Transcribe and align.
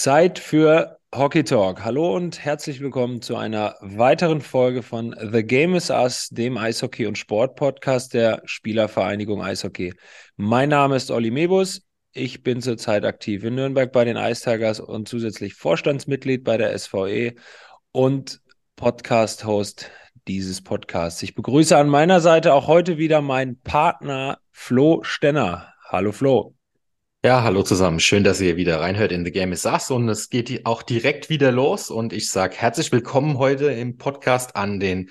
Zeit 0.00 0.38
für 0.38 0.98
Hockey 1.14 1.44
Talk. 1.44 1.84
Hallo 1.84 2.16
und 2.16 2.42
herzlich 2.42 2.80
willkommen 2.80 3.20
zu 3.20 3.36
einer 3.36 3.74
weiteren 3.82 4.40
Folge 4.40 4.82
von 4.82 5.14
The 5.30 5.42
Game 5.42 5.74
is 5.74 5.90
Us, 5.90 6.30
dem 6.30 6.56
Eishockey- 6.56 7.06
und 7.06 7.18
Sport-Podcast 7.18 8.14
der 8.14 8.40
Spielervereinigung 8.46 9.42
Eishockey. 9.42 9.92
Mein 10.36 10.70
Name 10.70 10.96
ist 10.96 11.10
Olli 11.10 11.30
Mebus. 11.30 11.82
Ich 12.14 12.42
bin 12.42 12.62
zurzeit 12.62 13.04
aktiv 13.04 13.44
in 13.44 13.56
Nürnberg 13.56 13.92
bei 13.92 14.06
den 14.06 14.16
Ice 14.16 14.42
Tigers 14.42 14.80
und 14.80 15.06
zusätzlich 15.06 15.52
Vorstandsmitglied 15.52 16.44
bei 16.44 16.56
der 16.56 16.78
SVE 16.78 17.34
und 17.92 18.40
Podcast-Host 18.76 19.90
dieses 20.26 20.64
Podcasts. 20.64 21.22
Ich 21.22 21.34
begrüße 21.34 21.76
an 21.76 21.90
meiner 21.90 22.22
Seite 22.22 22.54
auch 22.54 22.68
heute 22.68 22.96
wieder 22.96 23.20
meinen 23.20 23.60
Partner 23.60 24.38
Flo 24.50 25.02
Stenner. 25.02 25.74
Hallo 25.90 26.12
Flo. 26.12 26.54
Ja, 27.22 27.42
hallo 27.42 27.62
zusammen. 27.62 28.00
Schön, 28.00 28.24
dass 28.24 28.40
ihr 28.40 28.56
wieder 28.56 28.80
reinhört 28.80 29.12
in 29.12 29.26
The 29.26 29.30
Game 29.30 29.52
is 29.52 29.66
Us 29.66 29.90
und 29.90 30.08
es 30.08 30.30
geht 30.30 30.64
auch 30.64 30.82
direkt 30.82 31.28
wieder 31.28 31.52
los 31.52 31.90
und 31.90 32.14
ich 32.14 32.30
sage 32.30 32.56
herzlich 32.56 32.92
willkommen 32.92 33.36
heute 33.36 33.66
im 33.66 33.98
Podcast 33.98 34.56
an 34.56 34.80
den 34.80 35.10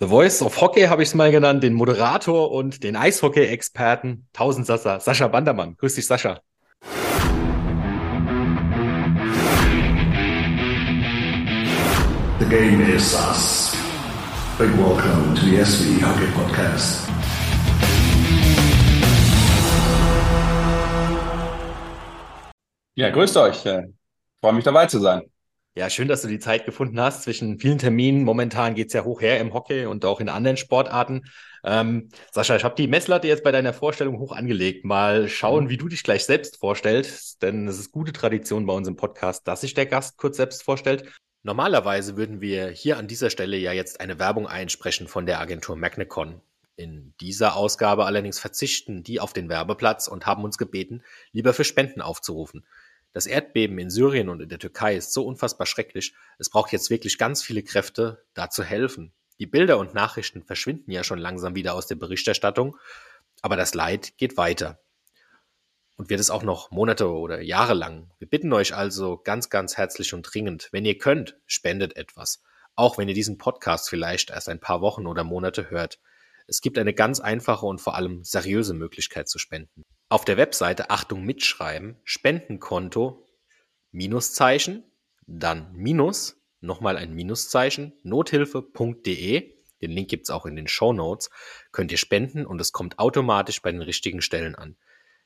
The 0.00 0.06
Voice 0.06 0.40
of 0.40 0.58
Hockey, 0.58 0.84
habe 0.84 1.02
ich 1.02 1.10
es 1.10 1.14
mal 1.14 1.30
genannt, 1.30 1.62
den 1.62 1.74
Moderator 1.74 2.50
und 2.50 2.82
den 2.82 2.96
Eishockey-Experten, 2.96 4.26
Tausendsasser, 4.32 5.00
Sascha 5.00 5.28
Bandermann. 5.28 5.76
Grüß 5.76 5.96
dich, 5.96 6.06
Sascha. 6.06 6.40
The 12.38 12.46
Game 12.48 12.80
is 12.88 13.12
Us. 13.12 13.76
Big 14.58 14.70
welcome 14.78 15.34
to 15.34 15.44
the 15.44 15.58
SV 15.58 16.00
Hockey 16.00 16.26
Podcast. 16.32 17.03
Ja, 22.94 23.10
grüßt 23.10 23.36
euch. 23.36 23.66
Äh, 23.66 23.84
Freue 24.40 24.52
mich 24.52 24.64
dabei 24.64 24.86
zu 24.86 25.00
sein. 25.00 25.22
Ja, 25.76 25.90
schön, 25.90 26.06
dass 26.06 26.22
du 26.22 26.28
die 26.28 26.38
Zeit 26.38 26.66
gefunden 26.66 27.00
hast 27.00 27.24
zwischen 27.24 27.58
vielen 27.58 27.78
Terminen. 27.78 28.22
Momentan 28.22 28.74
geht's 28.74 28.92
ja 28.92 29.02
hoch 29.02 29.20
her 29.20 29.40
im 29.40 29.52
Hockey 29.52 29.86
und 29.86 30.04
auch 30.04 30.20
in 30.20 30.28
anderen 30.28 30.56
Sportarten. 30.56 31.22
Ähm, 31.64 32.10
Sascha, 32.30 32.54
ich 32.54 32.62
habe 32.62 32.76
die 32.76 32.86
Messlatte 32.86 33.26
jetzt 33.26 33.42
bei 33.42 33.50
deiner 33.50 33.72
Vorstellung 33.72 34.20
hoch 34.20 34.30
angelegt. 34.30 34.84
Mal 34.84 35.28
schauen, 35.28 35.68
wie 35.70 35.76
du 35.76 35.88
dich 35.88 36.04
gleich 36.04 36.24
selbst 36.24 36.58
vorstellst, 36.58 37.42
denn 37.42 37.66
es 37.66 37.80
ist 37.80 37.90
gute 37.90 38.12
Tradition 38.12 38.66
bei 38.66 38.74
uns 38.74 38.86
im 38.86 38.94
Podcast, 38.94 39.48
dass 39.48 39.62
sich 39.62 39.74
der 39.74 39.86
Gast 39.86 40.16
kurz 40.16 40.36
selbst 40.36 40.62
vorstellt. 40.62 41.10
Normalerweise 41.42 42.16
würden 42.16 42.40
wir 42.40 42.68
hier 42.68 42.96
an 42.96 43.08
dieser 43.08 43.30
Stelle 43.30 43.56
ja 43.56 43.72
jetzt 43.72 44.00
eine 44.00 44.20
Werbung 44.20 44.46
einsprechen 44.46 45.08
von 45.08 45.26
der 45.26 45.40
Agentur 45.40 45.74
Magnecon. 45.74 46.40
In 46.76 47.14
dieser 47.20 47.56
Ausgabe 47.56 48.04
allerdings 48.04 48.38
verzichten 48.38 49.02
die 49.02 49.20
auf 49.20 49.32
den 49.32 49.48
Werbeplatz 49.48 50.06
und 50.08 50.26
haben 50.26 50.44
uns 50.44 50.58
gebeten, 50.58 51.02
lieber 51.32 51.52
für 51.52 51.64
Spenden 51.64 52.00
aufzurufen. 52.00 52.64
Das 53.14 53.26
Erdbeben 53.26 53.78
in 53.78 53.90
Syrien 53.90 54.28
und 54.28 54.42
in 54.42 54.48
der 54.48 54.58
Türkei 54.58 54.96
ist 54.96 55.12
so 55.12 55.24
unfassbar 55.24 55.68
schrecklich. 55.68 56.14
Es 56.38 56.50
braucht 56.50 56.72
jetzt 56.72 56.90
wirklich 56.90 57.16
ganz 57.16 57.44
viele 57.44 57.62
Kräfte, 57.62 58.24
da 58.34 58.50
zu 58.50 58.64
helfen. 58.64 59.14
Die 59.38 59.46
Bilder 59.46 59.78
und 59.78 59.94
Nachrichten 59.94 60.42
verschwinden 60.42 60.90
ja 60.90 61.04
schon 61.04 61.20
langsam 61.20 61.54
wieder 61.54 61.74
aus 61.74 61.86
der 61.86 61.94
Berichterstattung, 61.94 62.76
aber 63.40 63.54
das 63.54 63.72
Leid 63.72 64.18
geht 64.18 64.36
weiter. 64.36 64.80
Und 65.96 66.10
wird 66.10 66.18
es 66.18 66.28
auch 66.28 66.42
noch 66.42 66.72
Monate 66.72 67.08
oder 67.08 67.40
Jahre 67.40 67.74
lang. 67.74 68.10
Wir 68.18 68.28
bitten 68.28 68.52
euch 68.52 68.74
also 68.74 69.16
ganz, 69.16 69.48
ganz 69.48 69.76
herzlich 69.76 70.12
und 70.12 70.22
dringend, 70.22 70.68
wenn 70.72 70.84
ihr 70.84 70.98
könnt, 70.98 71.36
spendet 71.46 71.96
etwas. 71.96 72.42
Auch 72.74 72.98
wenn 72.98 73.08
ihr 73.08 73.14
diesen 73.14 73.38
Podcast 73.38 73.88
vielleicht 73.88 74.30
erst 74.30 74.48
ein 74.48 74.58
paar 74.58 74.80
Wochen 74.80 75.06
oder 75.06 75.22
Monate 75.22 75.70
hört. 75.70 76.00
Es 76.48 76.60
gibt 76.60 76.78
eine 76.78 76.92
ganz 76.92 77.20
einfache 77.20 77.64
und 77.64 77.80
vor 77.80 77.94
allem 77.94 78.24
seriöse 78.24 78.74
Möglichkeit 78.74 79.28
zu 79.28 79.38
spenden. 79.38 79.84
Auf 80.14 80.24
der 80.24 80.36
Webseite 80.36 80.90
Achtung 80.90 81.24
mitschreiben, 81.24 81.96
Spendenkonto, 82.04 83.26
Minuszeichen, 83.90 84.84
dann 85.26 85.72
Minus, 85.72 86.40
nochmal 86.60 86.98
ein 86.98 87.14
Minuszeichen, 87.14 87.94
nothilfe.de, 88.04 89.56
den 89.82 89.90
Link 89.90 90.08
gibt's 90.08 90.30
auch 90.30 90.46
in 90.46 90.54
den 90.54 90.68
Show 90.68 90.92
Notes, 90.92 91.30
könnt 91.72 91.90
ihr 91.90 91.98
spenden 91.98 92.46
und 92.46 92.60
es 92.60 92.70
kommt 92.70 93.00
automatisch 93.00 93.60
bei 93.60 93.72
den 93.72 93.82
richtigen 93.82 94.22
Stellen 94.22 94.54
an. 94.54 94.76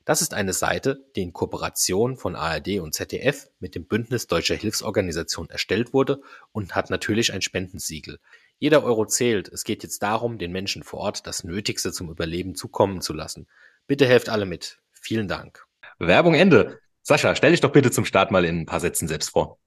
Das 0.05 0.23
ist 0.23 0.33
eine 0.33 0.53
Seite, 0.53 1.05
die 1.15 1.21
in 1.21 1.33
Kooperation 1.33 2.17
von 2.17 2.35
ARD 2.35 2.79
und 2.79 2.95
ZDF 2.95 3.47
mit 3.59 3.75
dem 3.75 3.85
Bündnis 3.85 4.25
Deutscher 4.25 4.55
Hilfsorganisation 4.55 5.51
erstellt 5.51 5.93
wurde 5.93 6.19
und 6.51 6.73
hat 6.73 6.89
natürlich 6.89 7.31
ein 7.31 7.43
Spendensiegel. 7.43 8.17
Jeder 8.57 8.83
Euro 8.83 9.05
zählt. 9.05 9.49
Es 9.49 9.65
geht 9.65 9.83
jetzt 9.83 10.01
darum, 10.01 10.39
den 10.39 10.51
Menschen 10.51 10.81
vor 10.81 11.01
Ort 11.01 11.27
das 11.27 11.43
Nötigste 11.43 11.91
zum 11.91 12.09
Überleben 12.09 12.55
zukommen 12.55 13.01
zu 13.01 13.13
lassen. 13.13 13.45
Bitte 13.89 14.05
helft 14.05 14.29
alle 14.29 14.45
mit. 14.45 14.77
Vielen 14.91 15.27
Dank. 15.27 15.65
Werbung 15.97 16.35
Ende. 16.35 16.77
Sascha, 17.01 17.33
stell 17.33 17.49
dich 17.49 17.61
doch 17.61 17.71
bitte 17.71 17.89
zum 17.89 18.05
Start 18.05 18.29
mal 18.29 18.45
in 18.45 18.59
ein 18.59 18.65
paar 18.67 18.79
Sätzen 18.79 19.07
selbst 19.07 19.31
vor. 19.31 19.57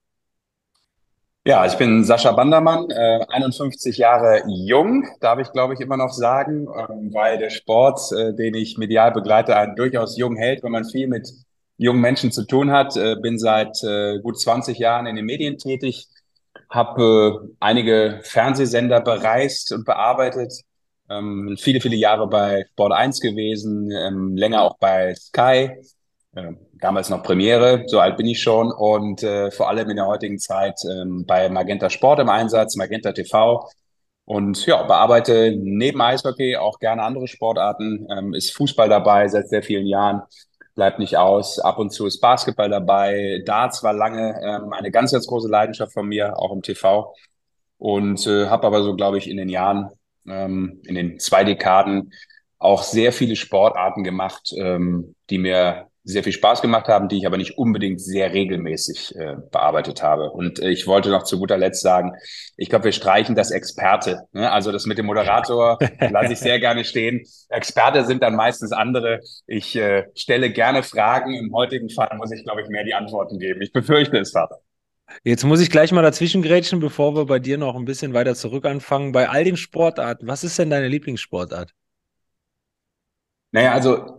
Ja, 1.45 1.67
ich 1.67 1.75
bin 1.75 2.05
Sascha 2.05 2.31
Bandermann, 2.31 2.89
äh, 2.91 3.27
51 3.31 3.97
Jahre 3.99 4.45
jung, 4.47 5.09
darf 5.21 5.41
ich 5.41 5.51
glaube 5.51 5.75
ich 5.75 5.81
immer 5.81 5.97
noch 5.97 6.13
sagen, 6.13 6.69
ähm, 6.69 7.13
weil 7.13 7.37
der 7.37 7.51
Sport, 7.51 7.99
äh, 8.13 8.33
den 8.33 8.55
ich 8.55 8.79
medial 8.79 9.11
begleite, 9.11 9.57
einen 9.57 9.75
durchaus 9.75 10.17
jung 10.17 10.37
hält, 10.37 10.63
wenn 10.63 10.71
man 10.71 10.85
viel 10.85 11.09
mit 11.09 11.29
jungen 11.77 12.01
Menschen 12.01 12.31
zu 12.31 12.47
tun 12.47 12.71
hat. 12.71 12.97
Äh, 12.97 13.17
bin 13.17 13.41
seit 13.41 13.83
äh, 13.83 14.21
gut 14.21 14.39
20 14.39 14.79
Jahren 14.79 15.07
in 15.07 15.17
den 15.17 15.25
Medien 15.25 15.59
tätig, 15.59 16.07
habe 16.71 17.43
äh, 17.43 17.55
einige 17.59 18.21
Fernsehsender 18.23 19.01
bereist 19.01 19.73
und 19.73 19.85
bearbeitet, 19.85 20.63
ähm, 21.19 21.57
viele, 21.59 21.81
viele 21.81 21.97
Jahre 21.97 22.29
bei 22.29 22.67
Sport 22.73 22.93
1 22.93 23.21
gewesen, 23.21 23.91
ähm, 23.91 24.37
länger 24.37 24.63
auch 24.63 24.79
bei 24.79 25.15
Sky, 25.15 25.71
äh, 26.35 26.53
damals 26.81 27.11
noch 27.11 27.23
Premiere, 27.23 27.85
so 27.87 28.01
alt 28.01 28.17
bin 28.17 28.27
ich 28.27 28.41
schon 28.41 28.73
und 28.73 29.23
äh, 29.23 29.51
vor 29.51 29.69
allem 29.69 29.91
in 29.91 29.97
der 29.97 30.07
heutigen 30.07 30.39
Zeit 30.39 30.81
ähm, 30.91 31.25
bei 31.27 31.49
Magenta 31.49 31.91
Sport 31.91 32.21
im 32.21 32.29
Einsatz, 32.29 32.77
Magenta 32.77 33.13
TV 33.13 33.69
und 34.25 34.65
ja, 34.67 34.83
bearbeite 34.85 35.55
neben 35.57 36.01
Eishockey 36.01 36.57
auch 36.57 36.79
gerne 36.79 37.03
andere 37.03 37.29
Sportarten, 37.29 38.07
ähm, 38.11 38.35
ist 38.35 38.55
Fußball 38.55 38.89
dabei 38.89 39.29
seit 39.29 39.49
sehr 39.49 39.63
vielen 39.63 39.87
Jahren 39.87 40.23
bleibt 40.75 40.99
nicht 40.99 41.17
aus. 41.17 41.59
Ab 41.59 41.79
und 41.79 41.91
zu 41.93 42.07
ist 42.07 42.21
Basketball 42.21 42.71
dabei. 42.71 43.43
Darts 43.45 43.83
war 43.83 43.93
lange 43.93 44.41
ähm, 44.43 44.73
eine 44.73 44.91
ganz, 44.91 45.13
ganz 45.13 45.27
große 45.27 45.49
Leidenschaft 45.49 45.93
von 45.93 46.07
mir, 46.09 46.39
auch 46.39 46.53
im 46.53 46.63
TV. 46.63 47.15
Und 47.79 48.27
äh, 48.27 48.47
habe 48.47 48.67
aber 48.67 48.83
so, 48.83 48.95
glaube 48.95 49.19
ich, 49.19 49.29
in 49.29 49.37
den 49.37 49.49
Jahren, 49.49 49.91
ähm, 50.27 50.81
in 50.85 50.95
den 50.95 51.19
zwei 51.19 51.45
Dekaden 51.45 52.13
auch 52.59 52.83
sehr 52.83 53.13
viele 53.13 53.37
Sportarten 53.37 54.05
gemacht, 54.05 54.53
ähm, 54.57 55.15
die 55.31 55.39
mir 55.39 55.89
sehr 56.05 56.25
viel 56.25 56.33
Spaß 56.33 56.63
gemacht 56.63 56.89
haben, 56.89 57.09
die 57.09 57.19
ich 57.19 57.27
aber 57.27 57.37
nicht 57.37 57.59
unbedingt 57.59 58.01
sehr 58.01 58.33
regelmäßig 58.33 59.15
äh, 59.17 59.37
bearbeitet 59.51 60.03
habe. 60.03 60.31
Und 60.31 60.59
äh, 60.59 60.71
ich 60.71 60.87
wollte 60.87 61.11
noch 61.11 61.23
zu 61.23 61.39
guter 61.39 61.57
Letzt 61.57 61.83
sagen, 61.83 62.13
ich 62.57 62.69
glaube, 62.69 62.87
wir 62.87 62.93
streichen 62.93 63.37
das 63.37 63.51
Experte. 63.53 64.23
Ne? 64.33 64.51
Also 64.51 64.73
das 64.73 64.87
mit 64.87 64.99
dem 64.99 65.07
Moderator 65.07 65.79
lasse 66.11 66.33
ich 66.33 66.41
sehr 66.41 66.59
gerne 66.59 66.85
stehen. 66.85 67.25
Experte 67.49 68.05
sind 68.05 68.23
dann 68.23 68.35
meistens 68.35 68.73
andere. 68.73 69.21
Ich 69.47 69.77
äh, 69.77 70.05
stelle 70.15 70.51
gerne 70.51 70.83
Fragen. 70.83 71.35
Im 71.35 71.53
heutigen 71.53 71.89
Fall 71.89 72.11
muss 72.17 72.33
ich, 72.33 72.43
glaube 72.43 72.63
ich, 72.63 72.69
mehr 72.69 72.85
die 72.85 72.95
Antworten 72.95 73.39
geben. 73.39 73.63
Ich 73.63 73.73
befürchte 73.73 74.19
es, 74.19 74.33
Vater. 74.33 74.59
Jetzt 75.25 75.45
muss 75.45 75.61
ich 75.61 75.71
gleich 75.71 75.93
mal 75.93 76.03
dazwischen 76.03 76.43
grätschen, 76.43 76.81
bevor 76.81 77.15
wir 77.15 77.27
bei 77.27 77.39
dir 77.39 77.59
noch 77.59 77.77
ein 77.77 77.85
bisschen 77.85 78.15
weiter 78.15 78.35
zurück 78.35 78.65
anfangen. 78.65 79.13
Bei 79.13 79.29
all 79.29 79.45
den 79.45 79.57
Sportarten, 79.57 80.27
was 80.27 80.45
ist 80.45 80.59
denn 80.59 80.71
deine 80.71 80.89
Lieblingssportart? 80.89 81.73
Naja, 83.53 83.73
also 83.73 84.17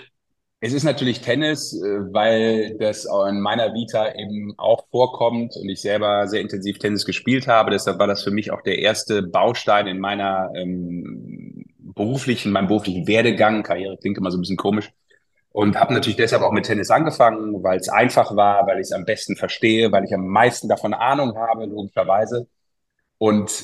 es 0.59 0.71
ist 0.71 0.83
natürlich 0.83 1.19
Tennis, 1.21 1.73
äh, 1.73 2.13
weil 2.13 2.77
das 2.77 3.05
in 3.05 3.41
meiner 3.41 3.73
Vita 3.73 4.13
eben 4.15 4.53
auch 4.57 4.87
vorkommt 4.91 5.57
und 5.57 5.67
ich 5.67 5.81
selber 5.81 6.27
sehr 6.27 6.39
intensiv 6.39 6.79
Tennis 6.79 7.05
gespielt 7.05 7.47
habe. 7.47 7.71
Deshalb 7.71 7.99
war 7.99 8.07
das 8.07 8.23
für 8.23 8.31
mich 8.31 8.51
auch 8.51 8.61
der 8.61 8.79
erste 8.79 9.23
Baustein 9.23 9.87
in 9.87 9.99
meiner 9.99 10.51
ähm, 10.55 11.65
beruflichen, 11.79 12.53
meinem 12.53 12.67
beruflichen 12.67 13.07
Werdegang. 13.07 13.63
Karriere 13.63 13.97
klingt 13.97 14.17
immer 14.17 14.31
so 14.31 14.37
ein 14.37 14.41
bisschen 14.41 14.55
komisch. 14.57 14.89
Und 15.53 15.79
habe 15.79 15.93
natürlich 15.93 16.17
deshalb 16.17 16.41
auch 16.41 16.51
mit 16.51 16.65
Tennis 16.65 16.89
angefangen, 16.89 17.63
weil 17.63 17.79
es 17.79 17.87
einfach 17.87 18.35
war, 18.35 18.67
weil 18.67 18.79
ich 18.79 18.87
es 18.87 18.91
am 18.91 19.05
besten 19.05 19.37
verstehe, 19.37 19.91
weil 19.91 20.03
ich 20.03 20.13
am 20.13 20.27
meisten 20.27 20.67
davon 20.67 20.93
Ahnung 20.93 21.37
habe, 21.37 21.65
logischerweise. 21.65 22.47
Und 23.19 23.63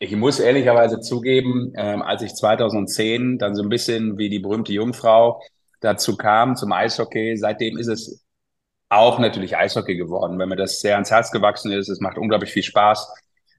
ich 0.00 0.14
muss 0.16 0.40
ehrlicherweise 0.40 1.00
zugeben, 1.00 1.72
ähm, 1.76 2.02
als 2.02 2.22
ich 2.22 2.34
2010 2.34 3.38
dann 3.38 3.54
so 3.54 3.62
ein 3.62 3.68
bisschen 3.68 4.18
wie 4.18 4.28
die 4.28 4.40
berühmte 4.40 4.72
Jungfrau 4.72 5.40
dazu 5.80 6.16
kam, 6.16 6.56
zum 6.56 6.72
Eishockey. 6.72 7.36
Seitdem 7.36 7.78
ist 7.78 7.88
es 7.88 8.24
auch 8.88 9.18
natürlich 9.20 9.56
Eishockey 9.56 9.96
geworden, 9.96 10.38
wenn 10.38 10.48
mir 10.48 10.56
das 10.56 10.80
sehr 10.80 10.94
ans 10.94 11.10
Herz 11.10 11.30
gewachsen 11.30 11.70
ist. 11.72 11.88
Es 11.88 12.00
macht 12.00 12.18
unglaublich 12.18 12.50
viel 12.50 12.62
Spaß. 12.64 13.14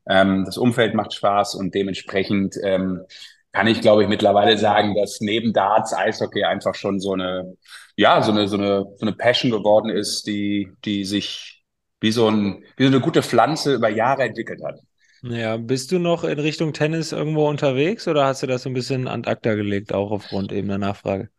Ähm, 0.10 0.44
das 0.46 0.58
Umfeld 0.58 0.94
macht 0.94 1.14
Spaß 1.14 1.56
und 1.56 1.74
dementsprechend 1.74 2.56
ähm, 2.64 3.06
kann 3.52 3.68
ich, 3.68 3.82
glaube 3.82 4.04
ich, 4.04 4.10
mittlerweile 4.10 4.58
sagen, 4.58 4.96
dass 4.96 5.20
neben 5.20 5.54
Darts 5.54 5.94
Eishockey 5.94 6.44
einfach 6.44 6.76
schon 6.76 7.00
so 7.00 7.14
eine, 7.14 7.58
ja, 7.98 8.22
so 8.22 8.32
eine, 8.32 8.48
so 8.48 8.58
eine, 8.58 8.86
so 8.96 9.06
eine 9.06 9.14
Passion 9.14 9.52
geworden 9.52 9.90
ist, 9.90 10.26
die, 10.26 10.70
die 10.86 11.04
sich 11.06 11.64
wie 12.00 12.12
so, 12.12 12.28
ein, 12.30 12.64
wie 12.78 12.84
so 12.84 12.90
eine 12.90 13.02
gute 13.02 13.22
Pflanze 13.22 13.76
über 13.76 13.90
Jahre 13.90 14.24
entwickelt 14.24 14.62
hat. 14.64 14.80
Ja, 15.24 15.58
bist 15.58 15.92
du 15.92 16.00
noch 16.00 16.24
in 16.24 16.40
Richtung 16.40 16.74
Tennis 16.74 17.12
irgendwo 17.12 17.48
unterwegs 17.48 18.08
oder 18.08 18.26
hast 18.26 18.42
du 18.42 18.48
das 18.48 18.64
so 18.64 18.70
ein 18.70 18.74
bisschen 18.74 19.08
an 19.08 19.24
acta 19.26 19.54
gelegt, 19.54 19.94
auch 19.94 20.12
aufgrund 20.12 20.52
eben 20.52 20.68
der 20.68 20.80
Nachfrage? 20.80 21.30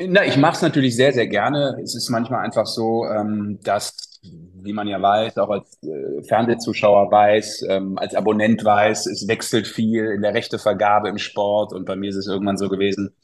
Na, 0.00 0.24
ich 0.24 0.36
mache 0.36 0.56
es 0.56 0.62
natürlich 0.62 0.96
sehr, 0.96 1.12
sehr 1.12 1.28
gerne. 1.28 1.78
Es 1.82 1.94
ist 1.94 2.10
manchmal 2.10 2.44
einfach 2.44 2.66
so, 2.66 3.06
ähm, 3.06 3.60
dass, 3.62 4.20
wie 4.22 4.72
man 4.72 4.88
ja 4.88 5.00
weiß, 5.00 5.38
auch 5.38 5.50
als 5.50 5.78
äh, 5.84 6.22
Fernsehzuschauer 6.26 7.12
weiß, 7.12 7.64
ähm, 7.68 7.96
als 7.98 8.14
Abonnent 8.16 8.64
weiß, 8.64 9.06
es 9.06 9.28
wechselt 9.28 9.68
viel 9.68 10.06
in 10.06 10.22
der 10.22 10.34
Rechtevergabe 10.34 11.08
im 11.08 11.18
Sport. 11.18 11.72
Und 11.72 11.84
bei 11.86 11.94
mir 11.94 12.10
ist 12.10 12.16
es 12.16 12.26
irgendwann 12.26 12.56
so 12.56 12.68
gewesen, 12.68 13.14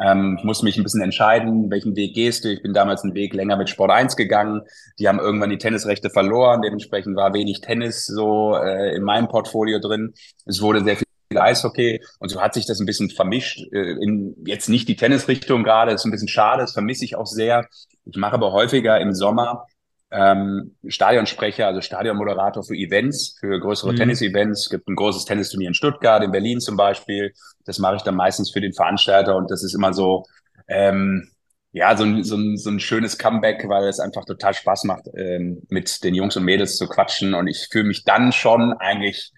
ähm, 0.00 0.36
ich 0.38 0.44
muss 0.44 0.62
mich 0.62 0.76
ein 0.76 0.82
bisschen 0.82 1.00
entscheiden, 1.00 1.70
welchen 1.70 1.96
Weg 1.96 2.14
gehst 2.14 2.44
du. 2.44 2.52
Ich 2.52 2.62
bin 2.62 2.74
damals 2.74 3.02
einen 3.04 3.14
Weg 3.14 3.32
länger 3.32 3.56
mit 3.56 3.70
Sport 3.70 3.90
1 3.90 4.14
gegangen. 4.14 4.60
Die 4.98 5.08
haben 5.08 5.18
irgendwann 5.20 5.50
die 5.50 5.58
Tennisrechte 5.58 6.10
verloren. 6.10 6.60
Dementsprechend 6.60 7.16
war 7.16 7.32
wenig 7.32 7.62
Tennis 7.62 8.04
so 8.04 8.54
äh, 8.54 8.94
in 8.94 9.02
meinem 9.02 9.28
Portfolio 9.28 9.78
drin. 9.80 10.12
Es 10.44 10.60
wurde 10.60 10.84
sehr 10.84 10.96
viel 10.96 11.07
Eishockey 11.36 12.02
und 12.18 12.30
so 12.30 12.40
hat 12.40 12.54
sich 12.54 12.66
das 12.66 12.80
ein 12.80 12.86
bisschen 12.86 13.10
vermischt. 13.10 13.60
Äh, 13.72 13.92
in 14.02 14.34
jetzt 14.46 14.68
nicht 14.68 14.88
die 14.88 14.96
Tennisrichtung 14.96 15.64
gerade, 15.64 15.92
ist 15.92 16.04
ein 16.04 16.10
bisschen 16.10 16.28
schade, 16.28 16.62
das 16.62 16.72
vermisse 16.72 17.04
ich 17.04 17.16
auch 17.16 17.26
sehr. 17.26 17.66
Ich 18.04 18.16
mache 18.16 18.34
aber 18.34 18.52
häufiger 18.52 19.00
im 19.00 19.12
Sommer 19.12 19.66
ähm, 20.10 20.74
Stadionsprecher, 20.86 21.66
also 21.66 21.80
Stadionmoderator 21.80 22.62
für 22.62 22.74
Events, 22.74 23.36
für 23.38 23.60
größere 23.60 23.92
mhm. 23.92 23.96
Tennis-Events. 23.96 24.62
Es 24.62 24.70
gibt 24.70 24.88
ein 24.88 24.96
großes 24.96 25.24
Tennisturnier 25.26 25.68
in 25.68 25.74
Stuttgart, 25.74 26.22
in 26.22 26.30
Berlin 26.30 26.60
zum 26.60 26.76
Beispiel. 26.76 27.32
Das 27.66 27.78
mache 27.78 27.96
ich 27.96 28.02
dann 28.02 28.14
meistens 28.14 28.50
für 28.50 28.60
den 28.60 28.72
Veranstalter 28.72 29.36
und 29.36 29.50
das 29.50 29.62
ist 29.62 29.74
immer 29.74 29.92
so, 29.92 30.24
ähm, 30.66 31.28
ja, 31.72 31.94
so 31.96 32.04
ein, 32.04 32.24
so, 32.24 32.36
ein, 32.36 32.56
so 32.56 32.70
ein 32.70 32.80
schönes 32.80 33.18
Comeback, 33.18 33.68
weil 33.68 33.86
es 33.88 34.00
einfach 34.00 34.24
total 34.24 34.54
Spaß 34.54 34.84
macht, 34.84 35.04
ähm, 35.14 35.62
mit 35.68 36.02
den 36.02 36.14
Jungs 36.14 36.36
und 36.36 36.44
Mädels 36.44 36.78
zu 36.78 36.88
quatschen. 36.88 37.34
Und 37.34 37.46
ich 37.46 37.68
fühle 37.70 37.84
mich 37.84 38.04
dann 38.04 38.32
schon 38.32 38.72
eigentlich 38.72 39.32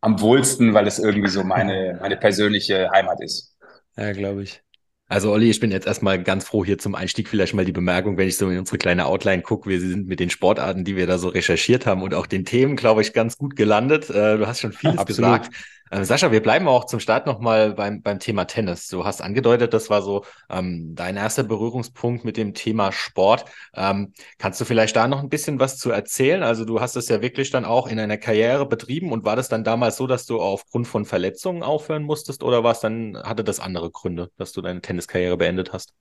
am 0.00 0.20
wohlsten, 0.20 0.74
weil 0.74 0.86
es 0.86 0.98
irgendwie 0.98 1.28
so 1.28 1.44
meine, 1.44 1.98
meine 2.00 2.16
persönliche 2.16 2.90
Heimat 2.90 3.22
ist. 3.22 3.56
Ja, 3.96 4.12
glaube 4.12 4.42
ich. 4.42 4.62
Also 5.08 5.32
Olli, 5.32 5.50
ich 5.50 5.58
bin 5.58 5.72
jetzt 5.72 5.88
erstmal 5.88 6.22
ganz 6.22 6.44
froh 6.44 6.64
hier 6.64 6.78
zum 6.78 6.94
Einstieg 6.94 7.28
vielleicht 7.28 7.52
mal 7.52 7.64
die 7.64 7.72
Bemerkung, 7.72 8.16
wenn 8.16 8.28
ich 8.28 8.36
so 8.36 8.48
in 8.48 8.58
unsere 8.58 8.78
kleine 8.78 9.06
Outline 9.06 9.42
gucke, 9.42 9.68
wir 9.68 9.80
sind 9.80 10.06
mit 10.06 10.20
den 10.20 10.30
Sportarten, 10.30 10.84
die 10.84 10.94
wir 10.94 11.08
da 11.08 11.18
so 11.18 11.28
recherchiert 11.28 11.84
haben 11.84 12.02
und 12.02 12.14
auch 12.14 12.26
den 12.26 12.44
Themen, 12.44 12.76
glaube 12.76 13.02
ich, 13.02 13.12
ganz 13.12 13.36
gut 13.36 13.56
gelandet. 13.56 14.08
Äh, 14.08 14.38
du 14.38 14.46
hast 14.46 14.60
schon 14.60 14.72
vieles 14.72 14.98
Absolut. 14.98 15.42
gesagt. 15.42 15.54
Ähm, 15.90 16.04
Sascha, 16.04 16.30
wir 16.30 16.42
bleiben 16.42 16.68
auch 16.68 16.84
zum 16.84 17.00
Start 17.00 17.26
nochmal 17.26 17.72
beim, 17.74 18.00
beim 18.02 18.20
Thema 18.20 18.44
Tennis. 18.44 18.88
Du 18.88 19.04
hast 19.04 19.20
angedeutet, 19.20 19.74
das 19.74 19.90
war 19.90 20.02
so 20.02 20.24
ähm, 20.48 20.94
dein 20.94 21.16
erster 21.16 21.42
Berührungspunkt 21.42 22.24
mit 22.24 22.36
dem 22.36 22.54
Thema 22.54 22.92
Sport. 22.92 23.44
Ähm, 23.74 24.12
kannst 24.38 24.60
du 24.60 24.64
vielleicht 24.64 24.94
da 24.96 25.08
noch 25.08 25.20
ein 25.20 25.28
bisschen 25.28 25.58
was 25.58 25.78
zu 25.78 25.90
erzählen? 25.90 26.42
Also 26.44 26.64
du 26.64 26.80
hast 26.80 26.94
es 26.96 27.08
ja 27.08 27.22
wirklich 27.22 27.50
dann 27.50 27.64
auch 27.64 27.88
in 27.88 27.98
einer 27.98 28.18
Karriere 28.18 28.66
betrieben 28.66 29.10
und 29.12 29.24
war 29.24 29.34
das 29.36 29.48
dann 29.48 29.64
damals 29.64 29.96
so, 29.96 30.06
dass 30.06 30.26
du 30.26 30.40
aufgrund 30.40 30.86
von 30.86 31.04
Verletzungen 31.04 31.62
aufhören 31.64 32.04
musstest 32.04 32.42
oder 32.44 32.62
war 32.62 32.72
es 32.72 32.80
dann, 32.80 33.16
hatte 33.24 33.42
das 33.42 33.58
andere 33.60 33.90
Gründe, 33.90 34.30
dass 34.36 34.52
du 34.52 34.62
deine 34.62 34.80
Tenniskarriere 34.80 35.36
beendet 35.36 35.72
hast? 35.72 35.92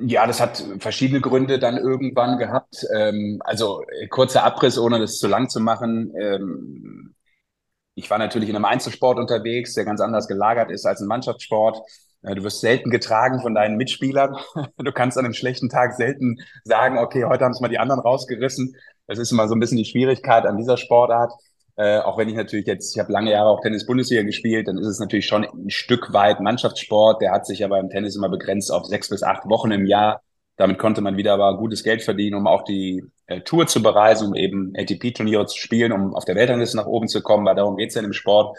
Ja, 0.00 0.26
das 0.26 0.38
hat 0.40 0.62
verschiedene 0.80 1.20
Gründe 1.22 1.58
dann 1.58 1.78
irgendwann 1.78 2.38
gehabt. 2.38 2.86
Ähm, 2.94 3.40
also 3.42 3.82
kurzer 4.10 4.44
Abriss, 4.44 4.78
ohne 4.78 4.98
das 4.98 5.18
zu 5.18 5.28
lang 5.28 5.48
zu 5.48 5.60
machen. 5.60 6.12
Ähm, 6.20 7.07
ich 7.98 8.08
war 8.10 8.18
natürlich 8.18 8.48
in 8.48 8.54
einem 8.54 8.64
Einzelsport 8.64 9.18
unterwegs, 9.18 9.74
der 9.74 9.84
ganz 9.84 10.00
anders 10.00 10.28
gelagert 10.28 10.70
ist 10.70 10.86
als 10.86 11.00
ein 11.00 11.08
Mannschaftssport. 11.08 11.80
Äh, 12.22 12.36
du 12.36 12.44
wirst 12.44 12.60
selten 12.60 12.90
getragen 12.90 13.40
von 13.40 13.54
deinen 13.54 13.76
Mitspielern. 13.76 14.36
Du 14.76 14.92
kannst 14.92 15.18
an 15.18 15.24
einem 15.24 15.34
schlechten 15.34 15.68
Tag 15.68 15.94
selten 15.94 16.36
sagen, 16.64 16.98
okay, 16.98 17.24
heute 17.24 17.44
haben 17.44 17.52
es 17.52 17.60
mal 17.60 17.68
die 17.68 17.78
anderen 17.78 18.00
rausgerissen. 18.00 18.76
Das 19.06 19.18
ist 19.18 19.32
immer 19.32 19.48
so 19.48 19.54
ein 19.54 19.60
bisschen 19.60 19.78
die 19.78 19.84
Schwierigkeit 19.84 20.46
an 20.46 20.56
dieser 20.56 20.76
Sportart. 20.76 21.32
Äh, 21.76 21.98
auch 21.98 22.16
wenn 22.18 22.28
ich 22.28 22.36
natürlich 22.36 22.66
jetzt, 22.66 22.94
ich 22.94 23.00
habe 23.00 23.12
lange 23.12 23.32
Jahre 23.32 23.50
auch 23.50 23.60
Tennis-Bundesliga 23.60 24.22
gespielt, 24.22 24.68
dann 24.68 24.78
ist 24.78 24.86
es 24.86 25.00
natürlich 25.00 25.26
schon 25.26 25.44
ein 25.44 25.70
Stück 25.70 26.12
weit 26.12 26.40
Mannschaftssport. 26.40 27.20
Der 27.20 27.32
hat 27.32 27.46
sich 27.46 27.64
aber 27.64 27.80
im 27.80 27.88
Tennis 27.88 28.16
immer 28.16 28.28
begrenzt 28.28 28.72
auf 28.72 28.86
sechs 28.86 29.08
bis 29.08 29.22
acht 29.22 29.48
Wochen 29.48 29.72
im 29.72 29.86
Jahr. 29.86 30.22
Damit 30.58 30.78
konnte 30.78 31.00
man 31.00 31.16
wieder 31.16 31.34
aber 31.34 31.56
gutes 31.56 31.84
Geld 31.84 32.02
verdienen, 32.02 32.36
um 32.36 32.46
auch 32.48 32.64
die 32.64 33.04
äh, 33.26 33.40
Tour 33.40 33.68
zu 33.68 33.80
bereisen, 33.80 34.28
um 34.28 34.34
eben 34.34 34.72
ATP-Turniere 34.76 35.46
zu 35.46 35.56
spielen, 35.56 35.92
um 35.92 36.14
auf 36.14 36.24
der 36.24 36.34
Weltrangliste 36.34 36.76
nach 36.76 36.86
oben 36.86 37.06
zu 37.06 37.22
kommen, 37.22 37.46
weil 37.46 37.54
darum 37.54 37.76
geht's 37.76 37.94
ja 37.94 38.02
im 38.02 38.12
Sport. 38.12 38.58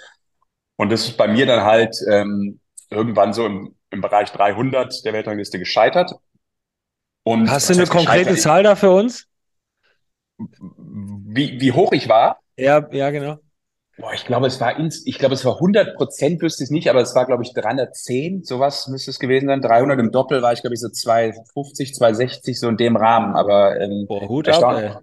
Und 0.78 0.92
das 0.92 1.02
ist 1.02 1.18
bei 1.18 1.28
mir 1.28 1.46
dann 1.46 1.64
halt 1.64 1.98
ähm, 2.10 2.62
irgendwann 2.90 3.34
so 3.34 3.46
im, 3.46 3.76
im 3.90 4.00
Bereich 4.00 4.32
300 4.32 5.04
der 5.04 5.12
Weltrangliste 5.12 5.60
gescheitert. 5.60 6.14
Und 7.24 7.52
Hast 7.52 7.70
du 7.70 7.74
eine 7.74 7.86
konkrete 7.86 8.36
Zahl 8.38 8.64
da 8.64 8.76
für 8.78 8.92
uns? 8.92 9.28
Wie, 10.38 11.60
wie 11.60 11.72
hoch 11.74 11.92
ich 11.92 12.08
war? 12.08 12.40
Ja, 12.56 12.88
ja, 12.92 13.10
genau. 13.12 13.40
Boah, 14.00 14.14
ich 14.14 14.26
glaube, 14.26 14.48
es 14.48 14.62
war 14.62 14.80
ins, 14.80 15.06
ich 15.06 15.20
glaube, 15.20 15.36
es 15.36 15.44
war 15.44 15.56
100 15.56 15.96
Prozent, 15.96 16.42
wüsste 16.42 16.64
ich 16.64 16.70
nicht, 16.70 16.90
aber 16.90 17.02
es 17.02 17.16
war, 17.16 17.26
glaube 17.26 17.44
ich, 17.44 17.54
310, 17.54 18.44
sowas 18.44 18.88
müsste 18.88 19.12
es 19.12 19.20
gewesen 19.20 19.48
sein. 19.48 19.62
300 19.62 20.00
im 20.00 20.12
Doppel 20.12 20.42
war 20.42 20.54
ich, 20.54 20.62
glaube 20.62 20.74
ich, 20.74 20.80
so 20.80 20.88
250, 20.88 21.94
260, 21.96 22.60
so 22.60 22.70
in 22.70 22.78
dem 22.78 22.96
Rahmen. 22.96 23.36
Aber 23.36 23.78
ähm, 23.80 24.06
Boah, 24.08 24.30
Hut 24.30 24.48
ab, 24.48 25.02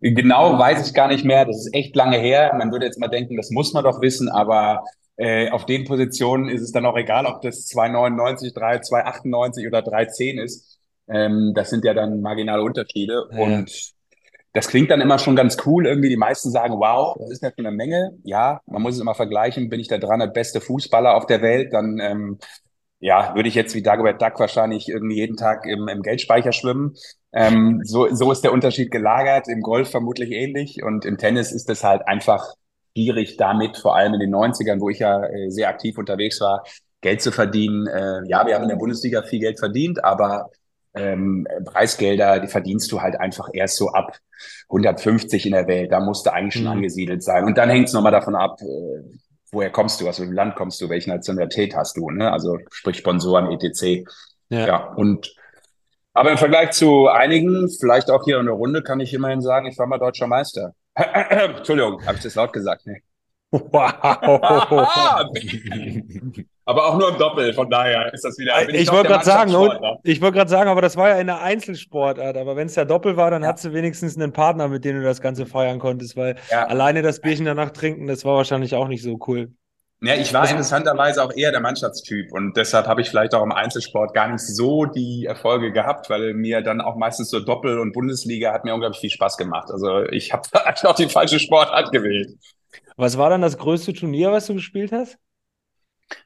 ey. 0.00 0.14
genau 0.14 0.58
weiß 0.58 0.86
ich 0.86 0.94
gar 0.94 1.08
nicht 1.08 1.26
mehr. 1.26 1.44
Das 1.44 1.58
ist 1.58 1.74
echt 1.74 1.94
lange 1.94 2.16
her. 2.16 2.54
Man 2.56 2.72
würde 2.72 2.86
jetzt 2.86 2.98
mal 2.98 3.08
denken, 3.08 3.36
das 3.36 3.50
muss 3.50 3.74
man 3.74 3.84
doch 3.84 4.00
wissen, 4.00 4.30
aber 4.30 4.82
äh, 5.16 5.50
auf 5.50 5.66
den 5.66 5.84
Positionen 5.84 6.48
ist 6.48 6.62
es 6.62 6.72
dann 6.72 6.86
auch 6.86 6.96
egal, 6.96 7.26
ob 7.26 7.42
das 7.42 7.66
299, 7.66 8.54
3, 8.54 8.78
298 8.78 9.66
oder 9.66 9.82
310 9.82 10.38
ist. 10.38 10.78
Ähm, 11.06 11.52
das 11.54 11.68
sind 11.68 11.84
ja 11.84 11.92
dann 11.92 12.22
marginale 12.22 12.62
Unterschiede. 12.62 13.28
Ja. 13.30 13.38
Und 13.38 13.92
das 14.58 14.66
klingt 14.66 14.90
dann 14.90 15.00
immer 15.00 15.20
schon 15.20 15.36
ganz 15.36 15.56
cool. 15.66 15.86
Irgendwie 15.86 16.08
die 16.08 16.16
meisten 16.16 16.50
sagen, 16.50 16.80
wow, 16.80 17.16
das 17.16 17.30
ist 17.30 17.44
ja 17.44 17.52
schon 17.54 17.64
eine 17.64 17.76
Menge. 17.76 18.18
Ja, 18.24 18.60
man 18.66 18.82
muss 18.82 18.96
es 18.96 19.00
immer 19.00 19.14
vergleichen. 19.14 19.68
Bin 19.68 19.78
ich 19.78 19.86
der 19.86 20.00
beste 20.26 20.60
Fußballer 20.60 21.14
auf 21.14 21.26
der 21.26 21.42
Welt, 21.42 21.72
dann 21.72 22.00
ähm, 22.00 22.38
ja, 22.98 23.36
würde 23.36 23.48
ich 23.48 23.54
jetzt 23.54 23.76
wie 23.76 23.82
Dagobert 23.82 24.20
Duck 24.20 24.40
wahrscheinlich 24.40 24.88
irgendwie 24.88 25.14
jeden 25.14 25.36
Tag 25.36 25.64
im, 25.64 25.86
im 25.86 26.02
Geldspeicher 26.02 26.50
schwimmen. 26.50 26.96
Ähm, 27.32 27.82
so, 27.84 28.12
so 28.12 28.32
ist 28.32 28.42
der 28.42 28.52
Unterschied 28.52 28.90
gelagert. 28.90 29.46
Im 29.46 29.60
Golf 29.60 29.92
vermutlich 29.92 30.32
ähnlich. 30.32 30.82
Und 30.82 31.04
im 31.04 31.18
Tennis 31.18 31.52
ist 31.52 31.70
es 31.70 31.84
halt 31.84 32.08
einfach 32.08 32.52
schwierig, 32.96 33.36
damit 33.36 33.76
vor 33.76 33.94
allem 33.94 34.14
in 34.14 34.18
den 34.18 34.34
90ern, 34.34 34.80
wo 34.80 34.90
ich 34.90 34.98
ja 34.98 35.22
äh, 35.24 35.50
sehr 35.50 35.68
aktiv 35.68 35.98
unterwegs 35.98 36.40
war, 36.40 36.64
Geld 37.00 37.22
zu 37.22 37.30
verdienen. 37.30 37.86
Äh, 37.86 38.22
ja, 38.26 38.44
wir 38.44 38.56
haben 38.56 38.64
in 38.64 38.70
der 38.70 38.74
Bundesliga 38.74 39.22
viel 39.22 39.38
Geld 39.38 39.60
verdient, 39.60 40.02
aber 40.02 40.50
ähm, 40.98 41.46
Preisgelder, 41.64 42.40
die 42.40 42.48
verdienst 42.48 42.90
du 42.92 43.00
halt 43.00 43.18
einfach 43.18 43.48
erst 43.52 43.76
so 43.76 43.88
ab 43.90 44.18
150 44.68 45.46
in 45.46 45.52
der 45.52 45.66
Welt. 45.66 45.92
Da 45.92 46.00
musst 46.00 46.26
du 46.26 46.32
eigentlich 46.32 46.54
schon 46.54 46.64
mhm. 46.64 46.78
angesiedelt 46.78 47.22
sein. 47.22 47.44
Und 47.44 47.56
dann 47.56 47.70
hängt 47.70 47.88
es 47.88 47.94
nochmal 47.94 48.12
davon 48.12 48.34
ab, 48.34 48.60
äh, 48.60 49.18
woher 49.52 49.70
kommst 49.70 50.00
du, 50.00 50.08
aus 50.08 50.20
welchem 50.20 50.34
Land 50.34 50.56
kommst 50.56 50.80
du, 50.80 50.88
welche 50.88 51.10
Nationalität 51.10 51.74
hast 51.74 51.96
du, 51.96 52.10
ne? 52.10 52.32
Also 52.32 52.58
sprich 52.70 52.98
Sponsoren, 52.98 53.50
etc. 53.50 54.04
Ja. 54.50 54.66
ja, 54.66 54.92
und 54.94 55.34
aber 56.18 56.32
im 56.32 56.38
Vergleich 56.38 56.72
zu 56.72 57.06
einigen, 57.06 57.68
vielleicht 57.68 58.10
auch 58.10 58.24
hier 58.24 58.40
in 58.40 58.46
der 58.46 58.54
Runde, 58.54 58.82
kann 58.82 58.98
ich 58.98 59.14
immerhin 59.14 59.40
sagen, 59.40 59.66
ich 59.66 59.78
war 59.78 59.86
mal 59.86 59.98
deutscher 59.98 60.26
Meister. 60.26 60.74
Entschuldigung, 60.94 62.04
habe 62.04 62.16
ich 62.16 62.24
das 62.24 62.34
laut 62.34 62.52
gesagt? 62.52 62.86
Nee. 62.86 63.02
Wow. 63.50 65.30
aber 66.68 66.86
auch 66.86 66.98
nur 66.98 67.08
im 67.08 67.16
Doppel, 67.16 67.54
von 67.54 67.70
daher 67.70 68.12
ist 68.12 68.26
das 68.26 68.36
wieder. 68.36 68.52
Ich, 68.68 68.82
ich 68.82 68.92
wollte 68.92 69.08
gerade 69.08 69.24
sagen, 69.24 69.50
ich 70.02 70.20
wollte 70.20 70.36
gerade 70.36 70.50
sagen, 70.50 70.68
aber 70.68 70.82
das 70.82 70.98
war 70.98 71.08
ja 71.08 71.14
in 71.14 71.30
einer 71.30 71.40
Einzelsportart. 71.40 72.36
Aber 72.36 72.56
wenn 72.56 72.66
es 72.66 72.74
ja 72.74 72.84
Doppel 72.84 73.16
war, 73.16 73.30
dann 73.30 73.40
ja. 73.40 73.48
hattest 73.48 73.64
du 73.64 73.72
wenigstens 73.72 74.18
einen 74.18 74.34
Partner, 74.34 74.68
mit 74.68 74.84
dem 74.84 74.96
du 74.96 75.02
das 75.02 75.22
Ganze 75.22 75.46
feiern 75.46 75.78
konntest, 75.78 76.14
weil 76.18 76.36
ja. 76.50 76.66
alleine 76.66 77.00
das 77.00 77.20
Bierchen 77.22 77.46
danach 77.46 77.70
trinken, 77.70 78.06
das 78.06 78.26
war 78.26 78.36
wahrscheinlich 78.36 78.74
auch 78.74 78.86
nicht 78.86 79.02
so 79.02 79.18
cool. 79.26 79.50
Ja, 80.02 80.14
ich 80.16 80.34
war 80.34 80.46
interessanterweise 80.48 81.24
auch 81.24 81.32
eher 81.34 81.52
der 81.52 81.60
Mannschaftstyp 81.60 82.30
und 82.32 82.54
deshalb 82.54 82.86
habe 82.86 83.00
ich 83.00 83.08
vielleicht 83.08 83.34
auch 83.34 83.42
im 83.42 83.50
Einzelsport 83.50 84.12
gar 84.12 84.28
nicht 84.28 84.42
so 84.46 84.84
die 84.84 85.24
Erfolge 85.24 85.72
gehabt, 85.72 86.10
weil 86.10 86.34
mir 86.34 86.60
dann 86.60 86.82
auch 86.82 86.96
meistens 86.96 87.30
so 87.30 87.40
Doppel 87.40 87.78
und 87.78 87.94
Bundesliga 87.94 88.52
hat 88.52 88.66
mir 88.66 88.74
unglaublich 88.74 89.00
viel 89.00 89.10
Spaß 89.10 89.38
gemacht. 89.38 89.70
Also 89.72 90.02
ich 90.02 90.34
habe 90.34 90.42
eigentlich 90.66 90.84
auch 90.84 90.96
die 90.96 91.08
falsche 91.08 91.38
Sportart 91.38 91.92
gewählt. 91.92 92.36
Was 92.98 93.16
war 93.16 93.30
dann 93.30 93.40
das 93.40 93.56
größte 93.56 93.94
Turnier, 93.94 94.32
was 94.32 94.46
du 94.46 94.54
gespielt 94.54 94.92
hast? 94.92 95.16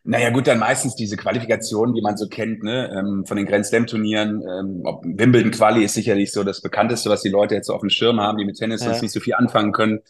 Naja, 0.04 0.30
gut, 0.30 0.46
dann 0.46 0.58
meistens 0.58 0.94
diese 0.94 1.16
Qualifikationen, 1.16 1.94
die 1.94 2.02
man 2.02 2.16
so 2.16 2.28
kennt, 2.28 2.62
ne, 2.62 2.90
ähm, 2.96 3.24
von 3.26 3.36
den 3.36 3.46
Grand 3.46 3.66
Slam 3.66 3.86
Turnieren. 3.86 4.42
Ähm, 4.42 4.82
Wimbledon 5.16 5.50
Quali 5.50 5.84
ist 5.84 5.94
sicherlich 5.94 6.32
so 6.32 6.44
das 6.44 6.60
bekannteste, 6.60 7.10
was 7.10 7.22
die 7.22 7.28
Leute 7.28 7.54
jetzt 7.54 7.66
so 7.66 7.74
auf 7.74 7.80
dem 7.80 7.90
Schirm 7.90 8.20
haben, 8.20 8.38
die 8.38 8.44
mit 8.44 8.56
Tennis 8.56 8.80
ja. 8.82 8.88
sonst 8.88 9.02
nicht 9.02 9.12
so 9.12 9.20
viel 9.20 9.34
anfangen 9.34 9.72
können. 9.72 10.00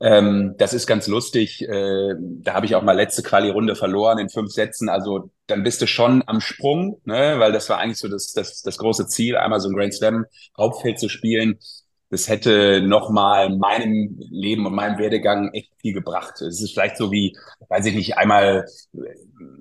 Ähm, 0.00 0.54
das 0.58 0.74
ist 0.74 0.86
ganz 0.86 1.08
lustig. 1.08 1.62
Äh, 1.62 2.14
da 2.18 2.54
habe 2.54 2.66
ich 2.66 2.74
auch 2.76 2.82
mal 2.82 2.92
letzte 2.92 3.22
Quali-Runde 3.22 3.74
verloren 3.74 4.18
in 4.18 4.28
fünf 4.28 4.52
Sätzen. 4.52 4.88
Also 4.88 5.30
dann 5.46 5.64
bist 5.64 5.82
du 5.82 5.86
schon 5.86 6.22
am 6.26 6.40
Sprung, 6.40 7.00
ne, 7.04 7.36
weil 7.38 7.52
das 7.52 7.68
war 7.68 7.78
eigentlich 7.78 7.98
so 7.98 8.08
das, 8.08 8.32
das, 8.32 8.62
das 8.62 8.78
große 8.78 9.08
Ziel, 9.08 9.36
einmal 9.36 9.60
so 9.60 9.68
ein 9.68 9.74
Grand 9.74 9.94
Slam 9.94 10.26
Hauptfeld 10.56 11.00
zu 11.00 11.08
spielen 11.08 11.58
das 12.10 12.28
hätte 12.28 12.80
nochmal 12.82 13.50
meinem 13.56 14.16
Leben 14.30 14.66
und 14.66 14.74
meinem 14.74 14.98
Werdegang 14.98 15.52
echt 15.52 15.72
viel 15.80 15.92
gebracht. 15.92 16.40
Es 16.40 16.62
ist 16.62 16.72
vielleicht 16.72 16.96
so 16.96 17.12
wie, 17.12 17.36
weiß 17.68 17.84
ich 17.86 17.94
nicht, 17.94 18.16
einmal 18.16 18.66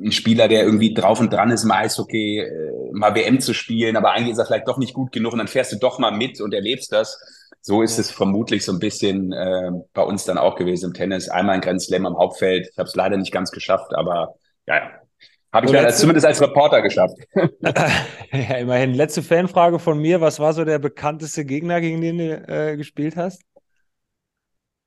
ein 0.01 0.11
Spieler, 0.11 0.47
der 0.47 0.63
irgendwie 0.63 0.93
drauf 0.93 1.19
und 1.19 1.31
dran 1.31 1.51
ist 1.51 1.63
im 1.63 1.71
Eishockey, 1.71 2.39
äh, 2.39 2.91
mal 2.93 3.15
WM 3.15 3.39
zu 3.39 3.53
spielen, 3.53 3.97
aber 3.97 4.11
eigentlich 4.11 4.33
ist 4.33 4.39
er 4.39 4.45
vielleicht 4.45 4.67
doch 4.67 4.77
nicht 4.77 4.93
gut 4.93 5.11
genug 5.11 5.33
und 5.33 5.39
dann 5.39 5.47
fährst 5.47 5.71
du 5.73 5.77
doch 5.77 5.99
mal 5.99 6.11
mit 6.11 6.39
und 6.41 6.53
erlebst 6.53 6.91
das. 6.91 7.19
So 7.61 7.81
ist 7.81 7.99
es 7.99 8.11
vermutlich 8.11 8.63
so 8.63 8.71
ein 8.71 8.79
bisschen 8.79 9.33
äh, 9.33 9.71
bei 9.93 10.03
uns 10.03 10.23
dann 10.23 10.37
auch 10.37 10.55
gewesen 10.55 10.87
im 10.87 10.93
Tennis. 10.93 11.29
Einmal 11.29 11.55
ein 11.55 11.61
Grand 11.61 11.81
Slam 11.81 12.05
am 12.05 12.17
Hauptfeld. 12.17 12.69
Ich 12.71 12.77
habe 12.77 12.87
es 12.87 12.95
leider 12.95 13.17
nicht 13.17 13.33
ganz 13.33 13.51
geschafft, 13.51 13.93
aber 13.93 14.35
ja, 14.67 14.75
ja. 14.75 14.96
Habe 15.53 15.65
ich 15.65 15.71
So, 15.71 15.77
letzte- 15.77 16.01
zumindest 16.01 16.25
als 16.25 16.41
Reporter 16.41 16.81
geschafft. 16.81 17.15
ja, 18.31 18.57
immerhin. 18.57 18.93
Letzte 18.93 19.23
Fanfrage 19.23 19.79
von 19.79 19.99
mir. 19.99 20.21
Was 20.21 20.39
war 20.39 20.53
so 20.53 20.65
der 20.65 20.79
bekannteste 20.79 21.45
Gegner, 21.45 21.81
gegen 21.81 22.01
den 22.01 22.17
du 22.17 22.33
äh, 22.47 22.75
gespielt 22.77 23.15
hast? 23.15 23.41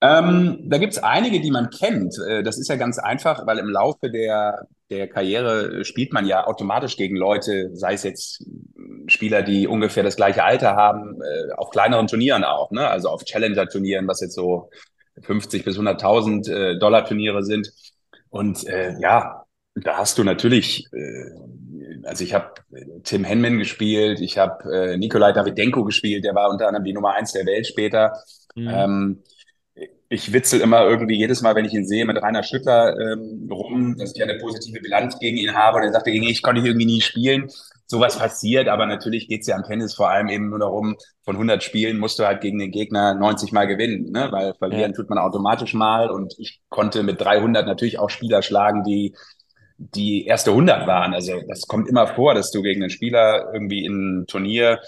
Ähm, 0.02 0.61
da 0.64 0.79
gibt's 0.79 0.99
einige, 0.99 1.40
die 1.40 1.50
man 1.50 1.69
kennt. 1.71 2.14
Äh, 2.26 2.43
Das 2.43 2.59
ist 2.59 2.69
ja 2.69 2.76
ganz 2.76 2.99
einfach, 2.99 3.47
weil 3.47 3.59
im 3.59 3.69
Laufe 3.69 4.11
der, 4.11 4.67
der 4.88 5.09
Karriere 5.09 5.85
spielt 5.85 6.12
man 6.12 6.26
ja 6.26 6.47
automatisch 6.47 6.97
gegen 6.97 7.17
Leute, 7.17 7.71
sei 7.75 7.95
es 7.95 8.02
jetzt 8.02 8.45
Spieler, 9.09 9.43
die 9.43 9.67
ungefähr 9.67 10.02
das 10.02 10.17
gleiche 10.17 10.43
Alter 10.45 10.75
haben, 10.75 11.21
äh, 11.21 11.52
auf 11.57 11.71
kleineren 11.71 12.07
Turnieren 12.07 12.45
auch, 12.45 12.71
ne? 12.71 12.88
Also 12.88 13.09
auf 13.11 13.25
Challenger-Turnieren, 13.25 14.09
was 14.09 14.21
jetzt 14.23 14.35
so 14.35 14.71
50 15.23 15.64
bis 15.64 15.79
100.000 15.79 16.50
äh, 16.50 16.79
Dollar 16.79 17.05
Turniere 17.05 17.43
sind. 17.45 17.71
Und 18.31 18.67
äh, 18.69 18.95
ja, 19.00 19.39
da 19.74 19.96
hast 19.98 20.18
du 20.18 20.24
natürlich, 20.24 20.86
äh, 20.92 21.30
also 22.04 22.24
ich 22.24 22.34
habe 22.34 22.54
Tim 23.04 23.24
Henman 23.24 23.58
gespielt, 23.58 24.20
ich 24.20 24.38
habe 24.38 24.64
äh, 24.72 24.96
Nikolai 24.96 25.32
Davydenko 25.32 25.84
gespielt, 25.84 26.24
der 26.24 26.34
war 26.34 26.50
unter 26.50 26.66
anderem 26.66 26.84
die 26.84 26.92
Nummer 26.92 27.14
eins 27.14 27.32
der 27.32 27.46
Welt 27.46 27.66
später. 27.66 28.12
Mhm. 28.54 28.68
Ähm, 28.68 29.22
ich 30.08 30.32
witzel 30.32 30.60
immer 30.60 30.84
irgendwie 30.84 31.16
jedes 31.16 31.40
Mal, 31.40 31.54
wenn 31.54 31.64
ich 31.64 31.72
ihn 31.72 31.86
sehe, 31.86 32.04
mit 32.04 32.20
Rainer 32.22 32.42
Schüttler 32.42 32.98
ähm, 32.98 33.48
rum, 33.50 33.96
dass 33.96 34.14
ich 34.14 34.22
eine 34.22 34.38
positive 34.38 34.80
Bilanz 34.80 35.18
gegen 35.18 35.36
ihn 35.36 35.54
habe. 35.54 35.78
Und 35.78 35.84
er 35.84 35.92
sagte, 35.92 36.10
gegen 36.10 36.24
ich 36.26 36.42
konnte 36.42 36.62
irgendwie 36.62 36.86
nie 36.86 37.00
spielen. 37.00 37.48
Sowas 37.86 38.18
passiert, 38.18 38.68
aber 38.68 38.86
natürlich 38.86 39.28
geht's 39.28 39.46
ja 39.48 39.56
am 39.56 39.64
Tennis 39.64 39.94
vor 39.94 40.10
allem 40.10 40.28
eben 40.28 40.50
nur 40.50 40.58
darum, 40.60 40.96
von 41.24 41.36
100 41.36 41.62
Spielen 41.62 41.98
musst 41.98 42.18
du 42.18 42.26
halt 42.26 42.40
gegen 42.40 42.58
den 42.58 42.70
Gegner 42.70 43.14
90 43.14 43.52
Mal 43.52 43.66
gewinnen, 43.66 44.10
ne? 44.12 44.28
weil 44.32 44.54
verlieren 44.54 44.92
Ja. 44.92 44.96
tut 44.96 45.10
man 45.10 45.18
automatisch 45.18 45.74
mal. 45.74 46.10
Und 46.10 46.34
ich 46.38 46.60
konnte 46.68 47.02
mit 47.02 47.20
300 47.20 47.66
natürlich 47.66 47.98
auch 47.98 48.10
Spieler 48.10 48.42
schlagen, 48.42 48.84
die 48.84 49.14
die 49.82 50.26
erste 50.26 50.50
100 50.50 50.87
waren. 50.87 51.14
Also 51.14 51.40
das 51.49 51.62
kommt 51.66 51.88
immer 51.88 52.06
vor, 52.06 52.34
dass 52.34 52.50
du 52.50 52.60
gegen 52.62 52.82
einen 52.82 52.90
Spieler 52.90 53.50
irgendwie 53.52 53.84
in 53.87 53.92
einem 53.94 54.26
Turnier 54.26 54.80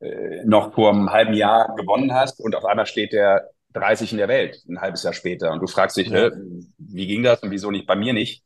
äh, 0.00 0.44
noch 0.44 0.74
vor 0.74 0.90
einem 0.92 1.10
halben 1.10 1.32
Jahr 1.34 1.74
gewonnen 1.74 2.12
hast 2.12 2.38
und 2.40 2.54
auf 2.54 2.64
einmal 2.66 2.86
steht 2.86 3.12
der 3.14 3.48
30 3.72 4.12
in 4.12 4.18
der 4.18 4.28
Welt, 4.28 4.58
ein 4.68 4.80
halbes 4.80 5.02
Jahr 5.02 5.14
später. 5.14 5.50
Und 5.52 5.60
du 5.60 5.66
fragst 5.66 5.96
dich, 5.96 6.08
Ja. 6.08 6.30
wie 6.78 7.06
ging 7.06 7.22
das 7.22 7.42
und 7.42 7.50
wieso 7.50 7.70
nicht 7.70 7.86
bei 7.86 7.96
mir 7.96 8.12
nicht? 8.12 8.42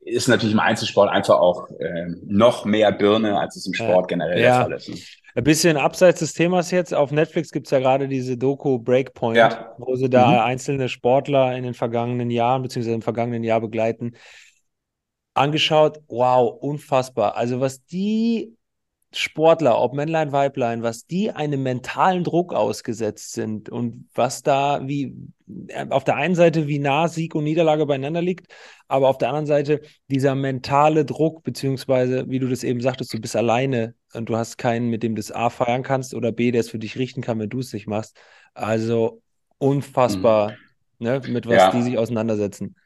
Ist 0.00 0.28
natürlich 0.28 0.54
im 0.54 0.60
Einzelsport 0.60 1.10
einfach 1.10 1.38
auch 1.38 1.68
äh, 1.78 2.06
noch 2.24 2.64
mehr 2.64 2.90
Birne, 2.92 3.38
als 3.38 3.56
es 3.56 3.66
im 3.66 3.74
Sport 3.74 4.08
generell 4.08 4.40
Ja. 4.40 4.56
der 4.56 4.62
Fall 4.64 4.72
ist. 4.72 4.88
Ne? 4.88 4.96
Ein 5.34 5.44
bisschen 5.44 5.76
abseits 5.76 6.20
des 6.20 6.32
Themas 6.32 6.70
jetzt. 6.70 6.94
Auf 6.94 7.12
Netflix 7.12 7.50
gibt 7.52 7.66
es 7.66 7.70
ja 7.70 7.78
gerade 7.78 8.08
diese 8.08 8.36
Doku 8.38 8.78
Breakpoint, 8.78 9.36
Ja. 9.36 9.74
wo 9.78 9.94
sie 9.96 10.08
da 10.08 10.28
Mhm. 10.30 10.38
einzelne 10.38 10.88
Sportler 10.88 11.54
in 11.56 11.62
den 11.64 11.74
vergangenen 11.74 12.30
Jahren, 12.30 12.62
beziehungsweise 12.62 12.94
im 12.94 13.02
vergangenen 13.02 13.44
Jahr 13.44 13.60
begleiten. 13.60 14.14
Angeschaut, 15.38 16.00
wow, 16.08 16.52
unfassbar. 16.60 17.36
Also 17.36 17.60
was 17.60 17.84
die 17.86 18.54
Sportler, 19.14 19.80
ob 19.80 19.94
Männlein, 19.94 20.32
Weiblein, 20.32 20.82
was 20.82 21.06
die 21.06 21.30
einem 21.30 21.62
mentalen 21.62 22.24
Druck 22.24 22.52
ausgesetzt 22.52 23.32
sind 23.32 23.70
und 23.70 24.08
was 24.14 24.42
da 24.42 24.86
wie 24.86 25.16
äh, 25.68 25.86
auf 25.88 26.04
der 26.04 26.16
einen 26.16 26.34
Seite 26.34 26.66
wie 26.68 26.78
nah 26.78 27.08
Sieg 27.08 27.34
und 27.34 27.44
Niederlage 27.44 27.86
beieinander 27.86 28.20
liegt, 28.20 28.52
aber 28.86 29.08
auf 29.08 29.16
der 29.16 29.28
anderen 29.28 29.46
Seite 29.46 29.80
dieser 30.10 30.34
mentale 30.34 31.06
Druck, 31.06 31.42
beziehungsweise 31.42 32.28
wie 32.28 32.38
du 32.38 32.48
das 32.48 32.64
eben 32.64 32.80
sagtest, 32.82 33.14
du 33.14 33.18
bist 33.20 33.34
alleine 33.36 33.94
und 34.12 34.28
du 34.28 34.36
hast 34.36 34.58
keinen, 34.58 34.90
mit 34.90 35.02
dem 35.02 35.14
du 35.14 35.20
das 35.20 35.32
A 35.32 35.48
feiern 35.48 35.82
kannst 35.82 36.12
oder 36.14 36.30
B, 36.32 36.50
der 36.50 36.60
es 36.60 36.70
für 36.70 36.78
dich 36.78 36.98
richten 36.98 37.22
kann, 37.22 37.38
wenn 37.38 37.48
du 37.48 37.60
es 37.60 37.72
nicht 37.72 37.86
machst. 37.86 38.18
Also 38.52 39.22
unfassbar, 39.58 40.54
ne, 40.98 41.22
mit 41.26 41.46
was 41.46 41.56
Ja. 41.56 41.70
die 41.70 41.82
sich 41.82 41.96
auseinandersetzen. 41.96 42.76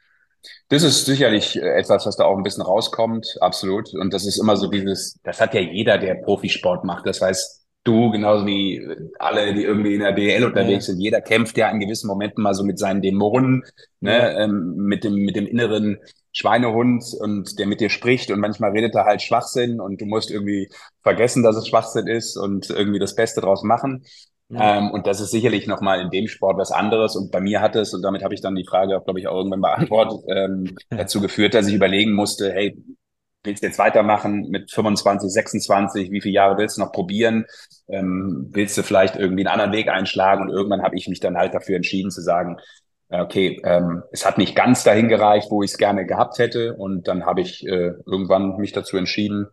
Das 0.68 0.82
ist 0.82 1.04
sicherlich 1.06 1.56
äh, 1.56 1.78
etwas, 1.78 2.06
was 2.06 2.16
da 2.16 2.24
auch 2.24 2.36
ein 2.36 2.42
bisschen 2.42 2.62
rauskommt, 2.62 3.36
absolut. 3.40 3.94
Und 3.94 4.12
das 4.12 4.24
ist 4.26 4.38
immer 4.38 4.56
so 4.56 4.68
dieses, 4.68 5.18
das 5.22 5.40
hat 5.40 5.54
ja 5.54 5.60
jeder, 5.60 5.98
der 5.98 6.14
Profisport 6.16 6.84
macht. 6.84 7.06
Das 7.06 7.20
heißt, 7.20 7.60
du 7.84 8.10
genauso 8.10 8.46
wie 8.46 8.76
äh, 8.76 8.96
alle, 9.18 9.54
die 9.54 9.62
irgendwie 9.64 9.94
in 9.94 10.00
der 10.00 10.12
DL 10.12 10.44
unterwegs 10.44 10.86
Ja. 10.86 10.92
sind. 10.92 11.00
Jeder 11.00 11.20
kämpft 11.20 11.56
ja 11.58 11.70
in 11.70 11.80
gewissen 11.80 12.06
Momenten 12.06 12.42
mal 12.42 12.54
so 12.54 12.64
mit 12.64 12.78
seinen 12.78 13.02
Dämonen, 13.02 13.62
ne, 14.00 14.16
Ja. 14.16 14.44
ähm, 14.44 14.74
mit 14.76 15.04
dem, 15.04 15.14
mit 15.14 15.36
dem 15.36 15.46
inneren 15.46 15.98
Schweinehund 16.32 17.04
und 17.20 17.58
der 17.58 17.66
mit 17.66 17.80
dir 17.80 17.90
spricht. 17.90 18.30
Und 18.30 18.40
manchmal 18.40 18.70
redet 18.70 18.94
er 18.94 19.04
halt 19.04 19.20
Schwachsinn 19.20 19.80
und 19.80 20.00
du 20.00 20.06
musst 20.06 20.30
irgendwie 20.30 20.70
vergessen, 21.02 21.42
dass 21.42 21.56
es 21.56 21.68
Schwachsinn 21.68 22.06
ist 22.06 22.36
und 22.36 22.70
irgendwie 22.70 22.98
das 22.98 23.14
Beste 23.14 23.40
draus 23.42 23.62
machen. 23.62 24.04
Ja. 24.52 24.78
Ähm, 24.78 24.90
und 24.90 25.06
das 25.06 25.20
ist 25.20 25.30
sicherlich 25.30 25.66
nochmal 25.66 26.00
in 26.00 26.10
dem 26.10 26.28
Sport 26.28 26.58
was 26.58 26.72
anderes. 26.72 27.16
Und 27.16 27.30
bei 27.32 27.40
mir 27.40 27.60
hat 27.62 27.74
es, 27.74 27.94
und 27.94 28.02
damit 28.02 28.22
habe 28.22 28.34
ich 28.34 28.42
dann 28.42 28.54
die 28.54 28.66
Frage, 28.66 29.00
glaube 29.02 29.18
ich, 29.18 29.26
auch 29.26 29.36
irgendwann 29.36 29.62
beantwortet, 29.62 30.20
ähm, 30.28 30.76
dazu 30.90 31.20
geführt, 31.20 31.54
dass 31.54 31.68
ich 31.68 31.74
überlegen 31.74 32.12
musste, 32.12 32.52
hey, 32.52 32.76
willst 33.44 33.62
du 33.62 33.66
jetzt 33.66 33.78
weitermachen 33.78 34.50
mit 34.50 34.70
25, 34.70 35.30
26? 35.30 36.10
Wie 36.10 36.20
viele 36.20 36.34
Jahre 36.34 36.58
willst 36.58 36.76
du 36.76 36.82
noch 36.82 36.92
probieren? 36.92 37.46
Ähm, 37.88 38.50
willst 38.52 38.76
du 38.76 38.82
vielleicht 38.82 39.16
irgendwie 39.16 39.46
einen 39.46 39.52
anderen 39.52 39.72
Weg 39.72 39.88
einschlagen? 39.88 40.42
Und 40.42 40.50
irgendwann 40.50 40.82
habe 40.82 40.96
ich 40.96 41.08
mich 41.08 41.20
dann 41.20 41.38
halt 41.38 41.54
dafür 41.54 41.76
entschieden 41.76 42.10
zu 42.10 42.20
sagen, 42.20 42.58
okay, 43.08 43.60
ähm, 43.64 44.02
es 44.12 44.26
hat 44.26 44.38
nicht 44.38 44.54
ganz 44.54 44.84
dahin 44.84 45.08
gereicht, 45.08 45.50
wo 45.50 45.62
ich 45.62 45.72
es 45.72 45.78
gerne 45.78 46.06
gehabt 46.06 46.38
hätte. 46.38 46.74
Und 46.74 47.08
dann 47.08 47.24
habe 47.24 47.40
ich 47.40 47.66
äh, 47.66 47.92
irgendwann 48.06 48.56
mich 48.58 48.72
dazu 48.72 48.96
entschieden, 48.98 49.46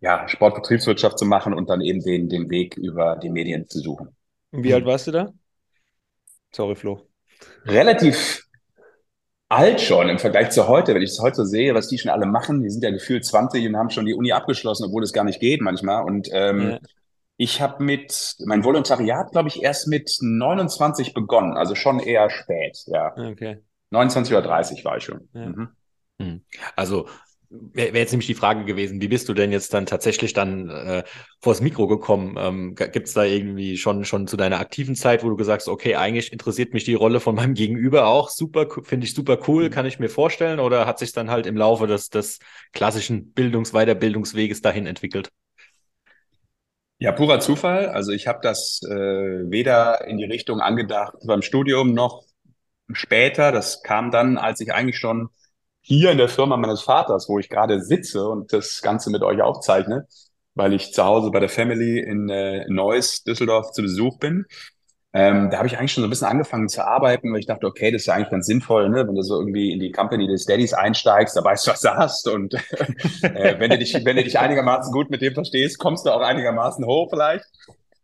ja, 0.00 0.28
Sportbetriebswirtschaft 0.28 1.18
zu 1.18 1.24
machen 1.24 1.54
und 1.54 1.70
dann 1.70 1.80
eben 1.80 2.00
den, 2.00 2.28
den 2.28 2.50
Weg 2.50 2.76
über 2.76 3.16
die 3.16 3.30
Medien 3.30 3.68
zu 3.68 3.78
suchen. 3.78 4.16
Wie 4.52 4.72
alt 4.74 4.84
warst 4.84 5.06
du 5.06 5.10
da? 5.12 5.32
Sorry, 6.54 6.74
Flo. 6.76 7.06
relativ 7.64 8.42
alt 9.48 9.80
schon 9.80 10.08
im 10.08 10.18
Vergleich 10.18 10.50
zu 10.50 10.68
heute. 10.68 10.94
Wenn 10.94 11.02
ich 11.02 11.10
es 11.10 11.20
heute 11.20 11.36
so 11.36 11.44
sehe, 11.44 11.74
was 11.74 11.88
die 11.88 11.98
schon 11.98 12.10
alle 12.10 12.26
machen, 12.26 12.62
die 12.62 12.70
sind 12.70 12.82
ja 12.84 12.90
gefühlt 12.90 13.24
20 13.24 13.66
und 13.66 13.76
haben 13.76 13.90
schon 13.90 14.06
die 14.06 14.14
Uni 14.14 14.32
abgeschlossen, 14.32 14.84
obwohl 14.86 15.02
es 15.02 15.12
gar 15.12 15.24
nicht 15.24 15.40
geht 15.40 15.60
manchmal. 15.60 16.04
Und 16.04 16.28
ähm, 16.32 16.70
Ja. 16.72 16.78
ich 17.36 17.60
habe 17.60 17.82
mit 17.82 18.36
mein 18.46 18.64
Volontariat, 18.64 19.32
glaube 19.32 19.48
ich, 19.48 19.62
erst 19.62 19.88
mit 19.88 20.16
29 20.20 21.12
begonnen, 21.14 21.56
also 21.56 21.74
schon 21.74 21.98
eher 22.00 22.30
spät. 22.30 22.78
Ja, 22.86 23.14
Okay. 23.16 23.58
29 23.90 24.32
oder 24.34 24.42
30 24.42 24.84
war 24.86 24.96
ich 24.96 25.04
schon. 25.04 25.28
Ja. 25.34 25.52
Mhm. 26.18 26.44
Also 26.76 27.08
wäre 27.52 27.92
wär 27.92 28.00
jetzt 28.00 28.12
nämlich 28.12 28.26
die 28.26 28.34
Frage 28.34 28.64
gewesen, 28.64 29.00
wie 29.00 29.08
bist 29.08 29.28
du 29.28 29.34
denn 29.34 29.52
jetzt 29.52 29.74
dann 29.74 29.84
tatsächlich 29.86 30.32
dann 30.32 30.70
äh, 30.70 31.04
vors 31.40 31.60
Mikro 31.60 31.86
gekommen? 31.86 32.36
Ähm, 32.38 32.74
Gibt 32.74 33.08
es 33.08 33.14
da 33.14 33.24
irgendwie 33.24 33.76
schon, 33.76 34.04
schon 34.04 34.26
zu 34.26 34.36
deiner 34.36 34.58
aktiven 34.58 34.94
Zeit, 34.94 35.22
wo 35.22 35.28
du 35.28 35.36
gesagt 35.36 35.62
hast, 35.62 35.68
okay, 35.68 35.96
eigentlich 35.96 36.32
interessiert 36.32 36.72
mich 36.72 36.84
die 36.84 36.94
Rolle 36.94 37.20
von 37.20 37.34
meinem 37.34 37.54
Gegenüber 37.54 38.06
auch 38.06 38.30
super, 38.30 38.66
finde 38.82 39.06
ich 39.06 39.14
super 39.14 39.38
cool, 39.46 39.68
kann 39.68 39.86
ich 39.86 39.98
mir 39.98 40.08
vorstellen, 40.08 40.60
oder 40.60 40.86
hat 40.86 40.98
sich 40.98 41.12
dann 41.12 41.30
halt 41.30 41.46
im 41.46 41.56
Laufe 41.56 41.86
des, 41.86 42.08
des 42.08 42.38
klassischen 42.72 43.32
Bildungs-, 43.32 43.72
Weiterbildungsweges 43.72 44.62
dahin 44.62 44.86
entwickelt? 44.86 45.30
Ja, 46.98 47.12
purer 47.12 47.40
Zufall. 47.40 47.88
Also 47.88 48.12
ich 48.12 48.28
habe 48.28 48.38
das 48.42 48.80
äh, 48.88 48.90
weder 48.90 50.06
in 50.06 50.18
die 50.18 50.24
Richtung 50.24 50.60
angedacht 50.60 51.14
beim 51.26 51.42
Studium 51.42 51.92
noch 51.92 52.24
später. 52.92 53.52
Das 53.52 53.82
kam 53.82 54.10
dann, 54.10 54.38
als 54.38 54.60
ich 54.60 54.72
eigentlich 54.72 54.98
schon 54.98 55.28
hier 55.82 56.12
in 56.12 56.18
der 56.18 56.28
Firma 56.28 56.56
meines 56.56 56.82
Vaters, 56.82 57.28
wo 57.28 57.38
ich 57.38 57.48
gerade 57.48 57.82
sitze 57.82 58.26
und 58.26 58.52
das 58.52 58.80
Ganze 58.82 59.10
mit 59.10 59.22
euch 59.22 59.42
aufzeichne, 59.42 60.06
weil 60.54 60.72
ich 60.72 60.92
zu 60.92 61.04
Hause 61.04 61.30
bei 61.30 61.40
der 61.40 61.48
Family 61.48 61.98
in 61.98 62.28
äh, 62.30 62.64
Neuss, 62.68 63.24
Düsseldorf 63.24 63.72
zu 63.72 63.82
Besuch 63.82 64.18
bin. 64.18 64.46
Ähm, 65.14 65.50
da 65.50 65.58
habe 65.58 65.66
ich 65.66 65.76
eigentlich 65.76 65.92
schon 65.92 66.02
so 66.02 66.06
ein 66.06 66.10
bisschen 66.10 66.28
angefangen 66.28 66.68
zu 66.68 66.86
arbeiten, 66.86 67.32
weil 67.32 67.40
ich 67.40 67.46
dachte, 67.46 67.66
okay, 67.66 67.90
das 67.90 68.02
ist 68.02 68.06
ja 68.06 68.14
eigentlich 68.14 68.30
ganz 68.30 68.46
sinnvoll, 68.46 68.88
ne? 68.88 69.06
wenn 69.06 69.14
du 69.14 69.22
so 69.22 69.38
irgendwie 69.38 69.70
in 69.72 69.80
die 69.80 69.92
Company 69.92 70.26
des 70.26 70.46
Daddys 70.46 70.72
einsteigst, 70.72 71.36
da 71.36 71.44
weißt 71.44 71.66
du, 71.66 71.70
was 71.72 71.80
du 71.80 71.94
hast 71.94 72.28
und 72.28 72.54
äh, 73.22 73.58
wenn 73.58 73.70
du 73.70 73.76
dich, 73.76 73.92
wenn 73.92 74.16
du 74.16 74.24
dich 74.24 74.38
einigermaßen 74.38 74.90
gut 74.90 75.10
mit 75.10 75.20
dem 75.20 75.34
verstehst, 75.34 75.78
kommst 75.78 76.06
du 76.06 76.10
auch 76.10 76.22
einigermaßen 76.22 76.86
hoch 76.86 77.10
vielleicht. 77.10 77.44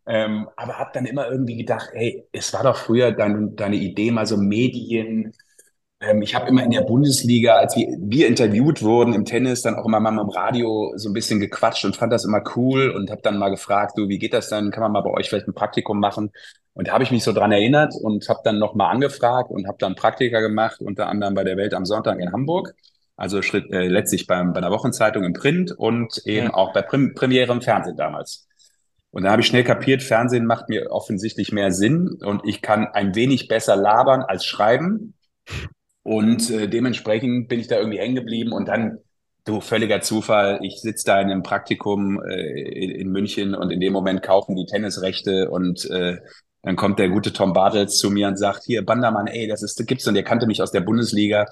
Ähm, 0.07 0.49
aber 0.57 0.79
habe 0.79 0.91
dann 0.93 1.07
immer 1.07 1.31
irgendwie 1.31 1.57
gedacht, 1.57 1.91
ey, 1.93 2.27
es 2.33 2.53
war 2.53 2.63
doch 2.63 2.77
früher 2.77 3.13
dein, 3.13 3.57
deine 3.57 3.77
Idee, 3.77 4.11
mal 4.11 4.27
so 4.27 4.37
Medien. 4.37 5.35
Ähm, 6.01 6.23
ich 6.23 6.35
habe 6.35 6.49
immer 6.49 6.63
in 6.63 6.71
der 6.71 6.83
Bundesliga, 6.83 7.57
als 7.57 7.77
wir, 7.77 7.89
wir 8.01 8.29
interviewt 8.29 8.83
wurden 8.83 9.15
im 9.15 9.25
Tennis, 9.25 9.63
dann 9.63 9.75
auch 9.75 9.87
immer 9.87 10.01
mal 10.01 10.21
im 10.21 10.29
Radio 10.29 10.93
so 10.97 11.09
ein 11.11 11.13
bisschen 11.13 11.41
gequatscht 11.41 11.85
und 11.85 11.97
fand 11.97 12.13
das 12.13 12.25
immer 12.25 12.43
cool 12.57 12.91
und 12.91 13.11
habe 13.11 13.23
dann 13.23 13.39
mal 13.39 13.49
gefragt, 13.51 13.99
du, 13.99 14.09
wie 14.09 14.19
geht 14.19 14.33
das 14.33 14.49
dann? 14.49 14.71
Kann 14.71 14.83
man 14.83 14.93
mal 14.93 15.01
bei 15.03 15.11
euch 15.11 15.29
vielleicht 15.29 15.49
ein 15.49 15.55
Praktikum 15.55 15.99
machen? 15.99 16.31
Und 16.75 16.89
da 16.89 16.93
habe 16.93 17.03
ich 17.03 17.11
mich 17.11 17.25
so 17.25 17.33
dran 17.33 17.51
erinnert 17.51 17.95
und 18.01 18.29
habe 18.29 18.41
dann 18.45 18.59
nochmal 18.61 18.93
angefragt 18.95 19.51
und 19.51 19.67
habe 19.67 19.79
dann 19.81 19.97
Praktika 19.97 20.41
gemacht, 20.41 20.81
unter 20.81 21.09
anderem 21.09 21.35
bei 21.35 21.43
der 21.43 21.57
Welt 21.57 21.75
am 21.75 21.85
Sonntag 21.85 22.21
in 22.21 22.33
Hamburg. 22.33 22.75
Also 23.17 23.43
Schritt, 23.43 23.73
äh, 23.73 23.89
letztlich 23.89 24.29
beim, 24.29 24.53
bei 24.53 24.61
der 24.61 24.71
Wochenzeitung 24.71 25.25
im 25.25 25.33
Print 25.33 25.73
und 25.73 26.23
eben 26.25 26.47
Ja. 26.49 26.55
auch 26.55 26.73
bei 26.73 26.83
Prim 26.83 27.15
Premiere 27.15 27.53
im 27.53 27.63
Fernsehen 27.63 27.97
damals. 27.97 28.47
Und 29.11 29.25
da 29.25 29.33
habe 29.33 29.43
ich 29.43 29.49
schnell 29.49 29.65
kapiert, 29.65 30.05
Fernsehen 30.05 30.47
macht 30.47 30.69
mir 30.69 30.93
offensichtlich 30.93 31.51
mehr 31.51 31.73
Sinn 31.73 32.19
und 32.23 32.43
ich 32.45 32.63
kann 32.63 32.87
ein 32.87 33.17
wenig 33.17 33.49
besser 33.49 33.75
labern 33.75 34.23
als 34.23 34.45
schreiben. 34.45 35.15
Und 36.09 36.49
äh, 36.49 36.69
dementsprechend 36.69 37.49
bin 37.49 37.61
ich 37.61 37.69
da 37.69 37.77
irgendwie 37.77 37.99
hängen 37.99 38.15
geblieben 38.15 38.53
und 38.53 38.67
dann, 38.67 38.97
du, 39.45 39.61
völliger 39.61 40.01
Zufall, 40.01 40.59
ich 40.63 40.81
sitze 40.81 41.05
da 41.05 41.21
in 41.21 41.31
einem 41.31 41.43
Praktikum 41.43 42.19
äh, 42.23 42.99
in, 43.03 43.11
München 43.11 43.55
und 43.55 43.71
in 43.71 43.79
dem 43.79 43.93
Moment 43.93 44.23
kaufen 44.23 44.57
die 44.57 44.65
Tennisrechte 44.65 45.51
und 45.51 45.85
äh, 45.91 46.17
dann 46.63 46.77
kommt 46.77 46.99
der 46.99 47.11
gute 47.11 47.35
Tom 47.35 47.53
Bartels 47.53 47.99
zu 47.99 48.11
mir 48.11 48.27
und 48.29 48.39
sagt, 48.39 48.65
hier, 48.65 48.87
Bandermann, 48.87 49.27
ey, 49.27 49.49
das 49.49 49.63
ist, 49.63 49.87
gibt's 49.87 50.07
und 50.07 50.15
der 50.15 50.23
kannte 50.23 50.47
mich 50.47 50.63
aus 50.63 50.73
der 50.73 50.81
Bundesliga. 50.81 51.45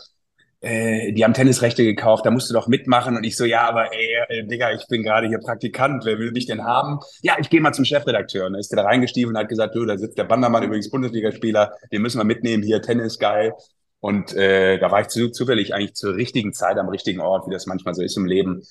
äh, 0.62 1.12
die 1.12 1.24
haben 1.24 1.34
Tennisrechte 1.34 1.84
gekauft, 1.84 2.24
da 2.26 2.30
musst 2.30 2.48
du 2.50 2.54
doch 2.54 2.66
mitmachen. 2.66 3.16
Und 3.16 3.24
ich 3.24 3.36
so, 3.36 3.44
ja, 3.44 3.68
aber 3.68 3.92
ey, 3.92 4.08
ey 4.28 4.38
äh, 4.40 4.46
Digga, 4.46 4.72
ich 4.72 4.86
bin 4.88 5.02
gerade 5.02 5.28
hier 5.28 5.38
Praktikant, 5.38 6.06
wer 6.06 6.18
will 6.18 6.32
mich 6.32 6.46
denn 6.46 6.64
haben? 6.64 7.00
Ja, 7.22 7.36
ich 7.38 7.50
gehe 7.50 7.60
mal 7.60 7.72
zum 7.74 7.84
Chefredakteur. 7.84 8.46
Und 8.46 8.54
dann 8.54 8.60
ist 8.60 8.72
der 8.72 8.82
da 8.82 8.88
reingestiegen 8.88 9.30
und 9.30 9.36
hat 9.38 9.48
gesagt, 9.50 9.74
du, 9.74 9.84
da 9.84 9.98
sitzt 9.98 10.18
der 10.18 10.24
Bandermann, 10.24 10.62
übrigens 10.64 10.90
Bundesligaspieler, 10.90 11.74
den 11.92 12.02
müssen 12.02 12.18
wir 12.18 12.24
mitnehmen, 12.24 12.62
hier 12.62 12.80
Tennis, 12.82 13.18
geil. 13.18 13.52
Und 14.00 14.34
äh, 14.34 14.78
da 14.78 14.90
war 14.90 15.00
ich 15.00 15.08
zu, 15.08 15.30
zufällig 15.30 15.74
eigentlich 15.74 15.94
zur 15.94 16.14
richtigen 16.14 16.52
Zeit 16.52 16.78
am 16.78 16.88
richtigen 16.88 17.20
Ort, 17.20 17.46
wie 17.48 17.52
das 17.52 17.66
manchmal 17.66 17.94
so 17.94 18.02
ist 18.02 18.16
im 18.16 18.26
Leben. 18.26 18.62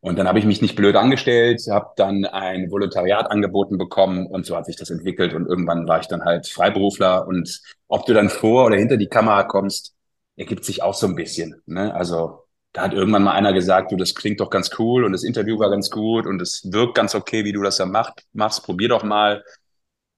Und 0.00 0.18
dann 0.18 0.26
habe 0.26 0.38
ich 0.38 0.46
mich 0.46 0.62
nicht 0.62 0.76
blöd 0.76 0.96
angestellt, 0.96 1.62
habe 1.70 1.90
dann 1.96 2.24
ein 2.24 2.70
Volontariat 2.70 3.30
angeboten 3.30 3.76
bekommen 3.76 4.26
und 4.26 4.46
so 4.46 4.56
hat 4.56 4.64
sich 4.64 4.76
das 4.76 4.88
entwickelt. 4.90 5.34
Und 5.34 5.46
irgendwann 5.46 5.86
war 5.86 6.00
ich 6.00 6.06
dann 6.06 6.24
halt 6.24 6.46
Freiberufler. 6.48 7.26
Und 7.26 7.60
ob 7.88 8.06
du 8.06 8.14
dann 8.14 8.30
vor 8.30 8.66
oder 8.66 8.76
hinter 8.76 8.96
die 8.96 9.08
Kamera 9.08 9.42
kommst, 9.44 9.94
ergibt 10.36 10.64
sich 10.64 10.82
auch 10.82 10.94
so 10.94 11.06
ein 11.06 11.16
bisschen. 11.16 11.62
Ne? 11.66 11.94
Also 11.94 12.44
da 12.72 12.82
hat 12.82 12.94
irgendwann 12.94 13.24
mal 13.24 13.32
einer 13.32 13.52
gesagt, 13.52 13.92
du, 13.92 13.96
das 13.96 14.14
klingt 14.14 14.40
doch 14.40 14.48
ganz 14.48 14.70
cool 14.78 15.04
und 15.04 15.12
das 15.12 15.24
Interview 15.24 15.58
war 15.58 15.70
ganz 15.70 15.90
gut 15.90 16.26
und 16.26 16.40
es 16.40 16.62
wirkt 16.72 16.94
ganz 16.94 17.14
okay, 17.14 17.44
wie 17.44 17.52
du 17.52 17.62
das 17.62 17.76
da 17.76 17.84
macht, 17.86 18.24
machst. 18.32 18.64
Probier 18.64 18.88
doch 18.88 19.02
mal. 19.02 19.44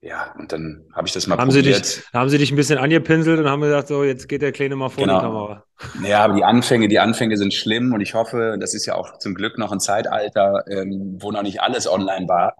Ja, 0.04 0.34
und 0.36 0.50
dann 0.50 0.84
habe 0.92 1.06
ich 1.06 1.14
das 1.14 1.28
mal 1.28 1.38
haben 1.38 1.50
probiert. 1.50 1.86
Sie 1.86 2.00
dich, 2.00 2.12
haben 2.12 2.28
sie 2.28 2.36
dich 2.38 2.50
ein 2.50 2.56
bisschen 2.56 2.76
angepinselt 2.78 3.38
und 3.38 3.48
haben 3.48 3.60
gesagt, 3.60 3.86
so, 3.86 4.02
jetzt 4.02 4.28
geht 4.28 4.42
der 4.42 4.50
Kleine 4.50 4.74
mal 4.74 4.88
vor 4.88 5.04
Genau. 5.04 5.20
die 5.20 5.24
Kamera. 5.24 5.64
Ja, 6.02 6.24
aber 6.24 6.34
die 6.34 6.42
Anfänge, 6.42 6.88
die 6.88 6.98
Anfänge 6.98 7.36
sind 7.36 7.54
schlimm 7.54 7.92
und 7.92 8.00
ich 8.00 8.14
hoffe, 8.14 8.56
das 8.58 8.74
ist 8.74 8.84
ja 8.84 8.96
auch 8.96 9.18
zum 9.18 9.34
Glück 9.34 9.58
noch 9.58 9.70
ein 9.70 9.78
Zeitalter, 9.78 10.64
ähm, 10.68 11.18
wo 11.20 11.30
noch 11.30 11.42
nicht 11.42 11.60
alles 11.60 11.88
online 11.88 12.26
war. 12.28 12.56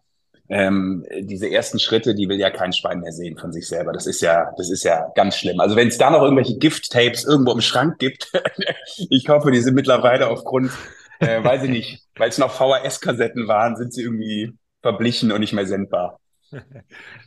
Ähm, 0.48 1.04
diese 1.20 1.50
ersten 1.50 1.80
Schritte, 1.80 2.14
die 2.14 2.28
will 2.28 2.38
ja 2.38 2.50
kein 2.50 2.72
Schwein 2.72 3.00
mehr 3.00 3.12
sehen 3.12 3.36
von 3.36 3.52
sich 3.52 3.66
selber. 3.66 3.92
Das 3.92 4.06
ist 4.06 4.20
ja, 4.20 4.52
das 4.56 4.70
ist 4.70 4.84
ja 4.84 5.10
ganz 5.16 5.36
schlimm. 5.36 5.58
Also 5.58 5.74
wenn 5.74 5.88
es 5.88 5.98
da 5.98 6.10
noch 6.10 6.22
irgendwelche 6.22 6.58
Gift-Tapes 6.58 7.24
irgendwo 7.24 7.52
im 7.52 7.60
Schrank 7.60 7.98
gibt, 7.98 8.30
ich 9.10 9.28
hoffe, 9.28 9.50
die 9.50 9.60
sind 9.60 9.74
mittlerweile 9.74 10.28
aufgrund, 10.28 10.70
äh, 11.18 11.42
weiß 11.42 11.64
ich 11.64 11.70
nicht, 11.70 12.02
weil 12.16 12.28
es 12.28 12.38
noch 12.38 12.52
VHS-Kassetten 12.52 13.48
waren, 13.48 13.74
sind 13.74 13.92
sie 13.92 14.02
irgendwie 14.02 14.52
verblichen 14.82 15.32
und 15.32 15.40
nicht 15.40 15.54
mehr 15.54 15.66
sendbar. 15.66 16.20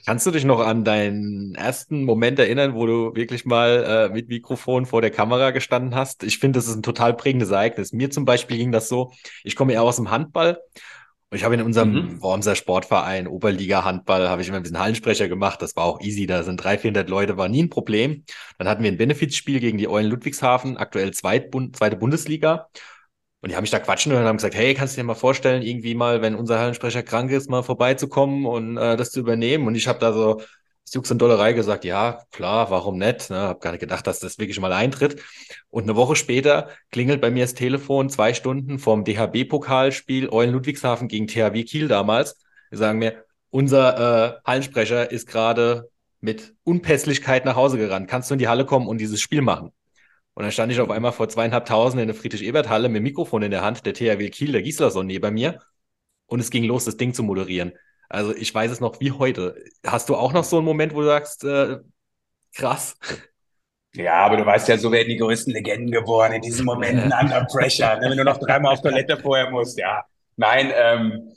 Kannst 0.05 0.25
du 0.27 0.31
dich 0.31 0.45
noch 0.45 0.59
an 0.59 0.83
deinen 0.83 1.55
ersten 1.55 2.03
Moment 2.03 2.39
erinnern, 2.39 2.75
wo 2.75 2.85
du 2.85 3.15
wirklich 3.15 3.45
mal 3.45 4.09
äh, 4.11 4.13
mit 4.13 4.29
Mikrofon 4.29 4.85
vor 4.85 5.01
der 5.01 5.11
Kamera 5.11 5.51
gestanden 5.51 5.95
hast? 5.95 6.23
Ich 6.23 6.37
finde, 6.39 6.59
das 6.59 6.67
ist 6.67 6.75
ein 6.75 6.83
total 6.83 7.13
prägendes 7.15 7.49
Ereignis. 7.51 7.91
Mir 7.93 8.11
zum 8.11 8.25
Beispiel 8.25 8.57
ging 8.57 8.71
das 8.71 8.87
so, 8.89 9.11
ich 9.43 9.55
komme 9.55 9.73
eher 9.73 9.83
aus 9.83 9.95
dem 9.97 10.11
Handball 10.11 10.59
und 11.31 11.37
ich 11.37 11.43
habe 11.43 11.55
in 11.55 11.61
unserem 11.61 11.93
Mhm. 11.93 12.21
Wormser 12.21 12.55
Sportverein, 12.55 13.27
Oberliga 13.27 13.83
Handball, 13.83 14.29
habe 14.29 14.41
ich 14.41 14.47
immer 14.47 14.57
ein 14.57 14.63
bisschen 14.63 14.79
Hallensprecher 14.79 15.27
gemacht. 15.27 15.61
Das 15.61 15.75
war 15.75 15.85
auch 15.85 16.01
easy, 16.01 16.27
da 16.27 16.43
sind 16.43 16.57
300, 16.57 16.81
400 16.81 17.09
Leute, 17.09 17.37
war 17.37 17.49
nie 17.49 17.63
ein 17.63 17.69
Problem. 17.69 18.23
Dann 18.59 18.67
hatten 18.67 18.83
wir 18.83 18.91
ein 18.91 18.97
Benefizspiel 18.97 19.59
gegen 19.59 19.77
die 19.77 19.87
Eulen 19.87 20.09
Ludwigshafen, 20.09 20.77
aktuell 20.77 21.11
Zweitbund, 21.13 21.75
zweite 21.75 21.97
Bundesliga. 21.97 22.67
Und 23.45 23.51
die 23.51 23.55
haben 23.57 23.61
mich 23.61 23.69
da 23.69 23.77
quatschen 23.77 24.11
und 24.11 24.23
haben 24.23 24.37
gesagt, 24.37 24.55
hey, 24.55 24.73
kannst 24.73 24.97
du 24.97 25.01
dir 25.01 25.05
mal 25.05 25.13
vorstellen, 25.13 25.61
irgendwie 25.61 25.93
mal, 25.93 26.23
wenn 26.23 26.33
unser 26.33 26.57
Hallensprecher 26.57 27.03
krank 27.03 27.29
ist, 27.29 27.47
mal 27.47 27.61
vorbeizukommen 27.61 28.47
und 28.47 28.75
äh, 28.75 28.97
das 28.97 29.11
zu 29.11 29.19
übernehmen? 29.19 29.67
Und 29.67 29.75
ich 29.75 29.87
habe 29.87 29.99
da 29.99 30.13
so 30.13 30.41
Jux 30.91 31.11
und 31.11 31.19
Dollerei 31.19 31.53
gesagt, 31.53 31.85
ja, 31.85 32.23
klar, 32.31 32.71
warum 32.71 32.97
nicht? 32.97 33.29
Ne? 33.29 33.37
Habe 33.37 33.59
gar 33.59 33.69
nicht 33.69 33.81
gedacht, 33.81 34.07
dass 34.07 34.19
das 34.19 34.39
wirklich 34.39 34.59
mal 34.59 34.73
eintritt. 34.73 35.21
Und 35.69 35.83
eine 35.83 35.95
Woche 35.95 36.15
später 36.15 36.69
klingelt 36.89 37.21
bei 37.21 37.29
mir 37.29 37.43
das 37.43 37.53
Telefon, 37.53 38.09
zwei 38.09 38.33
Stunden 38.33 38.79
vom 38.79 39.03
DHB-Pokalspiel 39.03 40.29
Eulen 40.31 40.51
Ludwigshafen 40.51 41.07
gegen 41.07 41.27
THW 41.27 41.65
Kiel 41.65 41.87
damals. 41.87 42.43
Die 42.71 42.77
sagen 42.77 42.97
mir, 42.97 43.25
unser 43.51 44.39
äh, 44.39 44.39
Hallensprecher 44.43 45.11
ist 45.11 45.27
gerade 45.27 45.91
mit 46.19 46.55
Unpässlichkeit 46.63 47.45
nach 47.45 47.55
Hause 47.55 47.77
gerannt. 47.77 48.07
Kannst 48.07 48.31
du 48.31 48.33
in 48.33 48.39
die 48.39 48.47
Halle 48.47 48.65
kommen 48.65 48.87
und 48.87 48.97
dieses 48.97 49.21
Spiel 49.21 49.43
machen? 49.43 49.71
Und 50.35 50.43
dann 50.43 50.51
stand 50.51 50.71
ich 50.71 50.79
auf 50.81 50.89
einmal 50.89 51.13
vor 51.13 51.29
zweieinhalbtausend 51.29 52.01
in 52.01 52.07
der 52.07 52.15
Friedrich-Ebert-Halle 52.15 52.89
mit 52.89 52.97
dem 52.97 53.03
Mikrofon 53.03 53.41
in 53.41 53.51
der 53.51 53.61
Hand, 53.61 53.85
der 53.85 53.93
THW 53.93 54.29
Kiel, 54.29 54.51
der 54.51 54.61
Gislason 54.61 55.07
neben 55.07 55.33
mir. 55.33 55.61
Und 56.27 56.41
es 56.41 56.51
ging 56.51 56.65
los, 56.65 56.85
das 56.85 56.97
Ding 56.97 57.13
zu 57.13 57.23
moderieren. 57.23 57.71
Also 58.09 58.35
ich 58.35 58.53
weiß 58.53 58.69
es 58.69 58.81
noch 58.81 58.99
wie 58.99 59.11
heute. 59.11 59.55
Hast 59.85 60.09
du 60.09 60.15
auch 60.15 60.33
noch 60.33 60.43
so 60.43 60.57
einen 60.57 60.65
Moment, 60.65 60.93
wo 60.93 61.01
du 61.01 61.07
sagst, 61.07 61.43
äh, 61.45 61.77
krass? 62.53 62.97
Ja, 63.93 64.25
aber 64.25 64.35
du 64.35 64.45
weißt 64.45 64.67
ja, 64.67 64.77
so 64.77 64.91
werden 64.91 65.07
die 65.07 65.17
größten 65.17 65.53
Legenden 65.53 65.89
geboren 65.89 66.33
in 66.33 66.41
diesen 66.41 66.65
Momenten 66.65 67.13
under 67.19 67.45
pressure, 67.45 67.97
ne? 67.97 68.09
wenn 68.09 68.17
du 68.17 68.25
noch 68.25 68.37
dreimal 68.37 68.73
auf 68.73 68.81
Toilette 68.81 69.17
vorher 69.17 69.49
musst. 69.49 69.79
Ja, 69.79 70.03
nein, 70.35 70.71
ähm, 70.75 71.33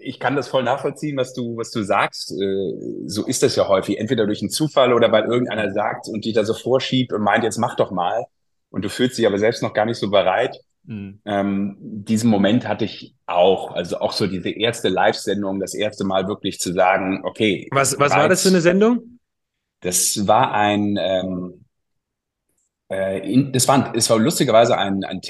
ich 0.00 0.18
kann 0.18 0.36
das 0.36 0.48
voll 0.48 0.62
nachvollziehen, 0.62 1.16
was 1.16 1.34
du, 1.34 1.56
was 1.56 1.70
du 1.70 1.82
sagst. 1.82 2.32
Äh, 2.32 2.72
so 3.06 3.26
ist 3.26 3.42
das 3.42 3.56
ja 3.56 3.68
häufig. 3.68 3.98
Entweder 3.98 4.26
durch 4.26 4.40
einen 4.40 4.50
Zufall 4.50 4.92
oder 4.92 5.12
weil 5.12 5.24
irgendeiner 5.24 5.72
sagt 5.72 6.08
und 6.08 6.24
dich 6.24 6.34
da 6.34 6.44
so 6.44 6.54
vorschiebt 6.54 7.12
und 7.12 7.22
meint, 7.22 7.44
jetzt 7.44 7.58
mach 7.58 7.76
doch 7.76 7.90
mal. 7.90 8.26
Und 8.70 8.84
du 8.84 8.90
fühlst 8.90 9.18
dich 9.18 9.26
aber 9.26 9.38
selbst 9.38 9.62
noch 9.62 9.72
gar 9.72 9.86
nicht 9.86 9.98
so 9.98 10.10
bereit. 10.10 10.56
Hm. 10.86 11.20
Ähm, 11.24 11.76
diesen 11.80 12.30
Moment 12.30 12.66
hatte 12.66 12.84
ich 12.84 13.14
auch. 13.26 13.72
Also 13.72 13.98
auch 13.98 14.12
so 14.12 14.26
diese 14.26 14.50
erste 14.50 14.88
Live-Sendung, 14.88 15.60
das 15.60 15.74
erste 15.74 16.04
Mal 16.04 16.26
wirklich 16.28 16.58
zu 16.58 16.72
sagen, 16.72 17.22
okay. 17.24 17.68
Was, 17.70 17.98
was 17.98 18.12
war 18.12 18.28
das 18.28 18.42
für 18.42 18.48
eine 18.48 18.60
Sendung? 18.60 19.18
Das 19.80 20.26
war 20.26 20.52
ein, 20.52 20.98
ähm, 21.00 21.64
äh, 22.90 23.32
in, 23.32 23.52
das 23.52 23.68
war, 23.68 23.94
es 23.94 24.10
war 24.10 24.18
lustigerweise 24.18 24.76
ein, 24.76 25.04
ein 25.04 25.20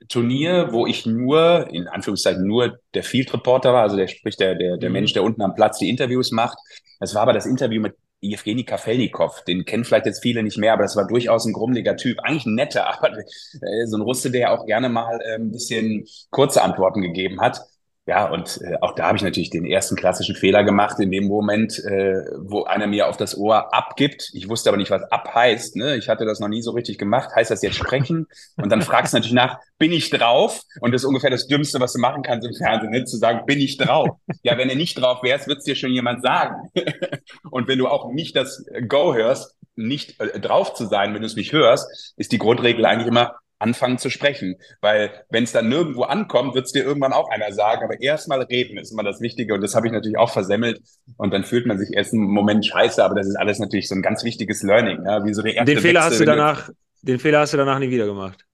Tennis-Turnier, 0.00 0.72
wo 0.72 0.86
ich 0.86 1.06
nur, 1.06 1.68
in 1.72 1.88
Anführungszeichen 1.88 2.46
nur 2.46 2.78
der 2.94 3.02
Field 3.02 3.32
Reporter 3.32 3.72
war, 3.72 3.82
also 3.82 3.96
der 3.96 4.08
sprich 4.08 4.36
der, 4.36 4.54
der, 4.54 4.76
der 4.76 4.90
Mhm. 4.90 4.92
Mensch, 4.92 5.12
der 5.12 5.22
unten 5.22 5.42
am 5.42 5.54
Platz 5.54 5.78
die 5.78 5.88
Interviews 5.88 6.30
macht. 6.32 6.58
Das 7.00 7.14
war 7.14 7.22
aber 7.22 7.32
das 7.32 7.46
Interview 7.46 7.80
mit 7.80 7.94
Evgeny 8.22 8.64
Kafelnikov. 8.64 9.44
Den 9.44 9.64
kennen 9.64 9.84
vielleicht 9.84 10.06
jetzt 10.06 10.22
viele 10.22 10.42
nicht 10.42 10.58
mehr, 10.58 10.72
aber 10.72 10.82
das 10.82 10.96
war 10.96 11.06
durchaus 11.06 11.44
ein 11.44 11.52
grummeliger 11.52 11.96
Typ. 11.96 12.18
Eigentlich 12.20 12.46
ein 12.46 12.54
netter, 12.54 12.86
aber 12.98 13.10
äh, 13.18 13.86
so 13.86 13.96
ein 13.96 14.02
Russe, 14.02 14.30
der 14.30 14.52
auch 14.52 14.66
gerne 14.66 14.88
mal 14.88 15.20
ein 15.36 15.52
bisschen 15.52 16.04
kurze 16.30 16.62
Antworten 16.62 17.02
gegeben 17.02 17.40
hat. 17.40 17.60
Ja, 18.08 18.26
und 18.26 18.60
äh, 18.62 18.76
auch 18.82 18.94
da 18.94 19.08
habe 19.08 19.16
ich 19.16 19.24
natürlich 19.24 19.50
den 19.50 19.64
ersten 19.64 19.96
klassischen 19.96 20.36
Fehler 20.36 20.62
gemacht, 20.62 21.00
in 21.00 21.10
dem 21.10 21.26
Moment, 21.26 21.82
äh, 21.84 22.22
wo 22.38 22.62
einer 22.62 22.86
mir 22.86 23.08
auf 23.08 23.16
das 23.16 23.36
Ohr 23.36 23.74
abgibt. 23.74 24.30
Ich 24.32 24.48
wusste 24.48 24.70
aber 24.70 24.76
nicht, 24.76 24.92
was 24.92 25.02
ab 25.10 25.34
heißt. 25.34 25.74
Ne? 25.74 25.96
Ich 25.96 26.08
hatte 26.08 26.24
das 26.24 26.38
noch 26.38 26.46
nie 26.46 26.62
so 26.62 26.70
richtig 26.70 26.98
gemacht. 26.98 27.34
Heißt 27.34 27.50
das 27.50 27.62
jetzt 27.62 27.74
sprechen? 27.74 28.28
Und 28.56 28.70
dann 28.70 28.82
fragst 28.82 29.12
du 29.12 29.16
natürlich 29.16 29.34
nach, 29.34 29.58
bin 29.78 29.90
ich 29.90 30.08
drauf? 30.10 30.60
Und 30.80 30.92
das 30.92 31.02
ist 31.02 31.06
ungefähr 31.06 31.30
das 31.30 31.48
Dümmste, 31.48 31.80
was 31.80 31.94
du 31.94 31.98
machen 31.98 32.22
kannst 32.22 32.46
im 32.46 32.54
Fernsehen, 32.54 32.92
ne? 32.92 33.04
zu 33.04 33.16
sagen, 33.16 33.44
bin 33.44 33.58
ich 33.58 33.76
drauf? 33.76 34.10
Ja, 34.44 34.56
wenn 34.56 34.68
du 34.68 34.76
nicht 34.76 34.94
drauf 34.94 35.24
wärst, 35.24 35.48
wird's 35.48 35.64
dir 35.64 35.74
schon 35.74 35.90
jemand 35.90 36.22
sagen. 36.22 36.70
Und 37.50 37.66
wenn 37.66 37.78
du 37.78 37.88
auch 37.88 38.12
nicht 38.12 38.36
das 38.36 38.64
Go 38.86 39.14
hörst, 39.14 39.56
nicht 39.74 40.20
äh, 40.20 40.38
drauf 40.38 40.74
zu 40.74 40.86
sein, 40.86 41.12
wenn 41.12 41.22
du 41.22 41.26
es 41.26 41.34
nicht 41.34 41.52
hörst, 41.52 42.14
ist 42.16 42.30
die 42.30 42.38
Grundregel 42.38 42.84
eigentlich 42.84 43.08
immer, 43.08 43.34
anfangen 43.58 43.98
zu 43.98 44.10
sprechen. 44.10 44.56
Weil 44.80 45.10
wenn 45.30 45.44
es 45.44 45.52
dann 45.52 45.68
nirgendwo 45.68 46.02
ankommt, 46.02 46.54
wird 46.54 46.66
es 46.66 46.72
dir 46.72 46.84
irgendwann 46.84 47.12
auch 47.12 47.30
einer 47.30 47.52
sagen. 47.52 47.84
Aber 47.84 48.00
erstmal 48.00 48.42
reden 48.42 48.78
ist 48.78 48.92
immer 48.92 49.02
das 49.02 49.20
Wichtige. 49.20 49.54
Und 49.54 49.62
das 49.62 49.74
habe 49.74 49.86
ich 49.86 49.92
natürlich 49.92 50.18
auch 50.18 50.30
versemmelt. 50.30 50.80
Und 51.16 51.32
dann 51.32 51.44
fühlt 51.44 51.66
man 51.66 51.78
sich 51.78 51.90
erst 51.92 52.12
einen 52.12 52.24
Moment 52.24 52.66
scheiße. 52.66 53.02
Aber 53.02 53.14
das 53.14 53.26
ist 53.26 53.36
alles 53.36 53.58
natürlich 53.58 53.88
so 53.88 53.94
ein 53.94 54.02
ganz 54.02 54.24
wichtiges 54.24 54.62
Learning. 54.62 55.04
Ja? 55.04 55.24
Wie 55.24 55.34
so 55.34 55.42
der 55.42 55.54
erste 55.54 55.74
Den 55.74 55.82
Fehler 55.82 56.00
Wechsel, 56.00 56.10
hast 56.10 56.20
du 56.20 56.24
danach, 56.24 56.70
den 57.02 57.18
Fehler 57.18 57.40
hast 57.40 57.52
du 57.52 57.56
danach 57.56 57.78
nie 57.78 57.90
wieder 57.90 58.06
gemacht. 58.06 58.44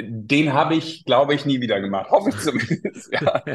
Den 0.00 0.52
habe 0.52 0.74
ich, 0.74 1.04
glaube 1.04 1.34
ich, 1.34 1.46
nie 1.46 1.60
wieder 1.60 1.80
gemacht. 1.80 2.10
Hoffe 2.10 2.30
ich 2.30 2.38
zumindest. 2.38 3.12
Ja. 3.12 3.42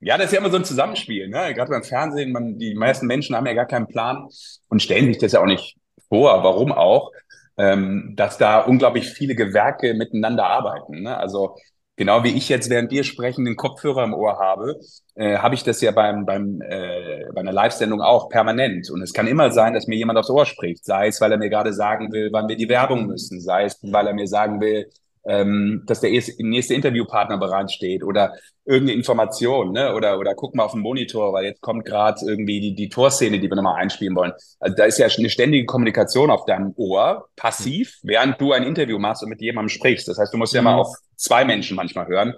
Ja, 0.00 0.18
das 0.18 0.26
ist 0.26 0.32
ja 0.32 0.40
immer 0.40 0.50
so 0.50 0.58
ein 0.58 0.64
Zusammenspiel, 0.64 1.28
ne? 1.28 1.54
Gerade 1.54 1.70
beim 1.70 1.82
Fernsehen, 1.82 2.30
man, 2.30 2.58
die 2.58 2.74
meisten 2.74 3.06
Menschen 3.06 3.34
haben 3.34 3.46
ja 3.46 3.54
gar 3.54 3.66
keinen 3.66 3.88
Plan 3.88 4.28
und 4.68 4.82
stellen 4.82 5.06
sich 5.06 5.18
das 5.18 5.32
ja 5.32 5.40
auch 5.40 5.46
nicht 5.46 5.78
vor, 6.08 6.44
warum 6.44 6.70
auch, 6.70 7.12
ähm, 7.58 8.14
dass 8.16 8.38
da 8.38 8.60
unglaublich 8.60 9.08
viele 9.10 9.34
Gewerke 9.34 9.94
miteinander 9.94 10.46
arbeiten. 10.46 11.02
Ne? 11.02 11.16
Also 11.16 11.56
genau 11.96 12.24
wie 12.24 12.36
ich 12.36 12.48
jetzt, 12.48 12.70
während 12.70 12.90
wir 12.90 13.04
sprechen, 13.04 13.44
den 13.44 13.56
Kopfhörer 13.56 14.04
im 14.04 14.14
Ohr 14.14 14.38
habe, 14.38 14.78
äh, 15.14 15.38
habe 15.38 15.54
ich 15.54 15.64
das 15.64 15.80
ja 15.80 15.90
beim, 15.90 16.26
beim, 16.26 16.60
äh, 16.60 17.24
bei 17.34 17.40
einer 17.40 17.52
Live-Sendung 17.52 18.00
auch 18.02 18.28
permanent. 18.28 18.90
Und 18.90 19.02
es 19.02 19.12
kann 19.12 19.26
immer 19.26 19.50
sein, 19.50 19.74
dass 19.74 19.86
mir 19.86 19.96
jemand 19.96 20.18
aufs 20.18 20.30
Ohr 20.30 20.46
spricht, 20.46 20.84
sei 20.84 21.08
es, 21.08 21.20
weil 21.20 21.32
er 21.32 21.38
mir 21.38 21.50
gerade 21.50 21.72
sagen 21.72 22.12
will, 22.12 22.30
wann 22.32 22.48
wir 22.48 22.56
die 22.56 22.68
Werbung 22.68 23.06
müssen, 23.06 23.40
sei 23.40 23.64
es, 23.64 23.78
weil 23.82 24.06
er 24.06 24.14
mir 24.14 24.28
sagen 24.28 24.60
will, 24.60 24.86
ähm, 25.28 25.82
dass 25.86 26.00
der 26.00 26.10
nächste 26.38 26.74
Interviewpartner 26.74 27.38
bereitsteht 27.38 28.02
oder 28.04 28.34
irgendeine 28.64 28.98
Information, 28.98 29.72
ne? 29.72 29.94
Oder, 29.94 30.18
oder 30.18 30.34
guck 30.34 30.54
mal 30.54 30.64
auf 30.64 30.72
den 30.72 30.80
Monitor, 30.80 31.32
weil 31.32 31.44
jetzt 31.44 31.60
kommt 31.60 31.84
gerade 31.84 32.20
irgendwie 32.26 32.60
die, 32.60 32.74
die 32.74 32.88
Torszene, 32.88 33.38
die 33.38 33.48
wir 33.48 33.56
nochmal 33.56 33.80
einspielen 33.80 34.14
wollen. 34.16 34.32
Also 34.60 34.76
da 34.76 34.84
ist 34.84 34.98
ja 34.98 35.06
eine 35.06 35.30
ständige 35.30 35.66
Kommunikation 35.66 36.30
auf 36.30 36.44
deinem 36.44 36.72
Ohr, 36.76 37.28
passiv, 37.36 37.98
während 38.02 38.40
du 38.40 38.52
ein 38.52 38.62
Interview 38.64 38.98
machst 38.98 39.22
und 39.22 39.28
mit 39.30 39.40
jemandem 39.40 39.68
sprichst. 39.70 40.08
Das 40.08 40.18
heißt, 40.18 40.32
du 40.32 40.38
musst 40.38 40.54
ja 40.54 40.60
Mhm. 40.62 40.64
mal 40.64 40.74
auf 40.76 40.94
zwei 41.16 41.44
Menschen 41.44 41.76
manchmal 41.76 42.06
hören. 42.08 42.34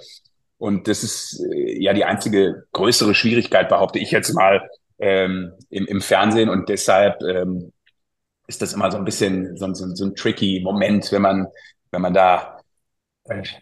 Und 0.59 0.89
das 0.89 1.05
ist 1.05 1.41
äh, 1.53 1.83
ja 1.83 1.93
die 1.93 2.05
einzige 2.05 2.65
größere 2.73 3.15
Schwierigkeit, 3.15 3.69
behaupte 3.69 3.99
ich 3.99 4.11
jetzt 4.11 4.33
mal, 4.35 4.69
ähm, 4.99 5.53
im, 5.71 5.87
im 5.87 6.01
Fernsehen. 6.01 6.49
Und 6.49 6.69
deshalb 6.69 7.23
ähm, 7.23 7.73
ist 8.47 8.63
das 8.63 8.73
immer 8.73 8.91
so 8.91 8.99
ein 8.99 9.05
bisschen 9.05 9.57
so, 9.57 9.67
ein- 9.67 9.75
so, 9.75 9.87
so 9.95 10.05
ein 10.07 10.15
tricky 10.15 10.61
Moment, 10.65 11.13
wenn 11.13 11.23
man, 11.23 11.47
wenn 11.93 12.03
man 12.03 12.15
da 12.15 12.58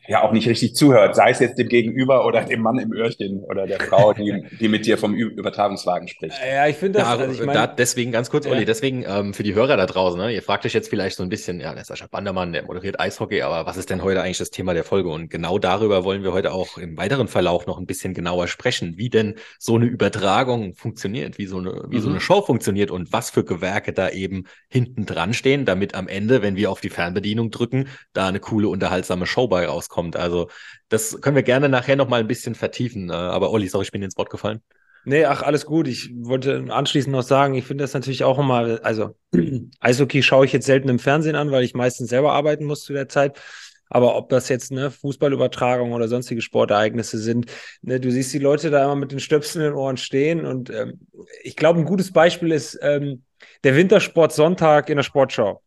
ja 0.08 0.22
auch 0.22 0.32
nicht 0.32 0.48
richtig 0.48 0.74
zuhört, 0.74 1.16
sei 1.16 1.30
es 1.30 1.40
jetzt 1.40 1.58
dem 1.58 1.68
Gegenüber 1.68 2.26
oder 2.26 2.42
dem 2.44 2.62
Mann 2.62 2.78
im 2.78 2.92
Öhrchen 2.92 3.42
oder 3.44 3.66
der 3.66 3.80
Frau, 3.80 4.12
die, 4.12 4.44
die 4.60 4.68
mit 4.68 4.86
dir 4.86 4.98
vom 4.98 5.14
Übertragungswagen 5.14 6.08
spricht. 6.08 6.36
Ja, 6.46 6.66
ich 6.66 6.76
finde 6.76 7.00
das. 7.00 7.08
Ja, 7.08 7.16
also 7.16 7.32
ich 7.32 7.46
mein, 7.46 7.54
da, 7.54 7.66
deswegen 7.66 8.12
ganz 8.12 8.30
kurz, 8.30 8.46
Olli, 8.46 8.60
ja. 8.60 8.64
deswegen 8.64 9.04
ähm, 9.06 9.34
für 9.34 9.42
die 9.42 9.54
Hörer 9.54 9.76
da 9.76 9.86
draußen, 9.86 10.18
ne, 10.18 10.32
ihr 10.32 10.42
fragt 10.42 10.64
euch 10.66 10.74
jetzt 10.74 10.88
vielleicht 10.88 11.16
so 11.16 11.22
ein 11.22 11.28
bisschen, 11.28 11.60
ja, 11.60 11.74
der 11.74 11.84
Sascha 11.84 12.06
Bandermann, 12.10 12.52
der 12.52 12.64
moderiert 12.64 13.00
Eishockey, 13.00 13.42
aber 13.42 13.66
was 13.66 13.76
ist 13.76 13.90
denn 13.90 14.02
heute 14.02 14.22
eigentlich 14.22 14.38
das 14.38 14.50
Thema 14.50 14.74
der 14.74 14.84
Folge? 14.84 15.08
Und 15.10 15.30
genau 15.30 15.58
darüber 15.58 16.04
wollen 16.04 16.22
wir 16.22 16.32
heute 16.32 16.52
auch 16.52 16.78
im 16.78 16.96
weiteren 16.96 17.28
Verlauf 17.28 17.66
noch 17.66 17.78
ein 17.78 17.86
bisschen 17.86 18.14
genauer 18.14 18.48
sprechen, 18.48 18.94
wie 18.96 19.10
denn 19.10 19.34
so 19.58 19.76
eine 19.76 19.86
Übertragung 19.86 20.74
funktioniert, 20.74 21.38
wie 21.38 21.46
so 21.46 21.58
eine, 21.58 21.84
wie 21.88 21.96
mhm. 21.96 22.00
so 22.00 22.10
eine 22.10 22.20
Show 22.20 22.42
funktioniert 22.42 22.90
und 22.90 23.12
was 23.12 23.30
für 23.30 23.44
Gewerke 23.44 23.92
da 23.92 24.10
eben 24.10 24.44
hinten 24.68 25.06
dran 25.06 25.34
stehen, 25.34 25.64
damit 25.64 25.94
am 25.94 26.08
Ende, 26.08 26.42
wenn 26.42 26.56
wir 26.56 26.70
auf 26.70 26.80
die 26.80 26.90
Fernbedienung 26.90 27.50
drücken, 27.50 27.88
da 28.12 28.28
eine 28.28 28.40
coole, 28.40 28.68
unterhaltsame 28.68 29.26
Show 29.26 29.48
bei 29.48 29.55
rauskommt. 29.64 30.16
Also 30.16 30.48
das 30.88 31.20
können 31.20 31.36
wir 31.36 31.42
gerne 31.42 31.68
nachher 31.68 31.96
noch 31.96 32.08
mal 32.08 32.20
ein 32.20 32.28
bisschen 32.28 32.54
vertiefen. 32.54 33.10
Äh, 33.10 33.14
aber 33.14 33.50
Olli, 33.50 33.68
sorry, 33.68 33.84
ich 33.84 33.92
bin 33.92 34.02
ins 34.02 34.16
Wort 34.16 34.30
gefallen. 34.30 34.60
Nee, 35.08 35.24
ach, 35.24 35.42
alles 35.42 35.66
gut. 35.66 35.86
Ich 35.86 36.10
wollte 36.16 36.66
anschließend 36.68 37.12
noch 37.12 37.22
sagen, 37.22 37.54
ich 37.54 37.64
finde 37.64 37.84
das 37.84 37.94
natürlich 37.94 38.24
auch 38.24 38.40
immer, 38.40 38.80
also 38.82 39.16
Eishockey 39.80 40.22
schaue 40.22 40.46
ich 40.46 40.52
jetzt 40.52 40.66
selten 40.66 40.88
im 40.88 40.98
Fernsehen 40.98 41.36
an, 41.36 41.52
weil 41.52 41.62
ich 41.62 41.74
meistens 41.74 42.10
selber 42.10 42.32
arbeiten 42.32 42.64
muss 42.64 42.82
zu 42.82 42.92
der 42.92 43.08
Zeit. 43.08 43.40
Aber 43.88 44.16
ob 44.16 44.30
das 44.30 44.48
jetzt 44.48 44.72
ne, 44.72 44.90
Fußballübertragung 44.90 45.92
oder 45.92 46.08
sonstige 46.08 46.42
Sportereignisse 46.42 47.18
sind, 47.18 47.46
ne, 47.82 48.00
du 48.00 48.10
siehst 48.10 48.32
die 48.32 48.40
Leute 48.40 48.70
da 48.70 48.82
immer 48.82 48.96
mit 48.96 49.12
den 49.12 49.20
Stöpseln 49.20 49.64
in 49.64 49.70
den 49.70 49.78
Ohren 49.78 49.96
stehen. 49.96 50.44
Und 50.44 50.70
ähm, 50.70 51.06
ich 51.44 51.54
glaube, 51.54 51.78
ein 51.78 51.84
gutes 51.84 52.12
Beispiel 52.12 52.50
ist 52.50 52.76
ähm, 52.82 53.22
der 53.62 53.76
Wintersport 53.76 54.32
Sonntag 54.32 54.90
in 54.90 54.96
der 54.96 55.04
Sportschau 55.04 55.62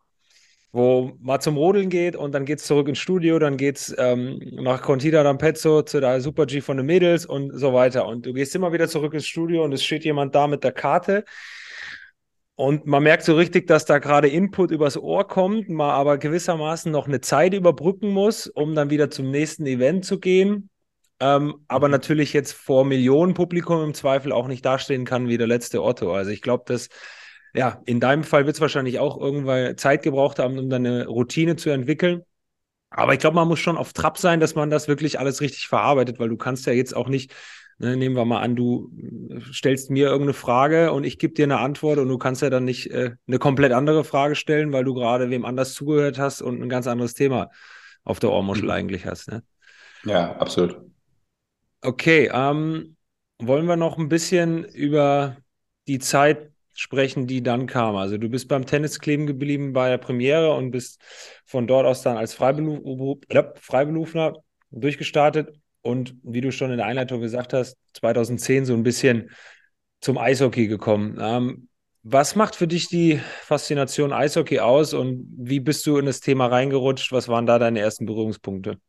wo 0.72 1.14
man 1.20 1.42
zum 1.42 1.58
Rodeln 1.58 1.90
geht 1.90 2.16
und 2.16 2.34
dann 2.34 2.46
geht 2.46 2.60
es 2.60 2.66
zurück 2.66 2.88
ins 2.88 3.00
Studio, 3.00 3.40
dann 3.40 3.58
geht 3.58 3.78
es 3.78 3.96
ähm, 3.98 4.40
nach 4.52 4.82
Contita 4.82 5.22
d'Ampezzo 5.22 5.86
zu 5.86 6.00
der 6.00 6.22
Super 6.22 6.46
G 6.46 6.62
von 6.62 6.78
den 6.78 6.86
Mädels 6.86 7.26
und 7.26 7.52
so 7.58 7.74
weiter. 7.74 8.06
Und 8.06 8.26
du 8.26 8.34
gehst 8.34 8.56
immer 8.56 8.72
wieder 8.72 8.88
zurück 8.88 9.14
ins 9.14 9.28
Studio 9.28 9.64
und 9.64 9.74
es 9.74 9.84
steht 9.84 10.06
jemand 10.06 10.36
da 10.36 10.48
mit 10.48 10.64
der 10.64 10.72
Karte. 10.72 11.26
Und 12.56 12.86
man 12.86 13.04
merkt 13.04 13.24
so 13.24 13.36
richtig, 13.36 13.68
dass 13.68 13.86
da 13.86 14.00
gerade 14.00 14.28
Input 14.28 14.72
übers 14.72 14.98
Ohr 14.98 15.28
kommt, 15.28 15.70
man 15.70 15.92
aber 15.92 16.18
gewissermaßen 16.18 16.92
noch 16.92 17.08
eine 17.08 17.22
Zeit 17.22 17.54
überbrücken 17.54 18.10
muss, 18.10 18.48
um 18.48 18.76
dann 18.76 18.90
wieder 18.90 19.10
zum 19.10 19.32
nächsten 19.32 19.66
Event 19.66 20.04
zu 20.06 20.20
gehen. 20.20 20.70
Ähm, 21.22 21.56
aber 21.68 21.88
mhm. 21.88 21.92
natürlich 21.92 22.34
jetzt 22.34 22.52
vor 22.52 22.86
Millionen 22.86 23.34
Publikum 23.34 23.84
im 23.84 23.94
Zweifel 23.94 24.32
auch 24.32 24.48
nicht 24.48 24.66
dastehen 24.66 25.06
kann 25.06 25.28
wie 25.28 25.38
der 25.38 25.48
letzte 25.48 25.82
Otto. 25.82 26.14
Also 26.14 26.32
ich 26.32 26.42
glaube, 26.42 26.66
dass 26.68 26.90
ja, 27.54 27.82
in 27.86 28.00
deinem 28.00 28.24
Fall 28.24 28.46
wird 28.46 28.56
es 28.56 28.62
wahrscheinlich 28.62 29.00
auch 29.00 29.20
irgendwann 29.20 29.78
Zeit 29.78 30.04
gebraucht 30.04 30.40
haben, 30.40 30.58
um 30.58 30.70
dann 30.70 30.86
eine 30.86 31.08
Routine 31.08 31.56
zu 31.56 31.70
entwickeln. 31.70 32.24
Aber 32.92 33.14
ich 33.14 33.20
glaube, 33.20 33.36
man 33.36 33.48
muss 33.48 33.60
schon 33.60 33.78
auf 33.78 33.94
Trab 33.94 34.18
sein, 34.18 34.40
dass 34.40 34.56
man 34.56 34.70
das 34.70 34.88
wirklich 34.88 35.20
alles 35.20 35.42
richtig 35.42 35.68
verarbeitet, 35.68 36.20
weil 36.20 36.30
du 36.30 36.38
kannst 36.38 36.66
ja 36.66 36.74
jetzt 36.74 36.96
auch 36.96 37.08
nicht, 37.08 37.34
ne, 37.78 37.96
nehmen 37.96 38.16
wir 38.16 38.26
mal 38.26 38.42
an, 38.42 38.56
du 38.56 38.92
stellst 39.52 39.92
mir 39.92 40.08
irgendeine 40.08 40.34
Frage 40.34 40.92
und 40.92 41.04
ich 41.04 41.20
gebe 41.20 41.34
dir 41.34 41.46
eine 41.46 41.60
Antwort 41.60 42.00
und 42.00 42.08
du 42.08 42.18
kannst 42.18 42.42
ja 42.42 42.50
dann 42.50 42.66
nicht 42.66 42.90
äh, 42.92 43.12
eine 43.28 43.40
komplett 43.40 43.74
andere 43.74 44.04
Frage 44.04 44.36
stellen, 44.36 44.74
weil 44.74 44.84
du 44.84 44.94
gerade 44.94 45.30
wem 45.30 45.46
anders 45.46 45.74
zugehört 45.74 46.18
hast 46.18 46.42
und 46.42 46.62
ein 46.62 46.70
ganz 46.70 46.88
anderes 46.88 47.14
Thema 47.14 47.50
auf 48.04 48.20
der 48.20 48.32
Ohrmuschel 48.32 48.66
mhm. 48.66 48.72
eigentlich 48.72 49.06
hast. 49.06 49.30
Ne? 49.30 49.44
Ja, 50.04 50.36
absolut. 50.38 50.82
Okay, 51.82 52.30
ähm, 52.34 52.96
wollen 53.38 53.68
wir 53.68 53.76
noch 53.76 53.98
ein 53.98 54.10
bisschen 54.10 54.66
über 54.66 55.38
die 55.88 56.00
Zeit 56.00 56.52
sprechen, 56.80 57.28
die 57.28 57.44
dann 57.44 57.68
kam. 57.68 57.96
Also 57.96 58.18
du 58.18 58.30
bist 58.30 58.48
beim 58.48 58.66
Tennis 58.66 59.00
kleben 59.00 59.28
geblieben 59.28 59.74
bei 59.74 59.90
der 59.90 59.98
Premiere 59.98 60.54
und 60.54 60.72
bist 60.72 61.02
von 61.46 61.68
dort 61.68 61.86
aus 61.86 62.02
dann 62.02 62.18
als 62.18 62.34
Freiberuf, 62.34 63.20
äh, 63.28 63.44
Freiberufler 63.56 64.34
durchgestartet 64.72 65.54
und 65.82 66.16
wie 66.24 66.42
du 66.42 66.52
schon 66.52 66.72
in 66.72 66.78
der 66.78 66.86
Einleitung 66.86 67.22
gesagt 67.22 67.54
hast, 67.54 67.78
2010 67.94 68.66
so 68.66 68.74
ein 68.74 68.84
bisschen 68.84 69.30
zum 70.00 70.18
Eishockey 70.18 70.68
gekommen. 70.68 71.18
Ähm, 71.20 71.68
was 72.04 72.36
macht 72.36 72.56
für 72.56 72.68
dich 72.68 72.88
die 72.88 73.20
Faszination 73.42 74.14
Eishockey 74.14 74.60
aus 74.60 74.94
und 74.94 75.28
wie 75.38 75.60
bist 75.60 75.86
du 75.86 75.98
in 75.98 76.06
das 76.06 76.22
Thema 76.22 76.48
reingerutscht? 76.48 77.12
Was 77.12 77.28
waren 77.28 77.46
da 77.46 77.60
deine 77.60 77.80
ersten 77.80 78.06
Berührungspunkte? 78.06 78.80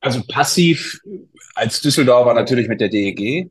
Also 0.00 0.22
passiv 0.26 1.00
als 1.54 1.80
Düsseldorfer 1.80 2.34
natürlich 2.34 2.68
mit 2.68 2.80
der 2.80 2.88
DEG. 2.88 3.48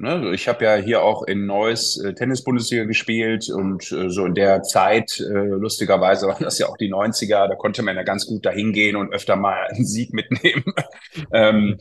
Ne? 0.00 0.32
Ich 0.32 0.48
habe 0.48 0.64
ja 0.64 0.76
hier 0.76 1.02
auch 1.02 1.24
in 1.24 1.44
Neuss 1.44 1.98
äh, 1.98 2.14
Tennis-Bundesliga 2.14 2.84
gespielt 2.84 3.50
und 3.50 3.92
äh, 3.92 4.08
so 4.08 4.24
in 4.24 4.34
der 4.34 4.62
Zeit, 4.62 5.20
äh, 5.20 5.24
lustigerweise 5.24 6.26
waren 6.26 6.42
das 6.42 6.58
ja 6.58 6.68
auch 6.68 6.78
die 6.78 6.90
90er, 6.90 7.46
da 7.48 7.54
konnte 7.54 7.82
man 7.82 7.96
ja 7.96 8.02
ganz 8.02 8.26
gut 8.26 8.46
dahin 8.46 8.72
gehen 8.72 8.96
und 8.96 9.12
öfter 9.12 9.36
mal 9.36 9.66
einen 9.68 9.84
Sieg 9.84 10.14
mitnehmen. 10.14 10.64
ähm, 11.34 11.76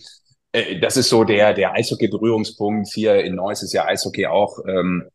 äh, 0.51 0.82
das 0.82 0.97
ist 0.97 1.08
so 1.08 1.23
der, 1.23 1.53
der 1.53 1.71
Eishockey-Berührungspunkt. 1.71 2.89
Hier 2.93 3.23
in 3.23 3.36
Neuss 3.36 3.63
ist 3.63 3.71
ja 3.71 3.86
Eishockey 3.86 4.25
auch 4.25 4.60
ähm, 4.67 5.08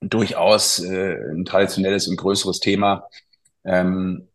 durchaus 0.00 0.80
äh, 0.80 1.14
ein 1.30 1.44
traditionelles 1.44 2.08
und 2.08 2.16
größeres 2.16 2.58
Thema. 2.58 3.06
Ähm, 3.64 4.26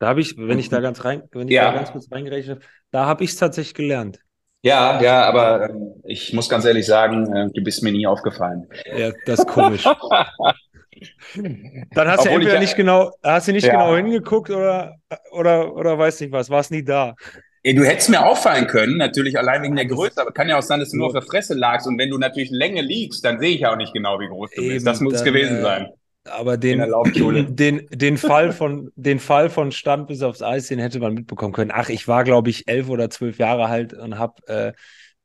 da 0.00 0.08
habe 0.08 0.20
ich, 0.20 0.36
wenn 0.36 0.58
ich 0.58 0.68
da 0.68 0.80
ganz 0.80 1.02
rein, 1.02 1.22
wenn 1.32 1.48
ich 1.48 1.54
ja. 1.54 1.70
da 1.70 1.76
ganz 1.78 1.92
kurz 1.92 2.12
reingerechnet 2.12 2.58
habe, 2.58 2.66
da 2.90 3.06
habe 3.06 3.24
ich 3.24 3.30
es 3.30 3.36
tatsächlich 3.36 3.72
gelernt. 3.72 4.18
Ja, 4.64 4.98
ja, 5.02 5.24
aber 5.24 5.68
ähm, 5.68 5.92
ich 6.04 6.32
muss 6.32 6.48
ganz 6.48 6.64
ehrlich 6.64 6.86
sagen, 6.86 7.30
äh, 7.34 7.50
du 7.52 7.62
bist 7.62 7.82
mir 7.82 7.92
nie 7.92 8.06
aufgefallen. 8.06 8.66
Ja, 8.96 9.12
das 9.26 9.40
ist 9.40 9.46
komisch. 9.46 9.84
Dann 11.34 12.08
hast 12.08 12.20
Obwohl 12.20 12.24
du 12.24 12.34
entweder 12.36 12.54
ich, 12.54 12.60
nicht 12.60 12.76
genau, 12.76 13.12
hast 13.22 13.46
du 13.46 13.52
nicht 13.52 13.66
ja. 13.66 13.72
genau 13.72 13.94
hingeguckt 13.94 14.48
oder, 14.48 14.96
oder, 15.32 15.76
oder 15.76 15.98
weiß 15.98 16.18
nicht 16.20 16.32
was, 16.32 16.48
warst 16.48 16.70
nie 16.70 16.82
da. 16.82 17.14
Ey, 17.62 17.74
du 17.74 17.84
hättest 17.84 18.08
mir 18.08 18.24
auffallen 18.24 18.66
können, 18.66 18.96
natürlich 18.96 19.38
allein 19.38 19.62
wegen 19.62 19.76
der 19.76 19.84
Größe, 19.84 20.18
aber 20.18 20.32
kann 20.32 20.48
ja 20.48 20.56
auch 20.56 20.62
sein, 20.62 20.80
dass 20.80 20.92
du 20.92 20.96
nur 20.96 21.08
auf 21.08 21.12
der 21.12 21.22
Fresse 21.22 21.52
lagst 21.52 21.86
und 21.86 21.98
wenn 21.98 22.08
du 22.08 22.16
natürlich 22.16 22.48
Länge 22.50 22.80
liegst, 22.80 23.22
dann 23.22 23.38
sehe 23.38 23.54
ich 23.54 23.60
ja 23.60 23.72
auch 23.72 23.76
nicht 23.76 23.92
genau, 23.92 24.18
wie 24.18 24.28
groß 24.28 24.50
du 24.52 24.62
Eben, 24.62 24.74
bist. 24.74 24.86
Das 24.86 25.00
muss 25.00 25.14
es 25.14 25.24
gewesen 25.24 25.58
äh, 25.58 25.62
sein. 25.62 25.88
Aber 26.30 26.56
den, 26.56 26.80
den, 27.56 27.86
den, 27.90 28.18
Fall 28.18 28.52
von, 28.52 28.90
den 28.96 29.18
Fall 29.18 29.50
von 29.50 29.72
Stand 29.72 30.08
bis 30.08 30.22
aufs 30.22 30.42
Eis, 30.42 30.68
den 30.68 30.78
hätte 30.78 31.00
man 31.00 31.14
mitbekommen 31.14 31.52
können. 31.52 31.70
Ach, 31.72 31.88
ich 31.88 32.08
war, 32.08 32.24
glaube 32.24 32.50
ich, 32.50 32.68
elf 32.68 32.88
oder 32.88 33.10
zwölf 33.10 33.38
Jahre 33.38 33.66
alt 33.66 33.92
und 33.92 34.18
habe 34.18 34.46
äh, 34.46 34.72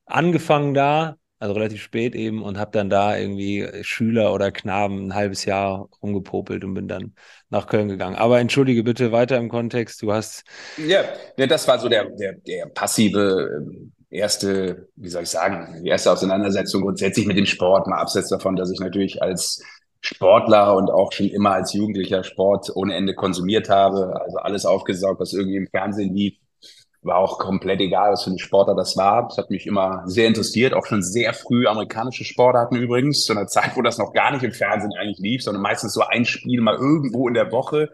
angefangen 0.06 0.74
da, 0.74 1.16
also 1.40 1.54
relativ 1.54 1.82
spät 1.82 2.16
eben, 2.16 2.44
und 2.44 2.58
habe 2.58 2.72
dann 2.72 2.90
da 2.90 3.18
irgendwie 3.18 3.66
Schüler 3.82 4.34
oder 4.34 4.52
Knaben 4.52 5.08
ein 5.08 5.16
halbes 5.16 5.46
Jahr 5.46 5.88
rumgepopelt 6.04 6.66
und 6.66 6.74
bin 6.74 6.88
dann 6.88 7.14
nach 7.50 7.68
Köln 7.68 7.88
gegangen. 7.88 8.16
Aber 8.16 8.40
entschuldige 8.40 8.84
bitte 8.84 9.14
weiter 9.14 9.38
im 9.38 9.48
Kontext, 9.48 10.02
du 10.02 10.12
hast. 10.12 10.44
Ja, 10.78 11.04
das 11.38 11.68
war 11.68 11.80
so 11.80 11.88
der, 11.88 12.10
der, 12.10 12.34
der 12.34 12.66
passive 12.66 13.50
ähm, 13.58 13.94
erste, 14.10 14.90
wie 14.96 15.10
soll 15.10 15.24
ich 15.24 15.30
sagen, 15.30 15.82
die 15.84 15.90
erste 15.90 16.12
Auseinandersetzung 16.12 16.82
grundsätzlich 16.82 17.26
mit 17.26 17.38
dem 17.38 17.46
Sport, 17.46 17.88
mal 17.88 18.00
abseits 18.00 18.30
davon, 18.30 18.56
dass 18.56 18.72
ich 18.72 18.80
natürlich 18.80 19.22
als 19.22 19.64
Sportler 20.02 20.76
und 20.76 20.90
auch 20.90 21.12
schon 21.12 21.28
immer 21.28 21.52
als 21.52 21.74
Jugendlicher 21.74 22.24
Sport 22.24 22.72
ohne 22.76 22.96
Ende 22.96 23.14
konsumiert 23.16 23.70
habe. 23.70 24.20
Also 24.22 24.38
alles 24.38 24.66
aufgesaugt, 24.66 25.20
was 25.20 25.34
irgendwie 25.34 25.58
im 25.58 25.68
Fernsehen 25.68 26.14
lief. 26.14 26.36
War 27.02 27.18
auch 27.18 27.40
komplett 27.40 27.80
egal, 27.80 28.12
was 28.12 28.24
für 28.26 28.32
ein 28.32 28.40
Sportler 28.40 28.76
das 28.76 28.98
war. 28.98 29.28
Das 29.28 29.38
hat 29.38 29.50
mich 29.50 29.68
immer 29.68 30.04
sehr 30.06 30.28
interessiert. 30.28 30.74
Auch 30.74 30.86
schon 30.86 31.02
sehr 31.02 31.34
früh 31.34 31.66
amerikanische 31.68 32.26
Sportarten 32.26 32.76
übrigens. 32.76 33.24
Zu 33.26 33.34
einer 33.34 33.48
Zeit, 33.48 33.76
wo 33.76 33.82
das 33.82 33.98
noch 33.98 34.14
gar 34.14 34.32
nicht 34.32 34.44
im 34.44 34.52
Fernsehen 34.52 34.92
eigentlich 35.00 35.20
lief, 35.20 35.44
sondern 35.44 35.64
meistens 35.64 35.94
so 35.94 36.02
ein 36.02 36.26
Spiel 36.26 36.62
mal 36.62 36.76
irgendwo 36.76 37.28
in 37.28 37.34
der 37.34 37.52
Woche 37.52 37.90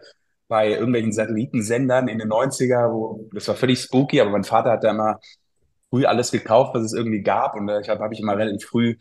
bei 0.48 0.70
irgendwelchen 0.70 1.12
Satellitensendern 1.12 2.08
in 2.08 2.18
den 2.18 2.28
90er, 2.28 2.92
wo 2.92 3.28
das 3.32 3.48
war 3.48 3.56
völlig 3.56 3.80
spooky, 3.80 4.20
aber 4.20 4.30
mein 4.30 4.44
Vater 4.44 4.70
hat 4.70 4.84
da 4.84 4.90
immer 4.90 5.18
früh 5.90 6.04
alles 6.04 6.30
gekauft, 6.30 6.74
was 6.74 6.84
es 6.84 6.92
irgendwie 6.92 7.22
gab. 7.22 7.54
Und 7.56 7.68
äh, 7.68 7.80
ich 7.80 7.88
habe 7.88 8.02
hab 8.02 8.12
ich 8.12 8.20
immer 8.20 8.36
relativ 8.36 8.64
früh 8.68 8.96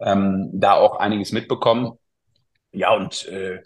ähm, 0.00 0.50
da 0.52 0.74
auch 0.74 0.98
einiges 0.98 1.32
mitbekommen. 1.32 1.98
Ja, 2.74 2.94
und 2.94 3.26
äh, 3.28 3.60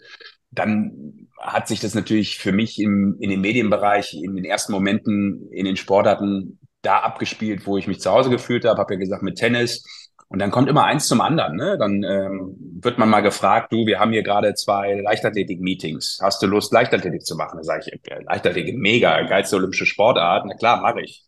dann 0.51 1.27
hat 1.39 1.67
sich 1.67 1.79
das 1.79 1.95
natürlich 1.95 2.37
für 2.37 2.51
mich 2.51 2.79
im, 2.79 3.17
in 3.19 3.29
dem 3.29 3.41
Medienbereich 3.41 4.13
in 4.13 4.35
den 4.35 4.45
ersten 4.45 4.71
Momenten 4.71 5.49
in 5.51 5.65
den 5.65 5.77
Sportarten 5.77 6.59
da 6.81 6.99
abgespielt, 6.99 7.65
wo 7.65 7.77
ich 7.77 7.87
mich 7.87 8.01
zu 8.01 8.11
Hause 8.11 8.29
gefühlt 8.29 8.65
habe, 8.65 8.79
habe 8.79 8.93
ja 8.93 8.99
gesagt 8.99 9.23
mit 9.23 9.37
Tennis. 9.37 9.85
Und 10.29 10.39
dann 10.39 10.51
kommt 10.51 10.69
immer 10.69 10.85
eins 10.85 11.07
zum 11.07 11.21
anderen. 11.21 11.55
Ne? 11.55 11.77
Dann 11.79 12.03
ähm, 12.03 12.55
wird 12.81 12.99
man 12.99 13.09
mal 13.09 13.21
gefragt, 13.21 13.73
du, 13.73 13.87
wir 13.87 13.99
haben 13.99 14.11
hier 14.11 14.21
gerade 14.21 14.53
zwei 14.53 14.93
Leichtathletik-Meetings. 14.93 16.19
Hast 16.21 16.41
du 16.41 16.47
Lust, 16.47 16.71
Leichtathletik 16.71 17.25
zu 17.25 17.35
machen? 17.35 17.57
Da 17.57 17.63
sage 17.63 17.85
ich, 17.87 18.25
Leichtathletik, 18.25 18.77
mega, 18.77 19.23
geilste 19.23 19.55
olympische 19.55 19.87
Sportart. 19.87 20.45
Na 20.45 20.53
klar, 20.53 20.81
mache 20.81 21.01
ich. 21.01 21.23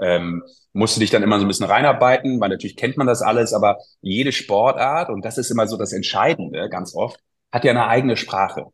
Ähm, 0.00 0.42
musste 0.76 1.00
dich 1.00 1.10
dann 1.10 1.22
immer 1.22 1.38
so 1.38 1.44
ein 1.44 1.48
bisschen 1.48 1.66
reinarbeiten, 1.66 2.40
weil 2.40 2.50
natürlich 2.50 2.76
kennt 2.76 2.96
man 2.96 3.06
das 3.06 3.22
alles, 3.22 3.52
aber 3.52 3.78
jede 4.02 4.32
Sportart, 4.32 5.08
und 5.08 5.24
das 5.24 5.38
ist 5.38 5.50
immer 5.50 5.66
so 5.66 5.76
das 5.76 5.92
Entscheidende 5.92 6.68
ganz 6.68 6.94
oft, 6.94 7.18
hat 7.50 7.64
ja 7.64 7.70
eine 7.70 7.88
eigene 7.88 8.16
Sprache. 8.16 8.66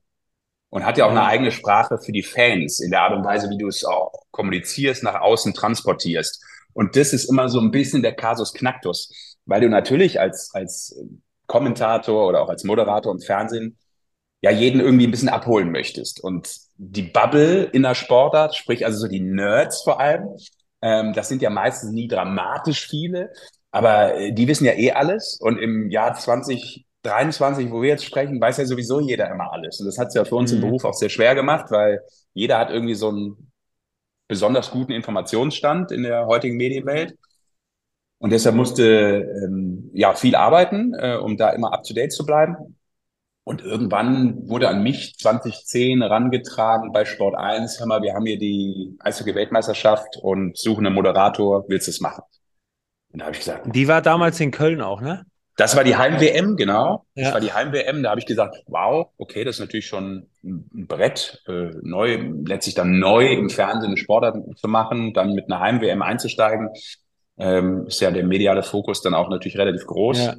Und 0.71 0.87
hat 0.87 0.97
ja 0.97 1.05
auch 1.05 1.11
eine 1.11 1.25
eigene 1.25 1.51
Sprache 1.53 1.99
für 1.99 2.13
die 2.13 2.23
Fans 2.23 2.81
in 2.81 2.91
der 2.91 3.03
Art 3.03 3.13
und 3.13 3.25
Weise, 3.25 3.51
wie 3.51 3.59
du 3.59 3.69
es 3.69 3.85
auch 3.85 4.11
kommunizierst, 4.31 5.03
nach 5.03 5.21
außen 5.21 5.53
transportierst. 5.53 6.43
Und 6.73 6.97
das 6.97 7.13
ist 7.13 7.27
immer 7.27 7.51
so 7.51 7.61
ein 7.61 7.71
bisschen 7.71 8.03
der 8.03 8.15
Kasus 8.15 8.55
Knacktus, 8.55 9.37
weil 9.45 9.61
du 9.61 9.69
natürlich 9.69 10.19
als, 10.19 10.51
als 10.55 10.99
Kommentator 11.47 12.27
oder 12.27 12.41
auch 12.41 12.49
als 12.49 12.65
Moderator 12.65 13.13
im 13.13 13.21
Fernsehen 13.21 13.77
ja 14.41 14.51
jeden 14.51 14.81
irgendwie 14.81 15.07
ein 15.07 15.11
bisschen 15.11 15.29
abholen 15.29 15.71
möchtest. 15.71 16.25
Und 16.25 16.51
die 16.79 17.03
Bubble 17.03 17.65
in 17.65 17.83
der 17.83 17.95
Sportart, 17.95 18.57
sprich 18.57 18.87
also 18.87 18.99
so 18.99 19.09
die 19.09 19.21
Nerds 19.21 19.83
vor 19.83 20.01
allem, 20.01 20.31
ähm, 20.83 21.13
das 21.13 21.29
sind 21.29 21.41
ja 21.43 21.51
meistens 21.51 21.93
nie 21.93 22.09
dramatisch 22.09 22.89
viele, 22.89 23.33
aber 23.71 24.17
äh, 24.17 24.33
die 24.33 24.49
wissen 24.49 24.65
ja 24.67 24.73
eh 24.73 24.93
alles. 24.93 25.39
Und 25.41 25.59
im 25.59 25.91
Jahr 25.91 26.15
2023, 26.15 27.71
wo 27.71 27.81
wir 27.81 27.91
jetzt 27.91 28.05
sprechen, 28.05 28.41
weiß 28.41 28.59
ja 28.59 28.67
sowieso 28.67 29.01
jeder 29.01 29.31
immer 29.31 29.53
alles. 29.53 29.81
Und 29.81 29.87
das 29.87 29.99
hat 29.99 30.09
es 30.09 30.15
ja 30.15 30.25
für 30.25 30.37
uns 30.37 30.51
mhm. 30.51 30.59
im 30.59 30.65
Beruf 30.65 30.85
auch 30.85 30.95
sehr 30.95 31.09
schwer 31.09 31.35
gemacht, 31.35 31.71
weil 31.71 32.03
jeder 32.35 32.59
hat 32.59 32.71
irgendwie 32.71 32.95
so 32.95 33.09
einen 33.09 33.53
besonders 34.29 34.71
guten 34.71 34.93
Informationsstand 34.93 35.93
in 35.93 36.03
der 36.03 36.27
heutigen 36.27 36.57
Medienwelt. 36.57 37.17
Und 38.19 38.31
deshalb 38.31 38.55
musste 38.55 39.29
ähm, 39.45 39.91
ja 39.95 40.15
viel 40.15 40.37
arbeiten, 40.37 40.95
äh, 40.95 41.17
um 41.17 41.37
da 41.37 41.51
immer 41.51 41.73
up 41.73 41.83
to 41.85 41.95
date 41.95 42.13
zu 42.13 42.25
bleiben. 42.25 42.77
Und 43.45 43.63
irgendwann 43.63 44.49
wurde 44.49 44.69
an 44.69 44.83
mich 44.83 45.17
2010 45.19 46.03
herangetragen 46.03 46.93
bei 46.93 47.05
Sport 47.05 47.35
1, 47.37 47.81
hör 47.81 47.87
mal, 47.87 48.03
wir 48.03 48.15
haben 48.15 48.25
hier 48.25 48.39
die 48.39 48.97
Eishockey-Weltmeisterschaft 49.01 50.17
und 50.23 50.57
suchen 50.57 50.87
einen 50.87 50.95
Moderator, 50.95 51.65
willst 51.69 51.89
du 51.89 51.91
es 51.91 52.01
machen? 52.01 52.23
Und 53.13 53.19
da 53.19 53.27
habe 53.27 53.35
ich 53.35 53.41
gesagt. 53.41 53.67
Die 53.75 53.89
war 53.89 54.01
damals 54.01 54.39
in 54.39 54.53
Köln 54.53 54.81
auch, 54.81 55.01
ne? 55.01 55.27
Das 55.57 55.77
war 55.77 55.85
die 55.85 55.97
Heim-WM, 55.97 56.57
genau. 56.57 57.05
Ja. 57.15 57.25
Das 57.25 57.35
war 57.35 57.41
die 57.41 57.53
Heim-WM. 57.53 58.03
Da 58.03 58.11
habe 58.11 58.21
ich 58.21 58.27
gesagt, 58.27 58.63
wow, 58.67 59.09
okay, 59.19 59.45
das 59.45 59.57
ist 59.57 59.61
natürlich 59.61 59.87
schon 59.87 60.29
ein 60.43 60.87
Brett, 60.87 61.43
äh, 61.47 61.71
neu, 61.83 62.33
letztlich 62.47 62.75
dann 62.75 62.99
neu 62.99 63.27
im 63.27 63.51
Fernsehen 63.51 63.91
eine 63.91 63.99
Sportart 63.99 64.39
zu 64.57 64.69
machen, 64.69 65.13
dann 65.13 65.35
mit 65.35 65.47
einer 65.47 65.61
Heim-WM 65.61 66.01
einzusteigen. 66.01 66.71
Ähm, 67.39 67.87
ist 67.87 68.01
ja 68.01 68.11
der 68.11 68.25
mediale 68.25 68.63
Fokus 68.63 69.03
dann 69.03 69.15
auch 69.15 69.29
natürlich 69.29 69.59
relativ 69.59 69.87
groß. 69.87 70.19
Ja. 70.19 70.37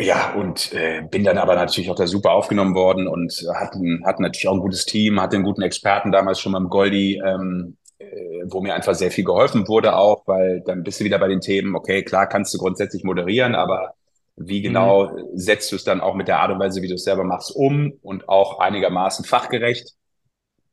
Ja, 0.00 0.34
und 0.34 0.72
äh, 0.72 1.02
bin 1.08 1.22
dann 1.22 1.38
aber 1.38 1.54
natürlich 1.54 1.88
auch 1.88 1.94
da 1.94 2.06
super 2.08 2.32
aufgenommen 2.32 2.74
worden 2.74 3.06
und 3.06 3.32
hatten, 3.54 4.04
hatten 4.04 4.22
natürlich 4.22 4.48
auch 4.48 4.54
ein 4.54 4.60
gutes 4.60 4.86
Team, 4.86 5.20
hatte 5.20 5.36
einen 5.36 5.44
guten 5.44 5.62
Experten 5.62 6.10
damals 6.10 6.40
schon 6.40 6.52
beim 6.52 6.68
Goldi, 6.68 7.22
ähm, 7.24 7.76
äh, 7.98 8.42
wo 8.46 8.60
mir 8.60 8.74
einfach 8.74 8.94
sehr 8.94 9.12
viel 9.12 9.24
geholfen 9.24 9.68
wurde 9.68 9.96
auch, 9.96 10.26
weil 10.26 10.62
dann 10.66 10.82
bist 10.82 10.98
du 10.98 11.04
wieder 11.04 11.18
bei 11.20 11.28
den 11.28 11.40
Themen, 11.40 11.76
okay, 11.76 12.02
klar 12.02 12.28
kannst 12.28 12.52
du 12.52 12.58
grundsätzlich 12.58 13.04
moderieren, 13.04 13.54
aber 13.54 13.94
wie 14.36 14.62
genau 14.62 15.12
mhm. 15.12 15.28
setzt 15.34 15.70
du 15.70 15.76
es 15.76 15.84
dann 15.84 16.00
auch 16.00 16.14
mit 16.14 16.26
der 16.26 16.40
Art 16.40 16.50
und 16.50 16.58
Weise, 16.58 16.82
wie 16.82 16.88
du 16.88 16.94
es 16.94 17.04
selber 17.04 17.22
machst, 17.22 17.54
um 17.54 17.92
und 18.02 18.28
auch 18.28 18.58
einigermaßen 18.58 19.24
fachgerecht? 19.24 19.94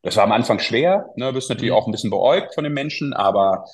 Das 0.01 0.17
war 0.17 0.23
am 0.23 0.31
Anfang 0.31 0.57
schwer, 0.57 1.05
ne, 1.15 1.31
bist 1.31 1.49
natürlich 1.49 1.71
mhm. 1.71 1.77
auch 1.77 1.87
ein 1.87 1.91
bisschen 1.91 2.09
beäugt 2.09 2.55
von 2.55 2.63
den 2.63 2.73
Menschen, 2.73 3.13
aber 3.13 3.65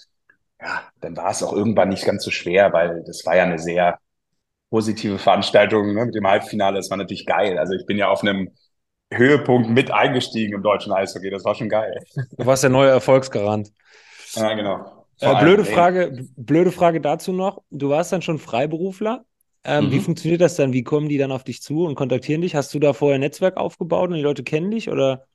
ja, 0.61 0.81
dann 0.99 1.15
war 1.15 1.31
es 1.31 1.41
auch 1.41 1.53
irgendwann 1.53 1.89
nicht 1.89 2.05
ganz 2.05 2.23
so 2.25 2.31
schwer, 2.31 2.73
weil 2.73 3.03
das 3.05 3.25
war 3.25 3.37
ja 3.37 3.43
eine 3.43 3.59
sehr 3.59 3.97
positive 4.69 5.17
Veranstaltung 5.17 5.93
ne, 5.93 6.05
mit 6.05 6.15
dem 6.15 6.27
Halbfinale. 6.27 6.77
Das 6.77 6.89
war 6.89 6.97
natürlich 6.97 7.25
geil. 7.25 7.57
Also 7.57 7.73
ich 7.73 7.85
bin 7.85 7.97
ja 7.97 8.09
auf 8.09 8.21
einem 8.21 8.51
Höhepunkt 9.11 9.69
mit 9.69 9.91
eingestiegen 9.91 10.53
im 10.53 10.63
deutschen 10.63 10.91
Eishockey. 10.91 11.29
Das 11.29 11.45
war 11.45 11.55
schon 11.55 11.69
geil. 11.69 11.97
Du 12.37 12.45
warst 12.45 12.63
der 12.63 12.69
neue 12.69 12.89
Erfolgsgarant. 12.89 13.71
Ja, 14.33 14.53
genau. 14.53 15.05
Äh, 15.19 15.39
blöde, 15.39 15.65
Frage, 15.65 16.25
blöde 16.35 16.71
Frage 16.71 17.01
dazu 17.01 17.31
noch. 17.31 17.63
Du 17.71 17.89
warst 17.89 18.11
dann 18.11 18.21
schon 18.21 18.37
Freiberufler. 18.37 19.25
Ähm, 19.63 19.85
mhm. 19.85 19.91
Wie 19.91 19.99
funktioniert 19.99 20.41
das 20.41 20.55
dann? 20.55 20.73
Wie 20.73 20.83
kommen 20.83 21.09
die 21.09 21.17
dann 21.17 21.31
auf 21.31 21.43
dich 21.43 21.61
zu 21.61 21.85
und 21.85 21.95
kontaktieren 21.95 22.41
dich? 22.41 22.55
Hast 22.55 22.73
du 22.73 22.79
da 22.79 22.93
vorher 22.93 23.15
ein 23.15 23.21
Netzwerk 23.21 23.57
aufgebaut 23.57 24.09
und 24.09 24.15
die 24.15 24.21
Leute 24.21 24.43
kennen 24.43 24.71
dich 24.71 24.89
oder 24.89 25.25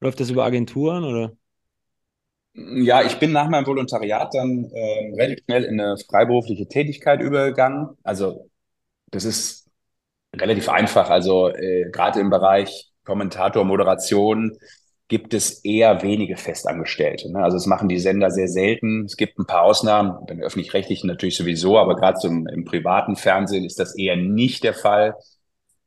läuft 0.00 0.20
das 0.20 0.30
über 0.30 0.44
Agenturen 0.44 1.04
oder? 1.04 1.32
Ja, 2.54 3.02
ich 3.02 3.18
bin 3.18 3.32
nach 3.32 3.48
meinem 3.48 3.66
Volontariat 3.66 4.32
dann 4.32 4.70
äh, 4.72 5.14
relativ 5.14 5.44
schnell 5.44 5.64
in 5.64 5.80
eine 5.80 5.96
freiberufliche 5.98 6.68
Tätigkeit 6.68 7.20
übergegangen. 7.20 7.98
Also 8.02 8.48
das 9.10 9.24
ist 9.24 9.68
relativ 10.34 10.68
einfach. 10.68 11.10
Also 11.10 11.48
äh, 11.48 11.90
gerade 11.90 12.20
im 12.20 12.30
Bereich 12.30 12.90
Kommentator, 13.04 13.64
Moderation 13.64 14.58
gibt 15.08 15.34
es 15.34 15.64
eher 15.64 16.02
wenige 16.02 16.36
Festangestellte. 16.36 17.30
Ne? 17.30 17.42
Also 17.42 17.56
das 17.56 17.66
machen 17.66 17.88
die 17.88 18.00
Sender 18.00 18.30
sehr 18.30 18.48
selten. 18.48 19.04
Es 19.04 19.16
gibt 19.16 19.38
ein 19.38 19.46
paar 19.46 19.62
Ausnahmen, 19.62 20.26
beim 20.26 20.40
öffentlich-rechtlichen 20.40 21.06
natürlich 21.06 21.36
sowieso, 21.36 21.78
aber 21.78 21.94
gerade 21.94 22.18
so 22.18 22.28
im, 22.28 22.46
im, 22.48 22.64
privaten 22.64 23.14
Fernsehen 23.14 23.64
ist 23.64 23.78
das 23.78 23.96
eher 23.96 24.16
nicht 24.16 24.64
der 24.64 24.74
Fall. 24.74 25.14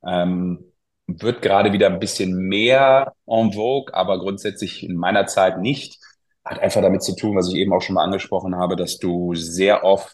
Ähm, 0.06 0.72
wird 1.08 1.42
gerade 1.42 1.74
wieder 1.74 1.88
ein 1.88 2.00
bisschen 2.00 2.36
mehr 2.38 3.14
en 3.26 3.52
vogue, 3.54 3.94
aber 3.94 4.20
grundsätzlich 4.20 4.84
in 4.84 4.96
meiner 4.96 5.26
Zeit 5.28 5.60
nicht. 5.60 6.00
Hat 6.46 6.60
einfach 6.60 6.82
damit 6.82 7.04
zu 7.04 7.16
tun, 7.16 7.36
was 7.36 7.50
ich 7.50 7.56
eben 7.56 7.74
auch 7.74 7.82
schon 7.82 7.96
mal 7.96 8.04
angesprochen 8.04 8.56
habe, 8.56 8.76
dass 8.76 9.00
du 9.00 9.36
sehr 9.36 9.84
oft 9.84 10.14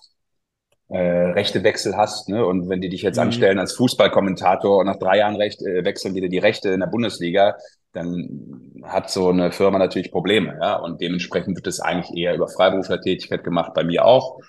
äh, 0.90 0.98
Rechtewechsel 0.98 1.98
hast. 1.98 2.30
Ne? 2.30 2.46
Und 2.46 2.70
wenn 2.70 2.82
die 2.82 2.90
dich 2.90 3.02
jetzt 3.02 3.18
mhm. 3.18 3.24
anstellen 3.24 3.60
als 3.60 3.74
Fußballkommentator 3.74 4.78
und 4.78 4.86
nach 4.86 5.00
drei 5.00 5.18
Jahren 5.18 5.36
Recht, 5.36 5.62
äh, 5.62 5.84
wechseln 5.84 6.16
wieder 6.16 6.28
die 6.28 6.38
Rechte 6.38 6.70
in 6.70 6.80
der 6.80 6.88
Bundesliga, 6.88 7.56
dann 7.92 8.82
hat 8.84 9.10
so 9.10 9.30
eine 9.30 9.52
Firma 9.52 9.80
natürlich 9.80 10.12
Probleme. 10.12 10.58
Ja? 10.62 10.76
Und 10.76 11.02
dementsprechend 11.02 11.56
wird 11.56 11.68
es 11.68 11.80
eigentlich 11.80 12.16
eher 12.16 12.36
über 12.36 12.48
Freiberuflertätigkeit 12.48 13.44
gemacht, 13.44 13.74
bei 13.74 13.84
mir 13.84 14.06
auch. 14.06 14.40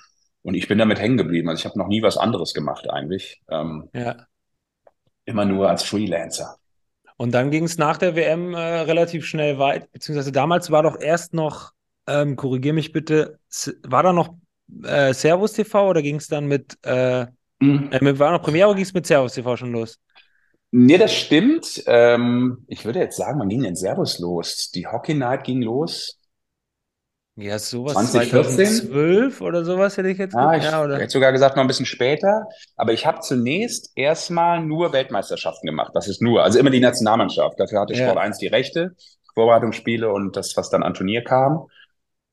Und 0.42 0.54
ich 0.54 0.68
bin 0.68 0.78
damit 0.78 1.00
hängen 1.00 1.16
geblieben. 1.16 1.48
Also 1.48 1.60
ich 1.60 1.64
habe 1.64 1.78
noch 1.78 1.88
nie 1.88 2.02
was 2.02 2.16
anderes 2.16 2.54
gemacht 2.54 2.88
eigentlich. 2.90 3.40
Ähm, 3.50 3.88
ja. 3.94 4.26
Immer 5.24 5.44
nur 5.44 5.68
als 5.68 5.82
Freelancer. 5.82 6.56
Und 7.16 7.32
dann 7.32 7.50
ging 7.50 7.64
es 7.64 7.78
nach 7.78 7.96
der 7.96 8.14
WM 8.14 8.52
äh, 8.54 8.58
relativ 8.58 9.24
schnell 9.24 9.58
weit, 9.58 9.90
beziehungsweise 9.90 10.32
damals 10.32 10.70
war 10.70 10.82
doch 10.82 11.00
erst 11.00 11.32
noch, 11.32 11.72
ähm, 12.06 12.36
korrigier 12.36 12.74
mich 12.74 12.92
bitte, 12.92 13.38
war 13.82 14.02
da 14.02 14.12
noch 14.12 14.34
äh, 14.84 15.12
Servus 15.12 15.52
TV 15.52 15.88
oder 15.88 16.02
ging 16.02 16.16
es 16.16 16.28
dann 16.28 16.46
mit, 16.46 16.76
äh, 16.82 17.26
mhm. 17.60 17.90
äh, 17.92 18.02
mit 18.02 18.18
war 18.18 18.32
noch 18.32 18.42
Premiere 18.42 18.68
oder 18.68 18.76
ging 18.76 18.84
es 18.84 18.94
mit 18.94 19.06
Servus 19.06 19.34
TV 19.34 19.56
schon 19.56 19.72
los? 19.72 19.98
Nee, 20.72 20.98
das 20.98 21.14
stimmt. 21.14 21.82
Ähm, 21.86 22.64
ich 22.66 22.84
würde 22.84 22.98
jetzt 22.98 23.16
sagen, 23.16 23.38
man 23.38 23.48
ging 23.48 23.64
in 23.64 23.76
Servus 23.76 24.18
los? 24.18 24.70
Die 24.74 24.86
Hockey 24.86 25.14
Night 25.14 25.44
ging 25.44 25.62
los. 25.62 26.18
Ja, 27.38 27.58
sowas 27.58 27.92
2014? 27.92 28.66
2012 28.66 29.40
oder 29.42 29.62
sowas 29.62 29.96
hätte 29.98 30.08
ich 30.08 30.16
jetzt 30.16 30.34
ah, 30.34 30.56
ich 30.56 30.64
ja, 30.64 30.82
oder? 30.82 30.96
hätte 30.96 31.10
sogar 31.10 31.32
gesagt 31.32 31.54
noch 31.54 31.62
ein 31.62 31.66
bisschen 31.66 31.84
später. 31.84 32.46
Aber 32.76 32.94
ich 32.94 33.04
habe 33.04 33.20
zunächst 33.20 33.92
erstmal 33.94 34.60
nur 34.60 34.94
Weltmeisterschaften 34.94 35.66
gemacht. 35.66 35.92
Das 35.94 36.08
ist 36.08 36.22
nur, 36.22 36.42
also 36.42 36.58
immer 36.58 36.70
die 36.70 36.80
Nationalmannschaft. 36.80 37.60
Dafür 37.60 37.80
hatte 37.80 37.94
Sport 37.94 38.16
ja. 38.16 38.22
1 38.22 38.38
die 38.38 38.46
Rechte, 38.46 38.96
Vorbereitungsspiele 39.34 40.10
und 40.10 40.34
das, 40.34 40.56
was 40.56 40.70
dann 40.70 40.82
an 40.82 40.94
Turnier 40.94 41.22
kam. 41.22 41.66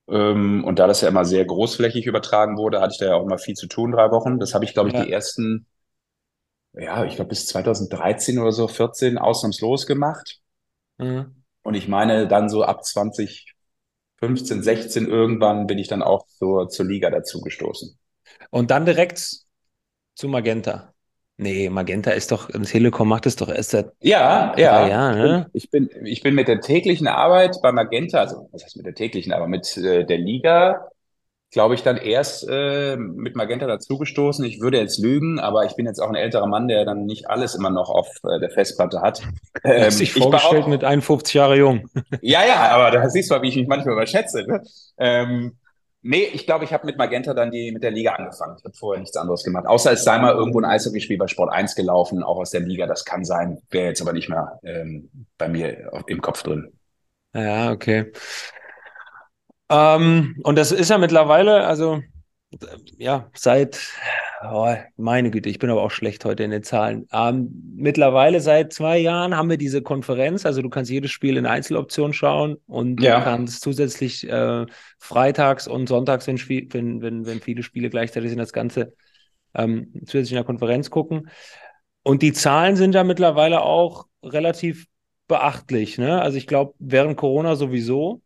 Ähm, 0.08 0.64
und 0.66 0.80
da 0.80 0.88
das 0.88 1.02
ja 1.02 1.08
immer 1.08 1.26
sehr 1.26 1.46
großflächig 1.46 2.06
übertragen 2.06 2.58
wurde, 2.58 2.82
hatte 2.82 2.94
ich 2.94 3.00
da 3.00 3.06
ja 3.08 3.16
auch 3.16 3.24
immer 3.24 3.38
viel 3.38 3.56
zu 3.56 3.68
tun, 3.68 3.92
drei 3.92 4.12
Wochen. 4.12 4.40
Das 4.40 4.54
habe 4.54 4.66
ich, 4.66 4.74
glaube 4.74 4.90
ich, 4.90 4.96
ja. 4.96 5.06
die 5.06 5.12
ersten, 5.12 5.66
ja, 6.74 7.06
ich 7.06 7.16
glaube 7.16 7.30
bis 7.30 7.48
2013 7.48 8.40
oder 8.40 8.52
so, 8.52 8.68
14 8.68 9.18
ausnahmslos 9.18 9.88
gemacht. 9.88 10.40
Mhm. 10.98 11.44
Und 11.64 11.74
ich 11.76 11.88
meine, 11.88 12.28
dann 12.28 12.50
so 12.50 12.64
ab 12.64 12.84
2015, 12.84 14.62
16 14.62 15.08
irgendwann 15.08 15.68
bin 15.68 15.78
ich 15.78 15.88
dann 15.88 16.04
auch 16.04 16.28
zur, 16.28 16.68
zur 16.68 16.86
Liga 16.86 17.10
dazugestoßen. 17.10 17.98
Und 18.50 18.72
dann 18.72 18.86
direkt 18.86 19.26
zu 20.16 20.28
Magenta. 20.28 20.93
Nee, 21.38 21.70
Magenta 21.70 22.12
ist 22.12 22.32
doch, 22.32 22.50
Telekom 22.50 23.10
macht 23.10 23.26
es 23.26 23.36
doch 23.36 23.50
erst 23.50 23.72
seit 23.72 23.92
ja, 24.02 24.54
ja. 24.56 24.88
Jahren, 24.88 25.18
ne? 25.18 25.50
Ich 25.54 25.72
bin, 25.72 25.90
ich 26.04 26.22
bin 26.22 26.36
mit 26.36 26.48
der 26.48 26.62
täglichen 26.62 27.08
Arbeit 27.08 27.58
bei 27.64 27.72
Magenta, 27.72 28.20
also 28.20 28.50
was 28.52 28.64
heißt 28.64 28.78
mit 28.78 28.86
der 28.86 28.94
täglichen, 28.94 29.34
aber 29.34 29.48
mit 29.48 29.76
äh, 29.78 30.06
der 30.06 30.20
Liga, 30.20 30.88
glaube 31.50 31.74
ich, 31.74 31.82
dann 31.82 31.98
erst 31.98 32.48
äh, 32.48 32.98
mit 32.98 33.36
Magenta 33.36 33.66
dazugestoßen. 33.66 34.46
Ich 34.46 34.62
würde 34.62 34.78
jetzt 34.80 35.00
lügen, 35.00 35.40
aber 35.40 35.66
ich 35.66 35.76
bin 35.76 35.88
jetzt 35.88 36.00
auch 36.00 36.10
ein 36.10 36.16
älterer 36.16 36.48
Mann, 36.48 36.68
der 36.68 36.86
dann 36.86 37.06
nicht 37.06 37.28
alles 37.30 37.56
immer 37.56 37.72
noch 37.72 37.90
auf 37.90 38.10
äh, 38.24 38.40
der 38.40 38.50
Festplatte 38.50 39.02
hat. 39.02 39.22
Ähm, 39.66 39.92
sich 39.92 40.12
vorgestellt 40.12 40.68
mit 40.68 40.84
51 40.84 41.36
Jahre 41.36 41.56
jung. 41.56 41.88
ja, 42.22 42.46
ja, 42.46 42.70
aber 42.72 42.92
da 42.92 43.10
siehst 43.10 43.32
du, 43.32 43.42
wie 43.42 43.48
ich 43.48 43.56
mich 43.56 43.68
manchmal 43.68 43.94
überschätze. 43.94 44.44
Ne? 44.46 44.62
Ähm, 44.98 45.54
Nee, 46.06 46.26
ich 46.34 46.46
glaube, 46.46 46.66
ich 46.66 46.74
habe 46.74 46.86
mit 46.86 46.98
Magenta 46.98 47.34
dann 47.34 47.50
die 47.50 47.72
mit 47.72 47.82
der 47.82 47.92
Liga 47.92 48.12
angefangen. 48.12 48.58
Ich 48.60 48.66
habe 48.66 48.76
vorher 48.76 49.00
nichts 49.00 49.16
anderes 49.16 49.42
gemacht. 49.42 49.66
Außer 49.66 49.94
es 49.94 50.04
sei 50.04 50.20
mal 50.20 50.34
irgendwo 50.34 50.60
ein 50.60 50.66
Eishockeyspiel 50.66 51.18
bei 51.18 51.28
Sport 51.28 51.54
1 51.54 51.76
gelaufen, 51.76 52.24
auch 52.24 52.38
aus 52.38 52.52
der 52.52 52.60
Liga. 52.60 52.88
Das 52.88 53.06
kann 53.06 53.24
sein, 53.24 53.62
wäre 53.70 53.88
jetzt 53.88 54.02
aber 54.02 54.12
nicht 54.12 54.28
mehr 54.28 54.60
ähm, 54.64 55.10
bei 55.38 55.48
mir 55.48 55.92
im 56.08 56.22
Kopf 56.22 56.44
drin. 56.44 56.74
Ja, 57.34 57.72
okay. 57.72 58.12
Ähm, 59.70 60.36
und 60.44 60.58
das 60.58 60.74
ist 60.74 60.90
ja 60.90 60.98
mittlerweile, 60.98 61.66
also 61.66 62.02
ja, 62.98 63.30
seit, 63.34 63.80
oh, 64.52 64.76
meine 64.98 65.32
Güte, 65.32 65.50
ich 65.50 65.60
bin 65.60 65.70
aber 65.70 65.82
auch 65.82 65.92
schlecht 65.92 66.26
heute 66.26 66.44
in 66.44 66.52
den 66.52 66.64
Zahlen. 66.64 67.08
Ähm, 67.12 67.74
mittlerweile 67.76 68.42
seit 68.42 68.74
zwei 68.74 68.98
Jahren 68.98 69.36
haben 69.36 69.50
wir 69.50 69.58
diese 69.58 69.82
Konferenz, 69.82 70.46
also 70.46 70.62
du 70.62 70.70
kannst 70.70 70.92
jedes 70.92 71.12
Spiel 71.12 71.38
in 71.38 71.46
Einzeloption 71.46 72.14
schauen 72.14 72.58
und 72.68 73.02
ja. 73.02 73.20
du 73.20 73.24
kannst 73.24 73.62
zusätzlich 73.62 74.28
äh, 74.30 74.66
freitags 75.00 75.68
und 75.68 75.88
sonntags, 75.88 76.28
wenn, 76.28 76.38
wenn, 76.74 77.02
wenn, 77.02 77.26
wenn 77.26 77.42
viele 77.42 77.64
Spiele 77.64 77.90
gleichzeitig 77.90 78.30
sind, 78.30 78.40
das 78.40 78.54
Ganze 78.54 78.94
ähm, 79.54 79.92
zusätzlich 80.06 80.32
in 80.32 80.38
der 80.38 80.46
Konferenz 80.46 80.90
gucken. 80.90 81.30
Und 82.04 82.22
die 82.22 82.34
Zahlen 82.34 82.76
sind 82.76 82.96
ja 82.96 83.04
mittlerweile 83.04 83.62
auch 83.62 84.08
relativ 84.24 84.88
beachtlich. 85.28 85.98
Ne? 85.98 86.22
Also 86.22 86.38
ich 86.38 86.48
glaube, 86.48 86.74
während 86.80 87.18
Corona 87.18 87.56
sowieso, 87.56 88.22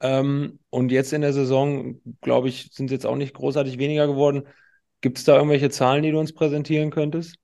ähm, 0.00 0.58
und 0.70 0.92
jetzt 0.92 1.12
in 1.12 1.22
der 1.22 1.32
Saison, 1.32 2.00
glaube 2.20 2.48
ich, 2.48 2.68
sind 2.72 2.86
es 2.86 2.92
jetzt 2.92 3.06
auch 3.06 3.16
nicht 3.16 3.34
großartig 3.34 3.78
weniger 3.78 4.06
geworden. 4.06 4.42
Gibt 5.00 5.18
es 5.18 5.24
da 5.24 5.36
irgendwelche 5.36 5.70
Zahlen, 5.70 6.02
die 6.02 6.10
du 6.10 6.18
uns 6.18 6.32
präsentieren 6.32 6.90
könntest? 6.90 7.36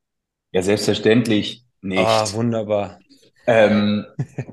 Ja, 0.53 0.63
selbstverständlich. 0.63 1.65
nicht. 1.81 2.01
Ah, 2.01 2.27
wunderbar. 2.33 2.99
Ähm, 3.47 4.07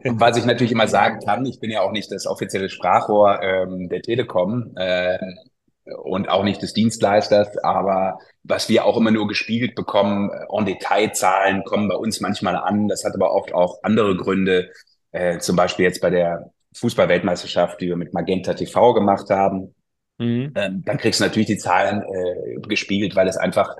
was 0.03 0.38
ich 0.38 0.45
natürlich 0.45 0.71
immer 0.71 0.88
sagen 0.88 1.19
kann, 1.23 1.45
ich 1.45 1.59
bin 1.59 1.69
ja 1.69 1.81
auch 1.81 1.91
nicht 1.91 2.12
das 2.12 2.25
offizielle 2.25 2.69
Sprachrohr 2.69 3.41
ähm, 3.41 3.89
der 3.89 4.01
Telekom 4.01 4.73
äh, 4.75 5.19
und 6.03 6.29
auch 6.29 6.43
nicht 6.43 6.62
des 6.62 6.73
Dienstleisters, 6.73 7.57
aber 7.63 8.19
was 8.43 8.69
wir 8.69 8.85
auch 8.85 8.97
immer 8.97 9.12
nur 9.12 9.27
gespiegelt 9.27 9.75
bekommen, 9.75 10.31
en 10.49 10.65
Detailzahlen 10.65 11.63
kommen 11.63 11.88
bei 11.88 11.95
uns 11.95 12.19
manchmal 12.19 12.55
an. 12.55 12.88
Das 12.88 13.03
hat 13.03 13.13
aber 13.13 13.33
oft 13.33 13.53
auch 13.53 13.79
andere 13.83 14.15
Gründe, 14.15 14.71
äh, 15.12 15.39
zum 15.39 15.55
Beispiel 15.55 15.85
jetzt 15.85 16.01
bei 16.01 16.09
der 16.09 16.51
Fußballweltmeisterschaft, 16.75 17.81
die 17.81 17.88
wir 17.88 17.95
mit 17.95 18.13
Magenta 18.13 18.53
TV 18.53 18.93
gemacht 18.93 19.29
haben. 19.29 19.75
Mhm. 20.19 20.51
Ähm, 20.55 20.84
dann 20.86 20.97
kriegst 20.97 21.19
du 21.19 21.23
natürlich 21.23 21.47
die 21.47 21.58
Zahlen 21.58 22.03
äh, 22.03 22.60
gespiegelt, 22.67 23.15
weil 23.15 23.27
es 23.27 23.38
einfach 23.38 23.75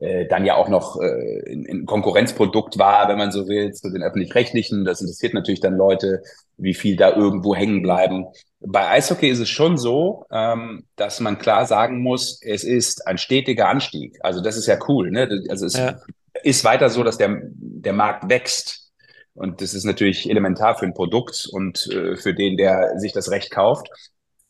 äh, 0.00 0.26
dann 0.26 0.46
ja 0.46 0.54
auch 0.54 0.68
noch 0.68 0.98
äh, 1.00 1.52
ein 1.52 1.84
Konkurrenzprodukt 1.84 2.78
war, 2.78 3.08
wenn 3.08 3.18
man 3.18 3.32
so 3.32 3.48
will, 3.48 3.72
zu 3.72 3.90
den 3.90 4.02
öffentlich-rechtlichen. 4.02 4.84
Das 4.84 5.02
interessiert 5.02 5.34
natürlich 5.34 5.60
dann 5.60 5.76
Leute, 5.76 6.22
wie 6.56 6.74
viel 6.74 6.96
da 6.96 7.14
irgendwo 7.14 7.54
hängen 7.54 7.82
bleiben. 7.82 8.26
Bei 8.60 8.88
Eishockey 8.88 9.28
ist 9.28 9.40
es 9.40 9.50
schon 9.50 9.76
so, 9.76 10.24
ähm, 10.30 10.84
dass 10.96 11.20
man 11.20 11.38
klar 11.38 11.66
sagen 11.66 12.00
muss, 12.00 12.40
es 12.42 12.64
ist 12.64 13.06
ein 13.06 13.18
stetiger 13.18 13.68
Anstieg. 13.68 14.18
Also 14.22 14.40
das 14.40 14.56
ist 14.56 14.66
ja 14.66 14.78
cool. 14.88 15.10
Ne? 15.10 15.28
Also 15.48 15.66
es 15.66 15.76
ja. 15.76 15.98
ist 16.42 16.64
weiter 16.64 16.88
so, 16.88 17.02
dass 17.02 17.18
der, 17.18 17.38
der 17.42 17.92
Markt 17.92 18.28
wächst. 18.30 18.92
Und 19.34 19.60
das 19.60 19.74
ist 19.74 19.84
natürlich 19.84 20.28
elementar 20.28 20.78
für 20.78 20.86
ein 20.86 20.94
Produkt 20.94 21.46
und 21.50 21.86
äh, 21.88 22.16
für 22.16 22.34
den, 22.34 22.56
der 22.56 22.98
sich 22.98 23.12
das 23.12 23.30
Recht 23.30 23.50
kauft. 23.50 23.88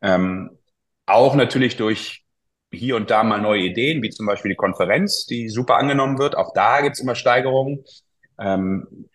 Ähm, 0.00 0.50
auch 1.12 1.34
natürlich 1.34 1.76
durch 1.76 2.24
hier 2.72 2.96
und 2.96 3.10
da 3.10 3.24
mal 3.24 3.40
neue 3.40 3.62
Ideen, 3.62 4.02
wie 4.02 4.10
zum 4.10 4.26
Beispiel 4.26 4.50
die 4.50 4.56
Konferenz, 4.56 5.26
die 5.26 5.48
super 5.48 5.76
angenommen 5.76 6.18
wird. 6.18 6.36
Auch 6.36 6.52
da 6.54 6.80
gibt's 6.82 7.00
immer 7.00 7.14
Steigerungen. 7.14 7.84
Ähm, 8.38 9.08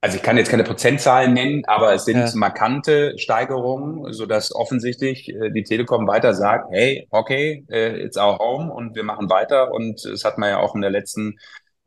also 0.00 0.16
ich 0.16 0.22
kann 0.22 0.36
jetzt 0.36 0.50
keine 0.50 0.62
Prozentzahlen 0.62 1.32
nennen, 1.34 1.64
aber 1.66 1.92
es 1.92 2.04
sind 2.04 2.18
ja. 2.18 2.30
markante 2.36 3.18
Steigerungen, 3.18 4.12
so 4.12 4.26
dass 4.26 4.54
offensichtlich 4.54 5.28
äh, 5.28 5.50
die 5.50 5.64
Telekom 5.64 6.06
weiter 6.06 6.34
sagt, 6.34 6.70
hey, 6.70 7.08
okay, 7.10 7.64
äh, 7.68 8.00
it's 8.00 8.16
our 8.16 8.38
home 8.38 8.72
und 8.72 8.94
wir 8.94 9.02
machen 9.02 9.28
weiter. 9.28 9.72
Und 9.72 10.04
es 10.04 10.24
hat 10.24 10.38
man 10.38 10.50
ja 10.50 10.58
auch 10.60 10.76
in 10.76 10.82
der 10.82 10.90
letzten 10.90 11.38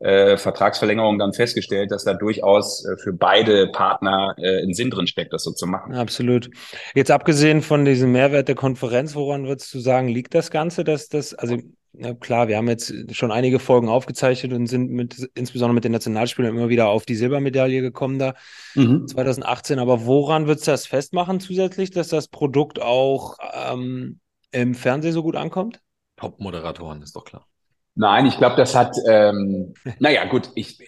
äh, 0.02 0.36
Vertragsverlängerung 0.36 1.18
dann 1.18 1.32
festgestellt, 1.32 1.90
dass 1.90 2.04
da 2.04 2.14
durchaus 2.14 2.84
äh, 2.84 2.96
für 2.96 3.12
beide 3.12 3.68
Partner 3.68 4.34
äh, 4.36 4.62
ein 4.62 4.74
Sinn 4.74 4.90
drin 4.90 5.06
steckt, 5.06 5.32
das 5.32 5.44
so 5.44 5.52
zu 5.52 5.66
machen. 5.66 5.94
Absolut. 5.94 6.50
Jetzt 6.94 7.10
abgesehen 7.10 7.62
von 7.62 7.84
diesem 7.84 8.12
Mehrwert 8.12 8.48
der 8.48 8.56
Konferenz, 8.56 9.14
woran 9.14 9.46
würdest 9.46 9.72
du 9.72 9.78
sagen, 9.78 10.08
liegt 10.08 10.34
das 10.34 10.50
Ganze, 10.50 10.82
dass 10.82 11.08
das, 11.08 11.34
also 11.34 11.56
ja, 11.94 12.14
klar, 12.14 12.48
wir 12.48 12.56
haben 12.56 12.68
jetzt 12.68 13.14
schon 13.14 13.30
einige 13.30 13.58
Folgen 13.58 13.88
aufgezeichnet 13.88 14.52
und 14.52 14.66
sind 14.66 14.90
mit, 14.90 15.30
insbesondere 15.34 15.74
mit 15.74 15.84
den 15.84 15.92
Nationalspielern 15.92 16.56
immer 16.56 16.68
wieder 16.70 16.88
auf 16.88 17.04
die 17.04 17.14
Silbermedaille 17.14 17.82
gekommen 17.82 18.18
da 18.18 18.34
mhm. 18.74 19.06
2018. 19.06 19.78
Aber 19.78 20.06
woran 20.06 20.46
würdest 20.46 20.66
du 20.66 20.70
das 20.70 20.86
festmachen 20.86 21.38
zusätzlich, 21.38 21.90
dass 21.90 22.08
das 22.08 22.28
Produkt 22.28 22.80
auch 22.80 23.36
ähm, 23.54 24.20
im 24.52 24.74
Fernsehen 24.74 25.12
so 25.12 25.22
gut 25.22 25.36
ankommt? 25.36 25.80
Top-Moderatoren, 26.16 27.02
ist 27.02 27.14
doch 27.14 27.24
klar. 27.24 27.46
Nein, 27.94 28.26
ich 28.26 28.38
glaube, 28.38 28.56
das 28.56 28.74
hat, 28.74 28.96
ähm, 29.06 29.74
naja, 29.98 30.24
gut, 30.24 30.50
ich. 30.54 30.78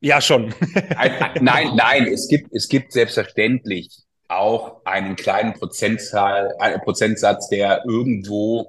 Ja, 0.00 0.20
schon. 0.20 0.54
nein, 1.40 1.76
nein, 1.76 2.06
es 2.06 2.28
gibt, 2.28 2.52
es 2.52 2.68
gibt 2.68 2.92
selbstverständlich 2.92 4.02
auch 4.28 4.84
einen 4.84 5.14
kleinen 5.14 5.52
Prozentzahl, 5.52 6.54
einen 6.58 6.80
Prozentsatz, 6.80 7.48
der 7.48 7.84
irgendwo 7.86 8.66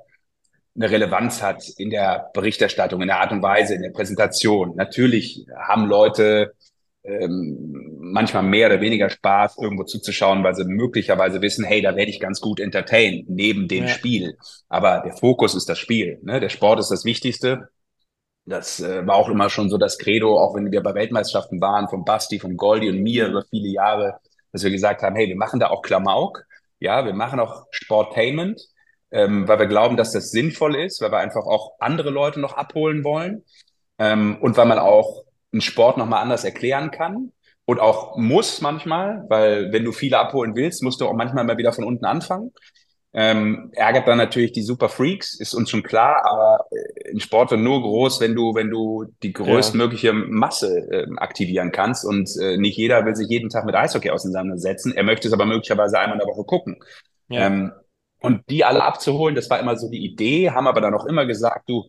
eine 0.76 0.90
Relevanz 0.90 1.42
hat 1.42 1.64
in 1.78 1.90
der 1.90 2.30
Berichterstattung, 2.34 3.02
in 3.02 3.08
der 3.08 3.20
Art 3.20 3.32
und 3.32 3.42
Weise, 3.42 3.76
in 3.76 3.84
der 3.84 3.92
Präsentation. 3.92 4.76
Natürlich 4.76 5.46
haben 5.56 5.86
Leute 5.86 6.54
ähm, 7.04 7.98
manchmal 8.00 8.44
mehr 8.44 8.68
oder 8.68 8.82
weniger 8.82 9.10
Spaß, 9.10 9.58
irgendwo 9.60 9.84
zuzuschauen, 9.84 10.44
weil 10.44 10.56
sie 10.56 10.66
möglicherweise 10.66 11.42
wissen, 11.42 11.66
hey, 11.66 11.82
da 11.82 11.96
werde 11.96 12.10
ich 12.10 12.20
ganz 12.20 12.40
gut 12.40 12.60
entertained, 12.60 13.30
neben 13.30 13.68
dem 13.68 13.84
ja. 13.84 13.90
Spiel. 13.90 14.38
Aber 14.70 15.02
der 15.02 15.14
Fokus 15.14 15.56
ist 15.56 15.68
das 15.68 15.80
Spiel. 15.80 16.20
Ne? 16.24 16.40
Der 16.40 16.50
Sport 16.50 16.80
ist 16.80 16.92
das 16.92 17.04
Wichtigste. 17.04 17.70
Das 18.46 18.80
äh, 18.80 19.06
war 19.06 19.16
auch 19.16 19.30
immer 19.30 19.50
schon 19.50 19.70
so 19.70 19.78
das 19.78 19.98
Credo, 19.98 20.38
auch 20.40 20.56
wenn 20.56 20.72
wir 20.72 20.82
bei 20.82 20.94
Weltmeisterschaften 20.94 21.62
waren, 21.62 21.88
von 21.90 22.06
Basti, 22.06 22.40
von 22.40 22.58
Goldi 22.58 22.90
und 22.90 23.02
mir 23.02 23.28
über 23.28 23.44
viele 23.50 23.70
Jahre, 23.70 24.20
dass 24.52 24.64
wir 24.64 24.72
gesagt 24.72 25.02
haben, 25.02 25.16
hey, 25.16 25.28
wir 25.28 25.38
machen 25.38 25.60
da 25.60 25.70
auch 25.70 25.82
Klamauk. 25.82 26.46
Ja, 26.80 27.06
wir 27.06 27.14
machen 27.14 27.40
auch 27.40 27.66
Sportainment, 27.72 28.62
ähm, 29.12 29.48
weil 29.48 29.60
wir 29.60 29.68
glauben, 29.68 29.96
dass 29.98 30.12
das 30.12 30.32
sinnvoll 30.32 30.76
ist, 30.76 31.02
weil 31.02 31.12
wir 31.12 31.20
einfach 31.20 31.46
auch 31.46 31.74
andere 31.80 32.10
Leute 32.10 32.40
noch 32.40 32.54
abholen 32.54 33.04
wollen. 33.04 33.44
Ähm, 33.98 34.38
und 34.42 34.58
weil 34.58 34.66
man 34.66 34.80
auch 34.80 35.24
einen 35.54 35.62
Sport 35.62 35.98
nochmal 35.98 36.22
anders 36.22 36.44
erklären 36.44 36.92
kann 36.92 37.32
und 37.66 37.80
auch 37.80 38.18
muss 38.18 38.62
manchmal, 38.62 39.26
weil 39.30 39.72
wenn 39.72 39.86
du 39.86 39.92
viele 39.92 40.20
abholen 40.20 40.56
willst, 40.56 40.84
musst 40.84 41.00
du 41.00 41.08
auch 41.08 41.14
manchmal 41.14 41.46
mal 41.46 41.58
wieder 41.58 41.72
von 41.72 41.86
unten 41.86 42.06
anfangen. 42.06 42.52
Ähm, 43.16 43.70
ärgert 43.74 44.08
dann 44.08 44.18
natürlich 44.18 44.54
die 44.54 44.64
Super 44.64 44.90
Freaks, 44.90 45.40
ist 45.40 45.54
uns 45.54 45.70
schon 45.70 45.84
klar, 45.84 46.26
aber 46.26 46.66
äh, 46.72 47.12
ein 47.12 47.20
Sport 47.20 47.52
wird 47.52 47.62
nur 47.62 47.80
groß, 47.80 48.20
wenn 48.22 48.34
du, 48.34 48.56
wenn 48.56 48.72
du 48.72 49.06
die 49.22 49.32
größtmögliche 49.32 50.08
ja. 50.08 50.14
Masse 50.14 50.80
äh, 50.90 51.06
aktivieren 51.18 51.72
kannst 51.72 52.06
und 52.06 52.28
äh, 52.42 52.58
nicht 52.58 52.76
jeder 52.76 53.06
will 53.06 53.16
sich 53.16 53.30
jeden 53.30 53.50
Tag 53.50 53.66
mit 53.66 53.76
Eishockey 53.76 54.10
auseinandersetzen. 54.10 54.94
Er 54.96 55.04
möchte 55.04 55.28
es 55.28 55.34
aber 55.34 55.46
möglicherweise 55.46 56.00
einmal 56.00 56.20
in 56.20 56.26
der 56.26 56.36
Woche 56.36 56.44
gucken. 56.44 56.78
Ja. 57.30 57.46
Ähm, 57.46 57.72
und 58.20 58.50
die 58.50 58.66
alle 58.66 58.84
abzuholen, 58.84 59.36
das 59.36 59.50
war 59.50 59.60
immer 59.60 59.78
so 59.78 59.92
die 59.92 60.04
Idee, 60.04 60.50
haben 60.50 60.66
aber 60.66 60.82
dann 60.82 60.96
auch 60.96 61.06
immer 61.06 61.28
gesagt, 61.28 61.70
du, 61.70 61.88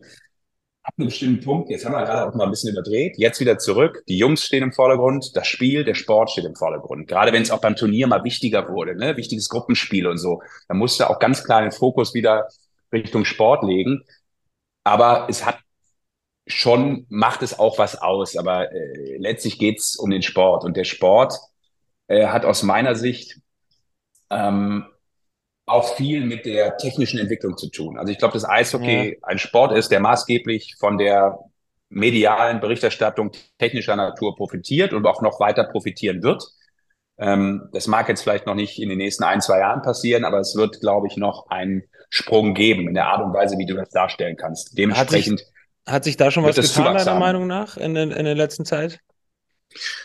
ab 0.85 0.93
einem 0.97 1.07
bestimmten 1.07 1.43
Punkt, 1.43 1.69
jetzt 1.71 1.83
haben 1.83 1.93
wir 1.93 2.05
gerade 2.05 2.29
auch 2.29 2.35
mal 2.35 2.43
ein 2.43 2.51
bisschen 2.51 2.71
überdreht, 2.71 3.15
jetzt 3.17 3.39
wieder 3.39 3.57
zurück. 3.57 4.03
Die 4.07 4.17
Jungs 4.17 4.43
stehen 4.43 4.61
im 4.61 4.71
Vordergrund, 4.71 5.35
das 5.35 5.47
Spiel, 5.47 5.83
der 5.83 5.95
Sport 5.95 6.29
steht 6.29 6.45
im 6.45 6.55
Vordergrund. 6.55 7.07
Gerade 7.07 7.33
wenn 7.33 7.41
es 7.41 7.49
auch 7.49 7.59
beim 7.59 7.75
Turnier 7.75 8.05
mal 8.05 8.23
wichtiger 8.23 8.69
wurde, 8.69 8.95
ne? 8.95 9.17
wichtiges 9.17 9.49
Gruppenspiel 9.49 10.05
und 10.05 10.19
so, 10.19 10.43
da 10.67 10.75
musste 10.75 11.09
auch 11.09 11.17
ganz 11.17 11.43
klar 11.43 11.61
den 11.61 11.71
Fokus 11.71 12.13
wieder 12.13 12.47
Richtung 12.93 13.25
Sport 13.25 13.63
legen. 13.63 14.03
Aber 14.83 15.25
es 15.27 15.43
hat 15.43 15.57
schon, 16.45 17.07
macht 17.09 17.41
es 17.41 17.57
auch 17.57 17.79
was 17.79 17.99
aus. 17.99 18.37
Aber 18.37 18.71
äh, 18.71 19.17
letztlich 19.17 19.57
geht's 19.57 19.95
um 19.95 20.11
den 20.11 20.21
Sport. 20.21 20.63
Und 20.63 20.77
der 20.77 20.83
Sport 20.83 21.33
äh, 22.07 22.27
hat 22.27 22.45
aus 22.45 22.61
meiner 22.61 22.95
Sicht 22.95 23.39
ähm, 24.29 24.85
auch 25.65 25.95
viel 25.95 26.25
mit 26.25 26.45
der 26.45 26.77
technischen 26.77 27.19
Entwicklung 27.19 27.57
zu 27.57 27.69
tun. 27.69 27.97
Also 27.97 28.11
ich 28.11 28.19
glaube, 28.19 28.33
dass 28.33 28.47
Eishockey 28.47 29.09
ja. 29.09 29.15
ein 29.23 29.39
Sport 29.39 29.75
ist, 29.75 29.89
der 29.91 29.99
maßgeblich 29.99 30.75
von 30.79 30.97
der 30.97 31.39
medialen 31.89 32.59
Berichterstattung 32.59 33.31
technischer 33.57 33.95
Natur 33.95 34.35
profitiert 34.35 34.93
und 34.93 35.05
auch 35.05 35.21
noch 35.21 35.39
weiter 35.39 35.63
profitieren 35.63 36.23
wird. 36.23 36.43
Ähm, 37.17 37.69
das 37.71 37.87
mag 37.87 38.09
jetzt 38.09 38.21
vielleicht 38.21 38.45
noch 38.45 38.55
nicht 38.55 38.79
in 38.79 38.89
den 38.89 38.97
nächsten 38.97 39.23
ein, 39.23 39.41
zwei 39.41 39.59
Jahren 39.59 39.81
passieren, 39.81 40.25
aber 40.25 40.39
es 40.39 40.55
wird, 40.55 40.81
glaube 40.81 41.07
ich, 41.07 41.17
noch 41.17 41.47
einen 41.49 41.83
Sprung 42.09 42.53
geben 42.53 42.87
in 42.87 42.93
der 42.93 43.07
Art 43.07 43.23
und 43.23 43.33
Weise, 43.33 43.57
wie 43.57 43.65
du 43.65 43.75
das 43.75 43.89
darstellen 43.89 44.35
kannst. 44.35 44.77
Dementsprechend. 44.77 45.39
Hat 45.41 45.47
sich, 45.47 45.93
hat 45.93 46.03
sich 46.03 46.17
da 46.17 46.31
schon 46.31 46.43
was 46.43 46.55
getan, 46.55 46.95
deiner 46.95 47.19
Meinung 47.19 47.47
nach, 47.47 47.77
in, 47.77 47.95
in, 47.95 48.25
der 48.25 48.35
letzten 48.35 48.65
Zeit? 48.65 48.99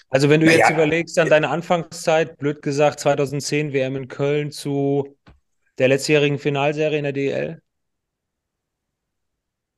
Also 0.09 0.29
wenn 0.29 0.41
du 0.41 0.47
jetzt 0.47 0.69
ja, 0.69 0.73
überlegst 0.73 1.19
an 1.19 1.29
deine 1.29 1.49
Anfangszeit, 1.49 2.39
blöd 2.39 2.63
gesagt, 2.63 3.01
2010 3.01 3.73
WM 3.73 3.97
in 3.97 4.09
Köln 4.09 4.51
zu 4.51 5.17
der 5.81 5.89
letztjährigen 5.89 6.39
Finalserie 6.39 6.99
in 6.99 7.05
der 7.05 7.13
DL? 7.13 7.63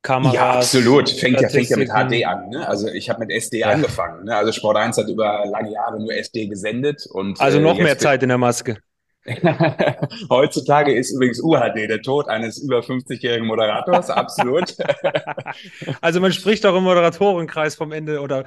Kameras, 0.03 0.35
ja, 0.35 0.53
absolut. 0.55 1.09
Fängt 1.09 1.39
ja, 1.39 1.47
fängt 1.47 1.69
ja 1.69 1.77
mit 1.77 1.87
HD 1.87 2.25
an. 2.25 2.49
Ne? 2.49 2.67
Also 2.67 2.89
ich 2.89 3.09
habe 3.09 3.21
mit 3.21 3.31
SD 3.31 3.59
ja. 3.59 3.69
angefangen. 3.69 4.25
Ne? 4.25 4.35
Also 4.35 4.51
Sport 4.51 4.75
1 4.75 4.97
hat 4.97 5.07
über 5.07 5.45
lange 5.49 5.71
Jahre 5.71 5.97
nur 5.99 6.13
SD 6.13 6.47
gesendet. 6.47 7.07
Und, 7.09 7.39
also 7.39 7.59
noch 7.59 7.79
äh, 7.79 7.83
mehr 7.83 7.97
Zeit 7.97 8.21
in 8.21 8.27
der 8.27 8.37
Maske. 8.37 8.77
Heutzutage 10.29 10.93
ist 10.93 11.11
übrigens 11.11 11.41
UHD 11.41 11.89
der 11.89 12.01
Tod 12.01 12.27
eines 12.27 12.57
über 12.61 12.79
50-jährigen 12.79 13.47
Moderators, 13.47 14.09
absolut. 14.09 14.75
also 16.01 16.19
man 16.19 16.33
spricht 16.33 16.65
auch 16.65 16.75
im 16.75 16.83
Moderatorenkreis 16.83 17.75
vom 17.75 17.93
Ende 17.93 18.19
oder 18.19 18.45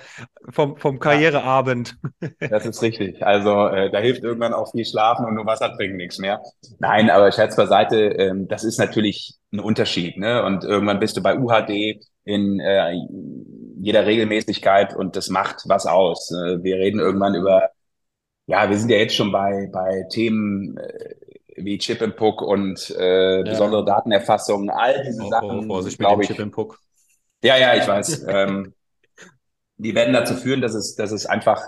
vom, 0.51 0.77
vom 0.77 0.99
Karriereabend. 0.99 1.97
Das 2.39 2.67
ist 2.67 2.83
richtig. 2.83 3.25
Also 3.25 3.69
äh, 3.69 3.91
da 3.91 3.99
hilft 3.99 4.23
irgendwann 4.23 4.53
auch 4.53 4.71
viel 4.71 4.85
Schlafen 4.85 5.27
und 5.27 5.35
nur 5.35 5.47
Wasser 5.47 5.75
trinken 5.77 5.97
nichts 5.97 6.19
mehr. 6.19 6.41
Nein, 6.79 7.11
aber 7.11 7.31
Scherz 7.33 7.57
beiseite, 7.57 7.97
ähm, 7.97 8.49
das 8.49 8.65
ist 8.65 8.79
natürlich 8.79 9.35
ein 9.53 9.61
Unterschied. 9.61 10.17
Ne? 10.17 10.43
Und 10.45 10.65
irgendwann 10.65 11.01
bist 11.01 11.17
du 11.17 11.23
bei 11.23 11.39
UHD 11.39 12.01
in 12.25 12.61
äh, 12.61 12.95
jeder 13.81 14.07
Regelmäßigkeit 14.07 14.95
und 14.95 15.17
das 15.17 15.29
macht 15.29 15.63
was 15.67 15.87
aus. 15.87 16.31
Äh, 16.31 16.63
wir 16.63 16.77
reden 16.77 17.01
irgendwann 17.01 17.35
über 17.35 17.71
ja, 18.47 18.69
wir 18.71 18.79
sind 18.79 18.91
ja 18.91 18.99
jetzt 18.99 19.15
schon 19.15 19.33
bei, 19.33 19.69
bei 19.73 20.07
Themen 20.11 20.77
äh, 20.77 21.15
wie 21.57 21.79
Chip 21.79 22.03
and 22.03 22.17
Puck 22.17 22.43
und 22.43 22.91
äh, 22.99 23.39
ja. 23.39 23.43
besondere 23.43 23.85
Datenerfassung, 23.85 24.71
all 24.71 25.03
diese 25.05 25.23
oh, 25.23 25.31
Sachen. 25.31 25.59
Oh, 25.59 25.67
Vorsicht 25.67 25.99
mit 25.99 26.09
dem 26.09 26.21
Chip 26.21 26.41
and 26.41 26.53
Puck. 26.53 26.81
Ja, 27.43 27.57
ja, 27.57 27.75
ich 27.75 27.87
weiß. 27.87 28.27
ähm, 28.29 28.75
die 29.79 29.95
werden 29.95 30.15
dazu 30.15 30.35
führen, 30.35 30.61
dass 30.61 30.75
es, 30.75 30.95
dass 30.95 31.13
es 31.13 31.27
einfach 31.27 31.63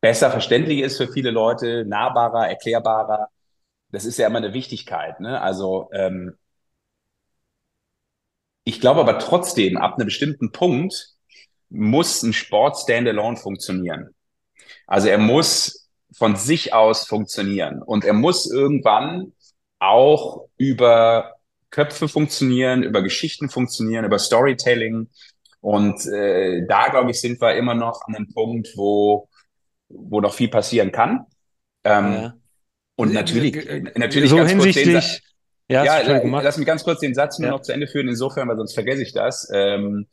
besser 0.00 0.30
verständlich 0.30 0.80
ist 0.80 0.98
für 0.98 1.08
viele 1.08 1.30
Leute, 1.30 1.84
nahbarer, 1.86 2.48
erklärbarer. 2.48 3.28
Das 3.90 4.04
ist 4.04 4.18
ja 4.18 4.26
immer 4.26 4.38
eine 4.38 4.52
Wichtigkeit. 4.52 5.20
Ne? 5.20 5.40
Also 5.40 5.88
ähm, 5.92 6.36
ich 8.64 8.80
glaube 8.80 9.00
aber 9.00 9.18
trotzdem, 9.18 9.76
ab 9.76 9.94
einem 9.94 10.06
bestimmten 10.06 10.52
Punkt 10.52 11.14
muss 11.68 12.22
ein 12.22 12.32
Sport 12.32 12.78
standalone 12.78 13.36
funktionieren. 13.36 14.15
Also 14.86 15.08
er 15.08 15.18
muss 15.18 15.88
von 16.12 16.36
sich 16.36 16.72
aus 16.72 17.06
funktionieren 17.06 17.82
und 17.82 18.04
er 18.04 18.14
muss 18.14 18.50
irgendwann 18.50 19.32
auch 19.78 20.48
über 20.56 21.34
Köpfe 21.70 22.08
funktionieren, 22.08 22.82
über 22.82 23.02
Geschichten 23.02 23.48
funktionieren, 23.48 24.04
über 24.04 24.18
Storytelling. 24.18 25.08
Und 25.60 26.06
äh, 26.06 26.64
da, 26.66 26.88
glaube 26.88 27.10
ich, 27.10 27.20
sind 27.20 27.40
wir 27.40 27.54
immer 27.56 27.74
noch 27.74 28.00
an 28.06 28.14
einem 28.14 28.32
Punkt, 28.32 28.68
wo, 28.76 29.28
wo 29.88 30.20
noch 30.20 30.32
viel 30.32 30.48
passieren 30.48 30.92
kann. 30.92 31.26
Ähm, 31.84 32.12
ja. 32.12 32.34
Und 32.94 33.12
natürlich, 33.12 33.54
natürlich 33.96 34.30
so 34.30 34.36
ganz 34.36 34.50
hinsichtlich, 34.50 34.94
kurz 34.94 35.20
den, 35.68 35.74
ja, 35.74 35.84
ja 35.84 36.40
lass 36.40 36.56
mich 36.56 36.66
ganz 36.66 36.82
kurz 36.82 37.00
den 37.00 37.14
Satz 37.14 37.38
nur 37.38 37.48
ja. 37.48 37.52
noch 37.52 37.62
zu 37.62 37.72
Ende 37.72 37.88
führen, 37.88 38.08
insofern, 38.08 38.48
weil 38.48 38.56
sonst 38.56 38.74
vergesse 38.74 39.02
ich 39.02 39.12
das. 39.12 39.50
Ähm, 39.52 40.06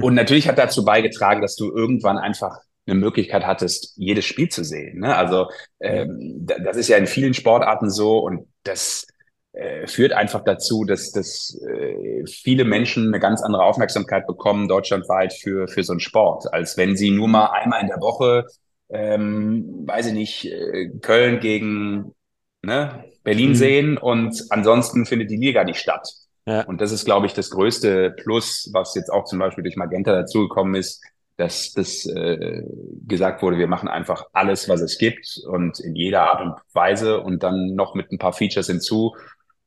und 0.00 0.14
natürlich 0.14 0.46
hat 0.46 0.58
dazu 0.58 0.84
beigetragen, 0.84 1.42
dass 1.42 1.56
du 1.56 1.74
irgendwann 1.74 2.18
einfach 2.18 2.58
eine 2.88 2.98
Möglichkeit 2.98 3.46
hattest, 3.46 3.92
jedes 3.96 4.24
Spiel 4.24 4.48
zu 4.48 4.64
sehen. 4.64 5.00
Ne? 5.00 5.14
Also 5.16 5.48
ähm, 5.80 6.46
das 6.46 6.76
ist 6.76 6.88
ja 6.88 6.96
in 6.96 7.06
vielen 7.06 7.34
Sportarten 7.34 7.90
so 7.90 8.18
und 8.18 8.46
das 8.64 9.06
äh, 9.52 9.86
führt 9.86 10.12
einfach 10.12 10.44
dazu, 10.44 10.84
dass, 10.84 11.10
dass 11.10 11.58
äh, 11.66 12.24
viele 12.26 12.64
Menschen 12.64 13.08
eine 13.08 13.18
ganz 13.20 13.42
andere 13.42 13.64
Aufmerksamkeit 13.64 14.26
bekommen 14.26 14.68
deutschlandweit 14.68 15.32
für, 15.32 15.68
für 15.68 15.82
so 15.82 15.92
einen 15.92 16.00
Sport, 16.00 16.52
als 16.52 16.76
wenn 16.76 16.96
sie 16.96 17.10
nur 17.10 17.28
mal 17.28 17.46
einmal 17.46 17.80
in 17.80 17.88
der 17.88 18.00
Woche, 18.00 18.46
ähm, 18.90 19.84
weiß 19.86 20.06
ich 20.06 20.12
nicht, 20.12 20.44
äh, 20.46 20.90
Köln 21.00 21.40
gegen 21.40 22.14
ne, 22.62 23.04
Berlin 23.24 23.50
mhm. 23.50 23.54
sehen 23.54 23.98
und 23.98 24.44
ansonsten 24.50 25.06
findet 25.06 25.30
die 25.30 25.36
Liga 25.36 25.64
nicht 25.64 25.80
statt. 25.80 26.08
Ja. 26.46 26.62
Und 26.62 26.80
das 26.80 26.92
ist, 26.92 27.04
glaube 27.04 27.26
ich, 27.26 27.34
das 27.34 27.50
größte 27.50 28.12
Plus, 28.12 28.70
was 28.72 28.94
jetzt 28.94 29.10
auch 29.10 29.24
zum 29.24 29.38
Beispiel 29.38 29.64
durch 29.64 29.76
Magenta 29.76 30.12
dazugekommen 30.12 30.74
ist, 30.76 31.02
dass 31.38 31.72
das 31.72 32.04
äh, 32.04 32.62
gesagt 33.06 33.42
wurde, 33.42 33.58
wir 33.58 33.68
machen 33.68 33.88
einfach 33.88 34.26
alles, 34.32 34.68
was 34.68 34.80
es 34.80 34.98
gibt 34.98 35.40
und 35.46 35.78
in 35.78 35.94
jeder 35.94 36.24
Art 36.24 36.42
und 36.42 36.74
Weise 36.74 37.20
und 37.20 37.44
dann 37.44 37.76
noch 37.76 37.94
mit 37.94 38.10
ein 38.10 38.18
paar 38.18 38.32
Features 38.32 38.66
hinzu. 38.66 39.14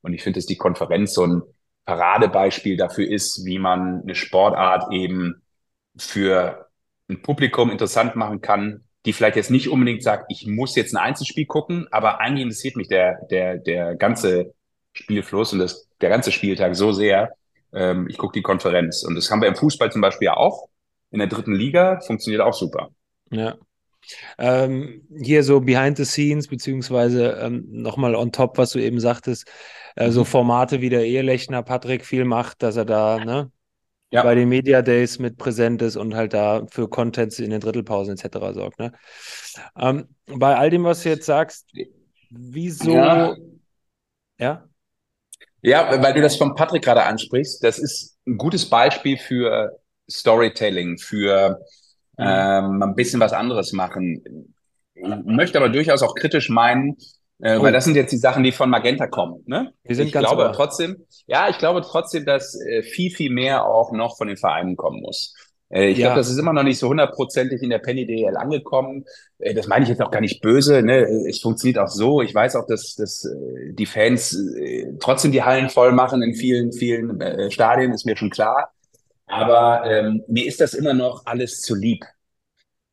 Und 0.01 0.13
ich 0.13 0.22
finde, 0.22 0.39
dass 0.39 0.45
die 0.45 0.57
Konferenz 0.57 1.13
so 1.13 1.26
ein 1.26 1.41
Paradebeispiel 1.86 2.76
dafür 2.76 3.09
ist, 3.09 3.45
wie 3.45 3.57
man 3.57 4.01
eine 4.01 4.15
Sportart 4.15 4.91
eben 4.91 5.41
für 5.95 6.67
ein 7.09 7.22
Publikum 7.22 7.72
interessant 7.72 8.17
machen 8.17 8.41
kann, 8.41 8.84
die 9.05 9.13
vielleicht 9.13 9.38
jetzt 9.38 9.49
nicht 9.49 9.69
unbedingt 9.69 10.03
sagt, 10.03 10.26
ich 10.28 10.45
muss 10.47 10.76
jetzt 10.76 10.93
ein 10.93 11.01
Einzelspiel 11.01 11.45
gucken, 11.45 11.88
aber 11.89 12.19
eigentlich 12.19 12.43
interessiert 12.43 12.76
mich 12.76 12.89
der, 12.89 13.26
der, 13.32 13.57
der 13.57 13.95
ganze 13.95 14.53
Spielfluss 14.91 15.53
und 15.53 15.59
das, 15.59 15.88
der 16.01 16.09
ganze 16.09 16.34
Spieltag 16.34 16.76
so 16.76 16.91
sehr. 16.91 17.32
Ähm, 17.74 18.07
ich 18.09 18.17
gucke 18.17 18.34
die 18.34 18.41
Konferenz. 18.41 19.03
Und 19.03 19.15
das 19.15 19.32
haben 19.32 19.41
wir 19.41 19.47
im 19.47 19.55
Fußball 19.55 19.89
zum 19.89 20.01
Beispiel 20.01 20.28
auch. 20.28 20.67
In 21.12 21.20
der 21.20 21.28
dritten 21.28 21.53
Liga 21.53 21.99
funktioniert 21.99 22.41
auch 22.41 22.53
super. 22.53 22.89
Ja. 23.32 23.55
Ähm, 24.38 25.07
hier 25.22 25.43
so 25.43 25.62
behind 25.62 25.97
the 25.97 26.05
scenes, 26.05 26.47
beziehungsweise 26.47 27.38
ähm, 27.41 27.66
nochmal 27.70 28.16
on 28.16 28.32
top, 28.32 28.57
was 28.57 28.72
du 28.72 28.80
eben 28.80 28.99
sagtest, 28.99 29.47
äh, 29.95 30.09
so 30.09 30.22
mhm. 30.22 30.26
Formate 30.26 30.82
wie 30.82 30.89
der 30.89 31.05
Ehelechner 31.05 31.64
Patrick 31.64 32.05
viel 32.05 32.26
macht, 32.26 32.64
dass 32.64 32.76
er 32.78 32.86
da, 32.86 33.24
ne, 33.24 33.51
ja. 34.12 34.24
bei 34.24 34.36
den 34.36 34.49
Media 34.49 34.82
Days 34.82 35.20
mit 35.20 35.38
präsent 35.38 35.82
ist 35.82 35.95
und 35.95 36.16
halt 36.16 36.34
da 36.34 36.66
für 36.70 36.89
Contents 36.89 37.39
in 37.39 37.49
den 37.49 37.62
Drittelpausen 37.62 38.18
etc. 38.18 38.53
sorgt. 38.53 38.80
Ne? 38.80 38.91
Ähm, 39.78 40.07
bei 40.26 40.55
all 40.55 40.70
dem, 40.70 40.84
was 40.84 41.03
du 41.03 41.09
jetzt 41.09 41.26
sagst, 41.26 41.72
wieso. 42.30 42.93
Ja. 42.93 43.36
ja. 44.38 44.68
Ja, 45.64 46.01
weil 46.01 46.14
du 46.16 46.22
das 46.22 46.38
von 46.38 46.55
Patrick 46.55 46.84
gerade 46.84 47.03
ansprichst, 47.03 47.64
das 47.64 47.78
ist 47.78 48.18
ein 48.26 48.36
gutes 48.38 48.68
Beispiel 48.68 49.16
für 49.18 49.80
Storytelling, 50.12 50.97
für 50.97 51.59
mhm. 52.18 52.26
ähm, 52.26 52.84
ein 52.84 52.95
bisschen 52.95 53.20
was 53.20 53.34
anderes 53.34 53.74
machen. 53.74 54.53
Ich 54.93 55.03
möchte 55.26 55.57
aber 55.57 55.70
durchaus 55.70 56.03
auch 56.03 56.16
kritisch 56.16 56.49
meinen, 56.49 56.97
äh, 57.41 57.57
oh. 57.57 57.64
Weil 57.64 57.74
das 57.74 57.86
sind 57.86 57.95
jetzt 57.95 58.12
die 58.12 58.18
Sachen, 58.18 58.43
die 58.43 58.51
von 58.51 58.70
Magenta 58.70 59.07
kommen. 59.07 59.43
Ne? 59.47 59.74
Wir 59.84 59.95
sind 59.95 60.07
ich 60.07 60.14
ganz 60.14 60.28
glaube 60.28 60.51
trotzdem, 60.53 61.07
ja, 61.26 61.49
ich 61.49 61.57
glaube 61.57 61.82
trotzdem, 61.82 62.24
dass 62.24 62.55
äh, 62.62 62.84
viel, 62.84 63.09
viel 63.09 63.32
mehr 63.32 63.66
auch 63.66 63.91
noch 63.91 64.16
von 64.16 64.28
den 64.28 64.38
Vereinen 64.38 64.76
kommen 64.76 65.01
muss. 65.01 65.34
Äh, 65.70 65.88
ich 65.88 65.97
ja. 65.97 66.07
glaube, 66.07 66.20
das 66.20 66.30
ist 66.30 66.38
immer 66.38 66.53
noch 66.53 66.64
nicht 66.64 66.78
so 66.78 66.89
hundertprozentig 66.89 67.64
in 67.64 67.72
der 67.72 67.80
Penny 67.80 68.05
DL 68.05 68.38
angekommen. 68.38 69.05
Äh, 69.39 69.55
das 69.55 69.68
meine 69.68 69.84
ich 69.84 69.89
jetzt 69.89 70.01
auch 70.01 70.12
gar 70.12 70.22
nicht 70.22 70.41
böse. 70.41 70.84
Ne? 70.84 71.01
Es 71.28 71.39
funktioniert 71.39 71.80
auch 71.80 71.88
so. 71.88 72.22
Ich 72.22 72.36
weiß 72.36 72.55
auch, 72.55 72.68
dass, 72.68 72.95
dass 72.95 73.26
äh, 73.26 73.74
die 73.74 73.88
Fans 73.88 74.38
trotzdem 74.99 75.32
die 75.32 75.43
Hallen 75.43 75.70
voll 75.70 75.93
machen 75.93 76.22
in 76.22 76.36
vielen, 76.36 76.72
vielen 76.72 77.51
Stadien, 77.51 77.91
ist 77.91 78.05
mir 78.05 78.18
schon 78.18 78.30
klar. 78.30 78.72
Aber 79.32 79.86
ähm, 79.86 80.23
mir 80.27 80.45
ist 80.45 80.59
das 80.59 80.73
immer 80.73 80.93
noch 80.93 81.25
alles 81.25 81.61
zu 81.61 81.73
lieb. 81.73 82.05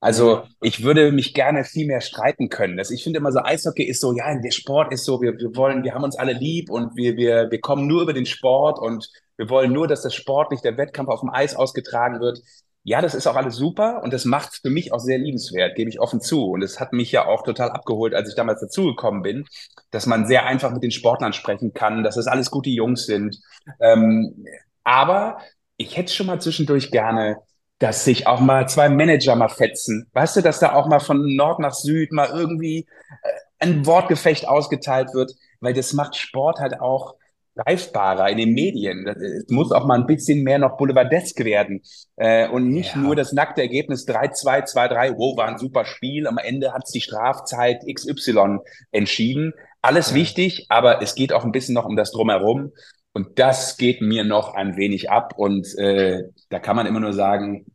Also 0.00 0.44
ich 0.60 0.84
würde 0.84 1.10
mich 1.10 1.34
gerne 1.34 1.64
viel 1.64 1.86
mehr 1.86 2.00
streiten 2.00 2.48
können. 2.48 2.76
Das, 2.76 2.92
ich 2.92 3.02
finde 3.02 3.18
immer 3.18 3.32
so, 3.32 3.40
Eishockey 3.40 3.82
ist 3.82 4.00
so, 4.00 4.14
ja, 4.14 4.32
der 4.38 4.52
Sport 4.52 4.92
ist 4.92 5.04
so, 5.04 5.20
wir, 5.20 5.36
wir 5.36 5.56
wollen, 5.56 5.82
wir 5.82 5.94
haben 5.94 6.04
uns 6.04 6.16
alle 6.16 6.34
lieb 6.34 6.70
und 6.70 6.94
wir, 6.94 7.16
wir, 7.16 7.50
wir 7.50 7.60
kommen 7.60 7.88
nur 7.88 8.02
über 8.02 8.12
den 8.12 8.26
Sport 8.26 8.78
und 8.78 9.10
wir 9.36 9.50
wollen 9.50 9.72
nur, 9.72 9.88
dass 9.88 10.02
das 10.02 10.14
sportlich, 10.14 10.60
der 10.60 10.76
Wettkampf 10.76 11.08
auf 11.08 11.20
dem 11.20 11.30
Eis 11.30 11.56
ausgetragen 11.56 12.20
wird. 12.20 12.40
Ja, 12.84 13.02
das 13.02 13.16
ist 13.16 13.26
auch 13.26 13.34
alles 13.34 13.56
super 13.56 14.00
und 14.04 14.12
das 14.12 14.24
macht 14.24 14.60
für 14.62 14.70
mich 14.70 14.92
auch 14.92 15.00
sehr 15.00 15.18
liebenswert, 15.18 15.74
gebe 15.74 15.90
ich 15.90 15.98
offen 16.00 16.20
zu. 16.20 16.44
Und 16.46 16.62
es 16.62 16.78
hat 16.78 16.92
mich 16.92 17.10
ja 17.10 17.26
auch 17.26 17.42
total 17.42 17.70
abgeholt, 17.70 18.14
als 18.14 18.28
ich 18.28 18.36
damals 18.36 18.60
dazugekommen 18.60 19.22
bin, 19.22 19.46
dass 19.90 20.06
man 20.06 20.28
sehr 20.28 20.46
einfach 20.46 20.70
mit 20.72 20.84
den 20.84 20.92
Sportlern 20.92 21.32
sprechen 21.32 21.74
kann, 21.74 22.04
dass 22.04 22.14
das 22.14 22.28
alles 22.28 22.52
gute 22.52 22.70
Jungs 22.70 23.04
sind. 23.04 23.40
Ähm, 23.80 24.44
aber 24.84 25.38
ich 25.78 25.96
hätte 25.96 26.12
schon 26.12 26.26
mal 26.26 26.40
zwischendurch 26.40 26.90
gerne 26.90 27.38
dass 27.78 28.04
sich 28.04 28.26
auch 28.26 28.40
mal 28.40 28.68
zwei 28.68 28.88
Manager 28.88 29.36
mal 29.36 29.48
fetzen. 29.48 30.08
Weißt 30.12 30.36
du, 30.36 30.40
dass 30.40 30.58
da 30.58 30.74
auch 30.74 30.88
mal 30.88 31.00
von 31.00 31.36
Nord 31.36 31.60
nach 31.60 31.74
Süd 31.74 32.12
mal 32.12 32.28
irgendwie 32.32 32.86
äh, 33.22 33.28
ein 33.60 33.86
Wortgefecht 33.86 34.48
ausgeteilt 34.48 35.14
wird, 35.14 35.32
weil 35.60 35.74
das 35.74 35.92
macht 35.92 36.16
Sport 36.16 36.58
halt 36.58 36.80
auch 36.80 37.14
greifbarer 37.56 38.28
in 38.30 38.38
den 38.38 38.52
Medien. 38.52 39.06
Es 39.06 39.48
muss 39.48 39.72
auch 39.72 39.84
mal 39.84 39.98
ein 39.98 40.06
bisschen 40.06 40.44
mehr 40.44 40.58
noch 40.58 40.76
boulevardesk 40.76 41.44
werden 41.44 41.82
äh, 42.16 42.48
und 42.48 42.68
nicht 42.68 42.94
ja. 42.94 43.00
nur 43.00 43.16
das 43.16 43.32
nackte 43.32 43.62
Ergebnis 43.62 44.06
3-2, 44.06 44.72
2-3, 44.72 45.14
wow, 45.16 45.36
war 45.36 45.48
ein 45.48 45.58
super 45.58 45.84
Spiel, 45.84 46.28
am 46.28 46.38
Ende 46.38 46.72
hat 46.72 46.84
es 46.84 46.92
die 46.92 47.00
Strafzeit 47.00 47.82
XY 47.92 48.58
entschieden. 48.92 49.54
Alles 49.82 50.10
ja. 50.10 50.16
wichtig, 50.16 50.66
aber 50.68 51.02
es 51.02 51.16
geht 51.16 51.32
auch 51.32 51.44
ein 51.44 51.52
bisschen 51.52 51.74
noch 51.74 51.84
um 51.84 51.96
das 51.96 52.12
Drumherum 52.12 52.72
und 53.18 53.36
das 53.36 53.76
geht 53.76 54.00
mir 54.00 54.22
noch 54.22 54.54
ein 54.54 54.76
wenig 54.76 55.10
ab. 55.10 55.34
Und 55.36 55.76
äh, 55.76 56.22
da 56.50 56.60
kann 56.60 56.76
man 56.76 56.86
immer 56.86 57.00
nur 57.00 57.12
sagen, 57.12 57.66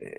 äh, 0.00 0.10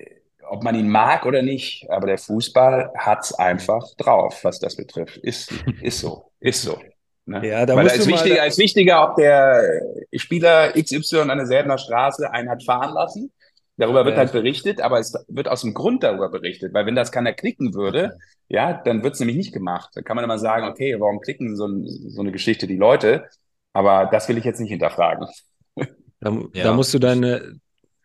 ob 0.48 0.64
man 0.64 0.74
ihn 0.74 0.88
mag 0.88 1.26
oder 1.26 1.42
nicht, 1.42 1.90
aber 1.90 2.08
der 2.08 2.18
Fußball 2.18 2.94
hat's 2.98 3.34
einfach 3.34 3.84
drauf, 3.98 4.46
was 4.46 4.60
das 4.60 4.78
betrifft. 4.78 5.18
Ist, 5.18 5.52
ist 5.82 6.00
so, 6.00 6.32
ist 6.40 6.62
so. 6.62 6.80
Ne? 7.26 7.46
Ja, 7.46 7.66
da 7.66 7.76
Weil 7.76 7.90
da 7.90 7.94
ist 7.94 8.08
wichtiger, 8.08 8.36
da 8.36 8.46
ist 8.46 8.58
wichtiger, 8.58 9.10
ob 9.10 9.18
der 9.18 9.82
Spieler 10.16 10.72
XY 10.82 11.30
an 11.30 11.38
der 11.38 11.46
Säbener 11.48 11.78
Straße 11.78 12.32
einen 12.32 12.50
hat 12.50 12.64
fahren 12.64 12.94
lassen. 12.94 13.34
Darüber 13.76 14.06
wird 14.06 14.16
ja. 14.16 14.20
halt 14.20 14.32
berichtet, 14.32 14.80
aber 14.80 15.00
es 15.00 15.14
wird 15.28 15.50
aus 15.50 15.60
dem 15.60 15.74
Grund 15.74 16.04
darüber 16.04 16.30
berichtet, 16.30 16.74
weil 16.74 16.86
wenn 16.86 16.96
das 16.96 17.12
keiner 17.12 17.34
klicken 17.34 17.74
würde, 17.74 18.18
ja, 18.48 18.72
dann 18.72 19.04
wird 19.04 19.16
es 19.16 19.20
nämlich 19.20 19.36
nicht 19.36 19.54
gemacht. 19.54 19.90
Da 19.94 20.02
kann 20.02 20.16
man 20.16 20.24
immer 20.24 20.40
sagen, 20.40 20.68
okay, 20.68 20.96
warum 20.98 21.20
klicken 21.20 21.58
so, 21.58 21.68
so 21.84 22.22
eine 22.22 22.32
Geschichte 22.32 22.66
die 22.66 22.78
Leute? 22.78 23.26
Aber 23.74 24.10
das 24.12 24.28
will 24.28 24.38
ich 24.38 24.44
jetzt 24.44 24.60
nicht 24.60 24.70
hinterfragen. 24.70 25.28
Da, 26.20 26.32
ja. 26.54 26.64
da 26.66 26.74
musst 26.74 26.94
du 26.94 27.00
deine. 27.00 27.60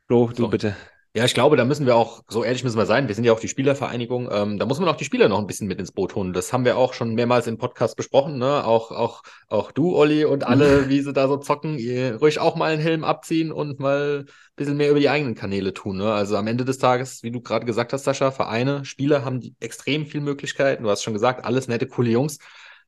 Flo, 0.07 0.29
du 0.29 0.45
so. 0.45 0.49
bitte. 0.49 0.77
Ja, 1.17 1.25
ich 1.25 1.33
glaube, 1.33 1.57
da 1.57 1.64
müssen 1.64 1.87
wir 1.87 1.97
auch, 1.97 2.23
so 2.29 2.45
ehrlich 2.45 2.62
müssen 2.62 2.77
wir 2.77 2.85
sein, 2.85 3.09
wir 3.09 3.14
sind 3.14 3.25
ja 3.25 3.33
auch 3.33 3.41
die 3.41 3.49
Spielervereinigung, 3.49 4.29
ähm, 4.31 4.59
da 4.59 4.67
muss 4.67 4.79
man 4.79 4.89
auch 4.91 4.97
die 4.97 5.07
Spieler 5.07 5.31
noch 5.31 5.39
ein 5.39 5.47
bisschen 5.47 5.67
mit 5.67 5.79
ins 5.81 5.91
Boot 5.91 6.14
holen. 6.14 6.35
Das 6.35 6.53
haben 6.53 6.67
wir 6.67 6.77
auch 6.77 6.93
schon 6.93 7.14
mehrmals 7.14 7.47
im 7.47 7.57
Podcast 7.57 7.97
besprochen, 7.97 8.37
ne? 8.37 8.67
Auch, 8.67 8.91
auch, 8.91 9.23
auch 9.49 9.73
du, 9.73 9.97
Olli, 9.97 10.27
und 10.27 10.47
alle, 10.47 10.89
wie 10.91 11.01
sie 11.01 11.14
da 11.14 11.27
so 11.27 11.39
zocken, 11.39 11.79
ihr 11.79 12.17
ruhig 12.17 12.39
auch 12.39 12.55
mal 12.55 12.71
einen 12.71 12.83
Helm 12.83 13.03
abziehen 13.03 13.51
und 13.51 13.81
mal 13.81 14.27
ein 14.27 14.33
bisschen 14.57 14.77
mehr 14.77 14.91
über 14.91 15.01
die 15.01 15.09
eigenen 15.09 15.35
Kanäle 15.35 15.73
tun. 15.73 15.97
Ne? 15.97 16.12
Also 16.12 16.37
am 16.37 16.49
Ende 16.49 16.67
des 16.67 16.77
Tages, 16.77 17.23
wie 17.23 17.31
du 17.31 17.41
gerade 17.41 17.64
gesagt 17.64 17.95
hast, 17.95 18.05
Sascha, 18.05 18.31
Vereine, 18.31 18.85
Spieler 18.85 19.25
haben 19.25 19.41
die 19.41 19.55
extrem 19.59 20.05
viel 20.05 20.21
Möglichkeiten. 20.21 20.83
Du 20.83 20.91
hast 20.91 21.03
schon 21.03 21.14
gesagt, 21.14 21.47
alles 21.47 21.67
nette, 21.67 21.87
coole 21.87 22.11
Jungs. 22.11 22.39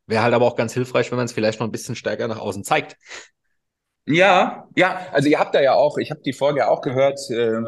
Wäre 0.08 0.22
halt 0.22 0.34
aber 0.34 0.46
auch 0.46 0.56
ganz 0.56 0.72
hilfreich, 0.72 1.10
wenn 1.10 1.16
man 1.16 1.26
es 1.26 1.32
vielleicht 1.32 1.60
noch 1.60 1.66
ein 1.66 1.72
bisschen 1.72 1.94
stärker 1.94 2.26
nach 2.28 2.40
außen 2.40 2.64
zeigt. 2.64 2.96
Ja, 4.06 4.66
ja, 4.74 5.06
also 5.12 5.28
ihr 5.28 5.38
habt 5.38 5.54
da 5.54 5.60
ja 5.60 5.74
auch, 5.74 5.98
ich 5.98 6.10
habe 6.10 6.22
die 6.22 6.32
Folge 6.32 6.68
auch 6.68 6.80
gehört, 6.80 7.20
äh, 7.30 7.60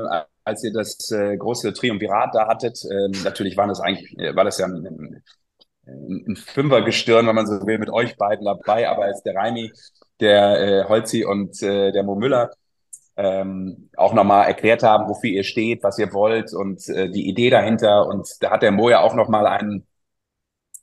als 0.42 0.64
ihr 0.64 0.72
das 0.72 1.10
äh, 1.10 1.36
große 1.36 1.74
Triumvirat 1.74 2.34
da 2.34 2.48
hattet. 2.48 2.82
Äh, 2.84 3.08
natürlich 3.22 3.58
war 3.58 3.68
das 3.68 3.80
eigentlich, 3.80 4.18
äh, 4.18 4.34
war 4.34 4.44
das 4.44 4.56
ja 4.56 4.64
ein, 4.66 4.86
ein, 4.86 5.22
ein 6.28 6.36
Fünfergestirn, 6.36 7.26
wenn 7.26 7.34
man 7.34 7.46
so 7.46 7.66
will, 7.66 7.78
mit 7.78 7.90
euch 7.90 8.16
beiden 8.16 8.46
dabei, 8.46 8.88
aber 8.88 9.04
als 9.04 9.22
der 9.22 9.34
Reimi, 9.34 9.70
der 10.20 10.60
äh, 10.60 10.84
Holzi 10.88 11.24
und 11.24 11.62
äh, 11.62 11.92
der 11.92 12.04
Mo 12.04 12.14
Müller 12.14 12.50
ähm, 13.16 13.90
auch 13.96 14.14
nochmal 14.14 14.46
erklärt 14.46 14.82
haben, 14.82 15.08
wofür 15.08 15.30
ihr 15.30 15.44
steht, 15.44 15.82
was 15.82 15.98
ihr 15.98 16.12
wollt 16.14 16.54
und 16.54 16.88
äh, 16.88 17.10
die 17.10 17.28
Idee 17.28 17.50
dahinter. 17.50 18.06
Und 18.06 18.26
da 18.40 18.50
hat 18.50 18.62
der 18.62 18.72
Mo 18.72 18.88
ja 18.88 19.00
auch 19.00 19.14
nochmal 19.14 19.46
einen, 19.46 19.86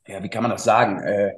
ja, 0.06 0.22
wie 0.22 0.30
kann 0.30 0.42
man 0.42 0.52
das 0.52 0.64
sagen, 0.64 1.00
äh, 1.02 1.32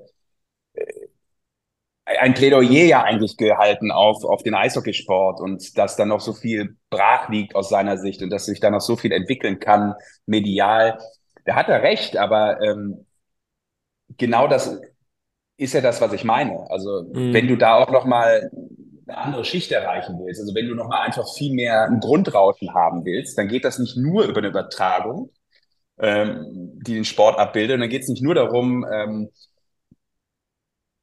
ein 2.18 2.34
Plädoyer 2.34 2.86
ja 2.86 3.02
eigentlich 3.02 3.36
gehalten 3.36 3.90
auf, 3.90 4.24
auf 4.24 4.42
den 4.42 4.54
Eishockeysport 4.54 5.40
und 5.40 5.78
dass 5.78 5.96
da 5.96 6.04
noch 6.04 6.20
so 6.20 6.32
viel 6.32 6.76
brach 6.90 7.28
liegt 7.28 7.54
aus 7.54 7.68
seiner 7.68 7.98
Sicht 7.98 8.22
und 8.22 8.30
dass 8.30 8.46
sich 8.46 8.61
da 8.61 8.70
noch 8.70 8.80
so 8.80 8.96
viel 8.96 9.12
entwickeln 9.12 9.61
kann, 9.61 9.94
medial. 10.26 10.98
Da 11.44 11.54
hat 11.54 11.68
er 11.68 11.82
recht, 11.82 12.16
aber 12.16 12.61
ähm, 12.62 13.06
genau 14.16 14.48
das 14.48 14.80
ist 15.56 15.74
ja 15.74 15.80
das, 15.80 16.00
was 16.00 16.12
ich 16.12 16.24
meine. 16.24 16.66
Also 16.70 17.04
mhm. 17.12 17.32
wenn 17.32 17.46
du 17.46 17.56
da 17.56 17.76
auch 17.76 17.90
noch 17.90 18.04
mal 18.04 18.50
eine 19.06 19.18
andere 19.18 19.44
Schicht 19.44 19.70
erreichen 19.72 20.18
willst, 20.18 20.40
also 20.40 20.54
wenn 20.54 20.68
du 20.68 20.74
noch 20.74 20.88
mal 20.88 21.02
einfach 21.02 21.26
viel 21.34 21.54
mehr 21.54 21.84
ein 21.84 22.00
Grundrauschen 22.00 22.74
haben 22.74 23.04
willst, 23.04 23.36
dann 23.38 23.48
geht 23.48 23.64
das 23.64 23.78
nicht 23.78 23.96
nur 23.96 24.24
über 24.24 24.38
eine 24.38 24.48
Übertragung, 24.48 25.30
ähm, 25.98 26.72
die 26.84 26.94
den 26.94 27.04
Sport 27.04 27.38
abbildet, 27.38 27.74
und 27.74 27.80
dann 27.80 27.90
geht 27.90 28.02
es 28.02 28.08
nicht 28.08 28.22
nur 28.22 28.34
darum, 28.34 28.86
ähm, 28.90 29.30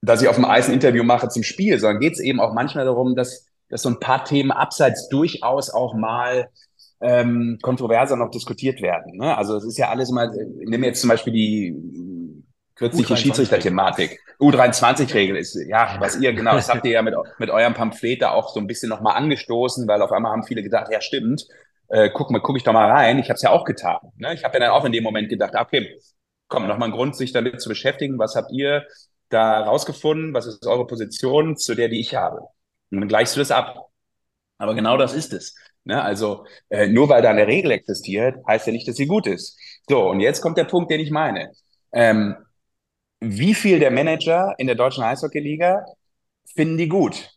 dass 0.07 0.21
ich 0.21 0.27
auf 0.27 0.35
dem 0.35 0.45
Eis 0.45 0.67
ein 0.67 0.73
Interview 0.73 1.03
mache 1.03 1.29
zum 1.29 1.43
Spiel, 1.43 1.79
sondern 1.79 1.99
geht 1.99 2.13
es 2.13 2.19
eben 2.19 2.39
auch 2.39 2.53
manchmal 2.53 2.85
darum, 2.85 3.15
dass, 3.15 3.45
dass 3.69 3.81
so 3.81 3.89
ein 3.89 3.99
paar 3.99 4.23
Themen 4.23 4.51
abseits 4.51 5.09
durchaus 5.09 5.69
auch 5.69 5.93
mal 5.93 6.49
ähm, 7.01 7.59
kontroverser 7.61 8.15
noch 8.15 8.31
diskutiert 8.31 8.81
werden. 8.81 9.17
Ne? 9.17 9.37
Also 9.37 9.55
es 9.55 9.65
ist 9.65 9.77
ja 9.77 9.89
alles 9.89 10.09
immer, 10.09 10.31
nimm 10.31 10.83
jetzt 10.83 11.01
zum 11.01 11.09
Beispiel 11.09 11.33
die 11.33 11.75
kürzliche 12.75 13.17
Schiedsrichter-Thematik. 13.17 14.19
U23-Regel 14.39 15.35
ist, 15.35 15.57
ja, 15.67 15.97
was 15.99 16.19
ihr, 16.19 16.33
genau, 16.33 16.53
das 16.53 16.69
habt 16.69 16.85
ihr 16.85 16.91
ja 16.91 17.01
mit, 17.01 17.15
mit 17.39 17.49
eurem 17.49 17.73
Pamphlet 17.73 18.21
da 18.21 18.31
auch 18.31 18.49
so 18.49 18.59
ein 18.59 18.67
bisschen 18.67 18.89
nochmal 18.89 19.15
angestoßen, 19.17 19.87
weil 19.87 20.01
auf 20.01 20.11
einmal 20.11 20.31
haben 20.31 20.43
viele 20.43 20.61
gedacht, 20.61 20.91
ja 20.91 21.01
stimmt, 21.01 21.47
äh, 21.89 22.09
guck 22.13 22.31
mal, 22.31 22.39
guck 22.39 22.57
ich 22.57 22.63
doch 22.63 22.73
mal 22.73 22.89
rein. 22.89 23.17
Ich 23.19 23.29
habe 23.29 23.35
es 23.35 23.41
ja 23.41 23.49
auch 23.49 23.65
getan. 23.65 23.99
Ne? 24.17 24.33
Ich 24.33 24.43
habe 24.43 24.55
ja 24.55 24.59
dann 24.65 24.71
auch 24.71 24.85
in 24.85 24.91
dem 24.91 25.03
Moment 25.03 25.29
gedacht, 25.29 25.53
okay, 25.55 25.99
komm, 26.47 26.67
nochmal 26.67 26.89
ein 26.89 26.93
Grund, 26.93 27.15
sich 27.15 27.31
damit 27.31 27.61
zu 27.61 27.69
beschäftigen. 27.69 28.19
Was 28.19 28.35
habt 28.35 28.51
ihr 28.51 28.85
da 29.29 29.61
rausgefunden? 29.61 30.33
Was 30.33 30.47
ist 30.47 30.65
eure 30.65 30.87
Position 30.87 31.57
zu 31.57 31.75
der, 31.75 31.89
die 31.89 31.99
ich 31.99 32.15
habe? 32.15 32.41
Und 32.91 33.01
dann 33.01 33.07
gleichst 33.07 33.35
du 33.35 33.39
das 33.39 33.51
ab. 33.51 33.89
Aber 34.57 34.75
genau 34.75 34.97
das 34.97 35.13
ist 35.13 35.33
es. 35.33 35.55
Ne? 35.83 36.01
Also 36.01 36.45
äh, 36.69 36.87
nur 36.87 37.09
weil 37.09 37.21
da 37.21 37.29
eine 37.29 37.47
Regel 37.47 37.71
existiert, 37.71 38.37
heißt 38.47 38.67
ja 38.67 38.73
nicht, 38.73 38.87
dass 38.87 38.97
sie 38.97 39.07
gut 39.07 39.27
ist. 39.27 39.57
So, 39.89 40.09
und 40.09 40.19
jetzt 40.19 40.41
kommt 40.41 40.57
der 40.57 40.65
Punkt, 40.65 40.91
den 40.91 40.99
ich 40.99 41.11
meine. 41.11 41.51
Ähm, 41.93 42.35
wie 43.19 43.53
viel 43.55 43.79
der 43.79 43.91
Manager 43.91 44.55
in 44.57 44.67
der 44.67 44.75
deutschen 44.75 45.03
Eishockeyliga 45.03 45.85
finden 46.53 46.77
die 46.77 46.89
gut? 46.89 47.31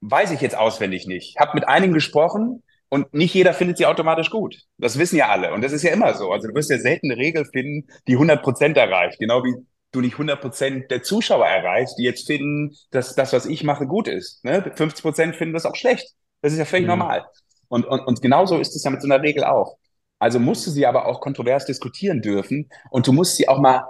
Weiß 0.00 0.30
ich 0.30 0.40
jetzt 0.40 0.56
auswendig 0.56 1.06
nicht. 1.06 1.38
Hab 1.38 1.54
mit 1.54 1.68
einigen 1.68 1.92
gesprochen 1.94 2.62
und 2.88 3.12
nicht 3.14 3.34
jeder 3.34 3.54
findet 3.54 3.78
sie 3.78 3.86
automatisch 3.86 4.30
gut. 4.30 4.56
Das 4.78 4.98
wissen 4.98 5.16
ja 5.16 5.28
alle. 5.28 5.52
Und 5.52 5.62
das 5.62 5.72
ist 5.72 5.82
ja 5.82 5.92
immer 5.92 6.14
so. 6.14 6.32
Also 6.32 6.48
du 6.48 6.54
wirst 6.54 6.70
ja 6.70 6.78
selten 6.78 7.10
eine 7.10 7.20
Regel 7.20 7.44
finden, 7.44 7.88
die 8.08 8.14
100 8.14 8.42
Prozent 8.42 8.76
erreicht. 8.76 9.18
Genau 9.18 9.44
wie 9.44 9.54
du 9.92 10.00
nicht 10.00 10.14
100 10.14 10.40
Prozent 10.40 10.90
der 10.90 11.02
Zuschauer 11.02 11.46
erreichst, 11.46 11.98
die 11.98 12.04
jetzt 12.04 12.26
finden, 12.26 12.76
dass 12.90 13.14
das, 13.14 13.32
was 13.32 13.46
ich 13.46 13.64
mache, 13.64 13.86
gut 13.86 14.08
ist. 14.08 14.44
Ne? 14.44 14.72
50 14.74 15.02
Prozent 15.02 15.36
finden 15.36 15.54
das 15.54 15.66
auch 15.66 15.76
schlecht. 15.76 16.14
Das 16.42 16.52
ist 16.52 16.58
ja 16.58 16.64
völlig 16.64 16.84
mhm. 16.84 16.90
normal. 16.90 17.26
Und, 17.68 17.86
und, 17.86 18.00
und 18.00 18.22
genauso 18.22 18.58
ist 18.58 18.74
es 18.74 18.84
ja 18.84 18.90
mit 18.90 19.02
so 19.02 19.08
einer 19.08 19.22
Regel 19.22 19.44
auch. 19.44 19.76
Also 20.18 20.38
musst 20.38 20.66
du 20.66 20.70
sie 20.70 20.86
aber 20.86 21.06
auch 21.06 21.20
kontrovers 21.20 21.64
diskutieren 21.64 22.20
dürfen 22.20 22.68
und 22.90 23.06
du 23.06 23.12
musst 23.12 23.36
sie 23.36 23.48
auch 23.48 23.58
mal 23.58 23.84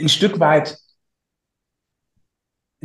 ein 0.00 0.08
Stück 0.08 0.40
weit 0.40 0.78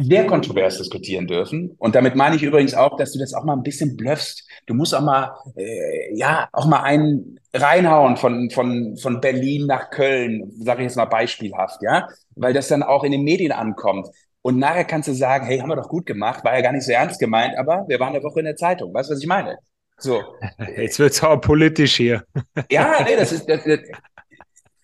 sehr 0.04 0.28
kontrovers 0.28 0.78
diskutieren 0.78 1.28
dürfen. 1.28 1.76
Und 1.78 1.96
damit 1.96 2.16
meine 2.16 2.36
ich 2.36 2.44
übrigens 2.44 2.74
auch, 2.74 2.98
dass 2.98 3.12
du 3.12 3.20
das 3.20 3.34
auch 3.34 3.44
mal 3.44 3.54
ein 3.54 3.64
bisschen 3.64 3.96
blöffst. 3.98 4.48
Du 4.66 4.74
musst 4.74 4.94
auch 4.94 5.02
mal, 5.02 5.32
äh, 5.56 6.16
ja, 6.16 6.50
auch 6.52 6.66
mal 6.66 6.82
einen 6.82 7.40
reinhauen 7.54 8.18
von, 8.18 8.50
von, 8.50 8.98
von 8.98 9.22
Berlin 9.22 9.68
nach 9.68 9.90
Köln, 9.90 10.52
sage 10.60 10.82
ich 10.82 10.86
jetzt 10.86 10.98
mal 10.98 11.06
beispielhaft, 11.06 11.82
ja, 11.84 12.08
weil 12.36 12.54
das 12.54 12.68
dann 12.68 12.84
auch 12.84 13.04
in 13.04 13.12
den 13.12 13.24
Medien 13.24 13.52
ankommt. 13.52 14.08
Und 14.42 14.58
nachher 14.58 14.86
kannst 14.86 15.08
du 15.08 15.14
sagen, 15.14 15.46
hey, 15.46 15.60
haben 15.60 15.70
wir 15.70 15.76
doch 15.76 15.90
gut 15.90 16.06
gemacht, 16.06 16.44
war 16.44 16.56
ja 16.56 16.62
gar 16.62 16.72
nicht 16.72 16.86
so 16.86 16.92
ernst 16.92 17.20
gemeint, 17.20 17.58
aber 17.58 17.86
wir 17.88 18.00
waren 18.00 18.16
eine 18.16 18.24
Woche 18.24 18.40
in 18.40 18.46
der 18.46 18.56
Zeitung. 18.56 18.94
Weißt 18.94 19.10
du, 19.10 19.14
was 19.14 19.22
ich 19.22 19.28
meine? 19.28 19.58
So. 19.98 20.24
Jetzt 20.78 20.98
wird's 20.98 21.22
auch 21.24 21.40
politisch 21.40 21.96
hier. 21.96 22.24
Ja, 22.72 23.04
nee, 23.04 23.16
das 23.16 23.32
ist, 23.32 23.48
das, 23.48 23.64
das, 23.64 23.80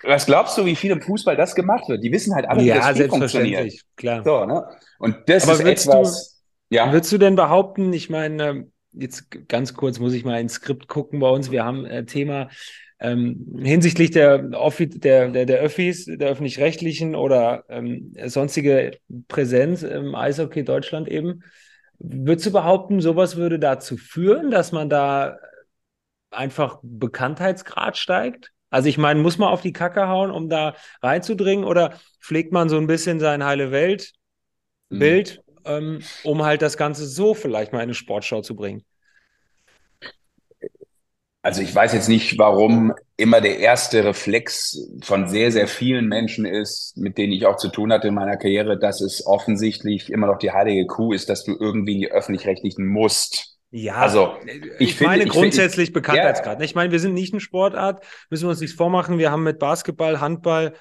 was 0.08 0.26
glaubst 0.26 0.58
du, 0.58 0.66
wie 0.66 0.76
viel 0.76 0.92
im 0.92 1.02
Fußball 1.02 1.36
das 1.36 1.54
gemacht 1.56 1.88
wird? 1.90 2.04
Die 2.04 2.12
wissen 2.12 2.34
halt 2.34 2.48
alle, 2.48 2.62
wie 2.62 2.68
ja, 2.68 2.76
das 2.76 2.90
Spiel 2.92 3.10
funktioniert. 3.10 3.74
Klar. 3.96 4.24
So, 4.24 4.46
ne? 4.46 4.66
Und 5.00 5.18
das 5.28 5.44
Aber 5.44 5.54
ist 5.54 5.88
etwas. 5.88 6.40
Du, 6.70 6.76
ja. 6.76 6.92
Würdest 6.92 7.12
du 7.12 7.18
denn 7.18 7.36
behaupten, 7.36 7.94
ich 7.94 8.10
meine, 8.10 8.68
jetzt 8.92 9.30
ganz 9.48 9.74
kurz 9.74 10.00
muss 10.00 10.14
ich 10.14 10.26
mal 10.26 10.40
ins 10.40 10.54
Skript 10.54 10.88
gucken 10.88 11.20
bei 11.20 11.30
uns. 11.30 11.52
Wir 11.52 11.64
haben 11.64 11.86
ein 11.86 11.92
äh, 11.92 12.06
Thema 12.06 12.50
ähm, 13.00 13.60
hinsichtlich 13.62 14.12
der, 14.12 14.40
der, 14.40 15.30
der, 15.30 15.46
der 15.46 15.60
Öffis, 15.60 16.06
der 16.06 16.30
öffentlich-rechtlichen 16.30 17.16
oder 17.16 17.66
ähm, 17.70 18.14
sonstige 18.26 18.98
Präsenz 19.28 19.84
im 19.84 20.16
Eishockey 20.16 20.64
Deutschland 20.64 21.08
eben. 21.08 21.44
Würdest 22.00 22.48
du 22.48 22.52
behaupten, 22.52 23.02
sowas 23.02 23.36
würde 23.38 23.60
dazu 23.60 23.98
führen, 23.98 24.52
dass 24.52 24.72
man 24.72 24.90
da 24.90 25.38
einfach 26.32 26.80
Bekanntheitsgrad 26.82 27.98
steigt? 27.98 28.52
Also 28.70 28.90
ich 28.90 28.98
meine, 28.98 29.22
muss 29.22 29.38
man 29.38 29.50
auf 29.50 29.62
die 29.62 29.74
Kacke 29.74 30.08
hauen, 30.08 30.32
um 30.32 30.50
da 30.50 30.76
reinzudringen 31.02 31.66
oder 31.66 31.98
pflegt 32.22 32.52
man 32.52 32.70
so 32.70 32.78
ein 32.78 32.88
bisschen 32.88 33.20
sein 33.20 33.44
heile 33.44 33.72
Welt-Bild, 33.72 35.42
mhm. 35.48 35.62
ähm, 35.66 36.00
um 36.24 36.44
halt 36.44 36.62
das 36.62 36.78
Ganze 36.78 37.06
so 37.06 37.34
vielleicht 37.34 37.72
mal 37.72 37.80
in 37.80 37.84
eine 37.84 37.94
Sportschau 37.94 38.42
zu 38.42 38.56
bringen? 38.56 38.84
Also 41.48 41.62
ich 41.62 41.74
weiß 41.74 41.94
jetzt 41.94 42.10
nicht, 42.10 42.38
warum 42.38 42.94
immer 43.16 43.40
der 43.40 43.60
erste 43.60 44.04
Reflex 44.04 44.78
von 45.02 45.30
sehr, 45.30 45.50
sehr 45.54 45.70
vielen 45.70 46.10
Menschen 46.10 46.46
ist, 46.46 46.98
mit 46.98 47.18
denen 47.18 47.32
ich 47.32 47.46
auch 47.46 47.56
zu 47.56 47.70
tun 47.70 47.94
hatte 47.94 48.10
in 48.10 48.16
meiner 48.16 48.36
Karriere, 48.36 48.78
dass 48.78 49.00
es 49.00 49.26
offensichtlich 49.26 50.12
immer 50.12 50.28
noch 50.28 50.40
die 50.40 50.52
heilige 50.52 50.86
Kuh 50.88 51.14
ist, 51.14 51.30
dass 51.30 51.46
du 51.46 51.56
irgendwie 51.58 51.94
in 51.94 52.02
die 52.02 52.12
öffentlich-rechtlichen 52.12 52.86
musst. 52.86 53.57
Ja, 53.70 53.96
also 53.96 54.38
ich, 54.46 54.80
ich 54.80 54.96
finde, 54.96 55.12
meine 55.12 55.24
ich 55.26 55.30
grundsätzlich 55.30 55.88
finde, 55.88 56.00
Bekanntheitsgrad. 56.00 56.60
Ja. 56.60 56.66
Ich 56.66 56.74
meine, 56.74 56.92
wir 56.92 57.00
sind 57.00 57.14
nicht 57.14 57.34
eine 57.34 57.42
Sportart, 57.42 58.06
müssen 58.30 58.46
wir 58.46 58.52
uns 58.52 58.62
nichts 58.62 58.76
vormachen. 58.76 59.18
Wir 59.18 59.32
haben 59.32 59.44
mit 59.44 59.60
Basketball, 59.60 60.22
Handball 60.22 60.74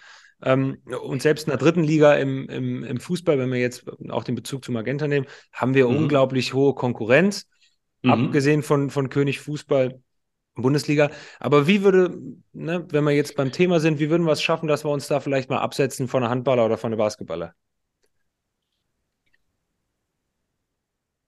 ähm, 0.42 0.78
und 1.02 1.22
selbst 1.22 1.46
in 1.46 1.50
der 1.50 1.58
dritten 1.58 1.82
Liga 1.82 2.14
im, 2.14 2.48
im, 2.48 2.84
im 2.84 3.00
Fußball, 3.00 3.38
wenn 3.38 3.50
wir 3.50 3.58
jetzt 3.58 3.84
auch 4.10 4.22
den 4.22 4.36
Bezug 4.36 4.64
zu 4.64 4.70
Magenta 4.70 5.08
nehmen, 5.08 5.26
haben 5.52 5.74
wir 5.74 5.88
mhm. 5.88 5.96
unglaublich 5.96 6.54
hohe 6.54 6.74
Konkurrenz, 6.74 7.48
mhm. 8.02 8.10
abgesehen 8.12 8.62
von, 8.62 8.90
von 8.90 9.08
König 9.08 9.40
Fußball. 9.40 10.00
Bundesliga. 10.58 11.10
Aber 11.38 11.66
wie 11.66 11.82
würde, 11.82 12.18
ne, 12.54 12.86
wenn 12.90 13.04
wir 13.04 13.10
jetzt 13.10 13.36
beim 13.36 13.52
Thema 13.52 13.78
sind, 13.78 13.98
wie 14.00 14.08
würden 14.08 14.24
wir 14.26 14.32
es 14.32 14.42
schaffen, 14.42 14.68
dass 14.68 14.86
wir 14.86 14.90
uns 14.90 15.06
da 15.06 15.20
vielleicht 15.20 15.50
mal 15.50 15.58
absetzen 15.58 16.08
von 16.08 16.22
einer 16.22 16.30
Handballer 16.30 16.64
oder 16.64 16.78
von 16.78 16.88
einer 16.88 16.96
Basketballer? 16.96 17.52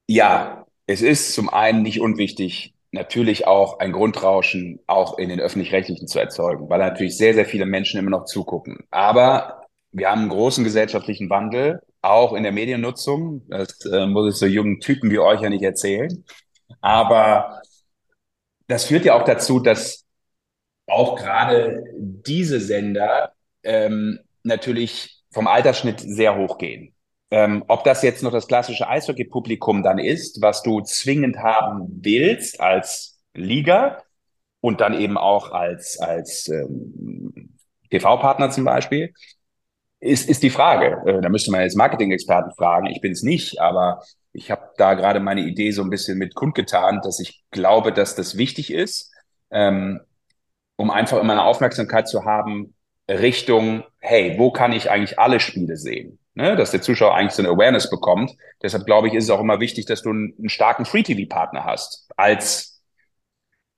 Ja, 0.06 0.66
es 0.88 1.02
ist 1.02 1.34
zum 1.34 1.50
einen 1.50 1.82
nicht 1.82 2.00
unwichtig, 2.00 2.74
natürlich 2.92 3.46
auch 3.46 3.78
ein 3.78 3.92
Grundrauschen 3.92 4.80
auch 4.86 5.18
in 5.18 5.28
den 5.28 5.38
öffentlich-rechtlichen 5.38 6.08
zu 6.08 6.18
erzeugen, 6.18 6.70
weil 6.70 6.78
natürlich 6.78 7.18
sehr, 7.18 7.34
sehr 7.34 7.44
viele 7.44 7.66
Menschen 7.66 8.00
immer 8.00 8.10
noch 8.10 8.24
zugucken. 8.24 8.78
Aber 8.90 9.66
wir 9.92 10.10
haben 10.10 10.22
einen 10.22 10.30
großen 10.30 10.64
gesellschaftlichen 10.64 11.28
Wandel, 11.28 11.82
auch 12.00 12.32
in 12.32 12.42
der 12.42 12.52
Mediennutzung. 12.52 13.42
Das 13.48 13.84
äh, 13.84 14.06
muss 14.06 14.32
ich 14.34 14.40
so 14.40 14.46
jungen 14.46 14.80
Typen 14.80 15.10
wie 15.10 15.18
euch 15.18 15.42
ja 15.42 15.50
nicht 15.50 15.62
erzählen. 15.62 16.24
Aber 16.80 17.60
das 18.66 18.86
führt 18.86 19.04
ja 19.04 19.14
auch 19.14 19.24
dazu, 19.24 19.60
dass 19.60 20.06
auch 20.86 21.16
gerade 21.16 21.84
diese 21.98 22.60
Sender 22.60 23.32
ähm, 23.62 24.20
natürlich 24.42 25.22
vom 25.32 25.46
Altersschnitt 25.46 26.00
sehr 26.00 26.38
hoch 26.38 26.56
gehen. 26.56 26.94
Ähm, 27.30 27.64
ob 27.68 27.84
das 27.84 28.02
jetzt 28.02 28.22
noch 28.22 28.32
das 28.32 28.46
klassische 28.46 28.88
Eishockey-Publikum 28.88 29.82
dann 29.82 29.98
ist, 29.98 30.40
was 30.40 30.62
du 30.62 30.80
zwingend 30.80 31.38
haben 31.38 32.00
willst 32.02 32.60
als 32.60 33.20
Liga 33.34 34.02
und 34.60 34.80
dann 34.80 34.98
eben 34.98 35.18
auch 35.18 35.52
als, 35.52 35.98
als 35.98 36.48
ähm, 36.48 37.56
TV-Partner 37.90 38.50
zum 38.50 38.64
Beispiel, 38.64 39.12
ist, 40.00 40.28
ist 40.28 40.42
die 40.42 40.50
Frage. 40.50 41.02
Äh, 41.06 41.20
da 41.20 41.28
müsste 41.28 41.50
man 41.50 41.62
jetzt 41.62 41.76
Marketing-Experten 41.76 42.52
fragen. 42.56 42.86
Ich 42.86 43.00
bin 43.00 43.12
es 43.12 43.22
nicht, 43.22 43.60
aber 43.60 44.02
ich 44.32 44.50
habe 44.50 44.70
da 44.76 44.94
gerade 44.94 45.20
meine 45.20 45.42
Idee 45.42 45.70
so 45.70 45.82
ein 45.82 45.90
bisschen 45.90 46.18
mit 46.18 46.34
kundgetan, 46.34 47.00
dass 47.02 47.20
ich 47.20 47.44
glaube, 47.50 47.92
dass 47.92 48.14
das 48.14 48.36
wichtig 48.36 48.72
ist, 48.72 49.12
ähm, 49.50 50.00
um 50.76 50.90
einfach 50.90 51.18
immer 51.18 51.32
eine 51.32 51.44
Aufmerksamkeit 51.44 52.08
zu 52.08 52.24
haben 52.24 52.74
Richtung, 53.08 53.84
hey, 54.00 54.38
wo 54.38 54.50
kann 54.52 54.72
ich 54.72 54.90
eigentlich 54.90 55.18
alle 55.18 55.40
Spiele 55.40 55.76
sehen? 55.76 56.18
Ne, 56.38 56.56
dass 56.56 56.70
der 56.70 56.80
Zuschauer 56.80 57.14
eigentlich 57.14 57.32
so 57.32 57.42
eine 57.42 57.50
Awareness 57.50 57.90
bekommt. 57.90 58.36
Deshalb 58.62 58.86
glaube 58.86 59.08
ich, 59.08 59.14
ist 59.14 59.24
es 59.24 59.30
auch 59.30 59.40
immer 59.40 59.58
wichtig, 59.60 59.86
dass 59.86 60.02
du 60.02 60.10
einen, 60.10 60.34
einen 60.38 60.48
starken 60.48 60.84
Free-TV-Partner 60.84 61.64
hast. 61.64 62.08
Als 62.16 62.80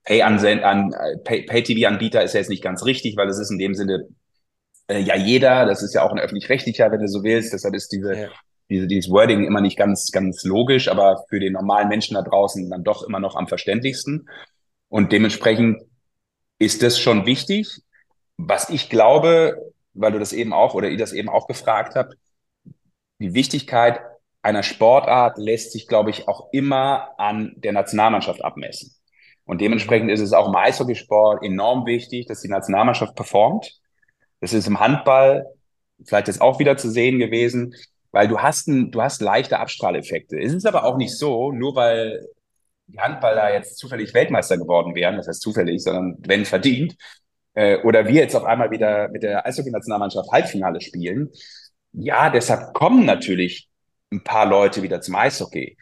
Pay-TV-Anbieter 0.04 1.18
Pay, 1.24 1.46
Pay 1.46 2.24
ist 2.24 2.34
ja 2.34 2.40
jetzt 2.40 2.50
nicht 2.50 2.62
ganz 2.62 2.84
richtig, 2.84 3.16
weil 3.16 3.28
es 3.28 3.38
ist 3.38 3.50
in 3.50 3.58
dem 3.58 3.74
Sinne 3.74 4.08
äh, 4.88 4.98
ja 4.98 5.16
jeder, 5.16 5.64
das 5.64 5.82
ist 5.82 5.94
ja 5.94 6.02
auch 6.02 6.12
ein 6.12 6.18
öffentlich-rechtlicher, 6.18 6.92
wenn 6.92 7.00
du 7.00 7.08
so 7.08 7.22
willst. 7.22 7.54
Deshalb 7.54 7.74
ist 7.74 7.92
diese, 7.92 8.14
ja. 8.14 8.28
diese, 8.68 8.86
dieses 8.86 9.10
Wording 9.10 9.44
immer 9.44 9.62
nicht 9.62 9.78
ganz, 9.78 10.10
ganz 10.12 10.44
logisch, 10.44 10.88
aber 10.88 11.24
für 11.30 11.40
den 11.40 11.54
normalen 11.54 11.88
Menschen 11.88 12.14
da 12.14 12.22
draußen 12.22 12.68
dann 12.68 12.84
doch 12.84 13.02
immer 13.02 13.20
noch 13.20 13.36
am 13.36 13.48
verständlichsten. 13.48 14.28
Und 14.88 15.12
dementsprechend 15.12 15.82
ist 16.58 16.82
das 16.82 17.00
schon 17.00 17.24
wichtig. 17.24 17.80
Was 18.36 18.68
ich 18.68 18.90
glaube, 18.90 19.56
weil 19.94 20.12
du 20.12 20.18
das 20.18 20.34
eben 20.34 20.52
auch 20.52 20.74
oder 20.74 20.90
ihr 20.90 20.98
das 20.98 21.12
eben 21.12 21.30
auch 21.30 21.46
gefragt 21.46 21.94
habt, 21.94 22.16
die 23.20 23.34
Wichtigkeit 23.34 24.00
einer 24.42 24.62
Sportart 24.62 25.38
lässt 25.38 25.72
sich, 25.72 25.86
glaube 25.86 26.10
ich, 26.10 26.26
auch 26.26 26.48
immer 26.52 27.10
an 27.18 27.52
der 27.56 27.72
Nationalmannschaft 27.72 28.42
abmessen. 28.42 28.94
Und 29.44 29.60
dementsprechend 29.60 30.10
ist 30.10 30.20
es 30.20 30.32
auch 30.32 30.48
im 30.48 30.56
Eishockeysport 30.56 31.44
enorm 31.44 31.84
wichtig, 31.86 32.26
dass 32.26 32.40
die 32.40 32.48
Nationalmannschaft 32.48 33.14
performt. 33.14 33.80
Das 34.40 34.52
ist 34.52 34.66
im 34.66 34.80
Handball 34.80 35.46
vielleicht 36.04 36.28
jetzt 36.28 36.40
auch 36.40 36.58
wieder 36.58 36.76
zu 36.76 36.90
sehen 36.90 37.18
gewesen, 37.18 37.74
weil 38.12 38.28
du 38.28 38.38
hast, 38.38 38.68
ein, 38.68 38.90
du 38.90 39.02
hast 39.02 39.20
leichte 39.20 39.58
Abstrahleffekte. 39.58 40.38
Es 40.38 40.54
ist 40.54 40.66
aber 40.66 40.84
auch 40.84 40.96
nicht 40.96 41.16
so, 41.16 41.52
nur 41.52 41.74
weil 41.74 42.26
die 42.86 42.98
Handballer 42.98 43.52
jetzt 43.52 43.76
zufällig 43.78 44.14
Weltmeister 44.14 44.56
geworden 44.56 44.94
wären, 44.94 45.16
das 45.16 45.28
heißt 45.28 45.42
zufällig, 45.42 45.82
sondern 45.82 46.16
wenn 46.20 46.44
verdient, 46.44 46.96
äh, 47.54 47.78
oder 47.82 48.06
wir 48.06 48.22
jetzt 48.22 48.34
auf 48.34 48.44
einmal 48.44 48.70
wieder 48.70 49.08
mit 49.08 49.22
der 49.22 49.46
Eishockey-Nationalmannschaft 49.46 50.30
Halbfinale 50.30 50.80
spielen. 50.80 51.30
Ja, 51.92 52.30
deshalb 52.30 52.72
kommen 52.74 53.04
natürlich 53.04 53.68
ein 54.12 54.22
paar 54.22 54.46
Leute 54.46 54.82
wieder 54.82 55.00
zum 55.00 55.14
Eishockey. 55.16 55.76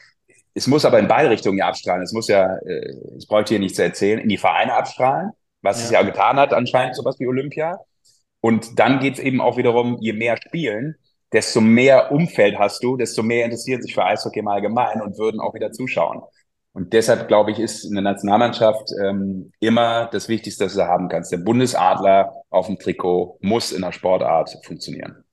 Es 0.54 0.66
muss 0.66 0.84
aber 0.84 0.98
in 0.98 1.08
beide 1.08 1.30
Richtungen 1.30 1.58
ja 1.58 1.68
abstrahlen. 1.68 2.02
Es 2.02 2.12
muss 2.12 2.28
ja, 2.28 2.56
äh, 2.66 2.92
ich 3.16 3.28
bräuchte 3.28 3.50
hier 3.54 3.60
nichts 3.60 3.76
zu 3.76 3.82
erzählen, 3.82 4.18
in 4.18 4.28
die 4.28 4.38
Vereine 4.38 4.74
abstrahlen, 4.74 5.30
was 5.62 5.78
ja. 5.78 5.84
es 5.84 5.90
ja 5.90 6.02
getan 6.02 6.36
hat 6.36 6.52
anscheinend, 6.52 6.96
sowas 6.96 7.18
wie 7.18 7.26
Olympia. 7.26 7.78
Und 8.40 8.78
dann 8.78 9.00
geht's 9.00 9.18
eben 9.18 9.40
auch 9.40 9.56
wiederum, 9.56 9.98
je 10.00 10.12
mehr 10.12 10.36
spielen, 10.36 10.96
desto 11.32 11.60
mehr 11.60 12.10
Umfeld 12.12 12.58
hast 12.58 12.82
du, 12.82 12.96
desto 12.96 13.22
mehr 13.22 13.44
interessieren 13.44 13.82
sich 13.82 13.94
für 13.94 14.04
Eishockey 14.04 14.40
im 14.40 14.48
Allgemeinen 14.48 15.02
und 15.02 15.18
würden 15.18 15.40
auch 15.40 15.54
wieder 15.54 15.72
zuschauen. 15.72 16.22
Und 16.72 16.92
deshalb, 16.92 17.28
glaube 17.28 17.50
ich, 17.50 17.58
ist 17.58 17.90
eine 17.90 18.02
Nationalmannschaft 18.02 18.90
ähm, 19.02 19.52
immer 19.58 20.06
das 20.12 20.28
Wichtigste, 20.28 20.66
was 20.66 20.74
du 20.74 20.86
haben 20.86 21.08
kannst. 21.08 21.32
Der 21.32 21.38
Bundesadler 21.38 22.32
auf 22.50 22.66
dem 22.66 22.78
Trikot 22.78 23.38
muss 23.40 23.72
in 23.72 23.82
der 23.82 23.92
Sportart 23.92 24.56
funktionieren. 24.64 25.24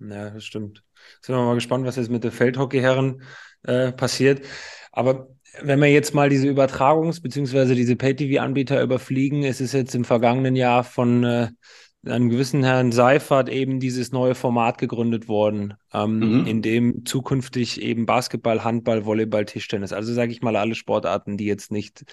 Ja, 0.00 0.30
das 0.30 0.44
stimmt. 0.44 0.82
Sind 1.20 1.34
wir 1.34 1.44
mal 1.44 1.54
gespannt, 1.54 1.84
was 1.86 1.96
jetzt 1.96 2.10
mit 2.10 2.24
den 2.24 2.30
Feldhockeyherren 2.30 3.22
äh, 3.62 3.92
passiert. 3.92 4.44
Aber 4.92 5.28
wenn 5.60 5.80
wir 5.80 5.90
jetzt 5.90 6.14
mal 6.14 6.28
diese 6.28 6.48
Übertragungs- 6.48 7.22
bzw. 7.22 7.74
diese 7.74 7.96
Pay-TV-Anbieter 7.96 8.82
überfliegen, 8.82 9.42
es 9.42 9.60
ist 9.60 9.72
jetzt 9.72 9.94
im 9.94 10.04
vergangenen 10.04 10.56
Jahr 10.56 10.84
von 10.84 11.24
äh, 11.24 11.48
einem 12.06 12.30
gewissen 12.30 12.64
Herrn 12.64 12.92
Seifert 12.92 13.48
eben 13.48 13.78
dieses 13.78 14.10
neue 14.12 14.34
Format 14.34 14.78
gegründet 14.78 15.28
worden, 15.28 15.74
ähm, 15.92 16.18
mhm. 16.18 16.46
in 16.46 16.62
dem 16.62 17.04
zukünftig 17.04 17.82
eben 17.82 18.06
Basketball, 18.06 18.64
Handball, 18.64 19.04
Volleyball, 19.04 19.44
Tischtennis, 19.44 19.92
also 19.92 20.14
sage 20.14 20.32
ich 20.32 20.40
mal 20.40 20.56
alle 20.56 20.74
Sportarten, 20.74 21.36
die 21.36 21.44
jetzt 21.44 21.70
nicht 21.70 22.04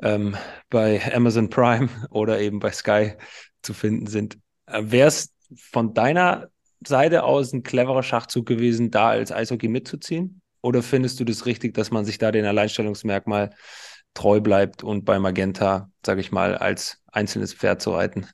ähm, 0.00 0.36
bei 0.70 1.00
Amazon 1.12 1.50
Prime 1.50 1.88
oder 2.10 2.40
eben 2.40 2.60
bei 2.60 2.70
Sky 2.70 3.14
zu 3.62 3.74
finden 3.74 4.06
sind. 4.06 4.38
Äh, 4.66 4.82
Wäre 4.84 5.08
es 5.08 5.32
von 5.56 5.94
deiner 5.94 6.48
Seite 6.84 7.24
aus 7.24 7.52
ein 7.52 7.62
cleverer 7.62 8.02
Schachzug 8.02 8.46
gewesen, 8.46 8.90
da 8.90 9.08
als 9.08 9.32
Eishockey 9.32 9.68
mitzuziehen? 9.68 10.40
Oder 10.62 10.82
findest 10.82 11.20
du 11.20 11.24
das 11.24 11.46
richtig, 11.46 11.74
dass 11.74 11.90
man 11.90 12.04
sich 12.04 12.18
da 12.18 12.32
den 12.32 12.44
Alleinstellungsmerkmal 12.44 13.50
treu 14.14 14.40
bleibt 14.40 14.82
und 14.82 15.04
bei 15.04 15.18
Magenta, 15.18 15.90
sage 16.04 16.20
ich 16.20 16.32
mal, 16.32 16.56
als 16.56 17.02
einzelnes 17.12 17.54
Pferd 17.54 17.82
zu 17.82 17.92
reiten? 17.92 18.26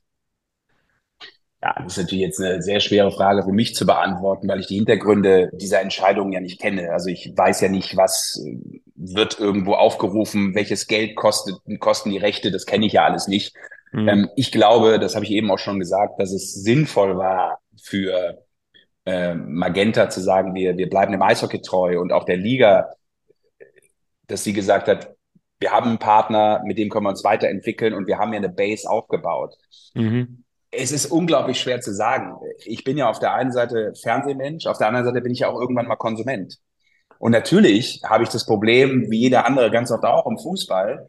Ja, 1.61 1.75
das 1.77 1.93
ist 1.93 2.03
natürlich 2.03 2.23
jetzt 2.23 2.41
eine 2.41 2.61
sehr 2.61 2.81
schwere 2.81 3.11
Frage 3.11 3.43
für 3.43 3.53
mich 3.53 3.73
zu 3.73 3.85
beantworten, 3.85 4.49
weil 4.49 4.59
ich 4.59 4.67
die 4.67 4.75
Hintergründe 4.75 5.49
dieser 5.53 5.81
Entscheidung 5.81 6.33
ja 6.33 6.41
nicht 6.41 6.59
kenne. 6.59 6.91
Also 6.91 7.09
ich 7.09 7.31
weiß 7.35 7.61
ja 7.61 7.69
nicht, 7.69 7.95
was 7.95 8.43
wird 8.95 9.39
irgendwo 9.39 9.75
aufgerufen, 9.75 10.55
welches 10.55 10.87
Geld 10.87 11.15
kostet, 11.15 11.55
kosten 11.79 12.09
die 12.09 12.17
Rechte, 12.17 12.51
das 12.51 12.65
kenne 12.65 12.85
ich 12.85 12.93
ja 12.93 13.05
alles 13.05 13.27
nicht. 13.27 13.55
Mhm. 13.93 14.09
Ähm, 14.09 14.29
ich 14.35 14.51
glaube, 14.51 14.99
das 14.99 15.15
habe 15.15 15.23
ich 15.23 15.31
eben 15.31 15.51
auch 15.51 15.59
schon 15.59 15.79
gesagt, 15.79 16.19
dass 16.19 16.33
es 16.33 16.53
sinnvoll 16.53 17.17
war 17.17 17.59
für 17.83 18.43
äh, 19.05 19.35
Magenta 19.35 20.09
zu 20.09 20.21
sagen, 20.21 20.55
wir, 20.55 20.77
wir 20.77 20.89
bleiben 20.89 21.11
dem 21.11 21.21
Eishockey 21.21 21.61
treu 21.61 21.99
und 21.99 22.11
auch 22.11 22.23
der 22.23 22.37
Liga, 22.37 22.89
dass 24.27 24.43
sie 24.43 24.53
gesagt 24.53 24.87
hat, 24.87 25.15
wir 25.59 25.71
haben 25.71 25.89
einen 25.89 25.99
Partner, 25.99 26.61
mit 26.65 26.77
dem 26.77 26.89
können 26.89 27.05
wir 27.05 27.09
uns 27.09 27.23
weiterentwickeln 27.23 27.93
und 27.93 28.07
wir 28.07 28.17
haben 28.17 28.33
ja 28.33 28.39
eine 28.39 28.49
Base 28.49 28.89
aufgebaut. 28.89 29.55
Mhm 29.93 30.43
es 30.75 30.91
ist 30.91 31.05
unglaublich 31.07 31.59
schwer 31.59 31.81
zu 31.81 31.93
sagen. 31.93 32.35
Ich 32.65 32.83
bin 32.83 32.97
ja 32.97 33.09
auf 33.09 33.19
der 33.19 33.33
einen 33.33 33.51
Seite 33.51 33.93
Fernsehmensch, 34.01 34.65
auf 34.65 34.77
der 34.77 34.87
anderen 34.87 35.05
Seite 35.05 35.21
bin 35.21 35.31
ich 35.31 35.39
ja 35.39 35.49
auch 35.49 35.59
irgendwann 35.59 35.87
mal 35.87 35.95
Konsument. 35.95 36.57
Und 37.19 37.31
natürlich 37.31 38.01
habe 38.03 38.23
ich 38.23 38.29
das 38.29 38.45
Problem, 38.45 39.09
wie 39.09 39.19
jeder 39.19 39.45
andere 39.45 39.71
ganz 39.71 39.91
oft 39.91 40.03
auch 40.03 40.25
im 40.25 40.37
Fußball. 40.37 41.07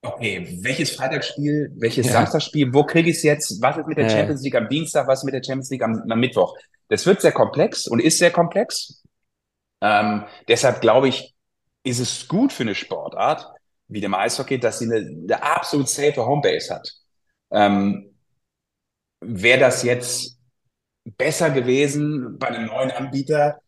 Okay, 0.00 0.58
welches 0.62 0.92
Freitagsspiel, 0.92 1.72
welches 1.76 2.06
ja. 2.06 2.12
Samstagsspiel, 2.12 2.72
wo 2.72 2.84
kriege 2.84 3.10
ich 3.10 3.16
es 3.16 3.22
jetzt? 3.24 3.60
Was 3.60 3.76
ist 3.76 3.86
mit 3.88 3.98
der 3.98 4.04
ja. 4.04 4.10
Champions 4.10 4.42
League 4.42 4.54
am 4.54 4.68
Dienstag, 4.68 5.08
was 5.08 5.20
ist 5.20 5.24
mit 5.24 5.34
der 5.34 5.42
Champions 5.42 5.70
League 5.70 5.82
am, 5.82 6.04
am 6.08 6.20
Mittwoch? 6.20 6.56
Das 6.88 7.04
wird 7.04 7.20
sehr 7.20 7.32
komplex 7.32 7.86
und 7.88 8.00
ist 8.00 8.18
sehr 8.18 8.30
komplex. 8.30 9.02
Ähm, 9.80 10.24
deshalb 10.46 10.80
glaube 10.80 11.08
ich, 11.08 11.34
ist 11.82 11.98
es 11.98 12.28
gut 12.28 12.52
für 12.52 12.62
eine 12.62 12.74
Sportart 12.74 13.46
wie 13.88 14.00
dem 14.00 14.14
Eishockey, 14.14 14.60
dass 14.60 14.78
sie 14.78 14.84
eine, 14.84 14.96
eine 14.96 15.42
absolut 15.42 15.88
safe 15.88 16.24
Homebase 16.24 16.74
hat. 16.74 16.92
Ähm, 17.50 18.14
Wäre 19.20 19.58
das 19.58 19.82
jetzt 19.82 20.38
besser 21.16 21.50
gewesen 21.50 22.38
bei 22.38 22.48
einem 22.48 22.66
neuen 22.66 22.90
Anbieter? 22.92 23.60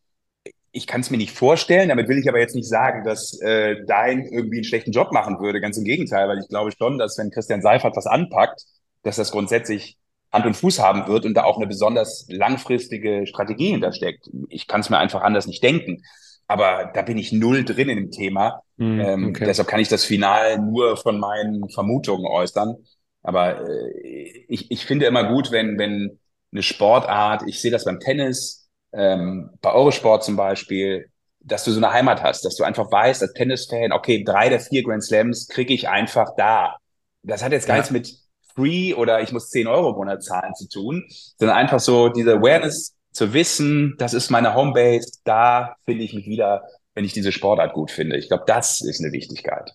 Ich 0.73 0.87
kann 0.87 1.01
es 1.01 1.11
mir 1.11 1.17
nicht 1.17 1.33
vorstellen. 1.33 1.89
Damit 1.89 2.09
will 2.09 2.19
ich 2.19 2.29
aber 2.29 2.39
jetzt 2.39 2.55
nicht 2.55 2.69
sagen, 2.69 3.05
dass 3.05 3.41
äh, 3.41 3.77
Dein 3.87 4.25
irgendwie 4.25 4.59
einen 4.59 4.65
schlechten 4.65 4.93
Job 4.93 5.13
machen 5.13 5.41
würde. 5.41 5.61
Ganz 5.61 5.77
im 5.77 5.85
Gegenteil, 5.85 6.29
weil 6.29 6.39
ich 6.39 6.49
glaube 6.49 6.71
schon, 6.77 6.99
dass 6.99 7.19
wenn 7.19 7.31
Christian 7.31 7.63
Seifert 7.63 7.97
was 7.97 8.07
anpackt, 8.07 8.63
dass 9.03 9.17
das 9.17 9.33
grundsätzlich 9.33 9.99
Hand 10.33 10.47
und 10.47 10.55
Fuß 10.55 10.79
haben 10.79 11.09
wird 11.09 11.25
und 11.25 11.35
da 11.35 11.45
auch 11.45 11.57
eine 11.57 11.67
besonders 11.67 12.27
langfristige 12.29 13.27
Strategie 13.27 13.71
hintersteckt. 13.71 14.31
Ich 14.49 14.67
kann 14.67 14.81
es 14.81 14.91
mir 14.91 14.99
einfach 14.99 15.23
anders 15.23 15.47
nicht 15.47 15.63
denken. 15.63 16.03
Aber 16.47 16.91
da 16.95 17.03
bin 17.03 17.19
ich 17.19 17.33
null 17.33 17.65
drin 17.65 17.89
in 17.89 17.97
dem 17.97 18.11
Thema. 18.11 18.63
Mm, 18.77 19.01
ähm, 19.01 19.35
deshalb 19.35 19.69
kann 19.69 19.81
ich 19.81 19.89
das 19.89 20.05
Final 20.05 20.59
nur 20.59 20.97
von 20.97 21.19
meinen 21.21 21.69
Vermutungen 21.71 22.27
äußern. 22.27 22.77
Aber 23.23 23.69
äh, 23.69 24.45
ich, 24.49 24.71
ich 24.71 24.85
finde 24.85 25.07
immer 25.07 25.33
gut, 25.33 25.53
wenn, 25.53 25.79
wenn 25.79 26.19
eine 26.53 26.63
Sportart, 26.63 27.43
ich 27.47 27.61
sehe 27.61 27.71
das 27.71 27.85
beim 27.85 28.01
Tennis, 28.01 28.60
ähm, 28.93 29.51
bei 29.61 29.73
Eurosport 29.73 30.25
zum 30.25 30.37
Beispiel, 30.37 31.11
dass 31.41 31.65
du 31.65 31.71
so 31.71 31.79
eine 31.79 31.93
Heimat 31.93 32.23
hast, 32.23 32.45
dass 32.45 32.57
du 32.57 32.65
einfach 32.65 32.91
weißt, 32.91 33.23
als 33.23 33.33
Tennisfan, 33.33 33.93
okay, 33.93 34.23
drei 34.25 34.49
der 34.49 34.61
vier 34.61 34.83
Grand 34.83 35.03
Slams 35.03 35.49
kriege 35.49 35.73
ich 35.73 35.89
einfach 35.89 36.35
da. 36.37 36.77
Das 37.23 37.43
hat 37.43 37.53
jetzt 37.53 37.67
gar 37.67 37.77
ja. 37.77 37.83
nichts 37.83 37.93
mit 37.93 38.15
Free 38.55 38.95
oder 38.95 39.23
ich 39.23 39.33
muss 39.33 39.51
10 39.51 39.67
Euro 39.67 39.91
im 39.91 39.97
Monat 39.97 40.23
zahlen 40.23 40.55
zu 40.55 40.69
tun, 40.69 41.05
sondern 41.39 41.57
einfach 41.57 41.81
so 41.81 42.09
diese 42.09 42.35
Awareness 42.35 42.95
zu 43.13 43.33
wissen, 43.33 43.95
das 43.99 44.15
ist 44.15 44.31
meine 44.31 44.55
Homebase, 44.55 45.19
da 45.25 45.77
finde 45.85 46.05
ich 46.05 46.13
mich 46.15 46.27
wieder, 46.27 46.63
wenn 46.95 47.05
ich 47.05 47.13
diese 47.13 47.33
Sportart 47.33 47.73
gut 47.73 47.91
finde. 47.91 48.17
Ich 48.17 48.29
glaube, 48.29 48.45
das 48.47 48.81
ist 48.81 49.01
eine 49.01 49.13
Wichtigkeit. 49.13 49.73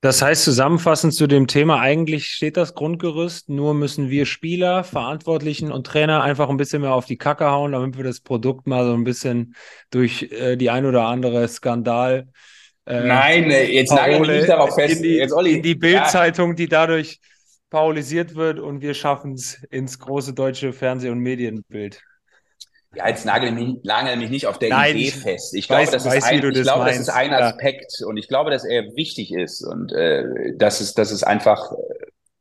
Das 0.00 0.22
heißt, 0.22 0.44
zusammenfassend 0.44 1.12
zu 1.12 1.26
dem 1.26 1.48
Thema, 1.48 1.80
eigentlich 1.80 2.28
steht 2.28 2.56
das 2.56 2.74
Grundgerüst, 2.74 3.48
nur 3.48 3.74
müssen 3.74 4.10
wir 4.10 4.26
Spieler, 4.26 4.84
Verantwortlichen 4.84 5.72
und 5.72 5.88
Trainer 5.88 6.22
einfach 6.22 6.48
ein 6.48 6.56
bisschen 6.56 6.82
mehr 6.82 6.94
auf 6.94 7.06
die 7.06 7.18
Kacke 7.18 7.50
hauen, 7.50 7.72
damit 7.72 7.96
wir 7.96 8.04
das 8.04 8.20
Produkt 8.20 8.68
mal 8.68 8.84
so 8.84 8.94
ein 8.94 9.02
bisschen 9.02 9.56
durch 9.90 10.30
äh, 10.30 10.54
die 10.54 10.70
ein 10.70 10.86
oder 10.86 11.06
andere 11.06 11.48
Skandal. 11.48 12.28
Äh, 12.86 13.00
Nein, 13.00 13.50
äh, 13.50 13.64
jetzt 13.72 13.92
nagel 13.92 14.20
mich 14.20 14.28
nicht 14.30 14.48
darauf 14.48 14.76
fest. 14.76 14.98
In 14.98 15.02
die, 15.02 15.16
jetzt, 15.16 15.32
Olli, 15.32 15.54
in 15.54 15.62
die 15.62 15.74
Bildzeitung, 15.74 16.50
ja. 16.50 16.54
die 16.54 16.68
dadurch 16.68 17.18
paulisiert 17.68 18.36
wird 18.36 18.60
und 18.60 18.80
wir 18.80 18.94
schaffen 18.94 19.32
es 19.32 19.62
ins 19.68 19.98
große 19.98 20.32
deutsche 20.32 20.72
Fernseh- 20.72 21.10
und 21.10 21.18
Medienbild. 21.18 22.00
Ja, 22.94 23.08
jetzt 23.08 23.26
nagel 23.26 23.52
mich, 23.52 23.76
nagel 23.82 24.16
mich 24.16 24.30
nicht 24.30 24.46
auf 24.46 24.58
der 24.58 24.70
Nein, 24.70 24.96
Idee 24.96 25.10
fest. 25.10 25.54
Ich 25.54 25.68
glaube, 25.68 25.90
das, 25.90 26.06
ist 26.06 26.24
ein, 26.24 26.42
ich 26.42 26.62
glaube, 26.62 26.86
das 26.86 26.98
ist 26.98 27.10
ein 27.10 27.34
Aspekt 27.34 28.02
und 28.02 28.16
ich 28.16 28.28
glaube, 28.28 28.50
dass 28.50 28.64
er 28.64 28.96
wichtig 28.96 29.32
ist 29.32 29.62
und 29.62 29.92
äh, 29.92 30.54
dass, 30.56 30.80
es, 30.80 30.94
dass 30.94 31.10
es 31.10 31.22
einfach 31.22 31.72
äh, 31.72 31.76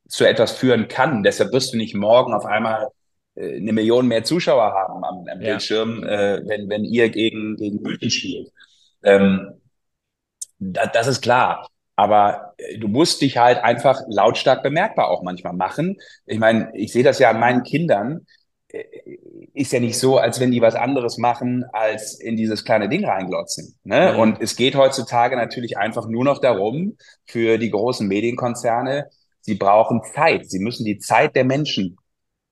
zu 0.07 0.25
etwas 0.25 0.53
führen 0.53 0.87
kann. 0.87 1.21
Deshalb 1.23 1.51
wirst 1.51 1.73
du 1.73 1.77
nicht 1.77 1.95
morgen 1.95 2.33
auf 2.33 2.45
einmal 2.45 2.87
äh, 3.35 3.57
eine 3.57 3.73
Million 3.73 4.07
mehr 4.07 4.23
Zuschauer 4.23 4.73
haben 4.73 5.03
am, 5.03 5.25
am 5.27 5.41
ja. 5.41 5.49
Bildschirm, 5.49 6.03
äh, 6.03 6.41
wenn, 6.47 6.69
wenn 6.69 6.85
ihr 6.85 7.09
gegen, 7.09 7.57
gegen 7.57 7.81
München 7.81 8.09
spielt. 8.09 8.51
Ähm, 9.03 9.61
da, 10.59 10.85
das 10.85 11.07
ist 11.07 11.21
klar. 11.21 11.69
Aber 11.95 12.53
äh, 12.57 12.77
du 12.77 12.87
musst 12.87 13.21
dich 13.21 13.37
halt 13.37 13.63
einfach 13.63 14.01
lautstark 14.07 14.63
bemerkbar 14.63 15.09
auch 15.09 15.23
manchmal 15.23 15.53
machen. 15.53 15.97
Ich 16.25 16.39
meine, 16.39 16.71
ich 16.73 16.93
sehe 16.93 17.03
das 17.03 17.19
ja 17.19 17.31
an 17.31 17.39
meinen 17.39 17.63
Kindern 17.63 18.25
äh, 18.69 18.83
ist 19.58 19.74
ja 19.74 19.80
nicht 19.80 19.97
so, 19.97 20.18
als 20.18 20.39
wenn 20.39 20.51
die 20.51 20.62
was 20.62 20.76
anderes 20.76 21.18
machen, 21.18 21.66
als 21.74 22.20
in 22.20 22.38
dieses 22.38 22.64
kleine 22.64 22.89
Ding 22.89 23.05
reinglotzen. 23.05 23.76
Ne? 23.84 24.14
Mhm. 24.14 24.20
Und 24.20 24.41
es 24.41 24.55
geht 24.55 24.76
heutzutage 24.76 25.36
natürlich 25.36 25.78
einfach 25.78 26.08
nur 26.08 26.24
noch 26.24 26.39
darum, 26.39 26.97
für 27.26 27.58
die 27.58 27.72
großen 27.72 28.08
Medienkonzerne, 28.08 29.10
sie 29.41 29.55
brauchen 29.55 30.01
Zeit. 30.14 30.49
Sie 30.49 30.60
müssen 30.60 30.86
die 30.86 30.99
Zeit 30.99 31.36
der 31.36 31.43
Menschen 31.43 31.97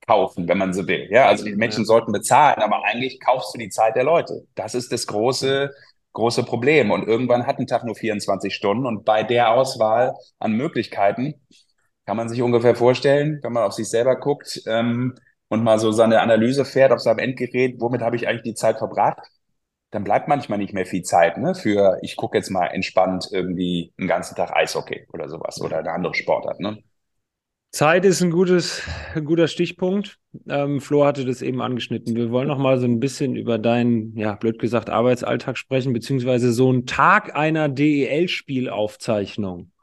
kaufen, 0.08 0.48
wenn 0.48 0.58
man 0.58 0.74
so 0.74 0.88
will. 0.88 1.08
Ja, 1.12 1.28
also 1.28 1.46
die 1.46 1.56
Menschen 1.56 1.82
ja. 1.82 1.86
sollten 1.86 2.12
bezahlen, 2.12 2.62
aber 2.62 2.84
eigentlich 2.86 3.20
kaufst 3.20 3.54
du 3.54 3.60
die 3.60 3.70
Zeit 3.70 3.96
der 3.96 4.04
Leute. 4.04 4.46
Das 4.56 4.76
ist 4.76 4.92
das 4.92 5.06
große, 5.08 5.72
große 6.14 6.44
Problem. 6.44 6.92
Und 6.92 7.08
irgendwann 7.08 7.46
hat 7.46 7.60
ein 7.60 7.68
Tag 7.68 7.84
nur 7.84 7.96
24 7.96 8.54
Stunden 8.54 8.86
und 8.86 9.06
bei 9.06 9.24
der 9.24 9.52
Auswahl 9.52 10.16
an 10.40 10.54
Möglichkeiten 10.54 11.36
kann 12.06 12.18
man 12.18 12.30
sich 12.30 12.42
ungefähr 12.42 12.76
vorstellen, 12.76 13.40
wenn 13.42 13.54
man 13.54 13.64
auf 13.64 13.74
sich 13.74 13.90
selber 13.90 14.16
guckt, 14.16 14.62
ähm, 14.68 15.16
und 15.50 15.64
mal 15.64 15.80
so 15.80 15.92
seine 15.92 16.22
Analyse 16.22 16.66
fährt 16.66 16.92
auf 16.92 17.00
seinem 17.00 17.20
Endgerät, 17.20 17.76
womit 17.80 18.02
habe 18.02 18.16
ich 18.16 18.28
eigentlich 18.28 18.44
die 18.44 18.56
Zeit 18.56 18.78
verbracht, 18.78 19.20
dann 19.92 20.04
bleibt 20.04 20.28
manchmal 20.28 20.60
nicht 20.60 20.74
mehr 20.74 20.86
viel 20.86 21.04
Zeit 21.04 21.38
ne, 21.38 21.56
für, 21.56 21.98
ich 22.02 22.16
gucke 22.16 22.38
jetzt 22.38 22.50
mal 22.50 22.68
entspannt 22.68 23.30
irgendwie 23.32 23.94
einen 23.98 24.08
ganzen 24.08 24.36
Tag 24.36 24.56
Eishockey 24.56 25.08
oder 25.14 25.30
sowas 25.30 25.62
oder 25.62 25.80
eine 25.80 25.92
andere 25.92 26.14
Sportart. 26.14 26.60
Ne? 26.60 26.84
Zeit 27.76 28.06
ist 28.06 28.22
ein, 28.22 28.32
gutes, 28.32 28.84
ein 29.16 29.26
guter 29.26 29.50
Stichpunkt. 29.50 30.18
Ähm, 30.48 30.80
Flo 30.80 31.06
hatte 31.06 31.26
das 31.26 31.42
eben 31.42 31.62
angeschnitten. 31.62 32.16
Wir 32.16 32.32
wollen 32.32 32.48
noch 32.48 32.58
mal 32.58 32.80
so 32.80 32.86
ein 32.86 33.02
bisschen 33.02 33.36
über 33.36 33.58
deinen, 33.58 34.18
ja, 34.18 34.36
blöd 34.36 34.60
gesagt, 34.60 34.90
Arbeitsalltag 34.90 35.58
sprechen, 35.58 35.92
beziehungsweise 35.92 36.54
so 36.54 36.70
einen 36.70 36.86
Tag 36.86 37.36
einer 37.36 37.68
DEL-Spielaufzeichnung. 37.68 39.74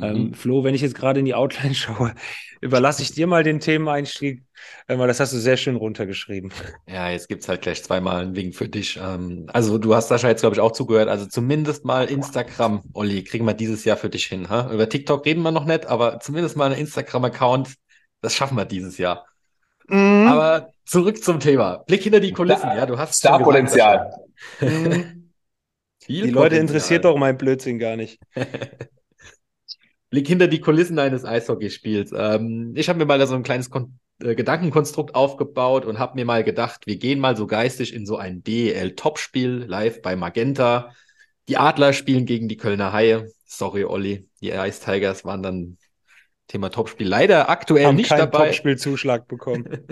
Ähm, 0.00 0.10
mhm. 0.10 0.16
Ähm, 0.16 0.34
Flo, 0.34 0.64
wenn 0.64 0.74
ich 0.74 0.82
jetzt 0.82 0.94
gerade 0.94 1.20
in 1.20 1.26
die 1.26 1.34
Outline 1.34 1.74
schaue, 1.74 2.14
überlasse 2.60 3.02
ich 3.02 3.12
dir 3.12 3.26
mal 3.26 3.42
den 3.42 3.60
Themeneinstieg, 3.60 4.42
weil 4.86 5.08
das 5.08 5.20
hast 5.20 5.32
du 5.32 5.38
sehr 5.38 5.56
schön 5.56 5.76
runtergeschrieben. 5.76 6.52
Ja, 6.86 7.10
jetzt 7.10 7.28
gibt 7.28 7.42
es 7.42 7.48
halt 7.48 7.62
gleich 7.62 7.82
zweimal 7.82 8.22
einen 8.22 8.36
Wink 8.36 8.54
für 8.54 8.68
dich. 8.68 8.98
Ähm, 9.02 9.46
also 9.52 9.78
du 9.78 9.94
hast 9.94 10.08
Sascha 10.08 10.28
jetzt, 10.28 10.40
glaube 10.40 10.54
ich, 10.54 10.60
auch 10.60 10.72
zugehört. 10.72 11.08
Also 11.08 11.26
zumindest 11.26 11.84
mal 11.84 12.10
Instagram, 12.10 12.82
Olli, 12.94 13.24
kriegen 13.24 13.44
wir 13.44 13.54
dieses 13.54 13.84
Jahr 13.84 13.96
für 13.96 14.10
dich 14.10 14.26
hin. 14.26 14.48
Ha? 14.48 14.72
Über 14.72 14.88
TikTok 14.88 15.24
reden 15.24 15.42
wir 15.42 15.52
noch 15.52 15.64
nicht, 15.64 15.86
aber 15.86 16.20
zumindest 16.20 16.56
mal 16.56 16.66
einen 16.66 16.80
Instagram-Account, 16.80 17.74
das 18.20 18.34
schaffen 18.34 18.56
wir 18.56 18.64
dieses 18.64 18.98
Jahr. 18.98 19.26
Mhm. 19.88 20.26
Aber 20.28 20.72
zurück 20.84 21.22
zum 21.22 21.40
Thema. 21.40 21.78
Blick 21.86 22.02
hinter 22.02 22.20
die 22.20 22.32
Kulissen. 22.32 22.68
Ja, 22.68 22.86
du 22.86 22.98
hast 22.98 23.18
Starpotenzial. 23.18 24.12
Mhm. 24.60 25.32
die 26.08 26.30
Leute 26.30 26.56
interessiert 26.56 27.04
doch 27.04 27.16
mein 27.16 27.36
Blödsinn 27.36 27.78
gar 27.78 27.96
nicht. 27.96 28.20
Blick 30.10 30.26
hinter 30.26 30.48
die 30.48 30.60
Kulissen 30.60 30.98
eines 30.98 31.24
Eishockeyspiels. 31.24 32.12
Ähm, 32.16 32.72
ich 32.76 32.88
habe 32.88 32.98
mir 32.98 33.06
mal 33.06 33.18
da 33.18 33.26
so 33.26 33.34
ein 33.34 33.42
kleines 33.42 33.70
Kon 33.70 33.98
äh, 34.22 34.34
Gedankenkonstrukt 34.34 35.14
aufgebaut 35.14 35.84
und 35.84 35.98
habe 35.98 36.14
mir 36.14 36.24
mal 36.24 36.44
gedacht, 36.44 36.86
wir 36.86 36.96
gehen 36.96 37.20
mal 37.20 37.36
so 37.36 37.46
geistig 37.46 37.94
in 37.94 38.06
so 38.06 38.16
ein 38.16 38.42
DEL-Topspiel 38.42 39.64
live 39.66 40.02
bei 40.02 40.16
Magenta. 40.16 40.94
Die 41.48 41.56
Adler 41.56 41.92
spielen 41.92 42.26
gegen 42.26 42.48
die 42.48 42.56
Kölner 42.56 42.92
Haie. 42.92 43.30
Sorry, 43.44 43.84
Olli, 43.84 44.28
die 44.40 44.50
Ice 44.50 44.84
Tigers 44.84 45.24
waren 45.24 45.42
dann 45.42 45.78
Thema 46.46 46.70
Topspiel 46.70 47.06
leider 47.06 47.50
aktuell 47.50 47.86
Haben 47.86 47.96
nicht 47.96 48.10
dabei. 48.10 48.46
Topspielzuschlag 48.46 49.28
bekommen. 49.28 49.86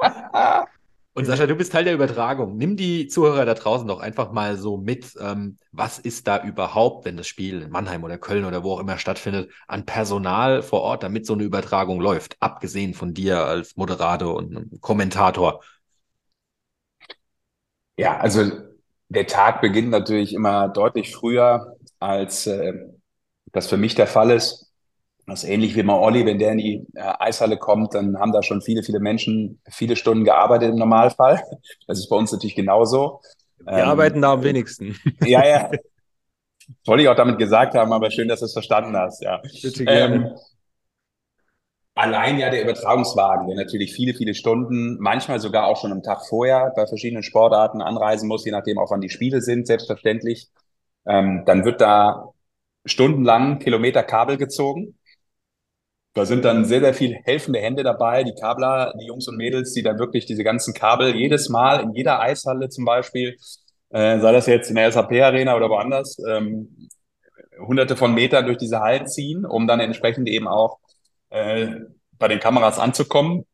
Und 1.12 1.24
Sascha, 1.24 1.46
du 1.46 1.56
bist 1.56 1.72
Teil 1.72 1.84
der 1.84 1.94
Übertragung. 1.94 2.56
Nimm 2.56 2.76
die 2.76 3.08
Zuhörer 3.08 3.44
da 3.44 3.54
draußen 3.54 3.86
doch 3.88 3.98
einfach 3.98 4.30
mal 4.30 4.56
so 4.56 4.76
mit. 4.76 5.12
Ähm, 5.20 5.56
was 5.72 5.98
ist 5.98 6.28
da 6.28 6.42
überhaupt, 6.44 7.04
wenn 7.04 7.16
das 7.16 7.26
Spiel 7.26 7.62
in 7.62 7.70
Mannheim 7.70 8.04
oder 8.04 8.16
Köln 8.16 8.44
oder 8.44 8.62
wo 8.62 8.72
auch 8.74 8.80
immer 8.80 8.96
stattfindet, 8.96 9.50
an 9.66 9.84
Personal 9.86 10.62
vor 10.62 10.82
Ort, 10.82 11.02
damit 11.02 11.26
so 11.26 11.32
eine 11.34 11.42
Übertragung 11.42 12.00
läuft? 12.00 12.36
Abgesehen 12.40 12.94
von 12.94 13.12
dir 13.12 13.44
als 13.44 13.76
Moderator 13.76 14.36
und 14.36 14.80
Kommentator. 14.80 15.60
Ja, 17.96 18.18
also 18.18 18.50
der 19.08 19.26
Tag 19.26 19.60
beginnt 19.60 19.90
natürlich 19.90 20.32
immer 20.32 20.68
deutlich 20.68 21.14
früher, 21.14 21.76
als 21.98 22.46
äh, 22.46 22.72
das 23.52 23.68
für 23.68 23.76
mich 23.76 23.94
der 23.94 24.06
Fall 24.06 24.30
ist. 24.30 24.69
Das 25.30 25.44
ist 25.44 25.48
ähnlich 25.48 25.76
wie 25.76 25.84
mal 25.84 25.98
Olli, 25.98 26.26
wenn 26.26 26.40
der 26.40 26.50
in 26.52 26.58
die 26.58 26.86
äh, 26.94 27.12
Eishalle 27.20 27.56
kommt, 27.56 27.94
dann 27.94 28.18
haben 28.18 28.32
da 28.32 28.42
schon 28.42 28.62
viele, 28.62 28.82
viele 28.82 28.98
Menschen 28.98 29.60
viele 29.70 29.94
Stunden 29.94 30.24
gearbeitet 30.24 30.70
im 30.70 30.76
Normalfall. 30.76 31.40
Das 31.86 32.00
ist 32.00 32.08
bei 32.08 32.16
uns 32.16 32.32
natürlich 32.32 32.56
genauso. 32.56 33.20
Wir 33.58 33.78
ähm, 33.78 33.88
arbeiten 33.88 34.22
da 34.22 34.32
am 34.32 34.42
wenigsten. 34.42 34.96
Ja, 35.24 35.46
ja. 35.46 35.70
Wollte 36.84 37.04
ich 37.04 37.08
auch 37.08 37.14
damit 37.14 37.38
gesagt 37.38 37.74
haben, 37.74 37.92
aber 37.92 38.10
schön, 38.10 38.26
dass 38.26 38.40
du 38.40 38.46
es 38.46 38.52
verstanden 38.52 38.96
hast. 38.96 39.22
Ja. 39.22 39.40
Bitte 39.62 39.84
gerne. 39.84 40.14
Ähm, 40.14 40.30
allein 41.94 42.38
ja 42.38 42.50
der 42.50 42.62
Übertragungswagen, 42.64 43.46
der 43.46 43.56
natürlich 43.56 43.92
viele, 43.92 44.14
viele 44.14 44.34
Stunden, 44.34 44.96
manchmal 44.98 45.38
sogar 45.38 45.66
auch 45.66 45.76
schon 45.80 45.92
am 45.92 46.02
Tag 46.02 46.26
vorher 46.26 46.72
bei 46.74 46.86
verschiedenen 46.88 47.22
Sportarten 47.22 47.82
anreisen 47.82 48.26
muss, 48.26 48.44
je 48.44 48.52
nachdem 48.52 48.78
auch 48.78 48.90
wann 48.90 49.00
die 49.00 49.10
Spiele 49.10 49.42
sind, 49.42 49.68
selbstverständlich. 49.68 50.48
Ähm, 51.06 51.44
dann 51.46 51.64
wird 51.64 51.80
da 51.80 52.32
stundenlang 52.84 53.60
Kilometer 53.60 54.02
Kabel 54.02 54.36
gezogen 54.36 54.96
da 56.14 56.26
sind 56.26 56.44
dann 56.44 56.64
sehr, 56.64 56.80
sehr 56.80 56.94
viele 56.94 57.16
helfende 57.24 57.60
Hände 57.60 57.82
dabei, 57.84 58.24
die 58.24 58.34
Kabler, 58.34 58.92
die 59.00 59.06
Jungs 59.06 59.28
und 59.28 59.36
Mädels, 59.36 59.72
die 59.74 59.82
dann 59.82 59.98
wirklich 59.98 60.26
diese 60.26 60.42
ganzen 60.42 60.74
Kabel 60.74 61.14
jedes 61.14 61.48
Mal 61.48 61.80
in 61.80 61.92
jeder 61.94 62.20
Eishalle 62.20 62.68
zum 62.68 62.84
Beispiel, 62.84 63.36
äh, 63.90 64.18
sei 64.20 64.32
das 64.32 64.46
jetzt 64.46 64.70
in 64.70 64.76
der 64.76 64.90
SAP-Arena 64.90 65.56
oder 65.56 65.70
woanders, 65.70 66.18
ähm, 66.28 66.88
hunderte 67.60 67.96
von 67.96 68.14
Metern 68.14 68.46
durch 68.46 68.58
diese 68.58 68.80
Hallen 68.80 69.06
ziehen, 69.06 69.44
um 69.46 69.66
dann 69.68 69.80
entsprechend 69.80 70.28
eben 70.28 70.48
auch 70.48 70.78
äh, 71.30 71.68
bei 72.18 72.28
den 72.28 72.40
Kameras 72.40 72.78
anzukommen. 72.78 73.44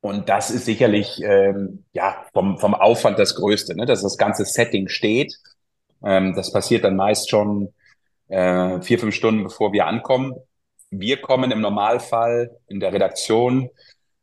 Und 0.00 0.28
das 0.28 0.50
ist 0.50 0.66
sicherlich 0.66 1.20
ähm, 1.22 1.84
ja 1.92 2.24
vom, 2.32 2.58
vom 2.58 2.74
Aufwand 2.74 3.18
das 3.18 3.34
Größte, 3.34 3.74
ne? 3.76 3.86
dass 3.86 4.02
das 4.02 4.16
ganze 4.18 4.44
Setting 4.44 4.88
steht. 4.88 5.34
Ähm, 6.04 6.34
das 6.34 6.52
passiert 6.52 6.84
dann 6.84 6.96
meist 6.96 7.30
schon 7.30 7.74
äh, 8.28 8.80
vier, 8.82 8.98
fünf 9.00 9.14
Stunden, 9.14 9.42
bevor 9.42 9.72
wir 9.72 9.86
ankommen 9.86 10.36
wir 10.90 11.20
kommen 11.20 11.50
im 11.50 11.60
Normalfall 11.60 12.56
in 12.68 12.80
der 12.80 12.92
Redaktion 12.92 13.70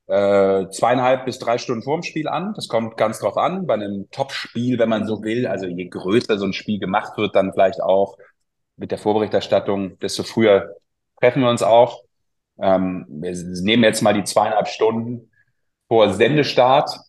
äh, 0.07 0.70
zweieinhalb 0.70 1.26
bis 1.26 1.39
drei 1.39 1.57
Stunden 1.57 1.84
vorm 1.84 2.03
Spiel 2.03 2.28
an. 2.28 2.53
Das 2.55 2.68
kommt 2.68 2.97
ganz 2.97 3.20
drauf 3.20 3.38
an. 3.38 3.66
Bei 3.68 3.76
einem 3.76 4.09
Top-Spiel, 4.11 4.80
wenn 4.80 4.89
man 4.89 5.07
so 5.07 5.24
will, 5.24 5.47
also 5.47 5.66
je 5.66 5.88
größer 5.88 6.38
so 6.38 6.45
ein 6.45 6.53
Spiel 6.53 6.80
gemacht 6.80 7.18
wird, 7.18 7.36
dann 7.36 7.53
vielleicht 7.53 7.82
auch 7.82 8.18
mit 8.76 8.91
der 8.91 8.97
Vorberichterstattung, 8.97 9.99
desto 9.99 10.24
früher 10.24 10.76
treffen 11.20 11.41
wir 11.41 11.49
uns 11.49 11.64
auch. 11.64 12.03
Ähm, 12.59 13.05
wir 13.09 13.34
nehmen 13.61 13.84
jetzt 13.84 14.01
mal 14.01 14.14
die 14.14 14.24
zweieinhalb 14.24 14.68
Stunden 14.68 15.32
vor 15.88 16.14
Sendestart 16.14 16.99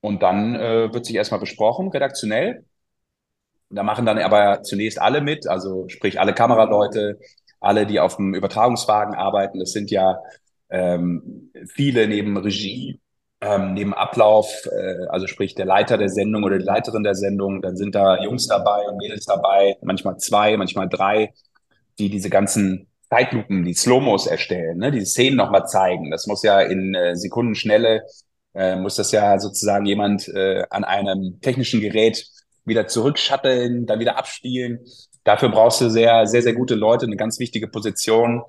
und 0.00 0.22
dann 0.22 0.54
äh, 0.54 0.92
wird 0.92 1.06
sich 1.06 1.16
erstmal 1.16 1.40
besprochen, 1.40 1.88
redaktionell. 1.88 2.64
Da 3.70 3.82
machen 3.82 4.06
dann 4.06 4.18
aber 4.18 4.62
zunächst 4.62 5.00
alle 5.00 5.20
mit, 5.20 5.48
also 5.48 5.88
sprich 5.88 6.20
alle 6.20 6.34
Kameraleute, 6.34 7.18
alle, 7.66 7.86
die 7.86 8.00
auf 8.00 8.16
dem 8.16 8.34
Übertragungswagen 8.34 9.14
arbeiten. 9.14 9.58
Das 9.58 9.72
sind 9.72 9.90
ja 9.90 10.18
ähm, 10.70 11.50
viele 11.74 12.08
neben 12.08 12.36
Regie, 12.36 13.00
ähm, 13.40 13.74
neben 13.74 13.94
Ablauf, 13.94 14.66
äh, 14.66 15.06
also 15.08 15.26
sprich 15.26 15.54
der 15.54 15.66
Leiter 15.66 15.98
der 15.98 16.08
Sendung 16.08 16.44
oder 16.44 16.58
die 16.58 16.64
Leiterin 16.64 17.04
der 17.04 17.14
Sendung. 17.14 17.62
Dann 17.62 17.76
sind 17.76 17.94
da 17.94 18.22
Jungs 18.22 18.46
dabei 18.46 18.88
und 18.88 18.96
Mädels 18.96 19.26
dabei, 19.26 19.76
manchmal 19.82 20.18
zwei, 20.18 20.56
manchmal 20.56 20.88
drei, 20.88 21.32
die 21.98 22.08
diese 22.10 22.30
ganzen 22.30 22.88
Zeitlupen, 23.08 23.64
die 23.64 23.74
Slow-Mos 23.74 24.26
erstellen, 24.26 24.78
ne, 24.78 24.90
diese 24.90 25.06
Szenen 25.06 25.36
nochmal 25.36 25.66
zeigen. 25.66 26.10
Das 26.10 26.26
muss 26.26 26.42
ja 26.42 26.60
in 26.60 26.94
äh, 26.94 27.14
Sekundenschnelle, 27.16 28.02
äh, 28.54 28.76
muss 28.76 28.96
das 28.96 29.12
ja 29.12 29.38
sozusagen 29.38 29.86
jemand 29.86 30.28
äh, 30.28 30.64
an 30.70 30.84
einem 30.84 31.40
technischen 31.40 31.80
Gerät 31.80 32.26
wieder 32.64 32.88
zurückschatteln, 32.88 33.86
dann 33.86 34.00
wieder 34.00 34.18
abspielen. 34.18 34.80
Dafür 35.26 35.48
brauchst 35.48 35.80
du 35.80 35.90
sehr, 35.90 36.24
sehr, 36.28 36.40
sehr 36.40 36.54
gute 36.54 36.76
Leute, 36.76 37.04
eine 37.04 37.16
ganz 37.16 37.40
wichtige 37.40 37.66
Position. 37.66 38.44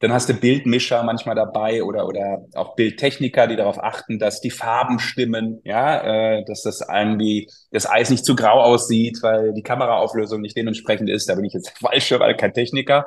Dann 0.00 0.12
hast 0.12 0.28
du 0.28 0.34
Bildmischer 0.34 1.04
manchmal 1.04 1.36
dabei 1.36 1.84
oder, 1.84 2.08
oder 2.08 2.44
auch 2.54 2.74
Bildtechniker, 2.74 3.46
die 3.46 3.54
darauf 3.54 3.78
achten, 3.78 4.18
dass 4.18 4.40
die 4.40 4.50
Farben 4.50 4.98
stimmen, 4.98 5.60
ja, 5.62 6.38
äh, 6.38 6.44
dass 6.44 6.62
das 6.62 6.84
irgendwie 6.92 7.48
das 7.70 7.88
Eis 7.88 8.10
nicht 8.10 8.24
zu 8.24 8.34
grau 8.34 8.60
aussieht, 8.60 9.18
weil 9.22 9.54
die 9.54 9.62
Kameraauflösung 9.62 10.40
nicht 10.40 10.56
dementsprechend 10.56 11.08
ist. 11.08 11.28
Da 11.28 11.36
bin 11.36 11.44
ich 11.44 11.52
jetzt 11.52 11.78
falsch, 11.78 12.10
weil 12.10 12.36
kein 12.36 12.52
Techniker. 12.52 13.06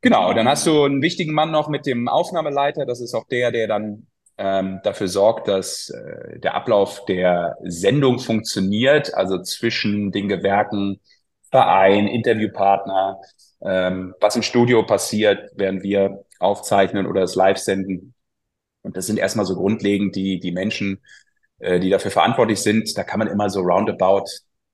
Genau, 0.00 0.32
dann 0.32 0.48
hast 0.48 0.64
du 0.64 0.84
einen 0.84 1.02
wichtigen 1.02 1.32
Mann 1.32 1.50
noch 1.50 1.68
mit 1.68 1.86
dem 1.86 2.06
Aufnahmeleiter. 2.06 2.86
Das 2.86 3.00
ist 3.00 3.14
auch 3.14 3.26
der, 3.26 3.50
der 3.50 3.66
dann 3.66 4.06
ähm, 4.38 4.78
dafür 4.84 5.08
sorgt, 5.08 5.48
dass 5.48 5.90
äh, 5.90 6.38
der 6.38 6.54
Ablauf 6.54 7.04
der 7.04 7.56
Sendung 7.64 8.20
funktioniert, 8.20 9.12
also 9.12 9.42
zwischen 9.42 10.12
den 10.12 10.28
Gewerken 10.28 11.00
Verein, 11.52 12.08
Interviewpartner, 12.08 13.20
ähm, 13.60 14.14
was 14.20 14.34
im 14.34 14.42
Studio 14.42 14.84
passiert, 14.84 15.50
während 15.54 15.82
wir 15.82 16.24
aufzeichnen 16.40 17.06
oder 17.06 17.22
es 17.22 17.34
live 17.34 17.58
senden. 17.58 18.14
Und 18.80 18.96
das 18.96 19.06
sind 19.06 19.18
erstmal 19.18 19.46
so 19.46 19.54
grundlegend 19.54 20.16
die, 20.16 20.40
die 20.40 20.50
Menschen, 20.50 21.00
äh, 21.58 21.78
die 21.78 21.90
dafür 21.90 22.10
verantwortlich 22.10 22.60
sind. 22.60 22.96
Da 22.96 23.04
kann 23.04 23.18
man 23.18 23.28
immer 23.28 23.50
so 23.50 23.60
roundabout, 23.60 24.24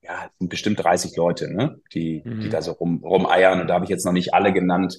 ja, 0.02 0.30
sind 0.38 0.48
bestimmt 0.48 0.82
30 0.82 1.16
Leute, 1.16 1.52
ne? 1.52 1.80
die, 1.92 2.22
mhm. 2.24 2.40
die 2.40 2.48
da 2.48 2.62
so 2.62 2.72
rum, 2.72 3.02
rumeiern. 3.04 3.60
Und 3.60 3.66
da 3.66 3.74
habe 3.74 3.84
ich 3.84 3.90
jetzt 3.90 4.06
noch 4.06 4.12
nicht 4.12 4.32
alle 4.32 4.52
genannt, 4.52 4.98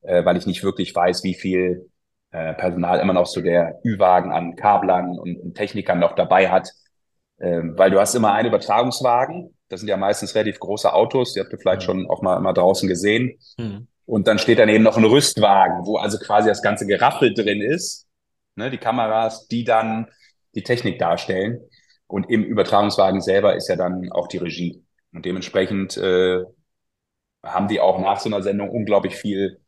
äh, 0.00 0.24
weil 0.24 0.38
ich 0.38 0.46
nicht 0.46 0.64
wirklich 0.64 0.94
weiß, 0.94 1.24
wie 1.24 1.34
viel 1.34 1.90
äh, 2.30 2.54
Personal 2.54 3.00
immer 3.00 3.12
noch 3.12 3.26
so 3.26 3.42
der 3.42 3.78
Ü-Wagen 3.84 4.32
an 4.32 4.56
Kablern 4.56 5.18
und, 5.18 5.36
und 5.36 5.54
Technikern 5.54 5.98
noch 5.98 6.14
dabei 6.14 6.48
hat. 6.48 6.70
Ähm, 7.38 7.74
weil 7.76 7.90
du 7.90 8.00
hast 8.00 8.14
immer 8.14 8.32
einen 8.32 8.48
Übertragungswagen, 8.48 9.54
das 9.68 9.80
sind 9.80 9.88
ja 9.88 9.96
meistens 9.96 10.34
relativ 10.34 10.58
große 10.60 10.92
Autos, 10.92 11.34
die 11.34 11.40
habt 11.40 11.52
ihr 11.52 11.58
vielleicht 11.58 11.82
mhm. 11.82 11.84
schon 11.84 12.10
auch 12.10 12.22
mal, 12.22 12.40
mal 12.40 12.52
draußen 12.52 12.88
gesehen. 12.88 13.38
Mhm. 13.58 13.88
Und 14.06 14.26
dann 14.26 14.38
steht 14.38 14.58
dann 14.58 14.70
eben 14.70 14.84
noch 14.84 14.96
ein 14.96 15.04
Rüstwagen, 15.04 15.84
wo 15.84 15.98
also 15.98 16.18
quasi 16.18 16.48
das 16.48 16.62
ganze 16.62 16.86
Geraffel 16.86 17.34
drin 17.34 17.60
ist. 17.60 18.06
Ne, 18.56 18.70
die 18.70 18.78
Kameras, 18.78 19.46
die 19.48 19.64
dann 19.64 20.08
die 20.54 20.62
Technik 20.62 20.98
darstellen. 20.98 21.60
Und 22.06 22.30
im 22.30 22.42
Übertragungswagen 22.42 23.20
selber 23.20 23.54
ist 23.54 23.68
ja 23.68 23.76
dann 23.76 24.10
auch 24.10 24.26
die 24.26 24.38
Regie. 24.38 24.82
Und 25.12 25.26
dementsprechend 25.26 25.96
äh, 25.98 26.42
haben 27.44 27.68
die 27.68 27.80
auch 27.80 28.00
nach 28.00 28.18
so 28.18 28.28
einer 28.28 28.42
Sendung 28.42 28.70
unglaublich 28.70 29.14
viel 29.14 29.60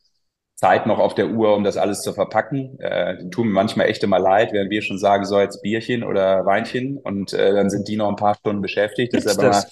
Zeit 0.56 0.86
noch 0.86 0.98
auf 0.98 1.14
der 1.14 1.28
Uhr, 1.28 1.54
um 1.54 1.64
das 1.64 1.76
alles 1.76 2.02
zu 2.02 2.12
verpacken. 2.12 2.78
Äh, 2.80 3.28
tun 3.30 3.48
mir 3.48 3.54
manchmal 3.54 3.88
echt 3.88 4.02
immer 4.02 4.18
leid, 4.18 4.52
während 4.52 4.70
wir 4.70 4.82
schon 4.82 4.98
sagen, 4.98 5.24
so 5.24 5.38
jetzt 5.38 5.62
Bierchen 5.62 6.02
oder 6.02 6.44
Weinchen 6.44 6.98
und 6.98 7.32
äh, 7.32 7.54
dann 7.54 7.70
sind 7.70 7.88
die 7.88 7.96
noch 7.96 8.08
ein 8.08 8.16
paar 8.16 8.34
Stunden 8.34 8.60
beschäftigt. 8.60 9.14
Das 9.14 9.24
ist 9.24 9.38
aber 9.38 9.48
das? 9.48 9.70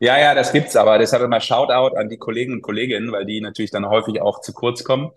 Ja, 0.00 0.18
ja, 0.18 0.34
das 0.34 0.52
gibt's 0.52 0.76
aber. 0.76 0.98
Deshalb 0.98 1.22
immer 1.22 1.40
Shoutout 1.40 1.96
an 1.96 2.08
die 2.08 2.18
Kollegen 2.18 2.52
und 2.52 2.62
Kolleginnen, 2.62 3.10
weil 3.12 3.26
die 3.26 3.40
natürlich 3.40 3.70
dann 3.72 3.86
häufig 3.88 4.20
auch 4.22 4.40
zu 4.40 4.52
kurz 4.52 4.84
kommen. 4.84 5.10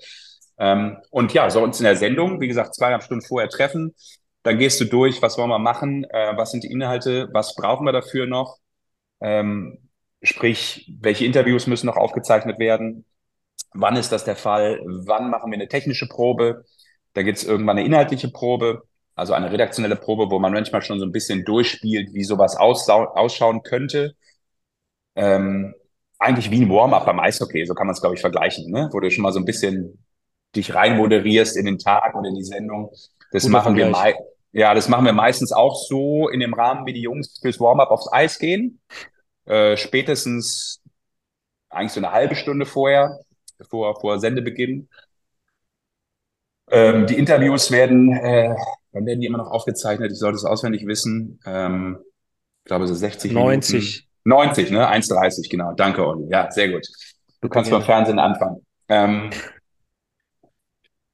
Ähm, 0.57 0.97
und 1.11 1.34
ja, 1.34 1.49
so 1.49 1.61
uns 1.63 1.79
in 1.79 1.86
der 1.86 1.95
Sendung, 1.95 2.41
wie 2.41 2.47
gesagt, 2.47 2.75
zweieinhalb 2.75 3.03
Stunden 3.03 3.25
vorher 3.25 3.49
treffen. 3.49 3.93
Dann 4.43 4.57
gehst 4.57 4.82
du 4.82 4.86
durch, 4.86 5.21
was 5.21 5.38
wollen 5.38 5.49
wir 5.49 5.59
machen, 5.59 6.03
äh, 6.09 6.36
was 6.36 6.51
sind 6.51 6.63
die 6.63 6.71
Inhalte, 6.71 7.29
was 7.32 7.55
brauchen 7.55 7.86
wir 7.86 7.91
dafür 7.93 8.25
noch. 8.25 8.57
Ähm, 9.21 9.77
sprich, 10.23 10.91
welche 11.01 11.25
Interviews 11.25 11.67
müssen 11.67 11.88
noch 11.88 11.97
aufgezeichnet 11.97 12.59
werden, 12.59 13.05
wann 13.73 13.95
ist 13.95 14.11
das 14.11 14.23
der 14.25 14.36
Fall, 14.36 14.79
wann 14.86 15.29
machen 15.29 15.51
wir 15.51 15.57
eine 15.57 15.67
technische 15.67 16.07
Probe, 16.07 16.65
da 17.13 17.23
gibt's 17.23 17.43
irgendwann 17.43 17.77
eine 17.77 17.86
inhaltliche 17.86 18.29
Probe, 18.29 18.84
also 19.15 19.34
eine 19.34 19.51
redaktionelle 19.51 19.95
Probe, 19.95 20.29
wo 20.32 20.39
man 20.39 20.53
manchmal 20.53 20.82
schon 20.82 20.99
so 20.99 21.05
ein 21.05 21.11
bisschen 21.11 21.43
durchspielt, 21.45 22.13
wie 22.13 22.23
sowas 22.23 22.55
ausschauen 22.57 23.63
könnte. 23.63 24.15
Ähm, 25.16 25.74
eigentlich 26.20 26.51
wie 26.51 26.62
ein 26.62 26.70
Warm-up 26.70 27.05
beim 27.05 27.20
Eishockey, 27.20 27.66
so 27.66 27.74
kann 27.74 27.88
man 27.88 27.95
es, 27.95 28.01
glaube 28.01 28.16
ich, 28.16 28.22
vergleichen, 28.22 28.72
ne? 28.72 28.89
wo 28.91 28.99
du 28.99 29.09
schon 29.09 29.24
mal 29.24 29.34
so 29.34 29.39
ein 29.39 29.45
bisschen 29.45 30.03
dich 30.55 30.74
rein 30.76 30.97
moderierst 30.97 31.57
in 31.57 31.66
den 31.66 31.80
Tag 31.80 32.14
und 32.16 32.26
in 32.26 32.36
die 32.36 32.43
Sendung. 32.43 32.91
Das 33.32 33.43
Guter 33.43 33.53
machen 33.53 33.76
wir 33.76 33.86
Vergleich. 33.86 34.16
mei 34.16 34.26
ja, 34.53 34.74
das 34.74 34.89
machen 34.89 35.05
wir 35.05 35.14
meistens 35.14 35.51
auch 35.51 35.76
so 35.76 36.28
in 36.28 36.41
dem 36.41 36.53
Rahmen, 36.53 36.86
wie 36.86 36.93
die 36.93 37.01
Jungs 37.01 37.39
fürs 37.41 37.59
Warm-up 37.59 37.89
aufs 37.89 38.12
Eis 38.12 38.38
gehen. 38.38 38.82
Äh, 39.45 39.78
spätestens 39.78 40.82
eigentlich 41.70 41.93
so 41.93 42.01
eine 42.01 42.12
halbe 42.12 42.36
Stunde 42.36 42.66
vorher, 42.66 43.20
vor, 43.70 43.99
vor 43.99 44.20
Sendebeginn. 44.20 44.89
Ähm, 46.70 47.07
die 47.07 47.18
Interviews 47.18 47.72
werden, 47.72 48.12
äh, 48.14 48.53
wann 48.91 49.05
werden 49.05 49.22
die 49.22 49.28
immer 49.28 49.38
noch 49.38 49.51
aufgezeichnet? 49.51 50.12
Ich 50.12 50.20
sollte 50.20 50.36
es 50.36 50.45
auswendig 50.45 50.86
wissen. 50.86 51.39
Ähm, 51.45 51.99
ich 52.64 52.66
glaube, 52.66 52.88
so 52.88 52.93
60 52.93 53.34
Minuten. 53.34 54.11
90. 54.24 54.72
90, 54.72 54.72
ne? 54.72 54.89
1,30, 54.89 55.49
genau. 55.49 55.74
Danke, 55.74 56.05
Olli. 56.05 56.28
Ja, 56.30 56.51
sehr 56.51 56.69
gut. 56.69 56.88
Du 57.41 57.49
kannst 57.49 57.72
beim 57.72 57.82
Fernsehen 57.82 58.19
anfangen. 58.19 58.65
Ähm, 58.88 59.32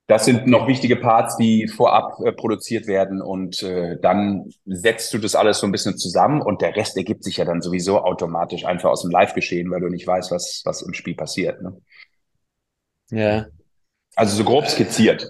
das 0.08 0.24
sind 0.24 0.48
noch 0.48 0.68
wichtige 0.68 0.96
Parts, 0.96 1.36
die 1.36 1.68
vorab 1.68 2.20
äh, 2.24 2.32
produziert 2.32 2.88
werden 2.88 3.22
und 3.22 3.62
äh, 3.62 3.98
dann 4.02 4.50
setzt 4.66 5.14
du 5.14 5.18
das 5.18 5.36
alles 5.36 5.60
so 5.60 5.68
ein 5.68 5.74
bisschen 5.74 5.98
zusammen 5.98 6.42
und 6.42 6.62
der 6.62 6.76
Rest 6.78 6.96
ergibt 6.96 7.26
sich 7.26 7.38
ja 7.38 7.46
dann 7.46 7.62
sowieso 7.62 8.00
automatisch 8.00 8.64
einfach 8.64 8.90
aus 8.90 9.02
dem 9.02 9.12
Live-Geschehen, 9.12 9.70
weil 9.70 9.82
du 9.82 9.90
nicht 9.90 10.08
weißt, 10.08 10.32
was, 10.32 10.62
was 10.64 10.82
im 10.82 10.94
Spiel 10.94 11.16
passiert. 11.16 11.62
Ne? 11.62 11.78
Ja. 13.10 13.48
Also 14.16 14.38
so 14.38 14.46
grob 14.46 14.68
skizziert. 14.68 15.28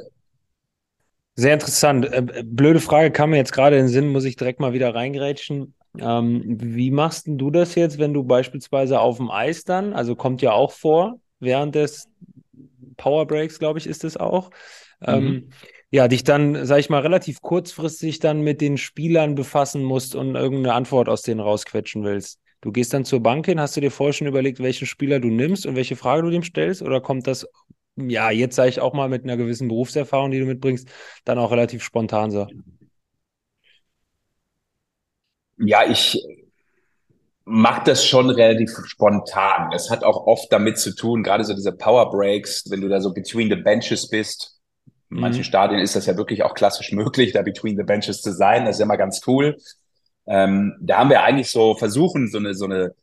Sehr 1.36 1.54
interessant. 1.54 2.06
Äh, 2.12 2.44
blöde 2.46 2.80
Frage 2.80 3.10
kam 3.12 3.32
mir 3.32 3.38
jetzt 3.38 3.54
gerade 3.54 3.78
in 3.78 3.86
den 3.86 3.92
Sinn, 3.92 4.10
muss 4.10 4.26
ich 4.26 4.36
direkt 4.36 4.60
mal 4.60 4.74
wieder 4.74 4.94
reingrätschen. 4.94 5.74
Ähm, 6.02 6.44
wie 6.46 6.92
machst 6.92 7.28
denn 7.28 7.38
du 7.38 7.52
das 7.52 7.76
jetzt, 7.76 7.98
wenn 8.00 8.14
du 8.14 8.24
beispielsweise 8.24 9.00
auf 9.00 9.18
dem 9.18 9.32
Eis 9.32 9.64
dann, 9.64 9.94
also 9.94 10.16
kommt 10.16 10.42
ja 10.42 10.52
auch 10.54 10.72
vor, 10.72 11.20
während 11.40 11.76
des 11.76 12.10
Power 12.98 13.26
Breaks, 13.28 13.60
glaube 13.60 13.80
ich, 13.80 13.88
ist 13.88 14.04
es 14.04 14.18
auch, 14.18 14.50
ähm, 15.02 15.48
Mhm. 15.48 15.50
ja, 15.92 16.08
dich 16.08 16.24
dann, 16.24 16.66
sag 16.66 16.80
ich 16.80 16.90
mal, 16.90 17.02
relativ 17.02 17.42
kurzfristig 17.42 18.20
dann 18.20 18.42
mit 18.42 18.62
den 18.62 18.78
Spielern 18.78 19.36
befassen 19.36 19.84
musst 19.84 20.16
und 20.16 20.36
irgendeine 20.36 20.74
Antwort 20.76 21.10
aus 21.10 21.22
denen 21.22 21.40
rausquetschen 21.40 22.04
willst. 22.04 22.40
Du 22.62 22.72
gehst 22.72 22.94
dann 22.94 23.06
zur 23.06 23.22
Bank 23.22 23.46
hin, 23.46 23.60
hast 23.60 23.78
du 23.78 23.82
dir 23.82 23.92
vorher 23.92 24.14
schon 24.14 24.28
überlegt, 24.28 24.60
welchen 24.60 24.88
Spieler 24.88 25.20
du 25.20 25.30
nimmst 25.30 25.66
und 25.66 25.76
welche 25.76 25.96
Frage 25.96 26.24
du 26.24 26.30
dem 26.32 26.44
stellst, 26.44 26.82
oder 26.82 27.02
kommt 27.02 27.28
das, 27.28 27.48
ja, 27.96 28.32
jetzt 28.32 28.56
sage 28.56 28.70
ich 28.70 28.82
auch 28.82 28.94
mal 28.94 29.10
mit 29.10 29.24
einer 29.24 29.38
gewissen 29.38 29.68
Berufserfahrung, 29.68 30.32
die 30.32 30.40
du 30.40 30.46
mitbringst, 30.46 30.90
dann 31.24 31.38
auch 31.38 31.52
relativ 31.52 31.84
spontan 31.84 32.32
so? 32.32 32.48
Ja, 35.58 35.84
ich 35.90 36.18
mache 37.46 37.84
das 37.86 38.06
schon 38.06 38.30
relativ 38.30 38.72
spontan. 38.86 39.72
Es 39.72 39.90
hat 39.90 40.04
auch 40.04 40.28
oft 40.28 40.52
damit 40.52 40.78
zu 40.78 40.94
tun, 40.94 41.24
gerade 41.24 41.44
so 41.44 41.54
diese 41.54 41.72
Power 41.72 42.10
Breaks, 42.12 42.70
wenn 42.70 42.82
du 42.82 42.90
da 42.90 43.00
so 43.00 43.14
between 43.14 43.50
the 43.50 43.56
benches 43.56 44.10
bist. 44.10 44.60
In 45.10 45.20
manchen 45.22 45.40
Mhm. 45.40 45.46
Stadien 45.46 45.80
ist 45.80 45.96
das 45.96 46.06
ja 46.06 46.18
wirklich 46.18 46.44
auch 46.44 46.54
klassisch 46.54 46.92
möglich, 46.92 47.32
da 47.32 47.42
between 47.42 47.78
the 47.78 47.84
benches 47.84 48.22
zu 48.22 48.34
sein. 48.34 48.66
Das 48.66 48.76
ist 48.76 48.80
ja 48.80 48.86
immer 48.86 48.98
ganz 48.98 49.22
cool. 49.28 49.58
Ähm, 50.28 50.76
da 50.82 50.98
haben 50.98 51.10
wir 51.10 51.24
eigentlich 51.24 51.50
so 51.50 51.76
versuchen, 51.76 52.28
so 52.30 52.38
eine, 52.38 52.54
so 52.54 52.66
eine 52.66 52.94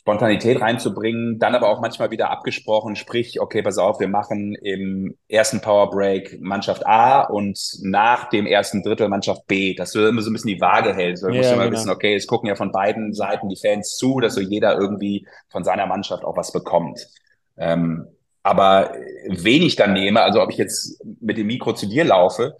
Spontanität 0.00 0.60
reinzubringen, 0.62 1.38
dann 1.38 1.54
aber 1.54 1.68
auch 1.68 1.80
manchmal 1.82 2.10
wieder 2.10 2.30
abgesprochen, 2.30 2.96
sprich, 2.96 3.38
okay, 3.40 3.62
pass 3.62 3.76
auf, 3.76 4.00
wir 4.00 4.08
machen 4.08 4.54
im 4.54 5.14
ersten 5.28 5.60
Power 5.60 5.90
Break 5.90 6.40
Mannschaft 6.40 6.86
A 6.86 7.20
und 7.22 7.58
nach 7.82 8.30
dem 8.30 8.46
ersten 8.46 8.82
Drittel 8.82 9.08
Mannschaft 9.10 9.46
B, 9.46 9.74
dass 9.74 9.92
du 9.92 10.00
immer 10.08 10.22
so 10.22 10.30
ein 10.30 10.32
bisschen 10.32 10.48
die 10.48 10.60
Waage 10.60 10.94
hältst. 10.94 11.22
Du 11.22 11.34
musst 11.34 11.52
Ja, 11.52 11.52
immer 11.52 11.70
genau. 11.70 11.70
wissen, 11.70 11.90
okay, 11.90 12.14
es 12.16 12.26
gucken 12.26 12.48
ja 12.48 12.56
von 12.56 12.72
beiden 12.72 13.12
Seiten 13.12 13.50
die 13.50 13.56
Fans 13.60 13.96
zu, 13.98 14.20
dass 14.20 14.34
so 14.34 14.40
jeder 14.40 14.78
irgendwie 14.78 15.26
von 15.50 15.64
seiner 15.64 15.86
Mannschaft 15.86 16.24
auch 16.24 16.36
was 16.36 16.50
bekommt. 16.52 17.06
Ähm, 17.58 18.06
aber 18.42 18.94
wen 19.28 19.62
ich 19.62 19.76
dann 19.76 19.92
nehme, 19.92 20.22
also 20.22 20.40
ob 20.42 20.50
ich 20.50 20.56
jetzt 20.56 20.98
mit 21.20 21.36
dem 21.36 21.46
Mikro 21.46 21.74
zu 21.74 21.86
dir 21.86 22.04
laufe, 22.04 22.56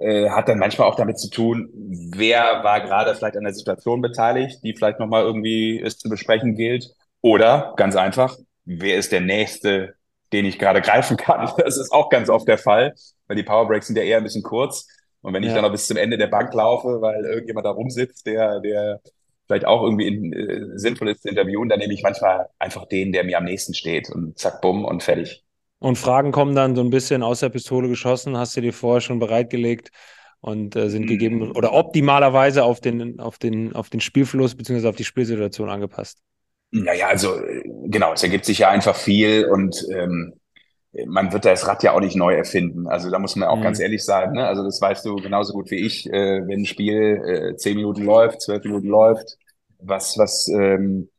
äh, 0.00 0.30
hat 0.30 0.48
dann 0.48 0.58
manchmal 0.58 0.88
auch 0.88 0.96
damit 0.96 1.18
zu 1.18 1.30
tun, 1.30 1.70
wer 2.14 2.64
war 2.64 2.80
gerade 2.80 3.14
vielleicht 3.14 3.36
an 3.36 3.44
der 3.44 3.54
Situation 3.54 4.02
beteiligt, 4.02 4.60
die 4.64 4.74
vielleicht 4.74 4.98
nochmal 5.00 5.24
irgendwie 5.24 5.80
es 5.80 5.98
zu 5.98 6.08
besprechen 6.08 6.56
gilt. 6.56 6.90
Oder 7.22 7.74
ganz 7.76 7.96
einfach, 7.96 8.36
wer 8.64 8.96
ist 8.96 9.12
der 9.12 9.20
Nächste, 9.20 9.94
den 10.32 10.46
ich 10.46 10.58
gerade 10.58 10.80
greifen 10.80 11.16
kann? 11.16 11.50
Das 11.58 11.76
ist 11.78 11.92
auch 11.92 12.08
ganz 12.10 12.30
oft 12.30 12.48
der 12.48 12.58
Fall, 12.58 12.94
weil 13.28 13.36
die 13.36 13.42
Powerbreaks 13.42 13.86
sind 13.88 13.96
ja 13.96 14.02
eher 14.04 14.18
ein 14.18 14.24
bisschen 14.24 14.42
kurz. 14.42 14.86
Und 15.22 15.34
wenn 15.34 15.42
ich 15.42 15.50
Ja. 15.50 15.54
dann 15.54 15.64
noch 15.64 15.72
bis 15.72 15.86
zum 15.86 15.96
Ende 15.98 16.16
der 16.18 16.28
Bank 16.28 16.52
laufe, 16.54 17.00
weil 17.02 17.24
irgendjemand 17.24 17.66
da 17.66 17.70
rumsitzt, 17.70 18.26
der, 18.26 18.60
der 18.60 19.00
vielleicht 19.46 19.66
auch 19.66 19.82
irgendwie 19.82 20.06
in, 20.06 20.32
äh, 20.32 20.78
sinnvoll 20.78 21.10
ist 21.10 21.22
zu 21.22 21.28
interviewen, 21.28 21.68
dann 21.68 21.78
nehme 21.80 21.92
ich 21.92 22.02
manchmal 22.02 22.48
einfach 22.58 22.86
den, 22.88 23.12
der 23.12 23.24
mir 23.24 23.36
am 23.38 23.44
nächsten 23.44 23.74
steht 23.74 24.08
und 24.10 24.38
zack, 24.38 24.60
bumm 24.62 24.84
und 24.84 25.02
fertig. 25.02 25.44
Und 25.80 25.98
Fragen 25.98 26.32
kommen 26.32 26.54
dann 26.56 26.76
so 26.76 26.82
ein 26.82 26.90
bisschen 26.90 27.22
aus 27.24 27.40
der 27.40 27.50
Pistole 27.50 27.88
geschossen, 27.88 28.38
hast 28.38 28.56
du 28.56 28.62
dir 28.62 28.74
vorher 28.74 29.02
schon 29.02 29.20
bereitgelegt 29.20 29.90
und 30.40 30.76
äh, 30.76 30.90
sind 30.90 31.06
Mhm. 31.06 31.08
gegeben 31.08 31.52
oder 31.52 31.72
optimalerweise 31.74 32.64
auf 32.64 32.80
den, 32.80 33.20
auf 33.20 33.38
den, 33.38 33.74
auf 33.76 33.90
den 33.90 34.00
Spielfluss 34.00 34.56
bzw. 34.56 34.88
auf 34.88 34.96
die 34.96 35.04
Spielsituation 35.04 35.70
angepasst. 35.70 36.20
Naja, 36.72 37.08
also 37.08 37.36
äh, 37.44 37.64
genau, 37.86 38.12
es 38.12 38.22
ergibt 38.22 38.44
sich 38.44 38.58
ja 38.60 38.70
einfach 38.70 38.94
viel 38.96 39.46
und 39.46 39.84
ähm, 39.92 40.34
man 41.06 41.32
wird 41.32 41.44
das 41.46 41.66
Rad 41.68 41.82
ja 41.84 41.92
auch 41.92 42.00
nicht 42.00 42.16
neu 42.16 42.34
erfinden. 42.34 42.88
Also 42.88 43.10
da 43.10 43.18
muss 43.18 43.36
man 43.36 43.48
auch 43.48 43.60
Mhm. 43.60 43.62
ganz 43.62 43.80
ehrlich 43.80 44.04
sein. 44.04 44.32
Ne? 44.32 44.46
Also 44.46 44.64
das 44.64 44.80
weißt 44.80 45.04
du 45.06 45.20
genauso 45.22 45.52
gut 45.54 45.70
wie 45.70 45.86
ich, 45.86 46.06
äh, 46.08 46.12
wenn 46.46 46.62
ein 46.62 46.66
Spiel 46.66 47.52
äh, 47.54 47.56
zehn 47.56 47.76
Minuten 47.76 48.04
läuft, 48.04 48.42
zwölf 48.42 48.64
Minuten 48.64 48.88
läuft, 48.88 49.38
was, 49.80 50.18
was 50.18 50.48
ähm, 50.48 51.10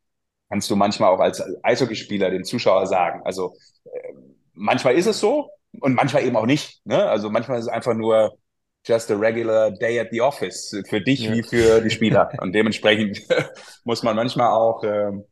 kannst 0.49 0.69
du 0.71 0.75
manchmal 0.77 1.11
auch 1.11 1.19
als 1.21 1.43
Eishockeyspieler 1.63 2.31
dem 2.31 2.43
Zuschauer 2.45 2.87
sagen. 2.87 3.21
Also 3.25 3.55
äh, 3.85 4.13
manchmal 4.53 4.95
ist 4.95 5.05
es 5.07 5.19
so 5.19 5.51
und 5.79 5.93
manchmal 5.95 6.23
eben 6.25 6.35
auch 6.35 6.45
nicht. 6.45 6.81
Ne? 6.85 7.03
Also 7.03 7.29
manchmal 7.29 7.59
ist 7.59 7.65
es 7.65 7.71
einfach 7.71 7.93
nur 7.93 8.37
just 8.85 9.11
a 9.11 9.15
regular 9.15 9.71
day 9.71 9.99
at 9.99 10.07
the 10.11 10.21
office 10.21 10.75
für 10.89 11.01
dich 11.01 11.21
Ja. 11.21 11.33
wie 11.33 11.43
für 11.43 11.81
die 11.81 11.89
Spieler. 11.91 12.31
Und 12.41 12.53
dementsprechend 12.53 13.21
muss 13.83 14.03
man 14.03 14.15
manchmal 14.15 14.47
auch 14.51 14.83
ähm, 14.83 15.25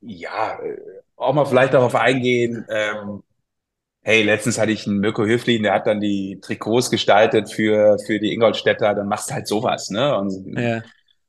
ja, 0.00 0.58
äh, 0.60 0.78
auch 1.16 1.32
mal 1.32 1.44
vielleicht 1.44 1.74
darauf 1.74 1.94
eingehen. 1.94 2.66
Ähm, 2.68 3.22
hey, 4.02 4.22
letztens 4.22 4.58
hatte 4.58 4.72
ich 4.72 4.86
einen 4.86 4.98
Mirko 4.98 5.24
Höflin, 5.24 5.62
der 5.62 5.74
hat 5.74 5.86
dann 5.86 6.00
die 6.00 6.40
Trikots 6.42 6.90
gestaltet 6.90 7.52
für, 7.52 7.98
für 8.06 8.18
die 8.18 8.32
Ingolstädter, 8.32 8.94
dann 8.94 9.08
machst 9.08 9.30
du 9.30 9.34
halt 9.34 9.46
sowas, 9.46 9.90
ne? 9.90 10.16
Und 10.18 10.58
Ja. 10.58 10.82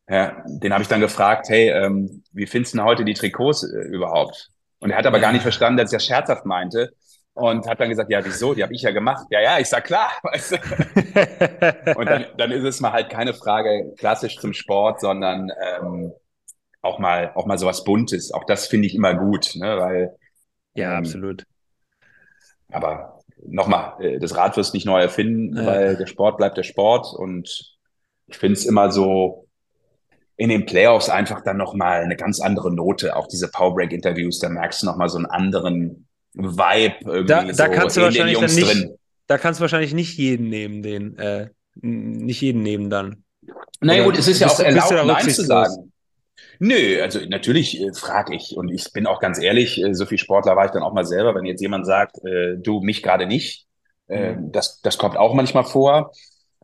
ja, 0.09 0.43
den 0.47 0.73
habe 0.73 0.81
ich 0.81 0.89
dann 0.89 1.01
gefragt, 1.01 1.49
hey, 1.49 1.69
ähm, 1.69 2.23
wie 2.31 2.47
findest 2.47 2.73
du 2.73 2.77
denn 2.79 2.85
heute 2.85 3.05
die 3.05 3.13
Trikots 3.13 3.63
äh, 3.63 3.77
überhaupt? 3.87 4.49
Und 4.84 4.91
er 4.91 4.97
hat 4.97 5.05
aber 5.05 5.19
gar 5.19 5.31
nicht 5.31 5.41
verstanden, 5.41 5.77
dass 5.77 5.91
ich 5.91 5.95
das 5.97 6.05
scherzhaft 6.05 6.45
meinte. 6.45 6.91
Und 7.36 7.67
hat 7.67 7.79
dann 7.79 7.89
gesagt, 7.89 8.11
ja, 8.11 8.23
wieso? 8.23 8.53
Die 8.53 8.61
habe 8.61 8.73
ich 8.75 8.84
ja 8.84 8.91
gemacht. 8.91 9.25
Ja, 9.31 9.41
ja, 9.41 9.57
ich 9.59 9.67
sag 9.67 9.86
klar. 9.86 10.11
Weißt 10.23 10.51
du? 10.51 11.95
Und 11.97 12.05
dann, 12.07 12.25
dann 12.38 12.51
ist 12.51 12.63
es 12.63 12.79
mal 12.79 12.91
halt 12.91 13.09
keine 13.09 13.34
Frage 13.34 13.93
klassisch 13.97 14.38
zum 14.38 14.53
Sport, 14.53 15.01
sondern 15.01 15.49
ähm, 15.79 16.13
auch 16.84 16.99
mal 16.99 17.31
auch 17.34 17.45
mal 17.47 17.57
sowas 17.57 17.84
Buntes. 17.84 18.31
Auch 18.31 18.43
das 18.43 18.67
finde 18.67 18.88
ich 18.88 18.93
immer 18.93 19.15
gut, 19.15 19.55
ne? 19.55 19.77
Weil, 19.77 20.15
ja, 20.75 20.91
ähm, 20.91 20.97
absolut. 20.99 21.45
aber 22.71 23.19
nochmal, 23.45 23.93
äh, 24.03 24.19
das 24.19 24.36
Rad 24.36 24.55
wirst 24.57 24.73
nicht 24.73 24.86
neu 24.86 25.01
erfinden, 25.01 25.57
Ja. 25.57 25.65
weil 25.65 25.97
der 25.97 26.07
Sport 26.07 26.38
bleibt 26.38 26.57
der 26.57 26.63
Sport. 26.63 27.07
Und 27.13 27.75
ich 28.27 28.38
finde 28.38 28.53
es 28.53 28.65
immer 28.65 28.91
so 28.91 29.47
in 30.43 30.49
den 30.49 30.65
Playoffs 30.65 31.09
einfach 31.09 31.41
dann 31.41 31.55
nochmal 31.57 32.01
eine 32.03 32.17
ganz 32.17 32.41
andere 32.41 32.69
Note. 32.73 33.15
Auch 33.15 33.27
diese 33.27 33.49
Powerbreak-Interviews, 33.49 34.39
da 34.39 34.49
merkst 34.49 34.81
du 34.81 34.85
nochmal 34.87 35.07
so 35.07 35.17
einen 35.17 35.27
anderen 35.27 36.05
Vibe 36.33 36.95
irgendwie 37.05 37.25
Da, 37.25 37.43
da 37.43 37.53
so 37.53 37.69
kannst 37.69 37.95
du 37.95 38.01
wahrscheinlich 38.01 38.33
Jungs 38.33 38.55
nicht, 38.55 38.67
drin. 38.69 38.97
da 39.27 39.37
kannst 39.37 39.59
du 39.59 39.61
wahrscheinlich 39.61 39.93
nicht 39.93 40.17
jeden 40.17 40.49
nehmen, 40.49 40.83
den, 40.83 41.17
äh, 41.17 41.47
nicht 41.75 42.41
jeden 42.41 42.61
nehmen 42.61 42.89
dann. 42.89 43.23
Naja 43.79 44.03
Oder 44.03 44.03
gut, 44.03 44.17
es 44.19 44.27
ist 44.27 44.39
ja 44.39 44.47
auch 44.49 44.59
erlaubt, 44.59 45.05
Nein 45.05 45.29
zu 45.29 45.43
sagen. 45.45 45.91
Nö, 46.59 47.01
also 47.01 47.19
natürlich 47.27 47.79
äh, 47.81 47.93
frage 47.93 48.35
ich 48.35 48.55
und 48.57 48.69
ich 48.69 48.91
bin 48.93 49.07
auch 49.07 49.19
ganz 49.19 49.39
ehrlich, 49.39 49.81
äh, 49.81 49.93
so 49.93 50.05
viel 50.05 50.17
Sportler 50.17 50.55
war 50.55 50.65
ich 50.65 50.71
dann 50.71 50.83
auch 50.83 50.93
mal 50.93 51.05
selber, 51.05 51.35
wenn 51.35 51.45
jetzt 51.45 51.61
jemand 51.61 51.85
sagt, 51.85 52.17
äh, 52.25 52.57
du 52.57 52.81
mich 52.81 53.03
gerade 53.03 53.27
nicht, 53.27 53.65
äh, 54.07 54.35
Mhm. 54.35 54.51
das, 54.51 54.81
das 54.81 54.97
kommt 54.97 55.17
auch 55.17 55.33
manchmal 55.33 55.63
vor. 55.65 56.11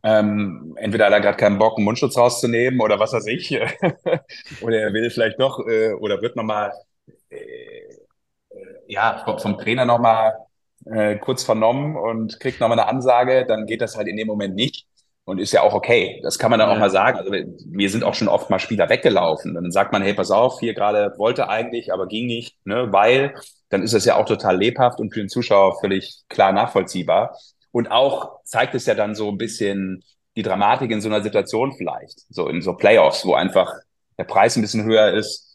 Ähm, 0.03 0.75
entweder 0.77 1.05
hat 1.07 1.13
er 1.13 1.21
gerade 1.21 1.37
keinen 1.37 1.57
Bock, 1.59 1.77
einen 1.77 1.85
Mundschutz 1.85 2.17
rauszunehmen 2.17 2.79
oder 2.81 2.99
was 2.99 3.13
weiß 3.13 3.27
ich, 3.27 3.51
oder 4.61 4.77
er 4.79 4.93
will 4.93 5.09
vielleicht 5.09 5.39
doch 5.39 5.59
äh, 5.67 5.93
oder 5.93 6.21
wird 6.21 6.35
nochmal 6.35 6.71
äh, 7.29 7.37
ja, 8.87 9.21
vom, 9.25 9.39
vom 9.39 9.57
Trainer 9.57 9.85
nochmal 9.85 10.33
äh, 10.85 11.17
kurz 11.17 11.43
vernommen 11.43 11.95
und 11.95 12.39
kriegt 12.39 12.59
nochmal 12.59 12.79
eine 12.79 12.87
Ansage, 12.89 13.45
dann 13.47 13.65
geht 13.65 13.81
das 13.81 13.95
halt 13.97 14.07
in 14.07 14.17
dem 14.17 14.27
Moment 14.27 14.55
nicht. 14.55 14.85
Und 15.25 15.37
ist 15.39 15.51
ja 15.51 15.61
auch 15.61 15.75
okay. 15.75 16.19
Das 16.23 16.39
kann 16.39 16.49
man 16.49 16.59
dann 16.59 16.69
auch 16.69 16.75
Ja. 16.75 16.79
mal 16.79 16.89
sagen. 16.89 17.19
Also 17.19 17.31
mir 17.67 17.89
sind 17.91 18.03
auch 18.03 18.15
schon 18.15 18.27
oft 18.27 18.49
mal 18.49 18.57
Spieler 18.57 18.89
weggelaufen. 18.89 19.55
Und 19.55 19.63
dann 19.63 19.71
sagt 19.71 19.91
man, 19.91 20.01
hey, 20.01 20.15
pass 20.15 20.31
auf, 20.31 20.59
hier 20.59 20.73
gerade 20.73 21.13
wollte 21.17 21.47
eigentlich, 21.49 21.93
aber 21.93 22.07
ging 22.07 22.25
nicht, 22.25 22.57
ne, 22.65 22.91
weil 22.91 23.35
dann 23.69 23.83
ist 23.83 23.93
es 23.93 24.05
ja 24.05 24.15
auch 24.15 24.25
total 24.25 24.57
lebhaft 24.57 24.99
und 24.99 25.13
für 25.13 25.19
den 25.19 25.29
Zuschauer 25.29 25.79
völlig 25.81 26.23
klar 26.29 26.51
nachvollziehbar. 26.51 27.37
Und 27.71 27.91
auch 27.91 28.43
zeigt 28.43 28.75
es 28.75 28.85
ja 28.85 28.95
dann 28.95 29.15
so 29.15 29.29
ein 29.29 29.37
bisschen 29.37 30.03
die 30.35 30.43
Dramatik 30.43 30.91
in 30.91 31.01
so 31.01 31.09
einer 31.09 31.21
Situation 31.21 31.73
vielleicht, 31.73 32.21
so 32.29 32.47
in 32.47 32.61
so 32.61 32.73
Playoffs, 32.75 33.25
wo 33.25 33.33
einfach 33.33 33.73
der 34.17 34.23
Preis 34.23 34.55
ein 34.55 34.61
bisschen 34.61 34.83
höher 34.83 35.13
ist, 35.13 35.49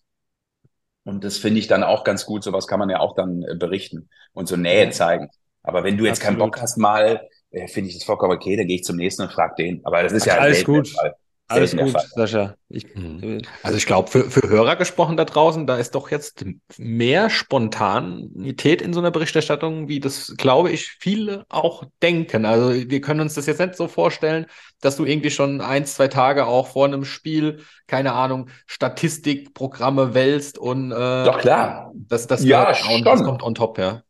und 1.05 1.23
das 1.23 1.37
finde 1.37 1.61
ich 1.61 1.67
dann 1.67 1.83
auch 1.85 2.03
ganz 2.03 2.27
gut. 2.27 2.43
Sowas 2.43 2.67
kann 2.67 2.79
man 2.79 2.89
ja 2.91 2.99
auch 2.99 3.15
dann 3.15 3.43
äh, 3.43 3.55
berichten 3.55 4.09
und 4.33 4.49
so 4.49 4.57
Nähe 4.57 4.91
zeigen. 4.91 5.29
Aber 5.62 5.85
wenn 5.85 5.97
du 5.97 6.07
jetzt 6.07 6.21
keinen 6.21 6.37
Absolut. 6.37 6.53
Bock 6.55 6.62
hast, 6.62 6.79
mal, 6.79 7.29
äh, 7.51 7.69
finde 7.69 7.91
ich 7.91 7.97
das 7.97 8.05
vollkommen 8.05 8.33
okay, 8.33 8.57
dann 8.57 8.67
gehe 8.67 8.77
ich 8.77 8.85
zum 8.85 8.97
nächsten 8.97 9.23
und 9.23 9.33
frag 9.33 9.57
den. 9.57 9.85
Aber 9.85 10.03
das 10.03 10.12
ist 10.12 10.27
ja 10.27 10.39
Alles 10.39 10.65
gut. 10.65 10.89
Fall. 10.89 11.15
Alles 11.49 11.77
gut, 11.77 11.91
Fall. 11.93 12.05
Sascha. 12.15 12.55
Ich, 12.69 12.87
Mhm. 12.95 13.43
Also 13.63 13.77
ich 13.77 13.87
glaube, 13.87 14.11
für, 14.11 14.31
für 14.31 14.49
Hörer 14.49 14.77
gesprochen 14.77 15.17
da 15.17 15.25
draußen, 15.25 15.67
da 15.67 15.77
ist 15.77 15.95
doch 15.95 16.11
jetzt 16.11 16.45
mehr 16.79 17.29
Spontanität 17.31 18.81
in 18.83 18.93
so 18.93 19.01
einer 19.01 19.11
Berichterstattung, 19.11 19.89
wie 19.89 20.01
das, 20.01 20.35
glaube 20.39 20.71
ich, 20.71 20.91
viele 21.01 21.45
auch 21.49 21.85
denken. 22.03 22.47
Also 22.47 22.73
wir 22.73 23.01
können 23.01 23.21
uns 23.21 23.35
das 23.35 23.47
jetzt 23.47 23.61
nicht 23.61 23.77
so 23.77 23.89
vorstellen, 23.89 24.47
dass 24.81 24.97
du 24.97 25.05
irgendwie 25.05 25.31
schon 25.31 25.61
ein, 25.61 25.85
zwei 25.87 26.09
Tage 26.09 26.47
auch 26.47 26.69
vor 26.69 26.87
einem 26.87 27.05
Spiel, 27.05 27.61
keine 27.87 28.13
Ahnung, 28.13 28.49
Statistikprogramme 28.67 30.15
wälzt 30.15 30.59
und 30.59 30.93
äh, 30.93 31.25
Doch 31.25 31.39
klar. 31.39 31.93
das, 31.95 32.27
das, 32.27 32.43
Ja, 32.45 32.69
on, 32.89 33.05
das 33.05 33.19
schon. 33.19 33.27
kommt 33.27 33.43
on 33.43 33.55
top, 33.55 33.79
ja. 33.79 34.03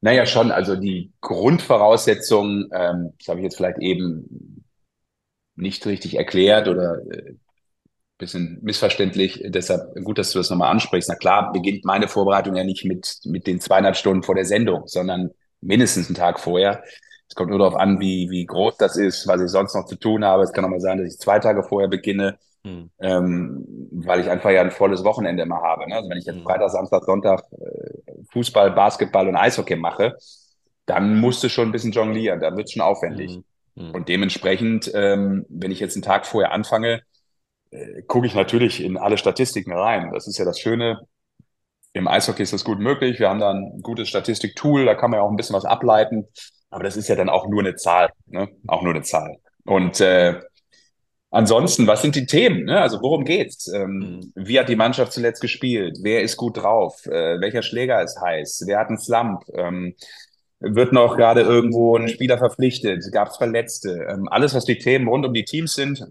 Naja, 0.00 0.26
schon. 0.26 0.50
Also 0.50 0.76
die 0.76 1.12
Grundvoraussetzungen, 1.20 2.68
ähm, 2.74 3.12
das 3.18 3.28
habe 3.28 3.40
ich 3.40 3.44
jetzt 3.44 3.56
vielleicht 3.56 3.78
eben 3.78 4.61
nicht 5.56 5.84
richtig 5.86 6.16
erklärt 6.16 6.68
oder 6.68 6.98
äh, 7.10 7.34
bisschen 8.18 8.58
missverständlich. 8.62 9.42
Deshalb 9.46 9.94
gut, 10.04 10.18
dass 10.18 10.32
du 10.32 10.38
das 10.38 10.50
nochmal 10.50 10.70
ansprichst. 10.70 11.08
Na 11.08 11.16
klar, 11.16 11.52
beginnt 11.52 11.84
meine 11.84 12.08
Vorbereitung 12.08 12.54
ja 12.56 12.64
nicht 12.64 12.84
mit, 12.84 13.18
mit 13.24 13.46
den 13.46 13.60
zweieinhalb 13.60 13.96
Stunden 13.96 14.22
vor 14.22 14.34
der 14.34 14.44
Sendung, 14.44 14.86
sondern 14.86 15.30
mindestens 15.60 16.06
einen 16.08 16.16
Tag 16.16 16.38
vorher. 16.38 16.82
Es 17.28 17.34
kommt 17.34 17.50
nur 17.50 17.58
darauf 17.58 17.74
an, 17.74 17.98
wie, 18.00 18.28
wie 18.30 18.44
groß 18.46 18.76
das 18.76 18.96
ist, 18.96 19.26
was 19.26 19.40
ich 19.40 19.48
sonst 19.48 19.74
noch 19.74 19.86
zu 19.86 19.96
tun 19.96 20.24
habe. 20.24 20.42
Es 20.42 20.52
kann 20.52 20.64
auch 20.64 20.68
mal 20.68 20.80
sein, 20.80 20.98
dass 20.98 21.12
ich 21.12 21.18
zwei 21.18 21.38
Tage 21.38 21.62
vorher 21.64 21.88
beginne, 21.88 22.38
Hm. 22.64 22.90
ähm, 23.00 23.66
weil 23.92 24.20
ich 24.20 24.30
einfach 24.30 24.50
ja 24.50 24.60
ein 24.60 24.70
volles 24.70 25.02
Wochenende 25.04 25.42
immer 25.42 25.60
habe. 25.62 25.88
Ne? 25.88 25.96
Also 25.96 26.08
wenn 26.10 26.18
ich 26.18 26.26
jetzt 26.26 26.36
Mhm. 26.36 26.44
Freitag, 26.44 26.70
Samstag, 26.70 27.04
Sonntag 27.04 27.42
äh, 27.52 28.12
Fußball, 28.32 28.70
Basketball 28.72 29.28
und 29.28 29.36
Eishockey 29.36 29.76
mache, 29.76 30.16
dann 30.86 31.18
musst 31.20 31.42
du 31.42 31.48
schon 31.48 31.68
ein 31.68 31.72
bisschen 31.72 31.92
jonglieren. 31.92 32.40
Da 32.40 32.54
wird 32.56 32.66
es 32.68 32.72
schon 32.72 32.82
aufwendig. 32.82 33.32
Hm. 33.36 33.44
Hm. 33.76 33.94
Und 33.94 34.08
dementsprechend, 34.08 34.90
ähm, 34.94 35.46
wenn 35.48 35.70
ich 35.70 35.80
jetzt 35.80 35.96
einen 35.96 36.02
Tag 36.02 36.26
vorher 36.26 36.52
anfange, 36.52 37.02
äh, 37.70 38.02
gucke 38.02 38.26
ich 38.26 38.34
natürlich 38.34 38.82
in 38.82 38.96
alle 38.96 39.18
Statistiken 39.18 39.72
rein. 39.72 40.10
Das 40.12 40.26
ist 40.26 40.38
ja 40.38 40.44
das 40.44 40.58
Schöne. 40.58 41.00
Im 41.94 42.08
Eishockey 42.08 42.42
ist 42.42 42.52
das 42.52 42.64
gut 42.64 42.78
möglich. 42.78 43.18
Wir 43.18 43.28
haben 43.28 43.40
da 43.40 43.52
ein 43.52 43.80
gutes 43.82 44.08
Statistiktool, 44.08 44.86
da 44.86 44.94
kann 44.94 45.10
man 45.10 45.18
ja 45.18 45.24
auch 45.24 45.30
ein 45.30 45.36
bisschen 45.36 45.56
was 45.56 45.64
ableiten. 45.64 46.26
Aber 46.70 46.84
das 46.84 46.96
ist 46.96 47.08
ja 47.08 47.16
dann 47.16 47.28
auch 47.28 47.46
nur 47.48 47.60
eine 47.60 47.76
Zahl, 47.76 48.10
ne? 48.26 48.48
Auch 48.66 48.82
nur 48.82 48.94
eine 48.94 49.02
Zahl. 49.02 49.36
Und 49.64 50.00
äh, 50.00 50.40
ansonsten, 51.30 51.86
was 51.86 52.02
sind 52.02 52.14
die 52.14 52.26
Themen? 52.26 52.64
Ne? 52.64 52.80
Also 52.80 53.00
worum 53.02 53.24
geht's? 53.24 53.68
Ähm, 53.68 54.32
Wie 54.34 54.58
hat 54.58 54.70
die 54.70 54.76
Mannschaft 54.76 55.12
zuletzt 55.12 55.42
gespielt? 55.42 55.98
Wer 56.02 56.22
ist 56.22 56.36
gut 56.36 56.56
drauf? 56.56 57.04
Äh, 57.06 57.40
welcher 57.40 57.62
Schläger 57.62 58.02
ist 58.02 58.20
heiß? 58.20 58.64
Wer 58.66 58.78
hat 58.78 58.88
einen 58.88 58.98
Slump? 58.98 59.42
Ähm, 59.54 59.94
wird 60.62 60.92
noch 60.92 61.16
gerade 61.16 61.42
irgendwo 61.42 61.96
ein 61.96 62.08
Spieler 62.08 62.38
verpflichtet? 62.38 63.04
Gab 63.12 63.28
es 63.28 63.36
Verletzte? 63.36 64.06
Ähm, 64.08 64.28
alles, 64.28 64.54
was 64.54 64.64
die 64.64 64.78
Themen 64.78 65.08
rund 65.08 65.26
um 65.26 65.34
die 65.34 65.44
Teams 65.44 65.74
sind, 65.74 66.04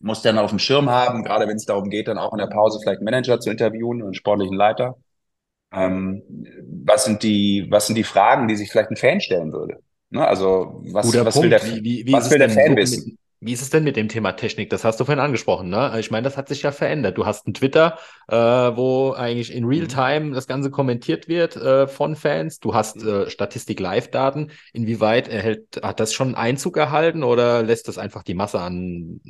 muss 0.00 0.22
dann 0.22 0.38
auf 0.38 0.50
dem 0.50 0.58
Schirm 0.58 0.90
haben, 0.90 1.24
gerade 1.24 1.48
wenn 1.48 1.56
es 1.56 1.64
darum 1.64 1.90
geht, 1.90 2.08
dann 2.08 2.18
auch 2.18 2.32
in 2.32 2.38
der 2.38 2.46
Pause 2.46 2.78
vielleicht 2.82 2.98
einen 2.98 3.06
Manager 3.06 3.40
zu 3.40 3.50
interviewen 3.50 4.02
und 4.02 4.08
einen 4.08 4.14
sportlichen 4.14 4.56
Leiter. 4.56 4.96
Ähm, 5.72 6.22
was 6.84 7.04
sind 7.04 7.22
die, 7.22 7.66
was 7.70 7.86
sind 7.86 7.96
die 7.96 8.04
Fragen, 8.04 8.48
die 8.48 8.56
sich 8.56 8.70
vielleicht 8.70 8.90
ein 8.90 8.96
Fan 8.96 9.20
stellen 9.20 9.52
würde? 9.52 9.78
Ne? 10.10 10.26
Also 10.26 10.80
was, 10.92 11.12
was 11.12 11.42
will 11.42 11.50
der, 11.50 11.62
Wie, 11.62 12.06
wie, 12.06 12.12
was 12.12 12.30
will 12.30 12.38
der 12.38 12.50
Fan 12.50 12.70
so 12.70 12.76
wissen? 12.76 13.18
Wie 13.40 13.52
ist 13.52 13.60
es 13.60 13.70
denn 13.70 13.84
mit 13.84 13.96
dem 13.96 14.08
Thema 14.08 14.32
Technik? 14.32 14.70
Das 14.70 14.82
hast 14.84 14.98
du 14.98 15.04
vorhin 15.04 15.20
angesprochen, 15.22 15.68
ne? 15.68 15.94
Ich 16.00 16.10
meine, 16.10 16.24
das 16.24 16.36
hat 16.38 16.48
sich 16.48 16.62
ja 16.62 16.72
verändert. 16.72 17.18
Du 17.18 17.26
hast 17.26 17.46
einen 17.46 17.54
Twitter, 17.54 17.98
äh, 18.28 18.34
wo 18.36 19.12
eigentlich 19.12 19.52
in 19.54 19.64
Mhm. 19.72 20.06
Realtime 20.06 20.34
das 20.34 20.46
Ganze 20.46 20.70
kommentiert 20.70 21.28
wird 21.28 21.54
äh, 21.56 21.86
von 21.86 22.16
Fans. 22.16 22.60
Du 22.60 22.74
hast 22.74 23.02
äh, 23.02 23.28
Statistik-Live-Daten. 23.28 24.50
Inwieweit 24.72 25.28
erhält, 25.28 25.80
hat 25.82 26.00
das 26.00 26.14
schon 26.14 26.34
Einzug 26.34 26.76
erhalten 26.78 27.22
oder 27.22 27.62
lässt 27.62 27.88
das 27.88 27.98
einfach 27.98 28.22
die 28.22 28.34
Masse 28.34 28.58
an 28.60 29.20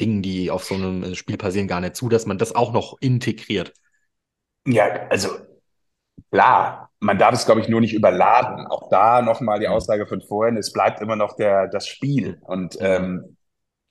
Dingen, 0.00 0.22
die 0.22 0.50
auf 0.50 0.64
so 0.64 0.74
einem 0.74 1.14
Spiel 1.14 1.36
passieren, 1.36 1.68
gar 1.68 1.80
nicht 1.80 1.94
zu, 1.96 2.08
dass 2.08 2.24
man 2.26 2.38
das 2.38 2.54
auch 2.54 2.72
noch 2.72 2.96
integriert? 3.00 3.74
Ja, 4.66 5.08
also 5.08 5.28
klar, 6.30 6.90
man 7.00 7.18
darf 7.18 7.34
es, 7.34 7.46
glaube 7.46 7.60
ich, 7.60 7.68
nur 7.68 7.80
nicht 7.80 7.94
überladen. 7.94 8.66
Auch 8.68 8.88
da 8.90 9.22
nochmal 9.22 9.60
die 9.60 9.68
Mhm. 9.68 9.68
Aussage 9.68 10.06
von 10.06 10.22
vorhin, 10.22 10.56
es 10.56 10.72
bleibt 10.72 11.00
immer 11.00 11.16
noch 11.16 11.36
der, 11.36 11.68
das 11.68 11.88
Spiel. 11.88 12.38
Und 12.42 12.78
Mhm. 12.80 12.82
ähm, 12.82 13.36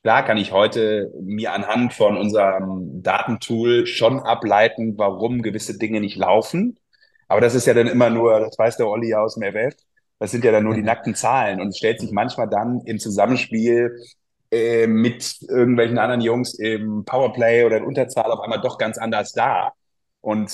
klar 0.04 0.26
kann 0.26 0.38
ich 0.38 0.52
heute 0.52 1.12
mir 1.22 1.54
anhand 1.54 1.94
von 1.94 2.18
unserem 2.18 3.04
Datentool 3.04 3.86
schon 3.86 4.20
ableiten, 4.20 4.98
warum 4.98 5.42
gewisse 5.42 5.78
Dinge 5.78 6.00
nicht 6.02 6.18
laufen. 6.18 6.78
Aber 7.28 7.42
das 7.42 7.56
ist 7.56 7.68
ja 7.68 7.74
dann 7.74 7.88
immer 7.88 8.10
nur, 8.10 8.40
das 8.40 8.58
weiß 8.58 8.78
der 8.78 8.88
Olli 8.88 9.14
aus 9.14 9.36
dem 9.36 9.44
FF, 9.44 9.76
das 10.20 10.32
sind 10.32 10.44
ja 10.44 10.52
dann 10.52 10.64
nur 10.64 10.76
die 10.76 10.84
nackten 10.84 11.16
Zahlen. 11.16 11.62
Und 11.62 11.70
es 11.70 11.78
stellt 11.78 12.00
sich 12.00 12.12
manchmal 12.12 12.50
dann 12.50 12.82
im 12.86 13.00
Zusammenspiel 13.00 13.98
äh, 14.52 14.88
mit 14.88 15.42
irgendwelchen 15.48 15.98
anderen 15.98 16.22
Jungs 16.22 16.54
im 16.56 17.06
Powerplay 17.06 17.64
oder 17.64 17.78
in 17.78 17.86
Unterzahl 17.86 18.32
auf 18.32 18.42
einmal 18.42 18.62
doch 18.62 18.78
ganz 18.78 18.98
anders 18.98 19.32
dar. 19.34 19.74
Und 20.22 20.52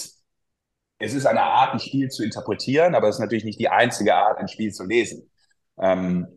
es 1.00 1.14
ist 1.14 1.26
eine 1.26 1.42
Art, 1.42 1.74
ein 1.74 1.80
Spiel 1.80 2.10
zu 2.10 2.24
interpretieren, 2.24 2.96
aber 2.96 3.08
es 3.10 3.16
ist 3.16 3.22
natürlich 3.22 3.44
nicht 3.46 3.60
die 3.60 3.70
einzige 3.70 4.16
Art, 4.16 4.40
ein 4.40 4.48
Spiel 4.48 4.72
zu 4.72 4.86
lesen. 4.86 5.30
Ähm, 5.80 6.28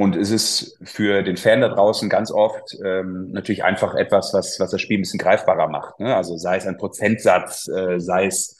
und 0.00 0.14
es 0.14 0.30
ist 0.30 0.78
für 0.84 1.24
den 1.24 1.36
Fan 1.36 1.60
da 1.60 1.68
draußen 1.68 2.08
ganz 2.08 2.30
oft 2.30 2.76
ähm, 2.84 3.32
natürlich 3.32 3.64
einfach 3.64 3.96
etwas, 3.96 4.32
was, 4.32 4.60
was 4.60 4.70
das 4.70 4.80
Spiel 4.80 4.98
ein 4.98 5.02
bisschen 5.02 5.18
greifbarer 5.18 5.66
macht. 5.66 5.98
Ne? 5.98 6.14
Also 6.14 6.36
sei 6.36 6.56
es 6.56 6.66
ein 6.68 6.76
Prozentsatz, 6.76 7.66
äh, 7.66 7.98
sei 7.98 8.26
es 8.26 8.56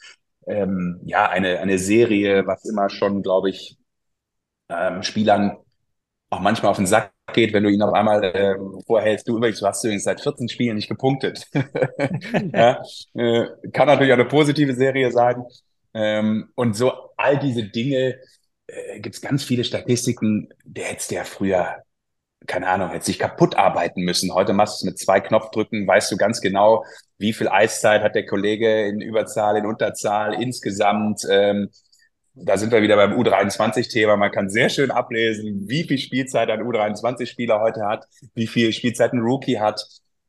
ähm, 0.47 0.99
ja 1.05 1.29
eine, 1.29 1.59
eine 1.59 1.77
Serie, 1.77 2.45
was 2.45 2.65
immer 2.65 2.89
schon, 2.89 3.23
glaube 3.23 3.51
ich, 3.51 3.77
ähm, 4.67 5.01
Spielern 5.01 5.55
auch 6.29 6.41
manchmal 6.41 6.71
auf 6.71 6.77
den 6.77 6.87
Sack 6.87 7.13
geht, 7.33 7.53
wenn 7.53 7.63
du 7.63 7.69
ihn 7.69 7.81
auf 7.83 7.93
einmal 7.93 8.21
ähm, 8.35 8.81
vorhältst, 8.85 9.25
du 9.29 9.37
übrigens, 9.37 9.61
du 9.61 9.65
hast 9.65 9.81
übrigens 9.85 10.03
seit 10.03 10.19
14 10.19 10.49
Spielen 10.49 10.75
nicht 10.75 10.89
gepunktet. 10.89 11.47
ja, 12.53 12.81
äh, 13.13 13.45
kann 13.71 13.87
natürlich 13.87 14.11
auch 14.11 14.17
eine 14.17 14.25
positive 14.25 14.73
Serie 14.73 15.09
sein. 15.13 15.45
Ähm, 15.93 16.49
und 16.55 16.75
so 16.75 16.91
all 17.15 17.39
diese 17.39 17.63
Dinge 17.63 18.17
äh, 18.71 18.99
gibt 18.99 19.15
es 19.15 19.21
ganz 19.21 19.43
viele 19.43 19.63
Statistiken, 19.63 20.49
der 20.65 20.85
hättest 20.85 21.11
ja 21.11 21.23
früher, 21.23 21.83
keine 22.47 22.67
Ahnung, 22.67 22.89
hätte 22.89 23.05
sich 23.05 23.19
kaputt 23.19 23.55
arbeiten 23.55 24.01
müssen. 24.01 24.33
Heute 24.33 24.53
machst 24.53 24.81
du 24.81 24.85
es 24.85 24.91
mit 24.91 24.99
zwei 24.99 25.19
Knopfdrücken, 25.19 25.87
weißt 25.87 26.11
du 26.11 26.17
ganz 26.17 26.41
genau, 26.41 26.85
wie 27.17 27.33
viel 27.33 27.47
Eiszeit 27.49 28.01
hat 28.01 28.15
der 28.15 28.25
Kollege 28.25 28.87
in 28.87 29.01
Überzahl, 29.01 29.57
in 29.57 29.65
Unterzahl 29.65 30.41
insgesamt. 30.41 31.21
Ähm, 31.29 31.69
da 32.35 32.57
sind 32.57 32.71
wir 32.71 32.81
wieder 32.81 32.95
beim 32.95 33.13
U23-Thema. 33.19 34.15
Man 34.15 34.31
kann 34.31 34.49
sehr 34.49 34.69
schön 34.69 34.91
ablesen, 34.91 35.67
wie 35.67 35.83
viel 35.83 35.97
Spielzeit 35.97 36.49
ein 36.49 36.61
U23-Spieler 36.61 37.59
heute 37.59 37.85
hat, 37.85 38.05
wie 38.33 38.47
viel 38.47 38.71
Spielzeit 38.71 39.13
ein 39.13 39.19
Rookie 39.19 39.59
hat, 39.59 39.85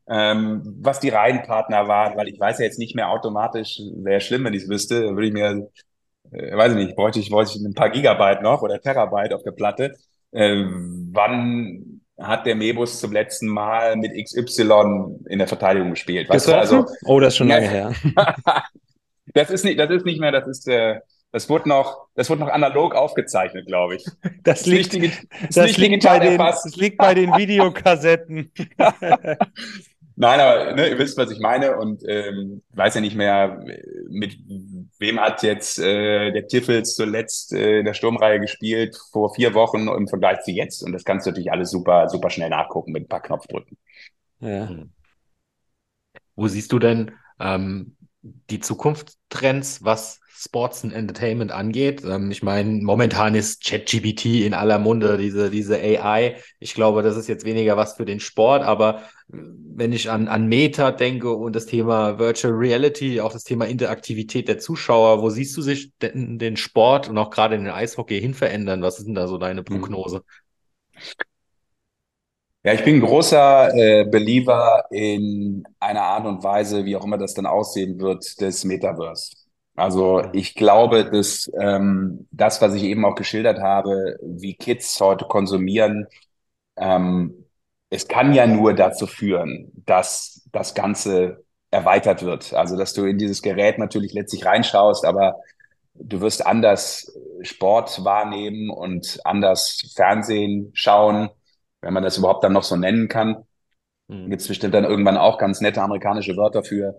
ähm, 0.09 0.63
was 0.81 0.99
die 1.01 1.11
Reihenpartner 1.11 1.87
waren, 1.87 2.17
weil 2.17 2.29
ich 2.29 2.41
weiß 2.41 2.59
ja 2.59 2.65
jetzt 2.65 2.79
nicht 2.79 2.97
mehr 2.97 3.11
automatisch, 3.11 3.81
wäre 3.97 4.21
schlimm, 4.21 4.45
wenn 4.45 4.55
ich 4.55 4.65
es 4.65 4.69
wüsste, 4.69 5.15
würde 5.15 5.27
ich 5.27 5.33
mir, 5.33 5.69
äh, 6.33 6.57
weiß 6.57 6.73
ich 6.73 6.79
nicht, 6.79 6.97
bräuchte 6.97 7.21
ich, 7.21 7.31
bräuchte 7.31 7.59
ich 7.59 7.65
ein 7.65 7.75
paar 7.75 7.91
Gigabyte 7.91 8.43
noch 8.43 8.63
oder 8.63 8.81
Terabyte 8.81 9.33
auf 9.33 9.43
der 9.43 9.53
Platte. 9.53 9.95
Äh, 10.33 10.65
wann 11.13 12.01
hat 12.19 12.47
der 12.47 12.55
Mebus 12.55 13.01
zum 13.01 13.13
letzten 13.13 13.49
Mal 13.49 13.97
mit 13.97 14.13
XY 14.13 15.17
in 15.29 15.39
der 15.39 15.49
Verteidigung 15.49 15.91
gespielt? 15.91 16.29
Weißt 16.29 16.49
du, 16.49 16.55
also, 16.55 16.87
oh, 17.05 17.21
das 17.21 17.35
ist 17.35 17.39
schon 17.39 17.49
lange 17.49 17.69
her. 17.69 17.93
das 19.35 19.51
ist 19.51 19.65
nicht, 19.65 19.79
das 19.79 19.91
ist 19.91 20.05
nicht 20.05 20.21
mehr, 20.21 20.33
das 20.33 20.47
ist, 20.47 20.69
äh, 20.69 21.01
das 21.33 21.49
wurde 21.49 21.69
noch, 21.69 22.09
das 22.15 22.29
wurde 22.29 22.41
noch 22.41 22.49
analog 22.49 22.95
aufgezeichnet, 22.95 23.67
glaube 23.67 23.97
ich. 23.97 24.05
Das 24.43 24.67
liegt, 24.67 24.93
digi- 24.93 25.13
ist 25.49 25.57
das 25.57 25.77
liegt, 25.77 26.05
bei 26.05 26.19
den, 26.19 26.39
das 26.39 26.77
liegt 26.77 26.99
bei 26.99 27.15
den 27.15 27.31
Videokassetten. 27.37 28.51
Nein, 30.17 30.41
aber 30.41 30.75
ne, 30.75 30.89
ihr 30.89 30.99
wisst, 30.99 31.17
was 31.17 31.31
ich 31.31 31.39
meine 31.39 31.77
und 31.79 32.03
ähm, 32.07 32.63
weiß 32.71 32.95
ja 32.97 33.01
nicht 33.01 33.17
mehr, 33.17 33.65
mit 34.09 34.39
wem 34.99 35.19
hat 35.19 35.43
jetzt 35.43 35.79
äh, 35.79 36.31
der 36.31 36.47
Tiffels 36.47 36.95
zuletzt 36.95 37.53
äh, 37.53 37.79
in 37.79 37.87
der 37.87 37.95
Sturmreihe 37.95 38.39
gespielt 38.39 38.99
vor 39.13 39.35
vier 39.35 39.55
Wochen 39.55 39.89
im 39.89 40.09
Vergleich 40.09 40.41
zu 40.43 40.51
jetzt 40.51 40.83
und 40.83 40.93
das 40.93 41.05
kannst 41.05 41.27
du 41.27 41.31
natürlich 41.31 41.53
alles 41.53 41.71
super, 41.71 42.09
super 42.09 42.29
schnell 42.29 42.51
nachgucken 42.51 42.93
mit 42.93 43.05
ein 43.05 43.09
paar 43.09 43.23
Knopfdrücken. 43.23 43.79
Ja. 44.41 44.69
Hm. 44.69 44.93
Wo 46.37 46.49
siehst 46.49 46.73
du 46.73 46.79
denn 46.79 47.13
ähm, 47.39 47.97
die 48.23 48.61
Zukunftstrends, 48.61 49.85
was 49.85 50.20
Sports 50.43 50.85
und 50.85 50.93
Entertainment 50.93 51.53
angeht. 51.53 52.03
Ähm, 52.03 52.31
ich 52.31 52.43
meine, 52.43 52.83
momentan 52.83 53.35
ist 53.35 53.63
ChatGPT 53.63 54.47
in 54.47 54.55
aller 54.55 54.79
Munde, 54.79 55.19
diese, 55.19 55.51
diese 55.51 55.77
AI. 55.77 56.37
Ich 56.59 56.73
glaube, 56.73 57.03
das 57.03 57.17
ist 57.17 57.29
jetzt 57.29 57.45
weniger 57.45 57.77
was 57.77 57.95
für 57.95 58.07
den 58.07 58.21
Sport, 58.21 58.63
aber 58.63 59.03
wenn 59.29 59.93
ich 59.93 60.11
an, 60.11 60.29
an 60.29 60.47
Meta 60.47 60.93
denke 60.93 61.31
und 61.31 61.55
das 61.55 61.67
Thema 61.67 62.19
Virtual 62.19 62.55
Reality, 62.55 63.21
auch 63.21 63.33
das 63.33 63.45
Thema 63.45 63.67
Interaktivität 63.67 64.49
der 64.49 64.59
Zuschauer, 64.59 65.21
wo 65.21 65.29
siehst 65.29 65.57
du 65.59 65.63
sich 65.63 65.93
den, 65.99 66.39
den 66.39 66.57
Sport 66.57 67.09
und 67.11 67.19
auch 67.19 67.31
gerade 67.31 67.55
in 67.55 67.65
den 67.65 67.73
Eishockey 67.73 68.19
hin 68.19 68.33
verändern? 68.33 68.81
Was 68.81 68.99
ist 68.99 69.07
denn 69.07 69.15
da 69.15 69.29
so 69.29 69.37
deine 69.37 69.61
mhm. 69.61 69.65
Prognose? 69.67 70.23
Ja, 72.63 72.73
ich 72.75 72.85
bin 72.85 72.97
ein 72.97 73.01
großer 73.01 73.75
äh, 73.75 74.05
Believer 74.05 74.85
in 74.91 75.65
einer 75.79 76.03
Art 76.03 76.27
und 76.27 76.43
Weise, 76.43 76.85
wie 76.85 76.97
auch 76.97 77.05
immer 77.05 77.19
das 77.19 77.35
dann 77.35 77.47
aussehen 77.47 77.99
wird, 78.01 78.41
des 78.41 78.65
Metaverse. 78.65 79.40
Also 79.77 80.23
ich 80.33 80.55
glaube, 80.55 81.11
dass 81.11 81.51
ähm, 81.59 82.29
das, 82.33 82.61
was 82.61 82.75
ich 82.75 82.83
eben 82.83 83.05
auch 83.05 83.15
geschildert 83.15 83.61
habe, 83.61 84.17
wie 84.23 84.55
Kids 84.55 85.01
heute 85.01 85.25
konsumieren, 85.25 86.07
ähm, 86.77 87.47
es 87.91 88.09
kann 88.09 88.35
ja 88.35 88.47
nur 88.47 88.75
dazu 88.75 89.07
führen, 89.07 89.73
dass 89.87 90.49
das 90.53 90.75
Ganze 90.75 91.45
erweitert 91.71 92.23
wird. 92.23 92.55
Also 92.55 92.77
dass 92.77 92.95
du 92.95 93.05
in 93.05 93.19
dieses 93.19 93.43
Gerät 93.43 93.79
natürlich 93.79 94.13
letztlich 94.13 94.45
reinschaust, 94.45 95.05
aber 95.05 95.37
du 95.95 96.21
wirst 96.21 96.47
anders 96.47 97.13
Sport 97.43 98.05
wahrnehmen 98.05 98.71
und 98.71 99.21
anders 99.25 99.93
Fernsehen 99.95 100.71
schauen, 100.75 101.31
wenn 101.81 101.95
man 101.95 102.03
das 102.03 102.19
überhaupt 102.19 102.45
dann 102.45 102.53
noch 102.53 102.63
so 102.65 102.77
nennen 102.77 103.09
kann. 103.09 103.45
Mhm. 104.09 104.31
Gibt 104.31 104.43
es 104.43 104.49
bestimmt 104.49 104.75
dann 104.75 104.85
irgendwann 104.85 105.17
auch 105.17 105.39
ganz 105.39 105.61
nette 105.61 105.83
amerikanische 105.83 106.37
Wörter 106.37 106.63
für. 106.65 106.99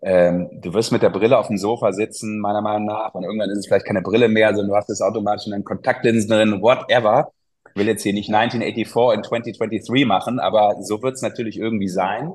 Ähm, 0.00 0.48
du 0.52 0.72
wirst 0.74 0.92
mit 0.92 1.02
der 1.02 1.10
Brille 1.10 1.38
auf 1.38 1.48
dem 1.48 1.58
Sofa 1.58 1.92
sitzen, 1.92 2.38
meiner 2.38 2.62
Meinung 2.62 2.86
nach, 2.86 3.14
und 3.14 3.24
irgendwann 3.24 3.50
ist 3.50 3.58
es 3.58 3.66
vielleicht 3.66 3.86
keine 3.86 4.02
Brille 4.02 4.28
mehr, 4.28 4.50
sondern 4.50 4.68
du 4.68 4.76
hast 4.76 4.90
es 4.90 5.00
automatisch 5.00 5.46
in 5.46 5.52
deinen 5.52 5.64
Kontaktlinsen 5.64 6.30
drin, 6.30 6.62
whatever. 6.62 7.32
Ich 7.70 7.76
will 7.76 7.88
jetzt 7.88 8.02
hier 8.02 8.12
nicht 8.12 8.32
1984 8.32 9.16
in 9.16 9.24
2023 9.24 10.06
machen, 10.06 10.38
aber 10.38 10.76
so 10.82 11.02
wird 11.02 11.14
es 11.14 11.22
natürlich 11.22 11.58
irgendwie 11.58 11.88
sein. 11.88 12.32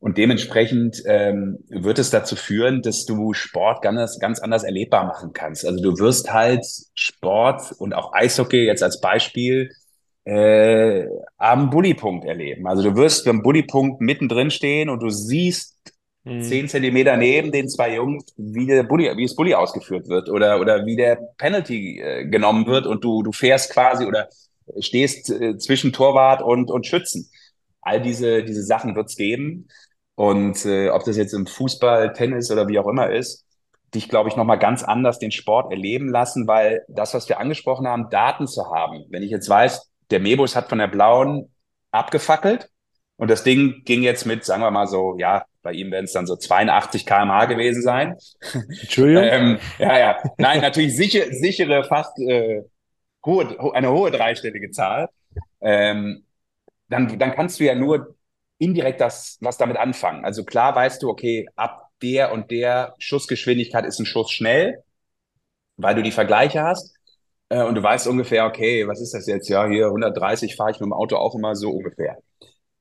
Und 0.00 0.16
dementsprechend 0.16 1.02
ähm, 1.06 1.58
wird 1.68 1.98
es 1.98 2.10
dazu 2.10 2.36
führen, 2.36 2.82
dass 2.82 3.04
du 3.04 3.32
Sport 3.32 3.82
ganz, 3.82 4.18
ganz 4.20 4.38
anders 4.38 4.62
erlebbar 4.62 5.04
machen 5.06 5.32
kannst. 5.32 5.66
Also 5.66 5.82
du 5.82 5.98
wirst 5.98 6.32
halt 6.32 6.64
Sport 6.94 7.72
und 7.78 7.94
auch 7.94 8.12
Eishockey 8.12 8.64
jetzt 8.64 8.84
als 8.84 9.00
Beispiel 9.00 9.70
äh, 10.24 11.04
am 11.36 11.70
Bullypunkt 11.70 12.26
erleben. 12.26 12.68
Also 12.68 12.82
du 12.84 12.94
wirst 12.94 13.24
beim 13.24 13.42
Bullypunkt 13.42 14.00
mittendrin 14.00 14.50
stehen 14.50 14.88
und 14.88 15.02
du 15.02 15.10
siehst 15.10 15.76
Mhm. 16.28 16.42
zehn 16.42 16.68
Zentimeter 16.68 17.16
neben 17.16 17.52
den 17.52 17.68
zwei 17.68 17.94
Jungs, 17.94 18.24
wie 18.36 18.66
der 18.66 18.82
Bulli, 18.82 19.10
wie 19.16 19.24
das 19.24 19.34
Bulli 19.34 19.54
ausgeführt 19.54 20.08
wird 20.08 20.28
oder, 20.28 20.60
oder 20.60 20.84
wie 20.86 20.96
der 20.96 21.16
Penalty 21.38 22.00
äh, 22.00 22.26
genommen 22.26 22.66
wird 22.66 22.86
und 22.86 23.02
du, 23.02 23.22
du 23.22 23.32
fährst 23.32 23.72
quasi 23.72 24.04
oder 24.04 24.28
stehst 24.80 25.30
äh, 25.30 25.56
zwischen 25.56 25.92
Torwart 25.92 26.42
und, 26.42 26.70
und 26.70 26.86
Schützen. 26.86 27.30
All 27.80 28.00
diese, 28.02 28.44
diese 28.44 28.62
Sachen 28.62 28.94
wird 28.94 29.08
es 29.08 29.16
geben. 29.16 29.68
Und 30.14 30.66
äh, 30.66 30.90
ob 30.90 31.04
das 31.04 31.16
jetzt 31.16 31.32
im 31.32 31.46
Fußball, 31.46 32.12
Tennis 32.12 32.50
oder 32.50 32.68
wie 32.68 32.78
auch 32.78 32.88
immer 32.88 33.10
ist, 33.10 33.46
dich, 33.94 34.08
glaube 34.08 34.28
ich, 34.28 34.36
nochmal 34.36 34.58
ganz 34.58 34.82
anders 34.82 35.18
den 35.18 35.30
Sport 35.30 35.70
erleben 35.70 36.08
lassen, 36.08 36.46
weil 36.46 36.84
das, 36.88 37.14
was 37.14 37.28
wir 37.28 37.40
angesprochen 37.40 37.86
haben, 37.86 38.10
Daten 38.10 38.46
zu 38.46 38.70
haben. 38.70 39.04
Wenn 39.10 39.22
ich 39.22 39.30
jetzt 39.30 39.48
weiß, 39.48 39.90
der 40.10 40.20
Mebus 40.20 40.56
hat 40.56 40.68
von 40.68 40.78
der 40.78 40.88
Blauen 40.88 41.54
abgefackelt 41.90 42.68
und 43.16 43.30
das 43.30 43.44
Ding 43.44 43.82
ging 43.84 44.02
jetzt 44.02 44.26
mit, 44.26 44.44
sagen 44.44 44.62
wir 44.62 44.70
mal 44.70 44.86
so, 44.86 45.16
ja, 45.18 45.44
bei 45.62 45.72
ihm 45.72 45.90
werden 45.90 46.04
es 46.04 46.12
dann 46.12 46.26
so 46.26 46.36
82 46.36 47.04
km/h 47.04 47.46
gewesen 47.46 47.82
sein. 47.82 48.16
Entschuldigung? 48.52 49.24
ähm, 49.30 49.58
ja, 49.78 49.98
ja. 49.98 50.18
Nein, 50.38 50.60
natürlich 50.60 50.96
sicher, 50.96 51.24
sichere, 51.32 51.84
fast 51.84 52.18
äh, 52.20 52.62
hohe, 53.24 53.74
eine 53.74 53.90
hohe 53.90 54.10
dreistellige 54.10 54.70
Zahl. 54.70 55.08
Ähm, 55.60 56.24
dann, 56.88 57.18
dann 57.18 57.32
kannst 57.32 57.60
du 57.60 57.64
ja 57.64 57.74
nur 57.74 58.14
indirekt 58.58 59.00
das, 59.00 59.38
was 59.40 59.58
damit 59.58 59.76
anfangen. 59.76 60.24
Also 60.24 60.44
klar 60.44 60.74
weißt 60.74 61.02
du, 61.02 61.08
okay, 61.08 61.46
ab 61.56 61.90
der 62.02 62.32
und 62.32 62.50
der 62.50 62.94
Schussgeschwindigkeit 62.98 63.84
ist 63.84 63.98
ein 63.98 64.06
Schuss 64.06 64.30
schnell, 64.30 64.82
weil 65.76 65.94
du 65.94 66.02
die 66.02 66.12
Vergleiche 66.12 66.62
hast. 66.62 66.94
Äh, 67.48 67.62
und 67.64 67.74
du 67.74 67.82
weißt 67.82 68.06
ungefähr, 68.08 68.46
okay, 68.46 68.86
was 68.86 69.00
ist 69.00 69.14
das 69.14 69.26
jetzt? 69.26 69.48
Ja, 69.48 69.66
hier 69.66 69.86
130 69.86 70.56
fahre 70.56 70.70
ich 70.70 70.80
mit 70.80 70.86
dem 70.86 70.92
Auto 70.92 71.16
auch 71.16 71.34
immer 71.34 71.54
so 71.56 71.70
ungefähr. 71.70 72.18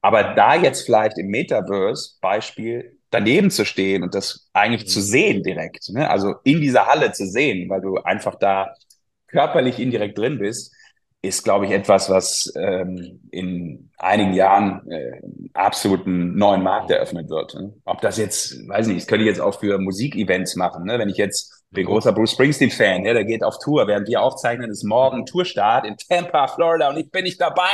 Aber 0.02 0.36
da 0.36 0.56
jetzt 0.56 0.86
vielleicht 0.86 1.18
im 1.18 1.28
Metaverse-Beispiel 1.28 2.98
daneben 3.10 3.50
zu 3.50 3.66
stehen 3.66 4.04
und 4.04 4.14
das 4.14 4.50
eigentlich 4.54 4.84
mhm. 4.84 4.88
zu 4.88 5.02
sehen 5.02 5.44
direkt, 5.44 5.90
ne? 5.90 6.10
also 6.10 6.36
in 6.44 6.62
dieser 6.62 6.88
Halle 6.88 7.12
zu 7.12 7.26
sehen, 7.26 7.70
weil 7.70 7.82
du 7.82 7.98
einfach 7.98 8.36
da 8.36 8.74
körperlich 9.28 9.80
indirekt 9.80 10.18
drin 10.18 10.40
bist, 10.40 10.74
ist, 11.22 11.44
glaube 11.44 11.66
ich, 11.66 11.72
etwas, 11.72 12.10
was 12.10 12.54
ähm, 12.56 13.22
in 13.32 13.90
einigen 13.98 14.34
Jahren 14.34 14.90
äh, 14.90 15.20
absoluten 15.54 16.38
neuen 16.38 16.62
Markt 16.62 16.92
eröffnet 16.92 17.30
wird. 17.30 17.56
Ne? 17.56 17.74
Ob 17.86 18.02
das 18.02 18.18
jetzt, 18.18 18.68
weiß 18.68 18.88
nicht, 18.88 19.02
das 19.02 19.08
könnte 19.08 19.24
ich 19.24 19.30
jetzt 19.30 19.42
auch 19.42 19.60
für 19.60 19.80
Musikevents 19.80 20.56
machen. 20.56 20.86
Ne? 20.86 21.00
Wenn 21.00 21.10
ich 21.10 21.18
jetzt 21.18 21.66
bin 21.72 21.84
mhm. 21.84 21.90
großer 21.90 22.14
Bruce 22.14 22.32
Springsteen-Fan, 22.32 23.04
ja, 23.06 23.14
der 23.14 23.26
geht 23.26 23.44
auf 23.44 23.58
Tour. 23.60 23.88
Während 23.88 24.08
wir 24.08 24.22
aufzeichnen, 24.22 24.70
ist 24.70 24.84
morgen 24.84 25.26
Tourstart 25.26 25.86
in 25.86 25.98
Tampa, 25.98 26.48
Florida 26.48 26.90
und 26.90 26.98
ich 26.98 27.12
bin 27.12 27.24
nicht 27.24 27.42
dabei. 27.42 27.66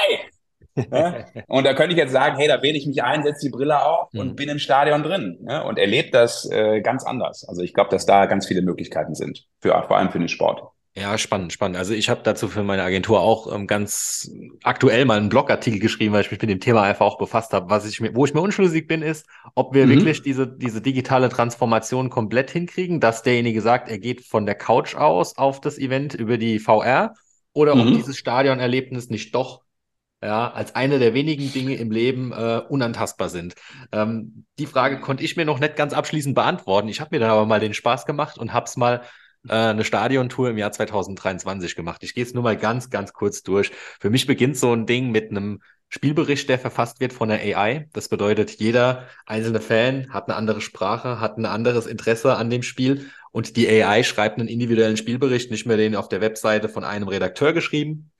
Ja? 0.76 1.26
Und 1.48 1.66
da 1.66 1.74
könnte 1.74 1.92
ich 1.92 1.98
jetzt 1.98 2.12
sagen, 2.12 2.38
hey, 2.38 2.48
da 2.48 2.62
wähle 2.62 2.78
ich 2.78 2.88
mich 2.88 3.04
ein, 3.04 3.24
setze 3.24 3.48
die 3.48 3.52
Brille 3.52 3.84
auf 3.86 4.10
und 4.14 4.32
mhm. 4.32 4.36
bin 4.36 4.50
im 4.50 4.60
Stadion 4.60 5.04
drin 5.04 5.38
ja? 5.48 5.62
und 5.62 5.78
erlebe 5.78 6.10
das 6.12 6.50
äh, 6.50 6.82
ganz 6.82 7.04
anders. 7.04 7.48
Also 7.48 7.62
ich 7.62 7.74
glaube, 7.74 7.90
dass 7.90 8.06
da 8.06 8.26
ganz 8.26 8.48
viele 8.48 8.62
Möglichkeiten 8.62 9.16
sind, 9.16 9.46
für, 9.60 9.72
vor 9.88 9.98
allem 9.98 10.12
für 10.12 10.20
den 10.20 10.30
Sport. 10.30 10.64
Ja, 10.96 11.18
spannend, 11.18 11.52
spannend. 11.52 11.78
Also 11.78 11.96
ich 11.96 12.08
habe 12.08 12.22
dazu 12.24 12.48
für 12.48 12.62
meine 12.62 12.84
Agentur 12.84 13.20
auch 13.20 13.52
ähm, 13.52 13.66
ganz 13.66 14.30
aktuell 14.62 15.06
mal 15.06 15.18
einen 15.18 15.30
Blogartikel 15.30 15.80
geschrieben, 15.80 16.14
weil 16.14 16.22
ich 16.22 16.30
mich 16.30 16.40
mit 16.40 16.52
dem 16.52 16.60
Thema 16.60 16.84
einfach 16.84 17.08
auch 17.08 17.18
befasst 17.18 17.52
habe. 17.54 17.72
Was 17.72 17.90
ich 17.90 18.00
mir, 18.00 18.16
wo 18.16 18.26
ich 18.26 18.36
mir 18.36 18.42
unschlüssig 18.42 18.88
bin, 18.88 19.02
ist, 19.02 19.26
ob 19.56 19.74
wir 19.74 19.88
mhm. 19.88 19.90
wirklich 19.90 20.22
diese, 20.22 20.48
diese 20.48 20.82
digitale 20.82 21.30
Transformation 21.30 22.12
komplett 22.12 22.52
hinkriegen, 22.52 23.00
dass 23.00 23.24
derjenige 23.24 23.62
sagt, 23.62 23.90
er 23.90 23.98
geht 23.98 24.24
von 24.24 24.46
der 24.46 24.54
Couch 24.54 24.94
aus 24.94 25.36
auf 25.36 25.60
das 25.62 25.80
Event 25.80 26.14
über 26.14 26.38
die 26.38 26.60
VR 26.60 27.16
oder 27.54 27.74
mhm. 27.74 27.82
ob 27.82 27.88
dieses 27.88 28.16
Stadionerlebnis 28.16 29.10
nicht 29.10 29.34
doch 29.34 29.63
ja, 30.24 30.52
als 30.52 30.76
eine 30.76 31.00
der 31.00 31.14
wenigen 31.14 31.52
Dinge 31.52 31.76
im 31.76 31.92
Leben 31.92 32.32
äh, 32.32 32.62
unantastbar 32.70 33.30
sind. 33.30 33.56
Ähm, 33.92 34.46
die 34.58 34.66
Frage 34.66 35.00
konnte 35.00 35.24
ich 35.24 35.36
mir 35.36 35.46
noch 35.46 35.60
nicht 35.60 35.76
ganz 35.76 35.94
abschließend 35.94 36.36
beantworten. 36.36 36.88
Ich 36.88 37.02
habe 37.02 37.10
mir 37.12 37.20
dann 37.20 37.32
aber 37.32 37.46
mal 37.46 37.60
den 37.60 37.74
Spaß 37.74 38.06
gemacht 38.06 38.38
und 38.38 38.54
habe 38.54 38.66
es 38.66 38.78
mal 38.78 39.02
äh, 39.48 39.54
eine 39.54 39.84
Stadiontour 39.84 40.50
im 40.50 40.58
Jahr 40.58 40.72
2023 40.72 41.76
gemacht. 41.76 42.04
Ich 42.04 42.14
gehe 42.14 42.24
es 42.24 42.34
nur 42.34 42.44
mal 42.44 42.58
ganz, 42.58 42.90
ganz 42.90 43.14
kurz 43.14 43.44
durch. 43.44 43.72
Für 44.00 44.10
mich 44.10 44.26
beginnt 44.26 44.58
so 44.58 44.74
ein 44.74 44.86
Ding 44.86 45.12
mit 45.12 45.30
einem 45.30 45.62
Spielbericht, 45.90 46.50
der 46.50 46.58
verfasst 46.58 47.00
wird 47.02 47.14
von 47.14 47.30
der 47.30 47.40
AI. 47.40 47.88
Das 47.94 48.10
bedeutet, 48.10 48.52
jeder 48.60 49.08
einzelne 49.26 49.62
Fan 49.62 50.12
hat 50.12 50.28
eine 50.28 50.36
andere 50.36 50.62
Sprache, 50.62 51.20
hat 51.20 51.38
ein 51.38 51.46
anderes 51.46 51.86
Interesse 51.86 52.36
an 52.36 52.50
dem 52.50 52.64
Spiel 52.64 53.12
und 53.32 53.58
die 53.58 53.68
AI 53.68 54.04
schreibt 54.04 54.40
einen 54.40 54.48
individuellen 54.48 54.98
Spielbericht, 54.98 55.52
nicht 55.52 55.68
mehr 55.68 55.78
den 55.78 55.96
auf 55.96 56.10
der 56.10 56.22
Webseite 56.22 56.68
von 56.68 56.84
einem 56.84 57.08
Redakteur 57.08 57.54
geschrieben, 57.54 58.12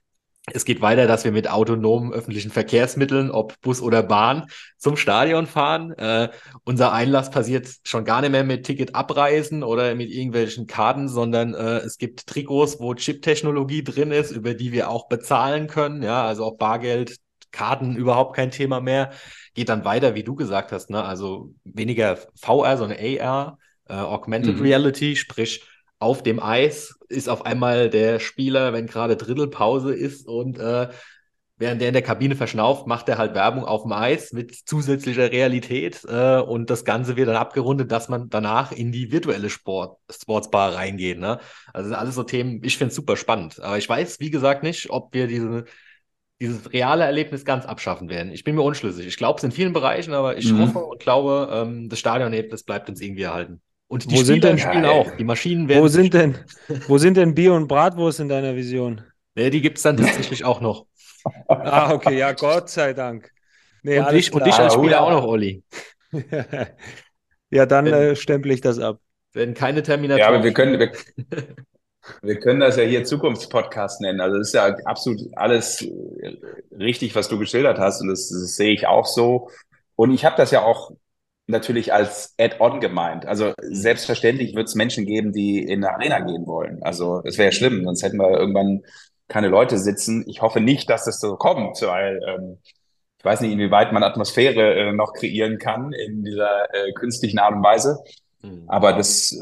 es 0.52 0.66
geht 0.66 0.82
weiter, 0.82 1.06
dass 1.06 1.24
wir 1.24 1.32
mit 1.32 1.50
autonomen 1.50 2.12
öffentlichen 2.12 2.50
Verkehrsmitteln, 2.50 3.30
ob 3.30 3.58
Bus 3.62 3.80
oder 3.80 4.02
Bahn, 4.02 4.46
zum 4.76 4.96
Stadion 4.96 5.46
fahren. 5.46 5.92
Äh, 5.92 6.28
unser 6.64 6.92
Einlass 6.92 7.30
passiert 7.30 7.68
schon 7.84 8.04
gar 8.04 8.20
nicht 8.20 8.30
mehr 8.30 8.44
mit 8.44 8.66
Ticket 8.66 8.94
abreisen 8.94 9.62
oder 9.62 9.94
mit 9.94 10.10
irgendwelchen 10.10 10.66
Karten, 10.66 11.08
sondern 11.08 11.54
äh, 11.54 11.78
es 11.78 11.96
gibt 11.96 12.26
Trikots, 12.26 12.78
wo 12.78 12.94
Chip-Technologie 12.94 13.82
drin 13.84 14.10
ist, 14.10 14.32
über 14.32 14.52
die 14.52 14.72
wir 14.72 14.90
auch 14.90 15.08
bezahlen 15.08 15.66
können. 15.66 16.02
Ja, 16.02 16.26
also 16.26 16.44
auch 16.44 16.58
Bargeld, 16.58 17.16
Karten 17.50 17.96
überhaupt 17.96 18.36
kein 18.36 18.50
Thema 18.50 18.80
mehr. 18.80 19.12
Geht 19.54 19.70
dann 19.70 19.86
weiter, 19.86 20.14
wie 20.14 20.24
du 20.24 20.34
gesagt 20.34 20.72
hast, 20.72 20.90
ne? 20.90 21.02
Also 21.04 21.54
weniger 21.64 22.18
VR, 22.34 22.76
sondern 22.76 22.98
AR, 22.98 23.58
äh, 23.88 23.94
Augmented 23.94 24.56
mhm. 24.56 24.62
Reality, 24.62 25.16
sprich 25.16 25.64
auf 25.98 26.22
dem 26.22 26.40
Eis 26.42 26.94
ist 27.08 27.28
auf 27.28 27.46
einmal 27.46 27.90
der 27.90 28.20
Spieler, 28.20 28.72
wenn 28.72 28.86
gerade 28.86 29.16
Drittelpause 29.16 29.94
ist 29.94 30.26
und 30.26 30.58
äh, 30.58 30.88
während 31.56 31.80
der 31.80 31.88
in 31.88 31.94
der 31.94 32.02
Kabine 32.02 32.34
verschnauft, 32.36 32.86
macht 32.86 33.08
er 33.08 33.16
halt 33.18 33.34
Werbung 33.34 33.64
auf 33.64 33.82
dem 33.82 33.92
Eis 33.92 34.32
mit 34.32 34.54
zusätzlicher 34.54 35.30
Realität 35.30 36.02
äh, 36.08 36.38
und 36.40 36.68
das 36.68 36.84
Ganze 36.84 37.16
wird 37.16 37.28
dann 37.28 37.36
abgerundet, 37.36 37.92
dass 37.92 38.08
man 38.08 38.28
danach 38.28 38.72
in 38.72 38.90
die 38.92 39.12
virtuelle 39.12 39.50
Sport 39.50 39.98
Sportsbar 40.10 40.74
reingeht. 40.74 41.18
Ne? 41.18 41.38
Also 41.72 41.94
alles 41.94 42.16
so 42.16 42.24
Themen, 42.24 42.60
ich 42.64 42.76
finde 42.76 42.90
es 42.90 42.96
super 42.96 43.16
spannend. 43.16 43.60
Aber 43.60 43.78
ich 43.78 43.88
weiß, 43.88 44.18
wie 44.20 44.30
gesagt, 44.30 44.62
nicht, 44.64 44.90
ob 44.90 45.14
wir 45.14 45.26
diese 45.28 45.64
dieses 46.40 46.72
reale 46.72 47.04
Erlebnis 47.04 47.44
ganz 47.44 47.64
abschaffen 47.64 48.08
werden. 48.08 48.32
Ich 48.32 48.44
bin 48.44 48.54
mir 48.56 48.62
unschlüssig. 48.62 49.06
Ich 49.06 49.16
glaube 49.16 49.38
es 49.38 49.44
in 49.44 49.52
vielen 49.52 49.72
Bereichen, 49.72 50.14
aber 50.14 50.36
ich 50.36 50.52
Mhm. 50.52 50.58
hoffe 50.58 50.78
und 50.80 51.00
glaube, 51.00 51.48
ähm, 51.52 51.88
das 51.88 51.98
Stadionerlebnis 52.00 52.64
bleibt 52.64 52.88
uns 52.88 53.00
irgendwie 53.00 53.22
erhalten. 53.22 53.62
Und 53.94 54.10
die 54.10 54.16
Wo 54.16 54.24
sind 54.24 54.38
Spieler 54.38 54.48
denn- 54.48 54.58
spielen 54.58 54.82
Ja, 54.84 54.90
auch. 54.90 55.08
Die 55.16 55.22
Maschinen 55.22 55.68
werden. 55.68 55.84
Wo 55.84 55.86
sind 55.86 56.14
denn, 56.14 56.36
wo 56.88 56.98
sind 56.98 57.16
denn 57.16 57.32
Bier 57.32 57.52
und 57.54 57.68
Bratwurst 57.68 58.18
in 58.18 58.28
deiner 58.28 58.56
Vision? 58.56 59.02
Nee, 59.36 59.50
die 59.50 59.60
gibt 59.60 59.76
es 59.76 59.84
dann 59.84 59.96
tatsächlich 59.96 60.44
auch 60.44 60.60
noch. 60.60 60.86
Ah, 61.48 61.92
okay, 61.94 62.18
ja, 62.18 62.32
Gott 62.32 62.68
sei 62.70 62.92
Dank. 62.92 63.30
Nee, 63.84 64.00
Und 64.00 64.10
dich, 64.10 64.32
und 64.34 64.44
dich 64.44 64.54
klar. 64.54 64.64
als 64.64 64.74
Spieler 64.74 65.00
auch 65.00 65.10
noch, 65.10 65.24
Olli. 65.24 65.62
ja, 67.50 67.66
dann 67.66 67.84
Wenn- 67.86 67.94
äh, 67.94 68.16
stempel 68.16 68.50
ich 68.50 68.60
das 68.60 68.78
ab. 68.80 68.98
Werden 69.32 69.54
keine 69.54 69.82
Terminatoren. 69.82 70.20
Ja, 70.20 70.34
aber 70.36 70.44
wir 70.44 70.52
können, 70.52 70.78
wir, 70.78 70.90
wir 72.22 72.40
können 72.40 72.60
das 72.60 72.76
ja 72.76 72.82
hier 72.82 73.04
Zukunftspodcast 73.04 74.00
nennen. 74.00 74.20
Also 74.20 74.38
das 74.38 74.48
ist 74.48 74.54
ja 74.54 74.66
absolut 74.84 75.20
alles 75.36 75.86
richtig, 76.76 77.14
was 77.14 77.28
du 77.28 77.38
geschildert 77.38 77.78
hast. 77.78 78.00
Und 78.02 78.08
das, 78.08 78.28
das 78.28 78.56
sehe 78.56 78.72
ich 78.74 78.86
auch 78.88 79.06
so. 79.06 79.48
Und 79.96 80.12
ich 80.12 80.24
habe 80.24 80.36
das 80.36 80.50
ja 80.50 80.62
auch 80.62 80.90
natürlich 81.46 81.92
als 81.92 82.34
Add-on 82.38 82.80
gemeint. 82.80 83.26
Also 83.26 83.52
selbstverständlich 83.60 84.54
wird 84.54 84.68
es 84.68 84.74
Menschen 84.74 85.06
geben, 85.06 85.32
die 85.32 85.62
in 85.62 85.84
eine 85.84 85.94
Arena 85.94 86.20
gehen 86.20 86.46
wollen. 86.46 86.82
Also 86.82 87.22
es 87.24 87.38
wäre 87.38 87.52
schlimm, 87.52 87.84
sonst 87.84 88.02
hätten 88.02 88.18
wir 88.18 88.30
irgendwann 88.30 88.82
keine 89.28 89.48
Leute 89.48 89.78
sitzen. 89.78 90.24
Ich 90.28 90.42
hoffe 90.42 90.60
nicht, 90.60 90.88
dass 90.88 91.04
das 91.04 91.20
so 91.20 91.36
kommt, 91.36 91.80
weil 91.82 92.20
ähm, 92.26 92.58
ich 93.18 93.24
weiß 93.24 93.40
nicht, 93.40 93.52
inwieweit 93.52 93.92
man 93.92 94.02
Atmosphäre 94.02 94.74
äh, 94.74 94.92
noch 94.92 95.14
kreieren 95.14 95.58
kann 95.58 95.92
in 95.92 96.24
dieser 96.24 96.74
äh, 96.74 96.92
künstlichen 96.92 97.38
Art 97.38 97.54
und 97.54 97.62
Weise. 97.62 97.98
Mhm. 98.42 98.64
Aber 98.66 98.92
das, 98.92 99.34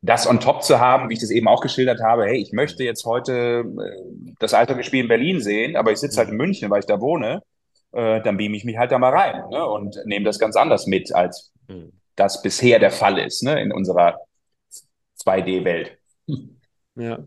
das 0.00 0.28
on 0.28 0.40
top 0.40 0.62
zu 0.62 0.78
haben, 0.78 1.08
wie 1.08 1.14
ich 1.14 1.20
das 1.20 1.30
eben 1.30 1.48
auch 1.48 1.60
geschildert 1.60 2.00
habe, 2.00 2.26
hey, 2.26 2.38
ich 2.38 2.52
möchte 2.52 2.84
jetzt 2.84 3.04
heute 3.04 3.64
äh, 3.64 4.32
das 4.38 4.54
Eishockeyspiel 4.54 5.02
in 5.02 5.08
Berlin 5.08 5.40
sehen, 5.40 5.76
aber 5.76 5.90
ich 5.90 5.98
sitze 5.98 6.18
halt 6.18 6.28
in 6.28 6.36
München, 6.36 6.70
weil 6.70 6.80
ich 6.80 6.86
da 6.86 7.00
wohne, 7.00 7.42
äh, 7.98 8.22
dann 8.22 8.36
beame 8.36 8.56
ich 8.56 8.64
mich 8.64 8.78
halt 8.78 8.92
da 8.92 8.98
mal 8.98 9.10
rein 9.14 9.48
ne, 9.50 9.66
und 9.66 10.00
nehme 10.04 10.24
das 10.24 10.38
ganz 10.38 10.56
anders 10.56 10.86
mit, 10.86 11.12
als 11.14 11.52
Mhm. 11.68 11.92
das 12.16 12.40
bisher 12.40 12.78
der 12.78 12.90
Fall 12.90 13.18
ist 13.18 13.42
ne, 13.42 13.60
in 13.60 13.72
unserer 13.72 14.18
2D-Welt. 15.16 15.98
Ja. 16.94 17.26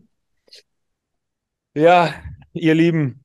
Ja, 1.74 2.14
ihr 2.52 2.74
Lieben, 2.74 3.24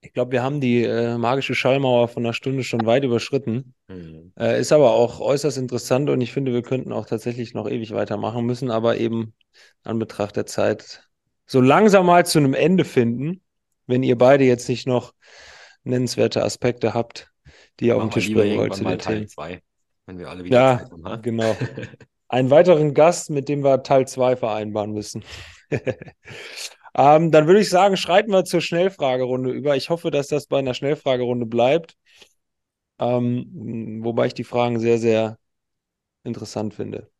ich 0.00 0.12
glaube, 0.12 0.32
wir 0.32 0.42
haben 0.42 0.60
die 0.60 0.82
äh, 0.84 1.16
magische 1.16 1.54
Schallmauer 1.54 2.08
von 2.08 2.24
einer 2.24 2.34
Stunde 2.34 2.62
schon 2.62 2.84
weit 2.84 3.04
überschritten. 3.04 3.74
Mhm. 3.88 4.32
Äh, 4.38 4.60
ist 4.60 4.72
aber 4.72 4.92
auch 4.92 5.20
äußerst 5.20 5.56
interessant 5.56 6.10
und 6.10 6.20
ich 6.20 6.32
finde, 6.32 6.52
wir 6.52 6.62
könnten 6.62 6.92
auch 6.92 7.06
tatsächlich 7.06 7.54
noch 7.54 7.68
ewig 7.68 7.92
weitermachen 7.94 8.44
müssen, 8.44 8.70
aber 8.70 8.98
eben 8.98 9.34
an 9.82 9.98
Betracht 9.98 10.36
der 10.36 10.46
Zeit 10.46 11.08
so 11.46 11.60
langsam 11.60 12.06
mal 12.06 12.26
zu 12.26 12.38
einem 12.38 12.54
Ende 12.54 12.84
finden, 12.84 13.40
wenn 13.86 14.02
ihr 14.02 14.18
beide 14.18 14.44
jetzt 14.44 14.68
nicht 14.68 14.86
noch 14.86 15.14
nennenswerte 15.84 16.42
Aspekte 16.42 16.94
habt, 16.94 17.30
die 17.80 17.86
ihr 17.86 17.96
auf 17.96 18.02
den 18.02 18.10
Tisch 18.10 18.32
bringen 18.32 18.58
wollt 18.58 18.74
zu 18.74 18.84
den 18.84 18.98
Teil 18.98 19.16
Themen. 19.16 19.28
2, 19.28 19.62
wenn 20.06 20.18
wir 20.18 20.28
alle 20.28 20.44
wieder 20.44 20.56
Ja, 20.56 20.78
Zeit 20.78 20.90
haben. 20.90 21.08
ha? 21.08 21.16
genau. 21.16 21.56
Einen 22.28 22.50
weiteren 22.50 22.94
Gast, 22.94 23.30
mit 23.30 23.48
dem 23.48 23.62
wir 23.62 23.82
Teil 23.82 24.08
2 24.08 24.36
vereinbaren 24.36 24.92
müssen. 24.92 25.24
ähm, 25.70 27.30
dann 27.30 27.46
würde 27.46 27.60
ich 27.60 27.68
sagen, 27.68 27.96
schreiten 27.96 28.32
wir 28.32 28.44
zur 28.44 28.60
Schnellfragerunde 28.60 29.50
über. 29.50 29.76
Ich 29.76 29.90
hoffe, 29.90 30.10
dass 30.10 30.28
das 30.28 30.46
bei 30.46 30.58
einer 30.58 30.74
Schnellfragerunde 30.74 31.46
bleibt. 31.46 31.96
Ähm, 32.98 34.00
wobei 34.02 34.26
ich 34.26 34.34
die 34.34 34.44
Fragen 34.44 34.80
sehr, 34.80 34.98
sehr 34.98 35.38
interessant 36.24 36.74
finde. 36.74 37.10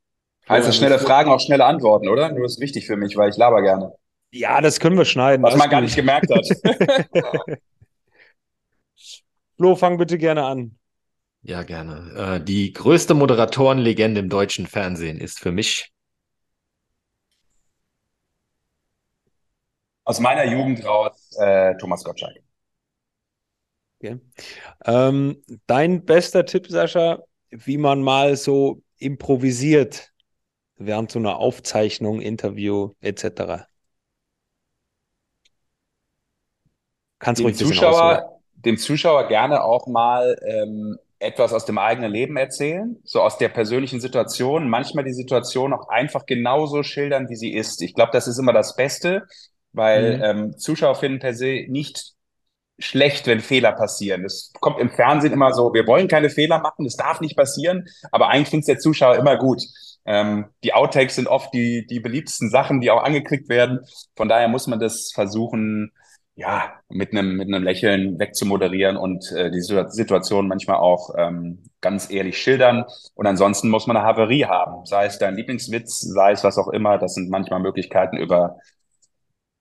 Also 0.46 0.70
Florian, 0.70 0.72
schnelle 0.72 0.98
Fragen, 0.98 1.30
auch 1.30 1.40
schnelle 1.40 1.64
Antworten, 1.64 2.08
oder? 2.08 2.30
Nur 2.32 2.46
ist 2.46 2.60
wichtig 2.60 2.86
für 2.86 2.96
mich, 2.96 3.16
weil 3.16 3.30
ich 3.30 3.36
laber 3.36 3.62
gerne. 3.62 3.92
Ja, 4.30 4.60
das 4.60 4.80
können 4.80 4.96
wir 4.98 5.04
schneiden. 5.04 5.42
Was 5.42 5.56
man 5.56 5.70
gar 5.70 5.80
nicht 5.80 5.94
gemerkt 5.94 6.28
hat. 6.30 6.44
Flo, 9.56 9.76
fang 9.76 9.98
bitte 9.98 10.18
gerne 10.18 10.44
an. 10.44 10.78
Ja, 11.42 11.62
gerne. 11.62 12.38
Äh, 12.40 12.44
die 12.44 12.72
größte 12.72 13.14
Moderatorenlegende 13.14 14.20
im 14.20 14.28
deutschen 14.30 14.66
Fernsehen 14.66 15.18
ist 15.20 15.38
für 15.38 15.52
mich 15.52 15.92
Aus 20.04 20.20
meiner 20.20 20.44
Jugend 20.44 20.84
raus, 20.84 21.30
äh, 21.38 21.74
Thomas 21.78 22.04
Gottschalk. 22.04 22.36
Okay. 24.00 24.20
Ähm, 24.84 25.42
dein 25.66 26.04
bester 26.04 26.44
Tipp, 26.44 26.66
Sascha, 26.68 27.22
wie 27.50 27.78
man 27.78 28.02
mal 28.02 28.36
so 28.36 28.82
improvisiert 28.98 30.12
während 30.76 31.10
so 31.10 31.18
einer 31.18 31.38
Aufzeichnung, 31.38 32.20
Interview 32.20 32.92
etc. 33.00 33.66
Kannst 37.18 37.40
dem 37.40 37.46
ruhig. 37.46 37.56
Zuschauer, 37.56 38.33
dem 38.64 38.78
Zuschauer 38.78 39.28
gerne 39.28 39.62
auch 39.64 39.86
mal 39.86 40.36
ähm, 40.46 40.98
etwas 41.18 41.52
aus 41.52 41.64
dem 41.64 41.78
eigenen 41.78 42.10
Leben 42.12 42.36
erzählen, 42.36 42.98
so 43.04 43.20
aus 43.22 43.38
der 43.38 43.48
persönlichen 43.48 44.00
Situation, 44.00 44.68
manchmal 44.68 45.04
die 45.04 45.12
Situation 45.14 45.72
auch 45.72 45.88
einfach 45.88 46.26
genauso 46.26 46.82
schildern, 46.82 47.28
wie 47.28 47.36
sie 47.36 47.54
ist. 47.54 47.82
Ich 47.82 47.94
glaube, 47.94 48.12
das 48.12 48.28
ist 48.28 48.38
immer 48.38 48.52
das 48.52 48.76
Beste, 48.76 49.26
weil 49.72 50.18
Mhm. 50.18 50.22
ähm, 50.22 50.58
Zuschauer 50.58 50.96
finden 50.96 51.18
per 51.20 51.34
se 51.34 51.64
nicht 51.68 52.12
schlecht, 52.78 53.26
wenn 53.26 53.40
Fehler 53.40 53.72
passieren. 53.72 54.24
Es 54.24 54.52
kommt 54.60 54.80
im 54.80 54.90
Fernsehen 54.90 55.32
immer 55.32 55.52
so, 55.52 55.72
wir 55.74 55.86
wollen 55.86 56.08
keine 56.08 56.28
Fehler 56.30 56.58
machen, 56.60 56.84
das 56.84 56.96
darf 56.96 57.20
nicht 57.20 57.36
passieren, 57.36 57.86
aber 58.10 58.28
eigentlich 58.28 58.48
findet 58.48 58.68
der 58.68 58.78
Zuschauer 58.78 59.16
immer 59.16 59.36
gut. 59.38 59.62
Ähm, 60.06 60.46
die 60.64 60.74
Outtakes 60.74 61.14
sind 61.14 61.28
oft 61.28 61.54
die, 61.54 61.86
die 61.86 62.00
beliebtesten 62.00 62.50
Sachen, 62.50 62.80
die 62.80 62.90
auch 62.90 63.02
angeklickt 63.02 63.48
werden. 63.48 63.80
Von 64.16 64.28
daher 64.28 64.48
muss 64.48 64.66
man 64.66 64.80
das 64.80 65.12
versuchen, 65.14 65.92
ja, 66.36 66.72
mit 66.88 67.12
einem, 67.12 67.36
mit 67.36 67.46
einem 67.48 67.62
Lächeln 67.62 68.18
wegzumoderieren 68.18 68.96
und 68.96 69.30
äh, 69.32 69.50
die 69.52 69.60
Situ- 69.60 69.88
Situation 69.88 70.48
manchmal 70.48 70.78
auch 70.78 71.10
ähm, 71.16 71.62
ganz 71.80 72.10
ehrlich 72.10 72.38
schildern. 72.38 72.84
Und 73.14 73.26
ansonsten 73.26 73.68
muss 73.70 73.86
man 73.86 73.96
eine 73.96 74.06
Haverie 74.06 74.46
haben. 74.46 74.84
Sei 74.84 75.06
es 75.06 75.18
dein 75.18 75.36
Lieblingswitz, 75.36 76.00
sei 76.00 76.32
es 76.32 76.42
was 76.42 76.58
auch 76.58 76.68
immer. 76.68 76.98
Das 76.98 77.14
sind 77.14 77.30
manchmal 77.30 77.60
Möglichkeiten, 77.60 78.16
über 78.16 78.58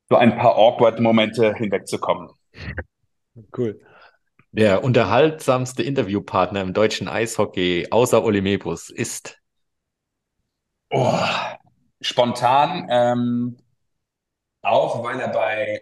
so 0.10 0.16
ein 0.16 0.38
paar 0.38 0.56
awkward 0.56 1.02
Momente 1.02 1.54
hinwegzukommen. 1.56 2.30
Cool. 3.52 3.80
der 4.52 4.84
unterhaltsamste 4.84 5.84
Interviewpartner 5.84 6.62
im 6.62 6.74
deutschen 6.74 7.08
Eishockey 7.08 7.88
außer 7.92 8.24
Mebus 8.42 8.90
ist 8.90 9.40
Oh, 10.92 11.20
spontan, 12.02 12.88
ähm, 12.90 13.58
auch 14.62 15.04
weil 15.04 15.20
er 15.20 15.28
bei 15.30 15.82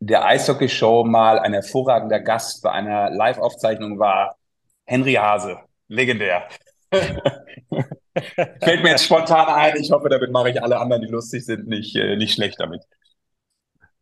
der 0.00 0.24
Eishockey-Show 0.24 1.04
mal 1.04 1.38
ein 1.38 1.52
hervorragender 1.52 2.20
Gast 2.20 2.62
bei 2.62 2.70
einer 2.70 3.10
Live-Aufzeichnung 3.10 3.98
war, 3.98 4.36
Henry 4.84 5.14
Hase, 5.14 5.58
legendär. 5.88 6.48
Fällt 6.90 8.82
mir 8.82 8.90
jetzt 8.90 9.04
spontan 9.04 9.48
ein. 9.48 9.76
Ich 9.76 9.90
hoffe, 9.90 10.08
damit 10.08 10.30
mache 10.30 10.50
ich 10.50 10.62
alle 10.62 10.78
anderen, 10.78 11.02
die 11.02 11.08
lustig 11.08 11.44
sind, 11.44 11.66
nicht, 11.68 11.94
äh, 11.96 12.16
nicht 12.16 12.34
schlecht 12.34 12.58
damit. 12.58 12.82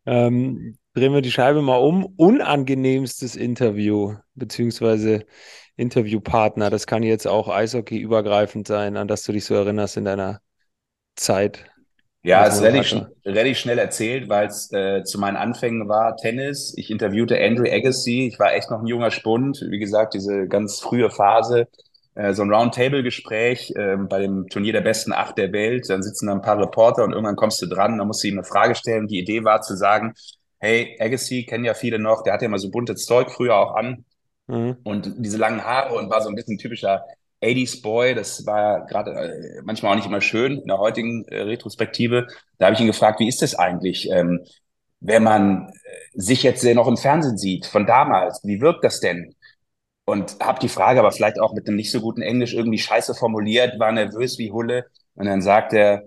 Ähm, 0.05 0.77
drehen 0.93 1.13
wir 1.13 1.21
die 1.21 1.31
Scheibe 1.31 1.61
mal 1.61 1.77
um. 1.77 2.05
Unangenehmstes 2.05 3.35
Interview, 3.35 4.15
beziehungsweise 4.35 5.25
Interviewpartner. 5.75 6.69
Das 6.69 6.87
kann 6.87 7.03
jetzt 7.03 7.27
auch 7.27 7.49
Eishockey-übergreifend 7.49 8.67
sein, 8.67 8.97
an 8.97 9.07
das 9.07 9.23
du 9.23 9.33
dich 9.33 9.45
so 9.45 9.53
erinnerst 9.55 9.97
in 9.97 10.05
deiner 10.05 10.41
Zeit. 11.15 11.65
Ja, 12.27 12.45
es 12.45 12.55
ist 12.55 12.61
relativ, 12.63 13.05
relativ 13.25 13.57
schnell 13.57 13.79
erzählt, 13.79 14.27
weil 14.27 14.47
es 14.47 14.71
äh, 14.73 15.03
zu 15.03 15.17
meinen 15.19 15.37
Anfängen 15.37 15.87
war 15.87 16.17
Tennis. 16.17 16.73
Ich 16.75 16.91
interviewte 16.91 17.39
Andrew 17.41 17.63
Agassi. 17.71 18.27
Ich 18.27 18.37
war 18.39 18.53
echt 18.53 18.69
noch 18.69 18.81
ein 18.81 18.87
junger 18.87 19.11
Spund. 19.11 19.65
Wie 19.69 19.79
gesagt, 19.79 20.13
diese 20.13 20.47
ganz 20.47 20.79
frühe 20.79 21.09
Phase. 21.09 21.67
Äh, 22.15 22.33
so 22.33 22.43
ein 22.43 22.51
Roundtable-Gespräch 22.53 23.71
äh, 23.77 23.95
bei 23.97 24.19
dem 24.19 24.47
Turnier 24.49 24.73
der 24.73 24.81
besten 24.81 25.13
acht 25.13 25.37
der 25.37 25.53
Welt. 25.53 25.89
Dann 25.89 26.03
sitzen 26.03 26.27
da 26.27 26.33
ein 26.33 26.41
paar 26.41 26.59
Reporter 26.59 27.05
und 27.05 27.11
irgendwann 27.13 27.37
kommst 27.37 27.61
du 27.61 27.65
dran. 27.67 27.97
Dann 27.97 28.07
musst 28.07 28.23
du 28.23 28.27
ihm 28.27 28.35
eine 28.35 28.43
Frage 28.43 28.75
stellen. 28.75 29.07
Die 29.07 29.19
Idee 29.19 29.45
war 29.45 29.61
zu 29.61 29.77
sagen, 29.77 30.13
hey, 30.59 30.97
Agassi 30.99 31.45
kennen 31.45 31.63
ja 31.65 31.73
viele 31.75 31.99
noch. 31.99 32.23
Der 32.23 32.33
hatte 32.33 32.43
ja 32.45 32.47
immer 32.49 32.59
so 32.59 32.71
buntes 32.71 33.05
Zeug 33.05 33.31
früher 33.31 33.55
auch 33.55 33.75
an 33.75 34.03
Mhm. 34.49 34.77
und 34.83 35.13
diese 35.17 35.37
langen 35.37 35.63
Haare 35.63 35.93
und 35.95 36.09
war 36.09 36.21
so 36.21 36.29
ein 36.29 36.35
bisschen 36.35 36.57
typischer 36.57 37.03
80s 37.41 37.81
Boy. 37.81 38.15
Das 38.15 38.45
war 38.45 38.85
gerade 38.85 39.11
äh, 39.11 39.61
manchmal 39.63 39.91
auch 39.91 39.95
nicht 39.95 40.07
immer 40.07 40.21
schön 40.21 40.59
in 40.59 40.67
der 40.67 40.77
heutigen 40.79 41.25
äh, 41.25 41.41
Retrospektive. 41.41 42.27
Da 42.57 42.65
habe 42.65 42.75
ich 42.75 42.81
ihn 42.81 42.87
gefragt, 42.87 43.19
wie 43.19 43.27
ist 43.27 43.41
das 43.41 43.55
eigentlich, 43.55 44.09
ähm, 44.11 44.41
wenn 44.99 45.23
man 45.23 45.69
äh, 45.69 45.71
sich 46.13 46.43
jetzt 46.43 46.63
noch 46.63 46.87
im 46.87 46.97
Fernsehen 46.97 47.37
sieht 47.37 47.65
von 47.65 47.85
damals? 47.85 48.41
Wie 48.43 48.61
wirkt 48.61 48.83
das 48.83 48.99
denn? 48.99 49.35
Und 50.05 50.37
habe 50.41 50.59
die 50.59 50.69
Frage 50.69 50.99
aber 50.99 51.11
vielleicht 51.11 51.39
auch 51.39 51.53
mit 51.53 51.67
einem 51.67 51.75
nicht 51.75 51.91
so 51.91 51.99
guten 52.01 52.21
Englisch 52.21 52.53
irgendwie 52.53 52.79
scheiße 52.79 53.13
formuliert, 53.13 53.79
war 53.79 53.91
nervös 53.91 54.37
wie 54.37 54.51
Hulle. 54.51 54.85
Und 55.15 55.25
dann 55.25 55.41
sagt 55.41 55.73
er, 55.73 56.03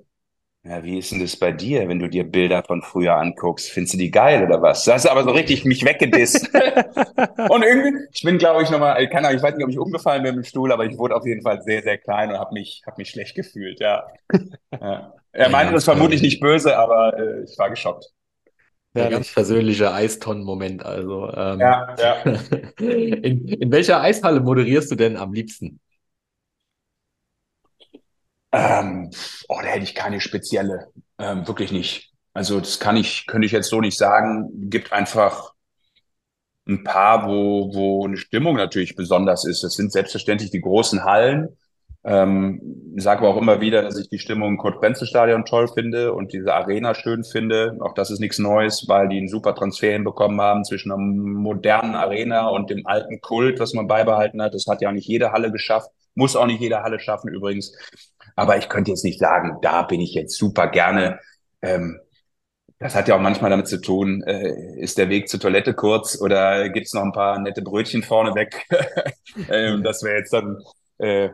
ja, 0.62 0.84
wie 0.84 0.98
ist 0.98 1.10
denn 1.10 1.20
das 1.20 1.36
bei 1.36 1.52
dir, 1.52 1.88
wenn 1.88 1.98
du 1.98 2.08
dir 2.08 2.24
Bilder 2.24 2.62
von 2.62 2.82
früher 2.82 3.14
anguckst? 3.16 3.70
Findest 3.70 3.94
du 3.94 3.98
die 3.98 4.10
geil 4.10 4.44
oder 4.44 4.60
was? 4.60 4.84
Da 4.84 4.94
hast 4.94 5.06
du 5.06 5.10
aber 5.10 5.24
so 5.24 5.30
richtig 5.30 5.64
mich 5.64 5.84
weggedisst. 5.84 6.50
Und 7.48 7.62
irgendwie, 7.62 8.06
ich 8.12 8.22
bin, 8.22 8.36
glaube 8.36 8.62
ich, 8.62 8.70
nochmal, 8.70 9.08
keine 9.08 9.28
Ahnung, 9.28 9.38
ich 9.38 9.42
weiß 9.42 9.54
nicht, 9.56 9.64
ob 9.64 9.70
ich 9.70 9.78
umgefallen 9.78 10.22
bin 10.22 10.36
im 10.36 10.44
Stuhl, 10.44 10.70
aber 10.70 10.84
ich 10.84 10.98
wurde 10.98 11.16
auf 11.16 11.24
jeden 11.24 11.42
Fall 11.42 11.62
sehr, 11.62 11.82
sehr 11.82 11.96
klein 11.96 12.30
und 12.30 12.38
habe 12.38 12.52
mich, 12.52 12.82
hab 12.86 12.98
mich 12.98 13.08
schlecht 13.10 13.34
gefühlt, 13.34 13.80
ja. 13.80 14.06
ja. 14.80 15.14
Er 15.32 15.48
meinte 15.48 15.72
Ja, 15.72 15.72
das 15.72 15.84
vermutlich 15.84 16.20
nicht 16.20 16.40
böse, 16.40 16.76
aber 16.76 17.18
äh, 17.18 17.44
ich 17.44 17.56
war 17.58 17.70
geschockt. 17.70 18.12
Der 18.94 19.08
ganz 19.08 19.32
persönliche 19.32 19.92
Eistonnen-Moment. 19.92 20.84
Also, 20.84 21.32
ähm, 21.32 21.60
Ja, 21.60 21.94
ja. 21.98 22.22
in, 22.78 23.46
in 23.48 23.72
welcher 23.72 24.00
Eishalle 24.02 24.40
moderierst 24.40 24.90
du 24.90 24.96
denn 24.96 25.16
am 25.16 25.32
liebsten? 25.32 25.80
Ähm, 28.52 29.10
oh, 29.48 29.58
da 29.62 29.68
hätte 29.68 29.84
ich 29.84 29.94
keine 29.94 30.20
spezielle. 30.20 30.88
Ähm, 31.18 31.46
wirklich 31.46 31.72
nicht. 31.72 32.12
Also 32.32 32.58
das 32.60 32.80
kann 32.80 32.96
ich, 32.96 33.26
könnte 33.26 33.46
ich 33.46 33.52
jetzt 33.52 33.68
so 33.68 33.80
nicht 33.80 33.98
sagen. 33.98 34.70
Gibt 34.70 34.92
einfach 34.92 35.52
ein 36.66 36.84
paar, 36.84 37.26
wo, 37.26 37.74
wo 37.74 38.06
eine 38.06 38.16
Stimmung 38.16 38.56
natürlich 38.56 38.96
besonders 38.96 39.44
ist. 39.44 39.62
Das 39.62 39.74
sind 39.74 39.92
selbstverständlich 39.92 40.50
die 40.50 40.60
großen 40.60 41.04
Hallen. 41.04 41.56
Ähm, 42.02 42.92
ich 42.96 43.02
sage 43.02 43.20
aber 43.20 43.28
auch 43.28 43.40
immer 43.40 43.60
wieder, 43.60 43.82
dass 43.82 43.98
ich 43.98 44.08
die 44.08 44.18
Stimmung 44.18 44.50
im 44.50 44.56
Kurt-Brenzel-Stadion 44.56 45.44
toll 45.44 45.68
finde 45.68 46.14
und 46.14 46.32
diese 46.32 46.54
Arena 46.54 46.94
schön 46.94 47.24
finde. 47.24 47.76
Auch 47.80 47.92
das 47.94 48.10
ist 48.10 48.20
nichts 48.20 48.38
Neues, 48.38 48.86
weil 48.88 49.08
die 49.08 49.18
einen 49.18 49.28
super 49.28 49.54
Transfer 49.54 49.92
hinbekommen 49.92 50.40
haben 50.40 50.64
zwischen 50.64 50.92
einer 50.92 51.00
modernen 51.00 51.94
Arena 51.94 52.48
und 52.48 52.70
dem 52.70 52.86
alten 52.86 53.20
Kult, 53.20 53.60
was 53.60 53.74
man 53.74 53.86
beibehalten 53.86 54.40
hat. 54.40 54.54
Das 54.54 54.66
hat 54.66 54.80
ja 54.80 54.92
nicht 54.92 55.08
jede 55.08 55.32
Halle 55.32 55.52
geschafft. 55.52 55.90
Muss 56.14 56.36
auch 56.36 56.46
nicht 56.46 56.60
jede 56.60 56.82
Halle 56.82 57.00
schaffen 57.00 57.28
übrigens. 57.28 57.76
Aber 58.40 58.56
ich 58.56 58.70
könnte 58.70 58.90
jetzt 58.90 59.04
nicht 59.04 59.18
sagen, 59.18 59.58
da 59.60 59.82
bin 59.82 60.00
ich 60.00 60.14
jetzt 60.14 60.38
super 60.38 60.68
gerne. 60.68 61.20
Ähm, 61.60 62.00
das 62.78 62.94
hat 62.94 63.06
ja 63.06 63.14
auch 63.14 63.20
manchmal 63.20 63.50
damit 63.50 63.68
zu 63.68 63.78
tun, 63.82 64.22
äh, 64.22 64.80
ist 64.80 64.96
der 64.96 65.10
Weg 65.10 65.28
zur 65.28 65.40
Toilette 65.40 65.74
kurz 65.74 66.18
oder 66.18 66.70
gibt's 66.70 66.94
noch 66.94 67.02
ein 67.02 67.12
paar 67.12 67.38
nette 67.38 67.60
Brötchen 67.60 68.02
vorne 68.02 68.34
weg? 68.34 68.66
ähm, 69.50 69.82
das 69.82 70.02
wäre 70.02 70.16
jetzt 70.16 70.32
dann 70.32 70.56
äh, 70.96 71.28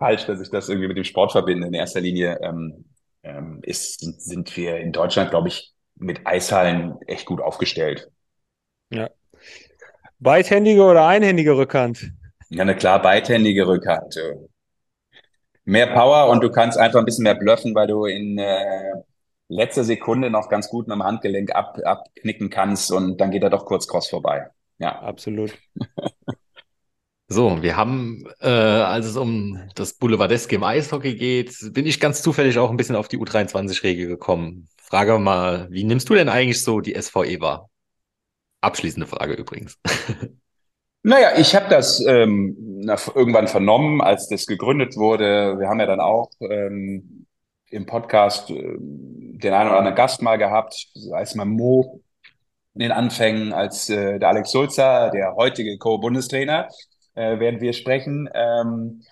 falsch, 0.00 0.26
dass 0.26 0.40
ich 0.40 0.50
das 0.50 0.68
irgendwie 0.68 0.88
mit 0.88 0.96
dem 0.96 1.04
Sport 1.04 1.30
verbinde. 1.30 1.68
In 1.68 1.74
erster 1.74 2.00
Linie 2.00 2.40
ähm, 2.42 2.86
ähm, 3.22 3.60
ist, 3.62 4.00
sind, 4.00 4.56
wir 4.56 4.78
in 4.78 4.90
Deutschland, 4.90 5.30
glaube 5.30 5.46
ich, 5.46 5.72
mit 5.94 6.26
Eishallen 6.26 7.00
echt 7.06 7.24
gut 7.24 7.40
aufgestellt. 7.40 8.10
Ja. 8.90 9.10
Beidhändige 10.18 10.82
oder 10.82 11.06
einhändige 11.06 11.56
Rückhand? 11.56 12.10
Ja, 12.48 12.62
eine 12.62 12.74
klar 12.74 13.00
beidhändige 13.00 13.68
Rückhand. 13.68 14.16
Mehr 15.68 15.88
Power 15.88 16.30
und 16.30 16.42
du 16.42 16.50
kannst 16.50 16.78
einfach 16.78 16.98
ein 16.98 17.04
bisschen 17.04 17.24
mehr 17.24 17.34
bluffen, 17.34 17.74
weil 17.74 17.86
du 17.86 18.06
in 18.06 18.38
äh, 18.38 18.94
letzter 19.48 19.84
Sekunde 19.84 20.30
noch 20.30 20.48
ganz 20.48 20.70
gut 20.70 20.88
mit 20.88 20.94
dem 20.94 21.02
Handgelenk 21.02 21.54
ab, 21.54 21.78
abknicken 21.84 22.48
kannst 22.48 22.90
und 22.90 23.20
dann 23.20 23.30
geht 23.30 23.42
er 23.42 23.50
doch 23.50 23.66
kurz 23.66 23.86
cross 23.86 24.08
vorbei. 24.08 24.46
Ja. 24.78 24.98
Absolut. 25.00 25.52
So, 27.30 27.62
wir 27.62 27.76
haben, 27.76 28.24
äh, 28.40 28.48
als 28.48 29.04
es 29.04 29.18
um 29.18 29.60
das 29.74 29.92
Boulevardeske 29.92 30.56
im 30.56 30.64
Eishockey 30.64 31.14
geht, 31.14 31.54
bin 31.74 31.84
ich 31.84 32.00
ganz 32.00 32.22
zufällig 32.22 32.56
auch 32.56 32.70
ein 32.70 32.78
bisschen 32.78 32.96
auf 32.96 33.06
die 33.06 33.18
U23-Regel 33.18 34.06
gekommen. 34.08 34.70
Frage 34.78 35.18
mal, 35.18 35.68
wie 35.70 35.84
nimmst 35.84 36.08
du 36.08 36.14
denn 36.14 36.30
eigentlich 36.30 36.62
so 36.62 36.80
die 36.80 36.98
SVE 36.98 37.38
wahr? 37.42 37.68
Abschließende 38.62 39.06
Frage 39.06 39.34
übrigens. 39.34 39.78
Naja, 41.08 41.38
ich 41.38 41.54
habe 41.56 41.70
das 41.70 42.04
ähm, 42.04 42.84
irgendwann 43.14 43.48
vernommen, 43.48 44.02
als 44.02 44.28
das 44.28 44.46
gegründet 44.46 44.94
wurde. 44.98 45.58
Wir 45.58 45.66
haben 45.66 45.80
ja 45.80 45.86
dann 45.86 46.00
auch 46.00 46.28
ähm, 46.40 47.24
im 47.70 47.86
Podcast 47.86 48.50
äh, 48.50 48.76
den 48.78 49.54
einen 49.54 49.70
oder 49.70 49.78
anderen 49.78 49.96
Gast 49.96 50.20
mal 50.20 50.36
gehabt, 50.36 50.88
als 51.12 51.34
mal 51.34 51.46
Mo 51.46 52.02
in 52.74 52.80
den 52.80 52.92
Anfängen, 52.92 53.54
als 53.54 53.88
äh, 53.88 54.18
der 54.18 54.28
Alex 54.28 54.50
Sulzer, 54.50 55.08
der 55.08 55.34
heutige 55.34 55.78
Co-Bundestrainer, 55.78 56.68
äh, 57.14 57.38
während 57.38 57.62
wir 57.62 57.72
sprechen, 57.72 58.28
ähm, 58.34 59.02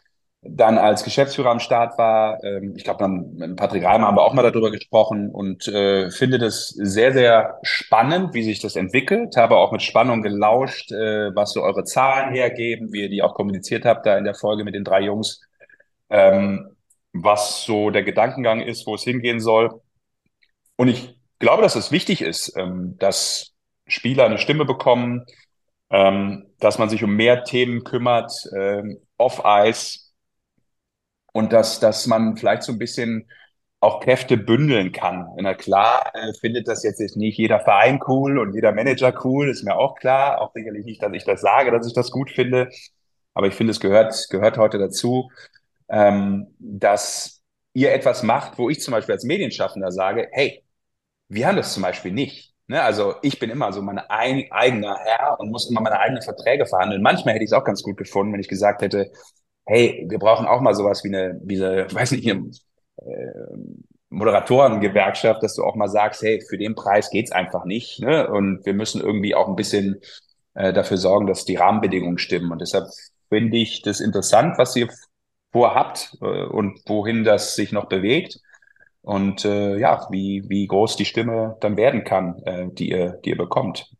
dann 0.48 0.78
als 0.78 1.04
Geschäftsführer 1.04 1.50
am 1.50 1.60
Start 1.60 1.98
war. 1.98 2.42
Ähm, 2.44 2.74
ich 2.76 2.84
glaube, 2.84 2.98
dann 2.98 3.34
mit 3.34 3.56
Patrick 3.56 3.84
Reimer 3.84 4.06
haben 4.06 4.16
wir 4.16 4.22
auch 4.22 4.34
mal 4.34 4.42
darüber 4.42 4.70
gesprochen 4.70 5.30
und 5.30 5.68
äh, 5.68 6.10
finde 6.10 6.38
das 6.38 6.68
sehr, 6.68 7.12
sehr 7.12 7.58
spannend, 7.62 8.34
wie 8.34 8.42
sich 8.42 8.60
das 8.60 8.76
entwickelt. 8.76 9.36
Habe 9.36 9.56
auch 9.56 9.72
mit 9.72 9.82
Spannung 9.82 10.22
gelauscht, 10.22 10.92
äh, 10.92 11.34
was 11.34 11.52
so 11.52 11.62
eure 11.62 11.84
Zahlen 11.84 12.34
hergeben, 12.34 12.92
wie 12.92 13.02
ihr 13.02 13.08
die 13.08 13.22
auch 13.22 13.34
kommuniziert 13.34 13.84
habt 13.84 14.06
da 14.06 14.16
in 14.18 14.24
der 14.24 14.34
Folge 14.34 14.64
mit 14.64 14.74
den 14.74 14.84
drei 14.84 15.02
Jungs. 15.02 15.40
Ähm, 16.10 16.76
was 17.12 17.64
so 17.64 17.90
der 17.90 18.02
Gedankengang 18.02 18.60
ist, 18.60 18.86
wo 18.86 18.94
es 18.94 19.02
hingehen 19.02 19.40
soll. 19.40 19.80
Und 20.76 20.88
ich 20.88 21.18
glaube, 21.38 21.62
dass 21.62 21.76
es 21.76 21.92
wichtig 21.92 22.20
ist, 22.20 22.56
ähm, 22.56 22.96
dass 22.98 23.54
Spieler 23.86 24.24
eine 24.26 24.38
Stimme 24.38 24.64
bekommen, 24.64 25.24
ähm, 25.90 26.46
dass 26.58 26.78
man 26.78 26.88
sich 26.88 27.04
um 27.04 27.14
mehr 27.14 27.44
Themen 27.44 27.84
kümmert, 27.84 28.32
ähm, 28.54 28.98
off-Ice 29.16 30.05
und 31.36 31.52
dass, 31.52 31.80
dass 31.80 32.06
man 32.06 32.36
vielleicht 32.38 32.62
so 32.62 32.72
ein 32.72 32.78
bisschen 32.78 33.28
auch 33.80 34.00
Kräfte 34.00 34.38
bündeln 34.38 34.90
kann. 34.90 35.28
Na 35.36 35.54
klar, 35.54 36.10
äh, 36.14 36.32
findet 36.40 36.66
das 36.66 36.82
jetzt 36.82 37.16
nicht 37.16 37.36
jeder 37.36 37.60
Verein 37.60 38.00
cool 38.08 38.38
und 38.38 38.54
jeder 38.54 38.72
Manager 38.72 39.12
cool, 39.22 39.50
ist 39.50 39.62
mir 39.62 39.76
auch 39.76 39.96
klar. 39.96 40.40
Auch 40.40 40.52
sicherlich 40.54 40.86
nicht, 40.86 41.02
dass 41.02 41.12
ich 41.12 41.24
das 41.24 41.42
sage, 41.42 41.70
dass 41.70 41.86
ich 41.86 41.92
das 41.92 42.10
gut 42.10 42.30
finde. 42.30 42.70
Aber 43.34 43.48
ich 43.48 43.54
finde, 43.54 43.72
es 43.72 43.80
gehört, 43.80 44.28
gehört 44.30 44.56
heute 44.56 44.78
dazu, 44.78 45.30
ähm, 45.90 46.54
dass 46.58 47.42
ihr 47.74 47.92
etwas 47.92 48.22
macht, 48.22 48.56
wo 48.56 48.70
ich 48.70 48.80
zum 48.80 48.92
Beispiel 48.92 49.12
als 49.14 49.24
Medienschaffender 49.24 49.92
sage, 49.92 50.28
hey, 50.32 50.64
wir 51.28 51.46
haben 51.46 51.56
das 51.56 51.74
zum 51.74 51.82
Beispiel 51.82 52.12
nicht. 52.12 52.54
Ne? 52.66 52.82
Also 52.82 53.16
ich 53.22 53.38
bin 53.38 53.50
immer 53.50 53.74
so 53.74 53.82
mein 53.82 53.98
ein, 53.98 54.46
eigener 54.50 54.96
Herr 55.04 55.38
und 55.38 55.50
muss 55.50 55.70
immer 55.70 55.82
meine 55.82 56.00
eigenen 56.00 56.22
Verträge 56.22 56.64
verhandeln. 56.64 57.02
Manchmal 57.02 57.34
hätte 57.34 57.44
ich 57.44 57.50
es 57.50 57.56
auch 57.56 57.64
ganz 57.64 57.82
gut 57.82 57.98
gefunden, 57.98 58.32
wenn 58.32 58.40
ich 58.40 58.48
gesagt 58.48 58.80
hätte, 58.80 59.12
hey, 59.66 60.06
wir 60.08 60.18
brauchen 60.18 60.46
auch 60.46 60.60
mal 60.60 60.74
sowas 60.74 61.04
wie 61.04 61.08
eine, 61.08 61.40
wie 61.44 61.62
eine, 61.62 61.86
weiß 61.92 62.12
nicht, 62.12 62.30
eine 62.30 62.50
äh, 62.98 63.56
Moderatorengewerkschaft, 64.08 65.42
dass 65.42 65.54
du 65.54 65.64
auch 65.64 65.74
mal 65.74 65.88
sagst, 65.88 66.22
hey, 66.22 66.40
für 66.48 66.58
den 66.58 66.74
Preis 66.74 67.10
geht's 67.10 67.32
einfach 67.32 67.64
nicht. 67.64 68.00
Ne? 68.00 68.28
Und 68.28 68.64
wir 68.64 68.74
müssen 68.74 69.00
irgendwie 69.00 69.34
auch 69.34 69.48
ein 69.48 69.56
bisschen 69.56 70.00
äh, 70.54 70.72
dafür 70.72 70.96
sorgen, 70.96 71.26
dass 71.26 71.44
die 71.44 71.56
Rahmenbedingungen 71.56 72.18
stimmen. 72.18 72.52
Und 72.52 72.60
deshalb 72.60 72.86
finde 73.28 73.58
ich 73.58 73.82
das 73.82 74.00
interessant, 74.00 74.58
was 74.58 74.76
ihr 74.76 74.88
vorhabt 75.52 76.16
äh, 76.22 76.44
und 76.44 76.80
wohin 76.86 77.24
das 77.24 77.56
sich 77.56 77.72
noch 77.72 77.86
bewegt. 77.86 78.40
Und 79.02 79.44
äh, 79.44 79.78
ja, 79.78 80.06
wie, 80.10 80.44
wie 80.48 80.66
groß 80.66 80.96
die 80.96 81.04
Stimme 81.04 81.56
dann 81.60 81.76
werden 81.76 82.04
kann, 82.04 82.42
äh, 82.44 82.68
die, 82.70 82.90
ihr, 82.90 83.20
die 83.24 83.30
ihr 83.30 83.36
bekommt. 83.36 83.95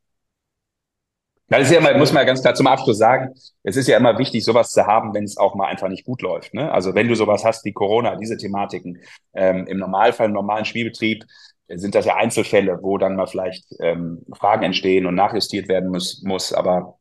Das 1.49 1.63
ist 1.63 1.71
ja 1.71 1.79
immer, 1.79 1.97
muss 1.97 2.13
man 2.13 2.23
ja 2.23 2.27
ganz 2.27 2.43
klar 2.43 2.55
zum 2.55 2.67
Abschluss 2.67 2.99
sagen, 2.99 3.33
es 3.63 3.77
ist 3.77 3.87
ja 3.87 3.97
immer 3.97 4.19
wichtig, 4.19 4.45
sowas 4.45 4.71
zu 4.71 4.85
haben, 4.87 5.15
wenn 5.15 5.25
es 5.25 5.37
auch 5.37 5.55
mal 5.55 5.67
einfach 5.69 5.89
nicht 5.89 6.05
gut 6.05 6.21
läuft. 6.23 6.55
Ne? 6.55 6.73
Also 6.73 6.95
wenn 6.95 7.07
du 7.07 7.15
sowas 7.15 7.45
hast 7.45 7.65
wie 7.65 7.73
Corona, 7.73 8.17
diese 8.17 8.37
Thematiken, 8.37 8.99
ähm, 9.35 9.67
im 9.69 9.79
Normalfall, 9.79 10.27
im 10.27 10.33
normalen 10.33 10.65
Spielbetrieb, 10.65 11.25
äh, 11.69 11.79
sind 11.79 11.95
das 11.95 12.05
ja 12.05 12.17
Einzelfälle, 12.17 12.81
wo 12.83 12.99
dann 12.99 13.15
mal 13.17 13.27
vielleicht 13.27 13.67
ähm, 13.81 14.25
Fragen 14.37 14.65
entstehen 14.65 15.07
und 15.07 15.15
nachjustiert 15.15 15.69
werden 15.69 15.91
muss. 15.91 16.23
muss. 16.25 16.53
Aber 16.53 16.99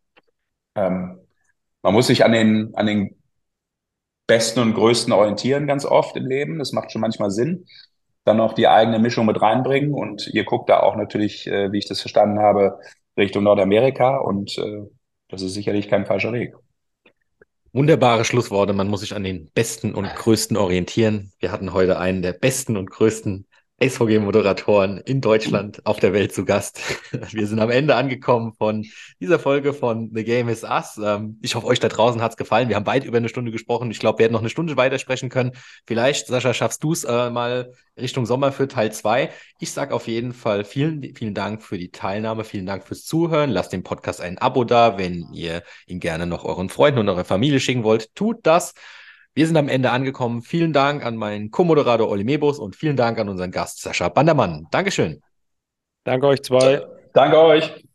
ähm, 0.75 1.19
man 1.81 1.93
muss 1.93 2.07
sich 2.07 2.23
an 2.23 2.31
den, 2.31 2.75
an 2.75 2.85
den 2.85 3.15
Besten 4.27 4.59
und 4.59 4.73
Größten 4.73 5.13
orientieren 5.13 5.67
ganz 5.67 5.85
oft 5.85 6.15
im 6.17 6.25
Leben. 6.25 6.59
Das 6.59 6.71
macht 6.71 6.91
schon 6.91 7.01
manchmal 7.01 7.31
Sinn. 7.31 7.65
Dann 8.25 8.37
noch 8.37 8.53
die 8.53 8.67
eigene 8.67 8.99
Mischung 8.99 9.25
mit 9.25 9.41
reinbringen. 9.41 9.93
Und 9.93 10.27
ihr 10.27 10.45
guckt 10.45 10.69
da 10.69 10.81
auch 10.81 10.95
natürlich, 10.95 11.47
äh, 11.47 11.71
wie 11.71 11.79
ich 11.79 11.87
das 11.87 12.01
verstanden 12.01 12.39
habe, 12.39 12.79
Richtung 13.17 13.43
Nordamerika. 13.43 14.17
Und 14.17 14.57
äh, 14.57 14.89
das 15.29 15.41
ist 15.41 15.53
sicherlich 15.53 15.87
kein 15.87 16.05
falscher 16.05 16.33
Weg. 16.33 16.55
Wunderbare 17.73 18.23
Schlussworte. 18.23 18.73
Man 18.73 18.87
muss 18.87 19.01
sich 19.01 19.15
an 19.15 19.23
den 19.23 19.49
Besten 19.53 19.93
und 19.93 20.07
Größten 20.07 20.55
orientieren. 20.55 21.31
Wir 21.39 21.51
hatten 21.51 21.73
heute 21.73 21.99
einen 21.99 22.21
der 22.21 22.33
besten 22.33 22.77
und 22.77 22.89
größten 22.89 23.47
Eishockey-Moderatoren 23.77 24.99
in 24.99 25.19
Deutschland 25.19 25.85
auf 25.85 25.99
der 25.99 26.13
Welt 26.13 26.33
zu 26.33 26.45
Gast. 26.45 26.79
Wir 27.33 27.45
sind 27.45 27.59
am 27.59 27.69
Ende 27.69 27.95
angekommen 27.95 28.53
von 28.53 28.85
dieser 29.19 29.37
Folge 29.37 29.73
von 29.73 30.11
The 30.13 30.23
Game 30.23 30.47
is 30.47 30.63
Us. 30.63 30.97
Ähm, 31.03 31.39
ich 31.41 31.55
hoffe, 31.55 31.67
euch 31.67 31.81
da 31.81 31.89
draußen 31.89 32.21
hat's 32.21 32.37
gefallen. 32.37 32.69
Wir 32.69 32.77
haben 32.77 32.85
weit 32.85 33.03
über 33.03 33.17
eine 33.17 33.27
Stunde 33.27 33.51
gesprochen. 33.51 33.91
Ich 33.91 33.99
glaube, 33.99 34.19
wir 34.19 34.23
hätten 34.23 34.33
noch 34.33 34.39
eine 34.39 34.49
Stunde 34.49 34.77
weitersprechen 34.77 35.27
können. 35.27 35.51
Vielleicht, 35.85 36.27
Sascha, 36.27 36.53
schaffst 36.53 36.81
du's 36.85 37.03
äh, 37.03 37.29
mal 37.29 37.73
Richtung 37.97 38.25
Sommer 38.25 38.53
für 38.53 38.69
Teil 38.69 38.93
zwei. 38.93 39.29
Ich 39.59 39.71
sag 39.71 39.91
auf 39.91 40.07
jeden 40.07 40.31
Fall 40.31 40.63
vielen, 40.63 41.13
vielen 41.13 41.33
Dank 41.33 41.61
für 41.61 41.77
die 41.77 41.91
Teilnahme. 41.91 42.45
Vielen 42.45 42.65
Dank 42.65 42.87
fürs 42.87 43.03
Zuhören. 43.03 43.49
Lasst 43.49 43.73
dem 43.73 43.83
Podcast 43.83 44.21
ein 44.21 44.37
Abo 44.37 44.63
da. 44.63 44.97
Wenn 44.97 45.27
ihr 45.33 45.63
ihn 45.85 45.99
gerne 45.99 46.27
noch 46.27 46.45
euren 46.45 46.69
Freunden 46.69 46.99
und 46.99 47.09
eurer 47.09 47.25
Familie 47.25 47.59
schicken 47.59 47.83
wollt, 47.83 48.15
tut 48.15 48.39
das. 48.43 48.73
Wir 49.35 49.45
sind 49.47 49.57
am 49.57 49.67
Ende 49.67 49.91
angekommen. 49.91 50.41
Vielen 50.41 50.71
Dank 50.71 51.05
an 51.05 51.17
meinen 51.17 51.51
Co-Moderator 51.51 52.09
Olli 52.09 52.23
Mebus 52.23 52.57
und 52.57 52.73
vielen 52.75 52.95
Dank 52.95 53.19
an 53.19 53.27
unseren 53.27 53.51
Gast 53.51 53.81
Sascha 53.81 54.07
Bandermann. 54.07 54.67
Dankeschön. 54.71 55.21
Danke 56.05 56.27
euch 56.27 56.41
zwei. 56.41 56.81
Danke 57.13 57.37
euch. 57.39 57.85